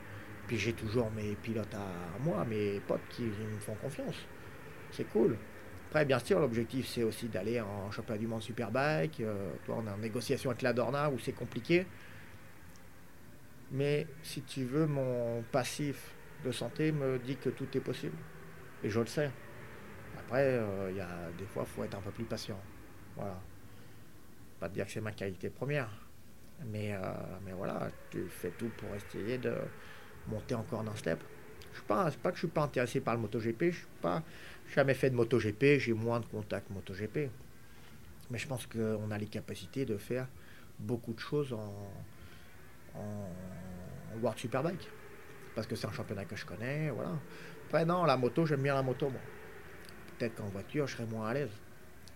Puis 0.46 0.58
j'ai 0.58 0.72
toujours 0.72 1.10
mes 1.10 1.34
pilotes 1.34 1.74
à 1.74 2.18
moi, 2.20 2.44
mes 2.44 2.80
potes 2.80 3.00
qui 3.10 3.22
me 3.22 3.58
font 3.58 3.74
confiance. 3.74 4.16
C'est 4.92 5.08
cool. 5.10 5.36
Après, 5.88 6.04
bien 6.04 6.18
sûr, 6.18 6.40
l'objectif, 6.40 6.86
c'est 6.86 7.02
aussi 7.02 7.28
d'aller 7.28 7.60
en 7.60 7.90
championnat 7.90 8.18
du 8.18 8.26
monde 8.26 8.42
Superbike. 8.42 9.20
Euh, 9.20 9.52
toi, 9.64 9.76
on 9.78 9.86
est 9.86 9.90
en 9.90 9.98
négociation 9.98 10.50
avec 10.50 10.62
la 10.62 10.72
Dorna 10.72 11.10
où 11.10 11.18
c'est 11.18 11.32
compliqué. 11.32 11.86
Mais 13.72 14.06
si 14.22 14.42
tu 14.42 14.64
veux, 14.64 14.86
mon 14.86 15.42
passif 15.50 16.14
de 16.44 16.52
santé 16.52 16.92
me 16.92 17.18
dit 17.18 17.36
que 17.36 17.50
tout 17.50 17.66
est 17.76 17.80
possible. 17.80 18.16
Et 18.82 18.90
je 18.90 19.00
le 19.00 19.06
sais. 19.06 19.30
Après, 20.18 20.42
euh, 20.44 20.90
il 20.90 20.96
y 20.96 21.00
a 21.00 21.30
des 21.36 21.46
fois, 21.46 21.64
il 21.66 21.74
faut 21.74 21.84
être 21.84 21.96
un 21.96 22.00
peu 22.00 22.10
plus 22.10 22.24
patient. 22.24 22.58
Voilà. 23.16 23.40
Dire 24.68 24.86
que 24.86 24.92
c'est 24.92 25.00
ma 25.00 25.12
qualité 25.12 25.50
première. 25.50 25.88
Mais, 26.66 26.94
euh, 26.94 26.98
mais 27.44 27.52
voilà, 27.52 27.88
tu 28.10 28.26
fais 28.28 28.50
tout 28.50 28.70
pour 28.76 28.88
essayer 28.94 29.38
de 29.38 29.54
monter 30.28 30.54
encore 30.54 30.82
dans 30.82 30.94
step. 30.96 31.22
Je 31.74 31.80
ne 31.82 31.86
pas, 31.86 32.10
que 32.10 32.34
je 32.34 32.38
suis 32.38 32.48
pas 32.48 32.62
intéressé 32.62 33.00
par 33.00 33.14
le 33.14 33.20
MotoGP, 33.20 33.64
je 33.64 33.76
suis 33.76 33.86
pas 34.00 34.22
jamais 34.74 34.94
fait 34.94 35.10
de 35.10 35.14
MotoGP, 35.14 35.78
j'ai 35.78 35.92
moins 35.92 36.20
de 36.20 36.26
contacts 36.26 36.70
MotoGP. 36.70 37.30
Mais 38.30 38.38
je 38.38 38.46
pense 38.46 38.66
qu'on 38.66 39.10
a 39.10 39.18
les 39.18 39.26
capacités 39.26 39.84
de 39.84 39.96
faire 39.98 40.26
beaucoup 40.78 41.12
de 41.12 41.20
choses 41.20 41.52
en, 41.52 41.92
en, 42.94 43.28
World 44.22 44.38
Superbike. 44.38 44.88
Parce 45.54 45.66
que 45.66 45.76
c'est 45.76 45.86
un 45.86 45.92
championnat 45.92 46.24
que 46.24 46.36
je 46.36 46.46
connais, 46.46 46.90
voilà. 46.90 47.12
Après, 47.66 47.84
non, 47.84 48.04
la 48.04 48.16
moto, 48.16 48.46
j'aime 48.46 48.62
bien 48.62 48.74
la 48.74 48.82
moto, 48.82 49.10
moi. 49.10 49.20
Peut-être 50.18 50.36
qu'en 50.36 50.48
voiture, 50.48 50.86
je 50.86 50.96
serais 50.96 51.06
moins 51.06 51.28
à 51.28 51.34
l'aise. 51.34 51.50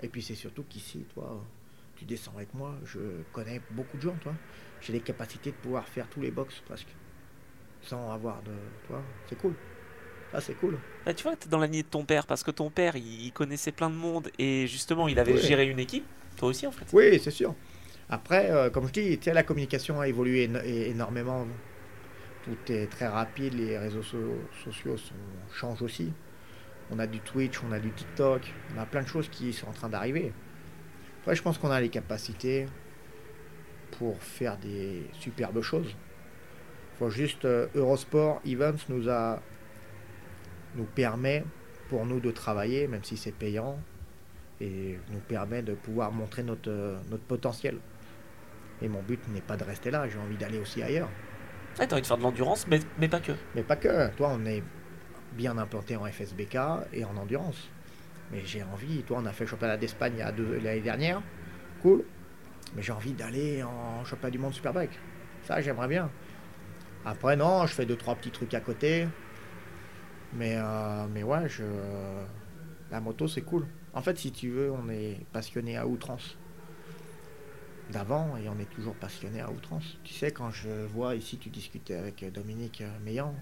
Et 0.03 0.09
puis, 0.09 0.23
c'est 0.23 0.35
surtout 0.35 0.65
qu'ici, 0.69 1.05
toi, 1.15 1.45
tu 2.01 2.07
descends 2.07 2.33
avec 2.35 2.55
moi, 2.55 2.73
je 2.87 2.99
connais 3.31 3.61
beaucoup 3.73 3.99
de 3.99 4.03
gens, 4.03 4.17
toi. 4.23 4.33
J'ai 4.81 4.95
les 4.95 5.01
capacités 5.01 5.51
de 5.51 5.57
pouvoir 5.57 5.87
faire 5.87 6.09
tous 6.09 6.23
les 6.23 6.31
box 6.31 6.63
presque. 6.65 6.89
Sans 7.83 8.11
avoir 8.11 8.43
de. 8.43 8.53
Toi, 8.87 9.03
c'est 9.29 9.37
cool. 9.37 9.53
Ah, 10.33 10.41
c'est 10.41 10.55
cool. 10.55 10.79
Bah, 11.05 11.13
tu 11.13 11.25
vois, 11.25 11.37
tu 11.37 11.47
es 11.47 11.51
dans 11.51 11.59
la 11.59 11.67
lignée 11.67 11.83
de 11.83 11.89
ton 11.89 12.07
père, 12.07 12.27
parce 12.27 12.43
que 12.43 12.51
ton 12.51 12.71
père, 12.71 12.97
il 12.97 13.31
connaissait 13.33 13.73
plein 13.73 13.91
de 13.91 13.97
monde 13.97 14.31
et 14.39 14.67
justement, 14.67 15.09
il 15.09 15.19
avait 15.19 15.37
géré 15.37 15.69
une 15.69 15.79
équipe. 15.79 16.07
Toi 16.39 16.49
aussi, 16.49 16.67
en 16.67 16.73
fait. 16.73 16.87
Oui, 16.95 17.21
c'est 17.23 17.31
sûr. 17.31 17.55
Après, 18.09 18.51
euh, 18.51 18.71
comme 18.71 18.87
je 18.87 18.93
dis, 18.93 19.21
la 19.27 19.43
communication 19.43 20.01
a 20.01 20.09
évolué 20.09 20.49
énormément. 20.89 21.47
Tout 22.45 22.73
est 22.73 22.87
très 22.87 23.09
rapide, 23.09 23.53
les 23.53 23.77
réseaux 23.77 24.03
sociaux 24.03 24.97
changent 25.53 25.83
aussi. 25.83 26.15
On 26.91 26.99
a 26.99 27.07
du 27.07 27.21
Twitch, 27.21 27.61
on 27.63 27.73
a 27.73 27.79
du 27.79 27.91
TikTok, 27.91 28.55
on 28.75 28.81
a 28.81 28.87
plein 28.87 29.03
de 29.03 29.09
choses 29.09 29.29
qui 29.29 29.53
sont 29.53 29.69
en 29.69 29.73
train 29.73 29.91
d'arriver. 29.91 30.33
Après, 31.21 31.35
je 31.35 31.43
pense 31.43 31.59
qu'on 31.59 31.71
a 31.71 31.81
les 31.81 31.91
capacités 31.91 32.67
pour 33.99 34.23
faire 34.23 34.57
des 34.57 35.07
superbes 35.13 35.61
choses. 35.61 35.95
Faut 36.99 37.11
juste 37.11 37.45
euh, 37.45 37.67
Eurosport 37.75 38.41
Events 38.47 38.85
nous 38.89 39.09
a 39.09 39.41
nous 40.77 40.85
permet 40.85 41.45
pour 41.89 42.07
nous 42.07 42.21
de 42.21 42.31
travailler, 42.31 42.87
même 42.87 43.03
si 43.03 43.17
c'est 43.17 43.35
payant, 43.35 43.79
et 44.61 44.99
nous 45.11 45.19
permet 45.19 45.63
de 45.63 45.75
pouvoir 45.75 46.13
montrer 46.13 46.43
notre, 46.43 46.99
notre 47.11 47.25
potentiel. 47.25 47.79
Et 48.81 48.89
mon 48.89 49.03
but 49.03 49.21
n'est 49.29 49.41
pas 49.41 49.57
de 49.57 49.65
rester 49.65 49.91
là, 49.91 50.09
j'ai 50.09 50.19
envie 50.19 50.37
d'aller 50.37 50.59
aussi 50.59 50.83
ailleurs. 50.83 51.09
Ah, 51.79 51.87
t'as 51.87 51.97
envie 51.97 52.03
de 52.03 52.07
faire 52.07 52.19
de 52.19 52.23
l'endurance, 52.23 52.67
mais, 52.69 52.81
mais 52.99 53.09
pas 53.09 53.21
que. 53.21 53.33
Mais 53.55 53.63
pas 53.63 53.77
que. 53.77 54.09
Toi, 54.17 54.31
on 54.33 54.47
est 54.47 54.63
bien 55.33 55.59
implanté 55.59 55.97
en 55.97 56.05
FSBK 56.07 56.57
et 56.93 57.05
en 57.05 57.17
endurance. 57.17 57.69
Mais 58.33 58.43
j'ai 58.45 58.63
envie, 58.63 59.03
toi, 59.03 59.19
on 59.21 59.27
a 59.27 59.33
fait 59.33 59.45
le 59.45 59.51
championnat 59.51 59.77
d'Espagne 59.77 60.17
l'année 60.19 60.81
dernière. 60.81 61.23
Cool. 61.83 62.05
Mais 62.75 62.83
j'ai 62.83 62.93
envie 62.93 63.13
d'aller 63.13 63.63
en 63.63 64.05
championnat 64.05 64.31
du 64.31 64.39
monde 64.39 64.55
Superbike. 64.55 64.99
Ça, 65.43 65.61
j'aimerais 65.61 65.89
bien. 65.89 66.11
Après, 67.05 67.37
non, 67.37 67.67
je 67.67 67.75
fais 67.75 67.87
deux, 67.87 67.97
trois 67.97 68.15
petits 68.15 68.31
trucs 68.31 68.55
à 68.55 68.61
côté. 68.61 69.09
Mais, 70.35 70.57
euh, 70.57 71.07
mais 71.13 71.23
ouais, 71.23 71.49
je... 71.49 71.65
la 72.91 73.01
moto, 73.01 73.27
c'est 73.27 73.43
cool. 73.43 73.67
En 73.93 74.03
fait, 74.03 74.17
si 74.19 74.31
tu 74.31 74.51
veux, 74.51 74.71
on 74.71 74.89
est 74.89 75.19
passionné 75.33 75.77
à 75.77 75.87
outrance. 75.87 76.37
D'avant, 77.91 78.37
et 78.37 78.49
on 78.49 78.57
est 78.61 78.71
toujours 78.71 78.95
passionné 78.95 79.41
à 79.41 79.51
outrance. 79.51 79.99
Tu 80.05 80.15
sais, 80.15 80.31
quand 80.31 80.51
je 80.51 80.69
vois 80.87 81.17
ici, 81.17 81.39
tu 81.39 81.49
discutais 81.49 81.97
avec 81.97 82.25
Dominique 82.33 82.85
Meillan. 83.05 83.35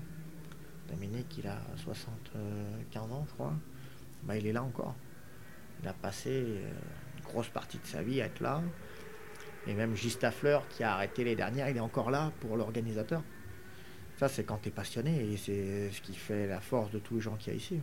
Dominique, 0.89 1.37
il 1.37 1.47
a 1.47 1.59
75 1.77 3.13
ans, 3.13 3.27
je 3.29 3.35
crois. 3.35 3.53
Bah, 4.29 4.37
il 4.37 4.47
est 4.47 4.53
là 4.53 4.63
encore. 4.63 4.95
Il 5.83 5.89
a 5.89 5.95
passé 5.95 6.29
euh, 6.31 6.71
une 7.17 7.25
grosse 7.25 7.49
partie 7.49 7.79
de 7.79 7.87
sa 7.87 8.03
vie 8.03 8.21
à 8.21 8.27
être 8.27 8.41
là. 8.41 8.63
Et 9.67 9.73
même 9.73 9.97
Gista 9.97 10.31
Fleur, 10.31 10.69
qui 10.69 10.85
a 10.85 10.93
arrêté 10.93 11.25
les 11.25 11.35
dernières, 11.35 11.71
il 11.71 11.79
est 11.79 11.81
encore 11.81 12.11
là 12.11 12.31
pour 12.41 12.59
l'organisateur. 12.59 13.23
Ça, 14.19 14.29
c'est 14.29 14.45
quand 14.45 14.59
tu 14.59 14.69
es 14.69 14.73
passionné 14.73 15.33
et 15.33 15.37
c'est 15.39 15.91
ce 15.91 16.03
qui 16.03 16.15
fait 16.15 16.47
la 16.47 16.61
force 16.61 16.91
de 16.91 16.99
tous 16.99 17.15
les 17.15 17.21
gens 17.23 17.37
qu'il 17.37 17.55
y 17.55 17.57
a 17.57 17.59
ici. 17.59 17.81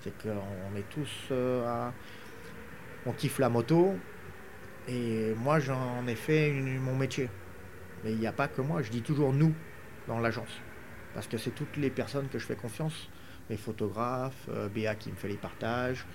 C'est 0.00 0.16
qu'on 0.22 0.76
est 0.76 0.88
tous 0.90 1.28
euh, 1.32 1.66
à... 1.66 1.92
On 3.04 3.12
kiffe 3.12 3.40
la 3.40 3.48
moto 3.48 3.96
et 4.86 5.34
moi, 5.36 5.58
j'en 5.58 6.06
ai 6.06 6.14
fait 6.14 6.52
mon 6.52 6.94
métier. 6.94 7.28
Mais 8.04 8.12
il 8.12 8.18
n'y 8.18 8.28
a 8.28 8.32
pas 8.32 8.46
que 8.46 8.60
moi, 8.60 8.82
je 8.82 8.90
dis 8.90 9.02
toujours 9.02 9.32
nous 9.32 9.54
dans 10.06 10.20
l'agence. 10.20 10.60
Parce 11.14 11.26
que 11.26 11.36
c'est 11.36 11.50
toutes 11.50 11.76
les 11.76 11.90
personnes 11.90 12.28
que 12.28 12.38
je 12.38 12.46
fais 12.46 12.56
confiance. 12.56 13.08
Photographes, 13.56 14.48
euh, 14.48 14.68
Béa 14.68 14.94
qui 14.94 15.10
me 15.10 15.16
fait 15.16 15.28
les 15.28 15.36
partages, 15.36 16.06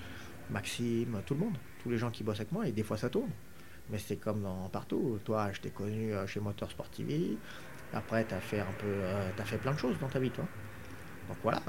Maxime, 0.49 1.21
tout 1.25 1.33
le 1.33 1.41
monde. 1.41 1.57
Tous 1.83 1.89
les 1.89 1.97
gens 1.97 2.11
qui 2.11 2.23
bossent 2.23 2.39
avec 2.39 2.51
moi 2.51 2.67
et 2.67 2.71
des 2.71 2.83
fois 2.83 2.97
ça 2.97 3.09
tourne. 3.09 3.31
Mais 3.89 3.97
c'est 3.97 4.17
comme 4.17 4.47
partout. 4.71 5.19
Toi, 5.23 5.51
je 5.53 5.61
t'ai 5.61 5.69
connu 5.69 6.13
euh, 6.13 6.27
chez 6.27 6.39
Motorsport 6.39 6.89
TV. 6.89 7.37
Après, 7.93 8.25
tu 8.25 8.33
as 8.33 8.41
fait 8.41 8.59
un 8.59 8.73
peu, 8.79 8.87
euh, 8.87 9.29
as 9.37 9.45
fait 9.45 9.57
plein 9.57 9.71
de 9.71 9.79
choses 9.79 9.97
dans 9.99 10.09
ta 10.09 10.19
vie, 10.19 10.29
toi. 10.29 10.45
Donc 11.29 11.37
voilà. 11.41 11.61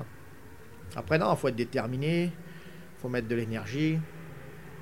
Après, 0.96 1.18
non, 1.18 1.32
il 1.32 1.36
faut 1.36 1.48
être 1.48 1.56
déterminé, 1.56 2.24
il 2.24 3.00
faut 3.00 3.08
mettre 3.08 3.28
de 3.28 3.36
l'énergie 3.36 3.98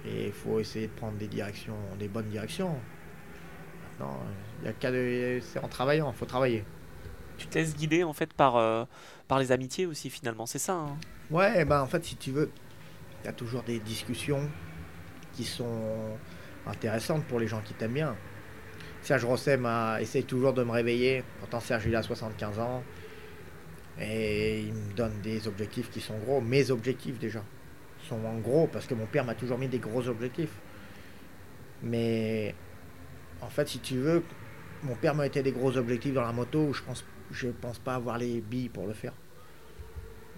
et 0.07 0.27
il 0.27 0.33
faut 0.33 0.61
essayer 0.61 0.87
de 0.87 0.93
prendre 0.93 1.19
des 1.19 1.29
directions, 1.29 1.77
des 1.99 2.09
bonnes 2.09 2.29
directions. 2.29 2.77
Maintenant, 3.99 4.21
il 4.63 4.67
y 4.67 4.69
a 4.69 4.73
qu'à 4.73 4.91
c'est 5.43 5.59
en 5.59 5.69
travaillant, 5.69 6.11
il 6.11 6.17
faut 6.17 6.27
travailler. 6.27 6.65
Tu 7.39 7.47
te 7.47 7.59
laisses 7.59 7.77
guider 7.77 8.05
en 8.05 8.13
fait 8.13 8.33
par, 8.33 8.57
euh, 8.57 8.85
par 9.29 9.39
les 9.39 9.53
amitiés 9.53 9.87
aussi 9.87 10.11
finalement, 10.11 10.47
c'est 10.47 10.59
ça 10.59 10.75
hein 10.75 10.97
Ouais, 11.31 11.65
ben 11.65 11.81
en 11.81 11.87
fait, 11.87 12.05
si 12.05 12.17
tu 12.17 12.31
veux, 12.31 12.51
il 13.23 13.27
y 13.27 13.29
a 13.29 13.33
toujours 13.33 13.63
des 13.63 13.81
discussions 13.81 14.49
qui 15.33 15.45
sont 15.45 16.17
intéressantes 16.67 17.25
pour 17.25 17.39
les 17.41 17.49
gens 17.49 17.61
qui 17.61 17.75
t'aiment 17.75 17.95
bien. 17.95 18.17
Serge 19.03 19.25
Rosset 19.25 19.61
essaye 20.01 20.25
toujours 20.25 20.53
de 20.53 20.65
me 20.65 20.71
réveiller. 20.73 21.23
Pourtant, 21.39 21.61
Serge, 21.61 21.87
il 21.87 21.95
a 21.95 22.03
75 22.03 22.59
ans. 22.59 22.83
Et 24.01 24.61
il 24.61 24.73
me 24.73 24.93
donne 24.95 25.21
des 25.23 25.47
objectifs 25.47 25.91
qui 25.91 26.01
sont 26.01 26.19
gros. 26.19 26.41
Mes 26.41 26.71
objectifs, 26.71 27.19
déjà, 27.19 27.43
sont 28.09 28.25
en 28.25 28.39
gros, 28.39 28.67
parce 28.67 28.87
que 28.87 28.95
mon 28.95 29.07
père 29.07 29.25
m'a 29.25 29.35
toujours 29.35 29.59
mis 29.59 29.69
des 29.69 29.79
gros 29.79 30.09
objectifs. 30.09 30.53
Mais, 31.83 32.55
en 33.41 33.49
fait, 33.49 33.69
si 33.69 33.79
tu 33.79 33.97
veux, 33.97 34.25
mon 34.83 34.95
père 34.97 35.15
m'a 35.15 35.27
été 35.27 35.43
des 35.43 35.53
gros 35.53 35.77
objectifs 35.77 36.13
dans 36.13 36.23
la 36.23 36.33
moto 36.33 36.67
où 36.67 36.75
je 36.75 36.83
pense, 36.83 37.05
je 37.31 37.49
pense 37.49 37.79
pas 37.79 37.95
avoir 37.95 38.19
les 38.19 38.41
billes 38.41 38.69
pour 38.69 38.87
le 38.87 38.93
faire. 38.93 39.13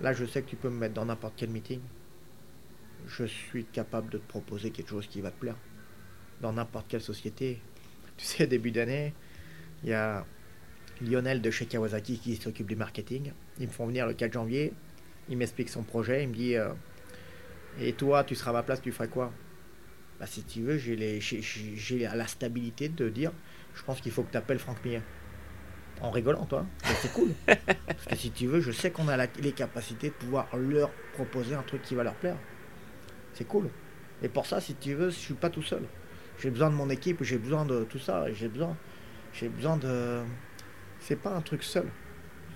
Là, 0.01 0.13
je 0.13 0.25
sais 0.25 0.43
que 0.43 0.49
tu 0.49 0.57
peux 0.57 0.71
me 0.71 0.79
mettre 0.79 0.95
dans 0.95 1.05
n'importe 1.05 1.35
quel 1.37 1.51
meeting. 1.51 1.81
Je 3.07 3.25
suis 3.25 3.65
capable 3.65 4.11
de 4.11 4.19
te 4.19 4.27
proposer 4.29 4.71
quelque 4.71 4.91
chose 4.91 5.07
qui 5.07 5.21
va 5.21 5.31
te 5.31 5.39
plaire. 5.39 5.57
Dans 6.41 6.53
n'importe 6.53 6.87
quelle 6.89 7.01
société, 7.01 7.61
tu 8.17 8.25
sais, 8.25 8.47
début 8.49 8.71
d'année, 8.71 9.13
il 9.83 9.91
y 9.91 9.93
a 9.93 10.25
Lionel 11.01 11.41
de 11.41 11.51
chez 11.51 11.67
Kawasaki 11.67 12.19
qui 12.19 12.37
s'occupe 12.37 12.67
du 12.67 12.77
marketing. 12.77 13.33
Ils 13.59 13.67
me 13.67 13.73
font 13.73 13.87
venir 13.87 14.07
le 14.07 14.15
4 14.15 14.33
janvier. 14.33 14.73
Il 15.29 15.37
m'explique 15.37 15.69
son 15.69 15.83
projet. 15.83 16.25
Il 16.25 16.29
me 16.29 16.35
dit 16.35 16.57
euh, 16.57 16.73
Et 17.81 17.93
toi, 17.93 18.25
tu 18.25 18.35
seras 18.35 18.51
à 18.51 18.55
ma 18.55 18.63
place, 18.63 18.81
tu 18.81 18.93
ferais 18.93 19.09
quoi? 19.09 19.33
Bah, 20.19 20.27
Si 20.27 20.43
tu 20.43 20.63
veux, 20.63 20.77
j'ai 20.79 20.97
la 21.99 22.27
stabilité 22.27 22.89
de 22.89 23.09
dire 23.09 23.33
Je 23.75 23.83
pense 23.83 24.01
qu'il 24.01 24.13
faut 24.13 24.23
que 24.23 24.31
tu 24.31 24.37
appelles 24.37 24.59
Franck 24.59 24.85
Millet. 24.85 25.03
En 26.01 26.11
rigolant, 26.11 26.45
toi. 26.45 26.65
C'est 27.01 27.13
cool. 27.13 27.31
Parce 27.47 28.07
que 28.07 28.17
si 28.17 28.31
tu 28.31 28.47
veux, 28.47 28.61
je 28.61 28.71
sais 28.71 28.91
qu'on 28.91 29.09
a 29.09 29.17
les 29.17 29.53
capacités 29.53 30.09
de 30.09 30.15
pouvoir 30.15 30.49
leur 30.57 30.91
proposer 31.15 31.55
un 31.55 31.63
truc 31.63 31.83
qui 31.83 31.95
va 31.95 32.05
leur 32.05 32.15
plaire. 32.15 32.37
C'est 33.35 33.47
cool. 33.47 33.69
Et 34.23 34.29
pour 34.29 34.47
ça, 34.47 34.61
si 34.61 34.75
tu 34.75 34.95
veux, 34.95 35.11
je 35.11 35.17
suis 35.17 35.35
pas 35.35 35.51
tout 35.51 35.63
seul. 35.63 35.83
J'ai 36.41 36.51
besoin 36.51 36.71
de 36.71 36.75
mon 36.75 36.89
équipe, 36.89 37.23
j'ai 37.23 37.39
besoin 37.39 37.65
de 37.65 37.85
tout 37.85 37.99
ça, 37.99 38.33
j'ai 38.33 38.49
besoin, 38.49 38.77
j'ai 39.33 39.49
besoin 39.49 39.77
de. 39.77 40.23
C'est 41.01 41.17
pas 41.17 41.31
un 41.31 41.41
truc 41.41 41.63
seul, 41.65 41.87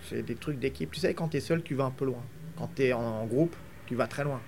c'est 0.09 0.23
des 0.23 0.37
trucs 0.37 0.59
d'équipe. 0.59 0.91
Tu 0.91 1.01
sais, 1.01 1.15
quand 1.15 1.29
tu 1.29 1.37
es 1.39 1.41
seul, 1.41 1.63
tu 1.63 1.75
vas 1.75 1.85
un 1.85 1.91
peu 1.91 2.05
loin. 2.05 2.23
Quand 2.57 2.71
tu 2.75 2.83
es 2.85 2.93
en, 2.93 3.25
groupe, 3.27 3.57
tu 3.87 3.97
vas 3.97 4.07
très 4.07 4.25
loin. 4.25 4.41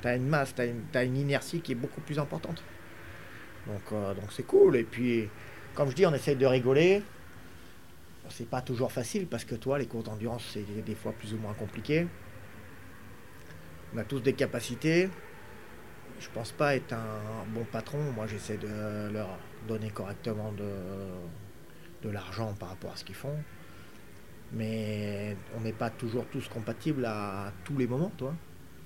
Tu 0.00 0.08
as 0.08 0.16
une 0.16 0.26
masse, 0.26 0.54
tu 0.54 0.62
as, 0.96 1.04
une 1.04 1.16
inertie 1.16 1.60
qui 1.60 1.72
est 1.72 1.74
beaucoup 1.74 2.00
plus 2.00 2.18
importante. 2.18 2.62
Donc 3.66 3.82
euh, 3.92 4.14
donc 4.14 4.32
c'est 4.32 4.44
cool. 4.44 4.76
Et 4.76 4.84
puis, 4.84 5.28
comme 5.74 5.90
je 5.90 5.94
dis, 5.94 6.06
on 6.06 6.14
essaye 6.14 6.36
de 6.36 6.46
rigoler. 6.46 7.02
C'est 8.30 8.48
pas 8.48 8.60
toujours 8.60 8.92
facile 8.92 9.26
parce 9.26 9.44
que 9.44 9.54
toi, 9.54 9.78
les 9.78 9.86
cours 9.86 10.02
d'endurance, 10.02 10.44
c'est 10.52 10.64
des 10.84 10.94
fois 10.94 11.12
plus 11.12 11.34
ou 11.34 11.38
moins 11.38 11.54
compliqué. 11.54 12.06
On 13.94 13.98
a 13.98 14.04
tous 14.04 14.20
des 14.20 14.34
capacités 14.34 15.08
je 16.20 16.28
pense 16.30 16.52
pas 16.52 16.74
être 16.76 16.92
un 16.92 17.44
bon 17.48 17.64
patron. 17.64 17.98
Moi, 18.12 18.26
j'essaie 18.26 18.56
de 18.56 19.12
leur 19.12 19.38
donner 19.66 19.90
correctement 19.90 20.52
de, 20.52 20.72
de 22.02 22.10
l'argent 22.10 22.54
par 22.58 22.70
rapport 22.70 22.92
à 22.92 22.96
ce 22.96 23.04
qu'ils 23.04 23.14
font. 23.14 23.36
Mais 24.52 25.36
on 25.56 25.60
n'est 25.60 25.72
pas 25.72 25.90
toujours 25.90 26.26
tous 26.26 26.48
compatibles 26.48 27.04
à 27.04 27.52
tous 27.64 27.76
les 27.76 27.86
moments, 27.86 28.12
toi. 28.16 28.34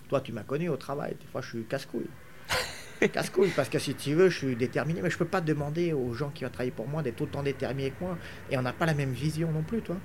Toi, 0.08 0.20
tu 0.20 0.32
m'as 0.32 0.42
connu 0.42 0.68
au 0.68 0.76
travail. 0.76 1.16
Des 1.20 1.26
fois, 1.26 1.40
je 1.40 1.48
suis 1.48 1.64
casse-couille. 1.64 2.10
casse-couille, 3.12 3.52
parce 3.54 3.68
que 3.68 3.78
si 3.78 3.94
tu 3.94 4.14
veux, 4.14 4.28
je 4.28 4.38
suis 4.38 4.56
déterminé, 4.56 5.02
mais 5.02 5.10
je 5.10 5.18
peux 5.18 5.24
pas 5.24 5.40
demander 5.40 5.92
aux 5.92 6.12
gens 6.14 6.30
qui 6.30 6.44
vont 6.44 6.50
travailler 6.50 6.70
pour 6.70 6.88
moi 6.88 7.02
d'être 7.02 7.20
autant 7.20 7.42
déterminés 7.42 7.90
que 7.90 8.04
moi. 8.04 8.18
Et 8.50 8.58
on 8.58 8.62
n'a 8.62 8.72
pas 8.72 8.86
la 8.86 8.94
même 8.94 9.12
vision 9.12 9.50
non 9.50 9.62
plus, 9.62 9.82
toi. 9.82 9.96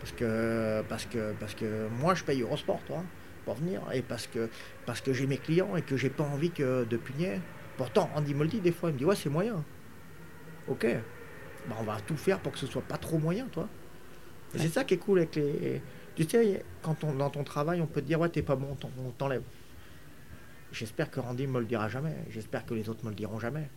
Parce 0.00 0.12
que, 0.12 0.82
parce 0.88 1.06
que, 1.06 1.32
parce 1.40 1.54
que 1.54 1.88
moi, 2.00 2.14
je 2.14 2.24
paye 2.24 2.42
Eurosport, 2.42 2.80
toi, 2.86 3.02
pour 3.44 3.54
venir, 3.54 3.82
et 3.92 4.02
parce 4.02 4.26
que, 4.26 4.48
parce 4.84 5.00
que 5.00 5.12
j'ai 5.12 5.26
mes 5.26 5.38
clients 5.38 5.76
et 5.76 5.82
que 5.82 5.96
j'ai 5.96 6.10
pas 6.10 6.24
envie 6.24 6.50
que 6.50 6.84
de 6.84 6.96
punir. 6.96 7.40
Pourtant, 7.76 8.10
Andy 8.14 8.34
me 8.34 8.42
le 8.42 8.48
dit 8.48 8.60
des 8.60 8.72
fois, 8.72 8.90
il 8.90 8.94
me 8.94 8.98
dit, 8.98 9.04
ouais, 9.04 9.16
c'est 9.16 9.28
moyen. 9.28 9.64
Ok, 10.68 10.86
bah, 11.68 11.76
on 11.80 11.84
va 11.84 11.98
tout 12.06 12.16
faire 12.16 12.40
pour 12.40 12.52
que 12.52 12.58
ce 12.58 12.66
soit 12.66 12.82
pas 12.82 12.96
trop 12.96 13.18
moyen, 13.18 13.46
toi. 13.46 13.68
C'est 14.54 14.68
ça 14.68 14.84
qui 14.84 14.94
est 14.94 14.98
cool 14.98 15.18
avec 15.18 15.36
les. 15.36 15.82
Tu 16.14 16.24
sais, 16.24 16.64
quand 16.80 17.04
on, 17.04 17.12
dans 17.12 17.28
ton 17.28 17.44
travail, 17.44 17.80
on 17.82 17.86
peut 17.86 18.00
te 18.00 18.06
dire, 18.06 18.18
ouais, 18.18 18.28
t'es 18.30 18.42
pas 18.42 18.56
bon, 18.56 18.76
on 18.98 19.10
t'enlève. 19.10 19.42
J'espère 20.72 21.10
que 21.10 21.20
Randy 21.20 21.46
me 21.46 21.60
le 21.60 21.66
dira 21.66 21.88
jamais. 21.88 22.14
J'espère 22.30 22.66
que 22.66 22.74
les 22.74 22.88
autres 22.88 23.04
me 23.04 23.10
le 23.10 23.16
diront 23.16 23.38
jamais. 23.38 23.68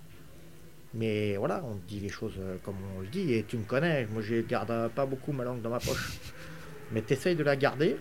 Mais 0.93 1.37
voilà, 1.37 1.63
on 1.63 1.75
dit 1.87 1.99
les 1.99 2.09
choses 2.09 2.33
euh, 2.39 2.57
comme 2.63 2.75
on 2.97 3.01
le 3.01 3.07
dit. 3.07 3.33
Et 3.33 3.43
tu 3.43 3.57
me 3.57 3.63
connais, 3.63 4.07
moi 4.07 4.21
je 4.21 4.41
garde 4.41 4.89
pas 4.89 5.05
beaucoup 5.05 5.31
ma 5.31 5.43
langue 5.43 5.61
dans 5.61 5.69
ma 5.69 5.79
poche. 5.79 6.17
Mais 6.91 7.01
t'essayes 7.01 7.35
de 7.35 7.43
la 7.43 7.55
garder 7.55 7.97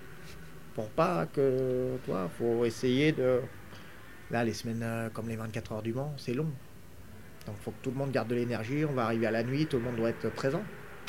pour 0.75 0.89
pas 0.89 1.27
que. 1.27 1.97
Toi, 2.07 2.31
faut 2.39 2.65
essayer 2.65 3.13
de. 3.13 3.41
Là, 4.31 4.45
les 4.45 4.53
semaines 4.53 4.83
euh, 4.83 5.09
comme 5.11 5.29
les 5.29 5.37
24 5.37 5.73
heures 5.73 5.83
du 5.83 5.93
Mans, 5.93 6.15
c'est 6.17 6.35
long. 6.35 6.51
Donc 7.47 7.57
faut 7.61 7.71
que 7.71 7.83
tout 7.83 7.91
le 7.91 7.97
monde 7.97 8.11
garde 8.11 8.29
de 8.29 8.35
l'énergie. 8.35 8.85
On 8.85 8.93
va 8.93 9.05
arriver 9.05 9.27
à 9.27 9.31
la 9.31 9.43
nuit, 9.43 9.67
tout 9.67 9.77
le 9.77 9.83
monde 9.83 9.97
doit 9.97 10.11
être 10.11 10.31
présent. 10.31 10.63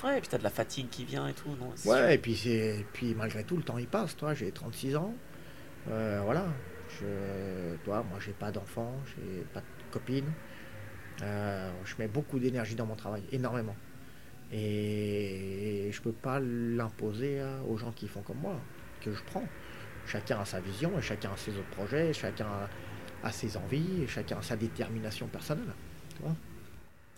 Ouais, 0.03 0.17
et 0.17 0.21
puis 0.21 0.29
t'as 0.29 0.37
de 0.37 0.43
la 0.43 0.49
fatigue 0.49 0.89
qui 0.89 1.03
vient 1.03 1.27
et 1.27 1.33
tout, 1.33 1.49
non 1.59 1.73
Ouais, 1.85 2.15
et 2.15 2.17
puis, 2.17 2.35
c'est, 2.35 2.85
puis 2.93 3.13
malgré 3.15 3.43
tout, 3.43 3.57
le 3.57 3.63
temps 3.63 3.77
il 3.77 3.87
passe. 3.87 4.15
Toi, 4.15 4.33
j'ai 4.33 4.51
36 4.51 4.95
ans. 4.95 5.13
Euh, 5.89 6.21
voilà. 6.23 6.45
Je, 6.99 7.75
toi, 7.83 8.03
moi, 8.09 8.19
j'ai 8.19 8.33
pas 8.33 8.51
d'enfant, 8.51 8.93
j'ai 9.05 9.43
pas 9.53 9.61
de 9.61 9.65
copine. 9.91 10.31
Euh, 11.21 11.71
je 11.85 11.95
mets 11.99 12.07
beaucoup 12.07 12.39
d'énergie 12.39 12.75
dans 12.75 12.85
mon 12.85 12.95
travail, 12.95 13.23
énormément. 13.31 13.75
Et 14.51 15.89
je 15.91 16.01
peux 16.01 16.11
pas 16.11 16.39
l'imposer 16.39 17.41
aux 17.67 17.77
gens 17.77 17.91
qui 17.91 18.07
font 18.07 18.21
comme 18.21 18.39
moi, 18.39 18.55
que 19.01 19.13
je 19.13 19.23
prends. 19.23 19.47
Chacun 20.07 20.39
a 20.39 20.45
sa 20.45 20.59
vision, 20.59 20.99
chacun 21.01 21.31
a 21.31 21.37
ses 21.37 21.51
autres 21.51 21.69
projets, 21.69 22.13
chacun 22.13 22.47
a, 23.23 23.31
ses 23.31 23.57
envies, 23.57 24.07
chacun 24.07 24.39
a 24.39 24.41
sa 24.41 24.55
détermination 24.55 25.27
personnelle. 25.27 25.73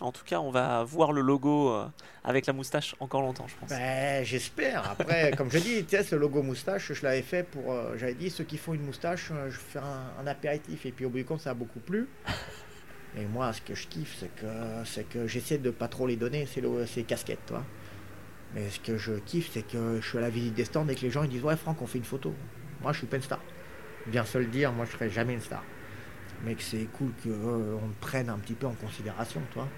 En 0.02 0.10
tout 0.10 0.24
cas, 0.24 0.40
on 0.40 0.50
va 0.50 0.82
voir 0.82 1.12
le 1.12 1.20
logo 1.20 1.70
euh, 1.70 1.86
avec 2.24 2.46
la 2.46 2.52
moustache 2.52 2.96
encore 2.98 3.22
longtemps, 3.22 3.46
je 3.46 3.54
pense. 3.54 3.70
Ben, 3.70 4.24
j'espère. 4.24 4.90
Après, 4.90 5.30
comme 5.36 5.50
je 5.50 5.58
dis, 5.58 5.84
tu 5.84 5.96
sais, 5.96 6.02
ce 6.02 6.16
logo 6.16 6.42
moustache, 6.42 6.92
je 6.92 7.02
l'avais 7.04 7.22
fait 7.22 7.44
pour. 7.44 7.72
Euh, 7.72 7.96
j'avais 7.96 8.14
dit, 8.14 8.28
ceux 8.28 8.42
qui 8.42 8.58
font 8.58 8.74
une 8.74 8.84
moustache, 8.84 9.30
euh, 9.30 9.48
je 9.48 9.58
fais 9.58 9.78
un, 9.78 10.26
apéritif. 10.26 10.86
Et 10.86 10.92
puis 10.92 11.04
au 11.04 11.10
bout 11.10 11.18
du 11.18 11.24
compte, 11.24 11.40
ça 11.40 11.50
a 11.50 11.54
beaucoup 11.54 11.78
plu. 11.78 12.08
Et 13.16 13.26
moi, 13.26 13.52
ce 13.52 13.60
que 13.60 13.74
je 13.74 13.86
kiffe, 13.86 14.16
c'est 14.18 14.34
que, 14.34 14.46
c'est 14.84 15.08
que 15.08 15.26
j'essaie 15.26 15.58
de 15.58 15.70
pas 15.70 15.86
trop 15.86 16.06
les 16.06 16.16
donner, 16.16 16.46
c'est 16.46 16.62
ces 16.86 17.04
casquettes, 17.04 17.44
toi. 17.46 17.62
Mais 18.54 18.70
ce 18.70 18.80
que 18.80 18.96
je 18.96 19.12
kiffe, 19.12 19.50
c'est 19.52 19.66
que 19.66 20.00
je 20.00 20.08
suis 20.08 20.18
à 20.18 20.22
la 20.22 20.30
visite 20.30 20.54
des 20.54 20.64
stands 20.64 20.88
et 20.88 20.94
que 20.94 21.02
les 21.02 21.10
gens 21.10 21.22
ils 21.22 21.28
disent 21.28 21.44
Ouais, 21.44 21.56
Franck, 21.56 21.80
on 21.82 21.86
fait 21.86 21.98
une 21.98 22.04
photo. 22.04 22.34
Moi, 22.80 22.92
je 22.92 22.98
suis 22.98 23.06
pas 23.06 23.16
une 23.16 23.22
star. 23.22 23.40
Bien 24.06 24.24
se 24.24 24.38
le 24.38 24.46
dire, 24.46 24.72
moi, 24.72 24.84
je 24.86 24.92
serai 24.92 25.10
jamais 25.10 25.34
une 25.34 25.40
star. 25.40 25.62
Mais 26.44 26.54
que 26.54 26.62
c'est 26.62 26.88
cool 26.96 27.12
qu'on 27.22 27.28
me 27.28 28.00
prenne 28.00 28.28
un 28.28 28.38
petit 28.38 28.54
peu 28.54 28.66
en 28.66 28.74
considération, 28.74 29.40
toi. 29.52 29.68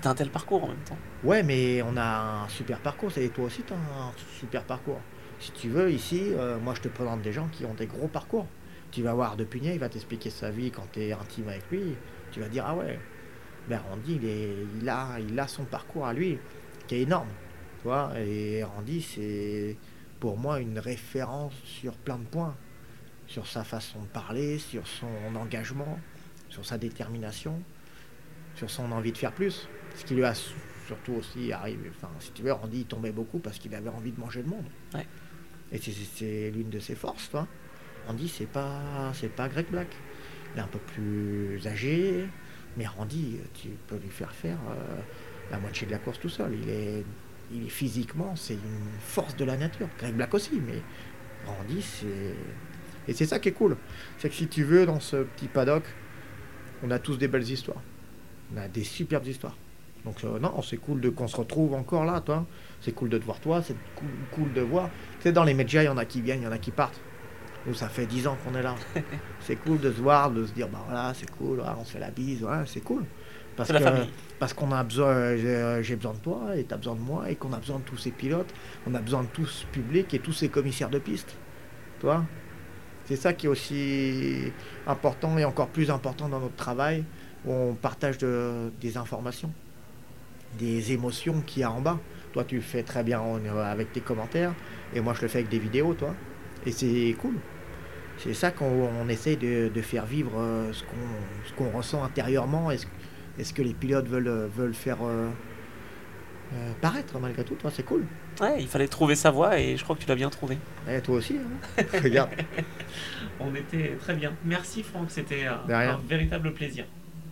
T'as 0.00 0.10
un 0.10 0.14
tel 0.14 0.30
parcours 0.30 0.64
en 0.64 0.68
même 0.68 0.84
temps. 0.84 0.98
Ouais, 1.24 1.42
mais 1.42 1.82
on 1.82 1.96
a 1.96 2.44
un 2.44 2.48
super 2.48 2.78
parcours. 2.78 3.10
Et 3.16 3.28
toi 3.30 3.46
aussi, 3.46 3.62
t'as 3.62 3.74
un 3.74 4.12
super 4.38 4.62
parcours. 4.64 5.00
Si 5.40 5.50
tu 5.52 5.68
veux, 5.68 5.90
ici, 5.90 6.32
euh, 6.36 6.58
moi, 6.58 6.74
je 6.74 6.82
te 6.82 6.88
présente 6.88 7.22
des 7.22 7.32
gens 7.32 7.48
qui 7.48 7.64
ont 7.64 7.74
des 7.74 7.86
gros 7.86 8.08
parcours. 8.08 8.46
Tu 8.90 9.02
vas 9.02 9.14
voir 9.14 9.36
De 9.36 9.44
Pugnet, 9.44 9.74
il 9.74 9.80
va 9.80 9.88
t'expliquer 9.88 10.30
sa 10.30 10.50
vie 10.50 10.70
quand 10.70 10.86
tu 10.92 11.00
es 11.00 11.12
intime 11.12 11.48
avec 11.48 11.70
lui. 11.70 11.94
Tu 12.30 12.40
vas 12.40 12.48
dire, 12.48 12.64
ah 12.66 12.74
ouais, 12.74 12.98
ben 13.68 13.80
Randy, 13.88 14.18
il, 14.22 14.80
il, 14.82 14.88
a, 14.88 15.18
il 15.20 15.38
a 15.38 15.46
son 15.48 15.64
parcours 15.64 16.06
à 16.06 16.12
lui, 16.12 16.38
qui 16.86 16.96
est 16.96 17.02
énorme. 17.02 17.28
Tu 17.80 17.88
vois 17.88 18.12
et 18.18 18.64
Randy, 18.64 19.02
c'est 19.02 19.76
pour 20.20 20.36
moi 20.36 20.60
une 20.60 20.78
référence 20.78 21.54
sur 21.64 21.94
plein 21.94 22.18
de 22.18 22.24
points. 22.24 22.56
Sur 23.26 23.46
sa 23.46 23.62
façon 23.62 24.00
de 24.00 24.06
parler, 24.06 24.58
sur 24.58 24.86
son 24.86 25.36
engagement, 25.36 25.98
sur 26.48 26.64
sa 26.64 26.78
détermination, 26.78 27.60
sur 28.54 28.70
son 28.70 28.90
envie 28.90 29.12
de 29.12 29.18
faire 29.18 29.32
plus. 29.32 29.68
Ce 29.98 30.04
qui 30.04 30.14
lui 30.14 30.24
a 30.24 30.32
surtout 30.86 31.14
aussi 31.14 31.52
arrivé. 31.52 31.90
Enfin, 31.96 32.08
si 32.20 32.30
tu 32.32 32.42
veux, 32.42 32.52
Randy 32.52 32.78
il 32.78 32.86
tombait 32.86 33.12
beaucoup 33.12 33.40
parce 33.40 33.58
qu'il 33.58 33.74
avait 33.74 33.90
envie 33.90 34.12
de 34.12 34.20
manger 34.20 34.42
le 34.42 34.48
monde. 34.48 34.64
Et 35.72 35.78
c'est 35.78 36.50
l'une 36.50 36.70
de 36.70 36.78
ses 36.78 36.94
forces, 36.94 37.28
toi. 37.30 37.46
Randy, 38.06 38.28
c'est 38.28 38.46
pas, 38.46 39.12
c'est 39.12 39.28
pas 39.28 39.48
Greg 39.48 39.66
Black. 39.70 39.88
Il 40.54 40.58
est 40.58 40.62
un 40.62 40.68
peu 40.68 40.78
plus 40.78 41.66
âgé, 41.66 42.26
mais 42.76 42.86
Randy, 42.86 43.38
tu 43.52 43.68
peux 43.86 43.96
lui 43.96 44.08
faire 44.08 44.32
faire 44.32 44.56
euh, 44.70 45.00
la 45.50 45.58
moitié 45.58 45.86
de 45.86 45.92
la 45.92 45.98
course 45.98 46.20
tout 46.20 46.30
seul. 46.30 46.54
Il 46.62 46.70
est, 46.70 47.04
il 47.52 47.66
est 47.66 47.70
physiquement, 47.70 48.34
c'est 48.36 48.54
une 48.54 48.98
force 49.00 49.36
de 49.36 49.44
la 49.44 49.56
nature. 49.56 49.88
Greg 49.98 50.14
Black 50.14 50.32
aussi, 50.32 50.62
mais 50.64 50.80
Randy, 51.44 51.82
c'est. 51.82 52.34
Et 53.08 53.14
c'est 53.14 53.26
ça 53.26 53.38
qui 53.38 53.48
est 53.48 53.52
cool. 53.52 53.76
C'est 54.18 54.28
que 54.28 54.34
si 54.34 54.48
tu 54.48 54.64
veux, 54.64 54.86
dans 54.86 55.00
ce 55.00 55.16
petit 55.16 55.48
paddock, 55.48 55.82
on 56.82 56.90
a 56.90 56.98
tous 56.98 57.18
des 57.18 57.28
belles 57.28 57.50
histoires. 57.50 57.82
On 58.54 58.58
a 58.58 58.68
des 58.68 58.84
superbes 58.84 59.26
histoires. 59.26 59.56
Donc 60.08 60.24
euh, 60.24 60.38
non, 60.38 60.62
c'est 60.62 60.78
cool 60.78 61.02
de 61.02 61.10
qu'on 61.10 61.28
se 61.28 61.36
retrouve 61.36 61.74
encore 61.74 62.06
là, 62.06 62.22
toi. 62.22 62.46
C'est 62.80 62.92
cool 62.92 63.10
de 63.10 63.18
te 63.18 63.24
voir 63.24 63.40
toi, 63.40 63.60
c'est 63.62 63.76
cool, 64.32 64.50
de 64.54 64.62
voir. 64.62 64.88
Tu 65.18 65.24
sais, 65.24 65.32
dans 65.32 65.44
les 65.44 65.52
médias, 65.52 65.82
il 65.82 65.86
y 65.86 65.88
en 65.88 65.98
a 65.98 66.06
qui 66.06 66.22
viennent, 66.22 66.40
il 66.40 66.44
y 66.44 66.46
en 66.46 66.52
a 66.52 66.58
qui 66.58 66.70
partent. 66.70 66.98
Nous, 67.66 67.74
ça 67.74 67.88
fait 67.88 68.06
10 68.06 68.26
ans 68.26 68.38
qu'on 68.42 68.56
est 68.56 68.62
là. 68.62 68.74
c'est 69.40 69.56
cool 69.56 69.78
de 69.80 69.92
se 69.92 70.00
voir, 70.00 70.30
de 70.30 70.46
se 70.46 70.52
dire, 70.52 70.68
bah 70.68 70.82
voilà, 70.86 71.12
c'est 71.12 71.30
cool, 71.32 71.62
on 71.78 71.84
se 71.84 71.92
fait 71.92 71.98
la 71.98 72.10
bise, 72.10 72.46
c'est 72.64 72.80
cool. 72.80 73.04
Parce 73.54 73.70
que, 73.70 73.84
parce 74.38 74.54
qu'on 74.54 74.72
a 74.72 74.82
besoin, 74.82 75.08
euh, 75.08 75.82
j'ai 75.82 75.96
besoin 75.96 76.14
de 76.14 76.20
toi 76.20 76.56
et 76.56 76.64
tu 76.64 76.72
as 76.72 76.78
besoin 76.78 76.94
de 76.94 77.00
moi 77.00 77.28
et 77.28 77.34
qu'on 77.34 77.52
a 77.52 77.58
besoin 77.58 77.80
de 77.80 77.84
tous 77.84 77.98
ces 77.98 78.12
pilotes, 78.12 78.54
on 78.86 78.94
a 78.94 79.00
besoin 79.00 79.24
de 79.24 79.28
tout 79.28 79.46
ce 79.46 79.66
public 79.66 80.14
et 80.14 80.20
tous 80.20 80.32
ces 80.32 80.48
commissaires 80.48 80.90
de 80.90 81.00
piste. 81.00 81.34
Toi, 82.00 82.24
c'est 83.04 83.16
ça 83.16 83.34
qui 83.34 83.44
est 83.44 83.48
aussi 83.50 84.52
important 84.86 85.36
et 85.36 85.44
encore 85.44 85.68
plus 85.68 85.90
important 85.90 86.30
dans 86.30 86.40
notre 86.40 86.56
travail, 86.56 87.04
où 87.44 87.52
on 87.52 87.74
partage 87.74 88.16
des 88.18 88.96
informations 88.96 89.52
des 90.58 90.92
émotions 90.92 91.42
qu'il 91.46 91.62
y 91.62 91.64
a 91.64 91.70
en 91.70 91.80
bas. 91.80 91.98
Toi, 92.32 92.44
tu 92.44 92.56
le 92.56 92.62
fais 92.62 92.82
très 92.82 93.02
bien 93.02 93.22
avec 93.64 93.92
tes 93.92 94.00
commentaires, 94.00 94.52
et 94.94 95.00
moi, 95.00 95.14
je 95.14 95.22
le 95.22 95.28
fais 95.28 95.38
avec 95.38 95.50
des 95.50 95.58
vidéos, 95.58 95.94
toi. 95.94 96.14
Et 96.66 96.72
c'est 96.72 97.14
cool. 97.18 97.34
C'est 98.18 98.34
ça 98.34 98.50
qu'on 98.50 99.08
essaye 99.08 99.36
de, 99.36 99.80
faire 99.80 100.04
vivre 100.04 100.32
euh, 100.38 100.72
ce 100.72 101.52
qu'on 101.54 101.70
ressent 101.70 102.02
intérieurement 102.02 102.70
et 102.70 102.78
ce, 103.44 103.52
que 103.52 103.62
les 103.62 103.74
pilotes 103.74 104.08
veulent, 104.08 104.48
veulent 104.54 104.74
faire 104.74 104.98
euh, 105.02 105.28
euh, 106.54 106.72
paraître 106.80 107.18
malgré 107.20 107.44
tout. 107.44 107.54
Toi, 107.54 107.70
c'est 107.72 107.84
cool. 107.84 108.04
Ouais, 108.40 108.56
il 108.58 108.66
fallait 108.66 108.88
trouver 108.88 109.14
sa 109.14 109.30
voie 109.30 109.58
et 109.58 109.76
je 109.76 109.84
crois 109.84 109.94
que 109.94 110.02
tu 110.02 110.08
l'as 110.08 110.16
bien 110.16 110.30
trouvé. 110.30 110.58
Et 110.90 111.00
toi 111.00 111.16
aussi, 111.16 111.36
hein. 111.36 111.82
regarde. 112.02 112.30
On 113.38 113.54
était 113.54 113.96
très 114.00 114.14
bien. 114.14 114.32
Merci 114.44 114.82
Franck, 114.82 115.10
c'était 115.10 115.46
un, 115.46 116.00
véritable 116.08 116.52
plaisir. 116.52 116.86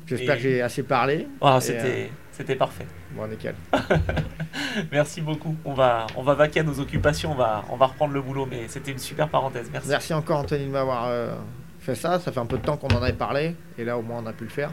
J'espère 0.06 0.36
que 0.36 0.42
j'ai 0.42 0.62
assez 0.62 0.84
parlé. 0.84 1.26
Ah, 1.40 1.58
c'était 1.60 2.10
c'était 2.36 2.54
parfait. 2.54 2.84
Bon, 3.12 3.26
nickel. 3.26 3.54
Merci 4.92 5.22
beaucoup. 5.22 5.56
On 5.64 5.72
va, 5.72 6.06
on 6.16 6.22
va 6.22 6.34
vaquer 6.34 6.60
à 6.60 6.62
nos 6.64 6.78
occupations, 6.80 7.32
on 7.32 7.34
va, 7.34 7.64
on 7.70 7.76
va 7.76 7.86
reprendre 7.86 8.12
le 8.12 8.20
boulot, 8.20 8.46
mais 8.50 8.68
c'était 8.68 8.92
une 8.92 8.98
super 8.98 9.30
parenthèse. 9.30 9.70
Merci. 9.72 9.88
Merci 9.88 10.12
encore, 10.12 10.40
Anthony, 10.40 10.66
de 10.66 10.70
m'avoir 10.70 11.06
euh, 11.06 11.34
fait 11.80 11.94
ça. 11.94 12.20
Ça 12.20 12.32
fait 12.32 12.40
un 12.40 12.44
peu 12.44 12.58
de 12.58 12.62
temps 12.62 12.76
qu'on 12.76 12.88
en 12.88 13.02
avait 13.02 13.14
parlé, 13.14 13.56
et 13.78 13.84
là, 13.84 13.96
au 13.96 14.02
moins, 14.02 14.20
on 14.22 14.26
a 14.26 14.34
pu 14.34 14.44
le 14.44 14.50
faire. 14.50 14.70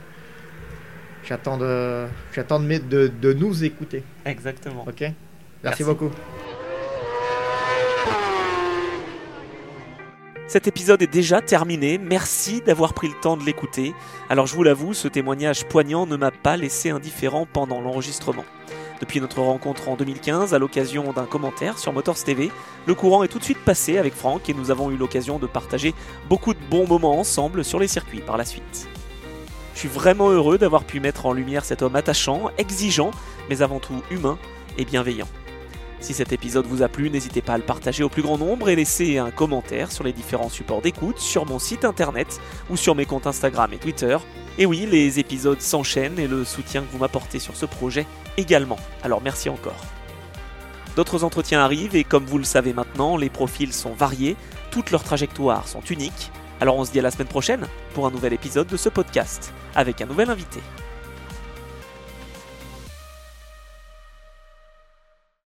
J'attends 1.23 1.57
de, 1.57 2.05
j'attends 2.33 2.59
de, 2.59 2.77
de, 2.79 3.07
de, 3.07 3.31
nous 3.33 3.63
écouter. 3.63 4.03
Exactement. 4.25 4.83
Ok? 4.85 5.05
Merci. 5.63 5.85
beaucoup. 5.85 6.11
Cet 10.53 10.67
épisode 10.67 11.01
est 11.01 11.07
déjà 11.07 11.41
terminé, 11.41 11.97
merci 11.97 12.61
d'avoir 12.61 12.93
pris 12.93 13.07
le 13.07 13.19
temps 13.19 13.37
de 13.37 13.43
l'écouter. 13.43 13.95
Alors 14.29 14.45
je 14.45 14.53
vous 14.53 14.61
l'avoue, 14.61 14.93
ce 14.93 15.07
témoignage 15.07 15.65
poignant 15.65 16.05
ne 16.05 16.15
m'a 16.15 16.29
pas 16.29 16.57
laissé 16.57 16.91
indifférent 16.91 17.47
pendant 17.51 17.81
l'enregistrement. 17.81 18.45
Depuis 19.01 19.19
notre 19.19 19.41
rencontre 19.41 19.89
en 19.89 19.95
2015, 19.95 20.53
à 20.53 20.59
l'occasion 20.59 21.11
d'un 21.11 21.25
commentaire 21.25 21.79
sur 21.79 21.91
Motors 21.91 22.23
TV, 22.23 22.51
le 22.85 22.93
courant 22.93 23.23
est 23.23 23.29
tout 23.29 23.39
de 23.39 23.43
suite 23.43 23.65
passé 23.65 23.97
avec 23.97 24.13
Franck 24.13 24.47
et 24.47 24.53
nous 24.53 24.69
avons 24.69 24.91
eu 24.91 24.95
l'occasion 24.95 25.39
de 25.39 25.47
partager 25.47 25.95
beaucoup 26.29 26.53
de 26.53 26.59
bons 26.69 26.85
moments 26.85 27.19
ensemble 27.19 27.65
sur 27.65 27.79
les 27.79 27.87
circuits 27.87 28.21
par 28.21 28.37
la 28.37 28.45
suite. 28.45 28.87
Je 29.73 29.79
suis 29.79 29.89
vraiment 29.89 30.29
heureux 30.29 30.59
d'avoir 30.59 30.83
pu 30.83 30.99
mettre 30.99 31.25
en 31.25 31.33
lumière 31.33 31.65
cet 31.65 31.81
homme 31.81 31.95
attachant, 31.95 32.51
exigeant, 32.59 33.09
mais 33.49 33.63
avant 33.63 33.79
tout 33.79 34.03
humain 34.11 34.37
et 34.77 34.85
bienveillant. 34.85 35.27
Si 36.03 36.13
cet 36.13 36.33
épisode 36.33 36.65
vous 36.65 36.81
a 36.81 36.89
plu, 36.89 37.09
n'hésitez 37.09 37.41
pas 37.41 37.53
à 37.53 37.57
le 37.57 37.63
partager 37.63 38.03
au 38.03 38.09
plus 38.09 38.23
grand 38.23 38.37
nombre 38.37 38.67
et 38.67 38.75
laisser 38.75 39.19
un 39.19 39.31
commentaire 39.31 39.89
sur 39.89 40.03
les 40.03 40.11
différents 40.11 40.49
supports 40.49 40.81
d'écoute, 40.81 41.17
sur 41.17 41.45
mon 41.45 41.59
site 41.59 41.85
internet 41.85 42.41
ou 42.69 42.75
sur 42.75 42.93
mes 42.93 43.05
comptes 43.05 43.25
Instagram 43.25 43.71
et 43.71 43.77
Twitter. 43.77 44.17
Et 44.57 44.65
oui, 44.65 44.85
les 44.85 45.19
épisodes 45.19 45.61
s'enchaînent 45.61 46.19
et 46.19 46.27
le 46.27 46.43
soutien 46.43 46.81
que 46.81 46.91
vous 46.91 46.97
m'apportez 46.97 47.39
sur 47.39 47.55
ce 47.55 47.65
projet 47.65 48.05
également. 48.35 48.79
Alors 49.01 49.21
merci 49.21 49.47
encore. 49.47 49.81
D'autres 50.97 51.23
entretiens 51.23 51.61
arrivent 51.61 51.95
et 51.95 52.03
comme 52.03 52.25
vous 52.25 52.37
le 52.37 52.43
savez 52.43 52.73
maintenant, 52.73 53.15
les 53.15 53.29
profils 53.29 53.71
sont 53.71 53.93
variés, 53.93 54.35
toutes 54.71 54.91
leurs 54.91 55.05
trajectoires 55.05 55.69
sont 55.69 55.83
uniques. 55.89 56.33
Alors 56.59 56.75
on 56.75 56.83
se 56.83 56.91
dit 56.91 56.99
à 56.99 57.03
la 57.03 57.11
semaine 57.11 57.29
prochaine 57.29 57.65
pour 57.93 58.05
un 58.07 58.11
nouvel 58.11 58.33
épisode 58.33 58.67
de 58.67 58.75
ce 58.75 58.89
podcast, 58.89 59.53
avec 59.73 60.01
un 60.01 60.07
nouvel 60.07 60.29
invité. 60.29 60.59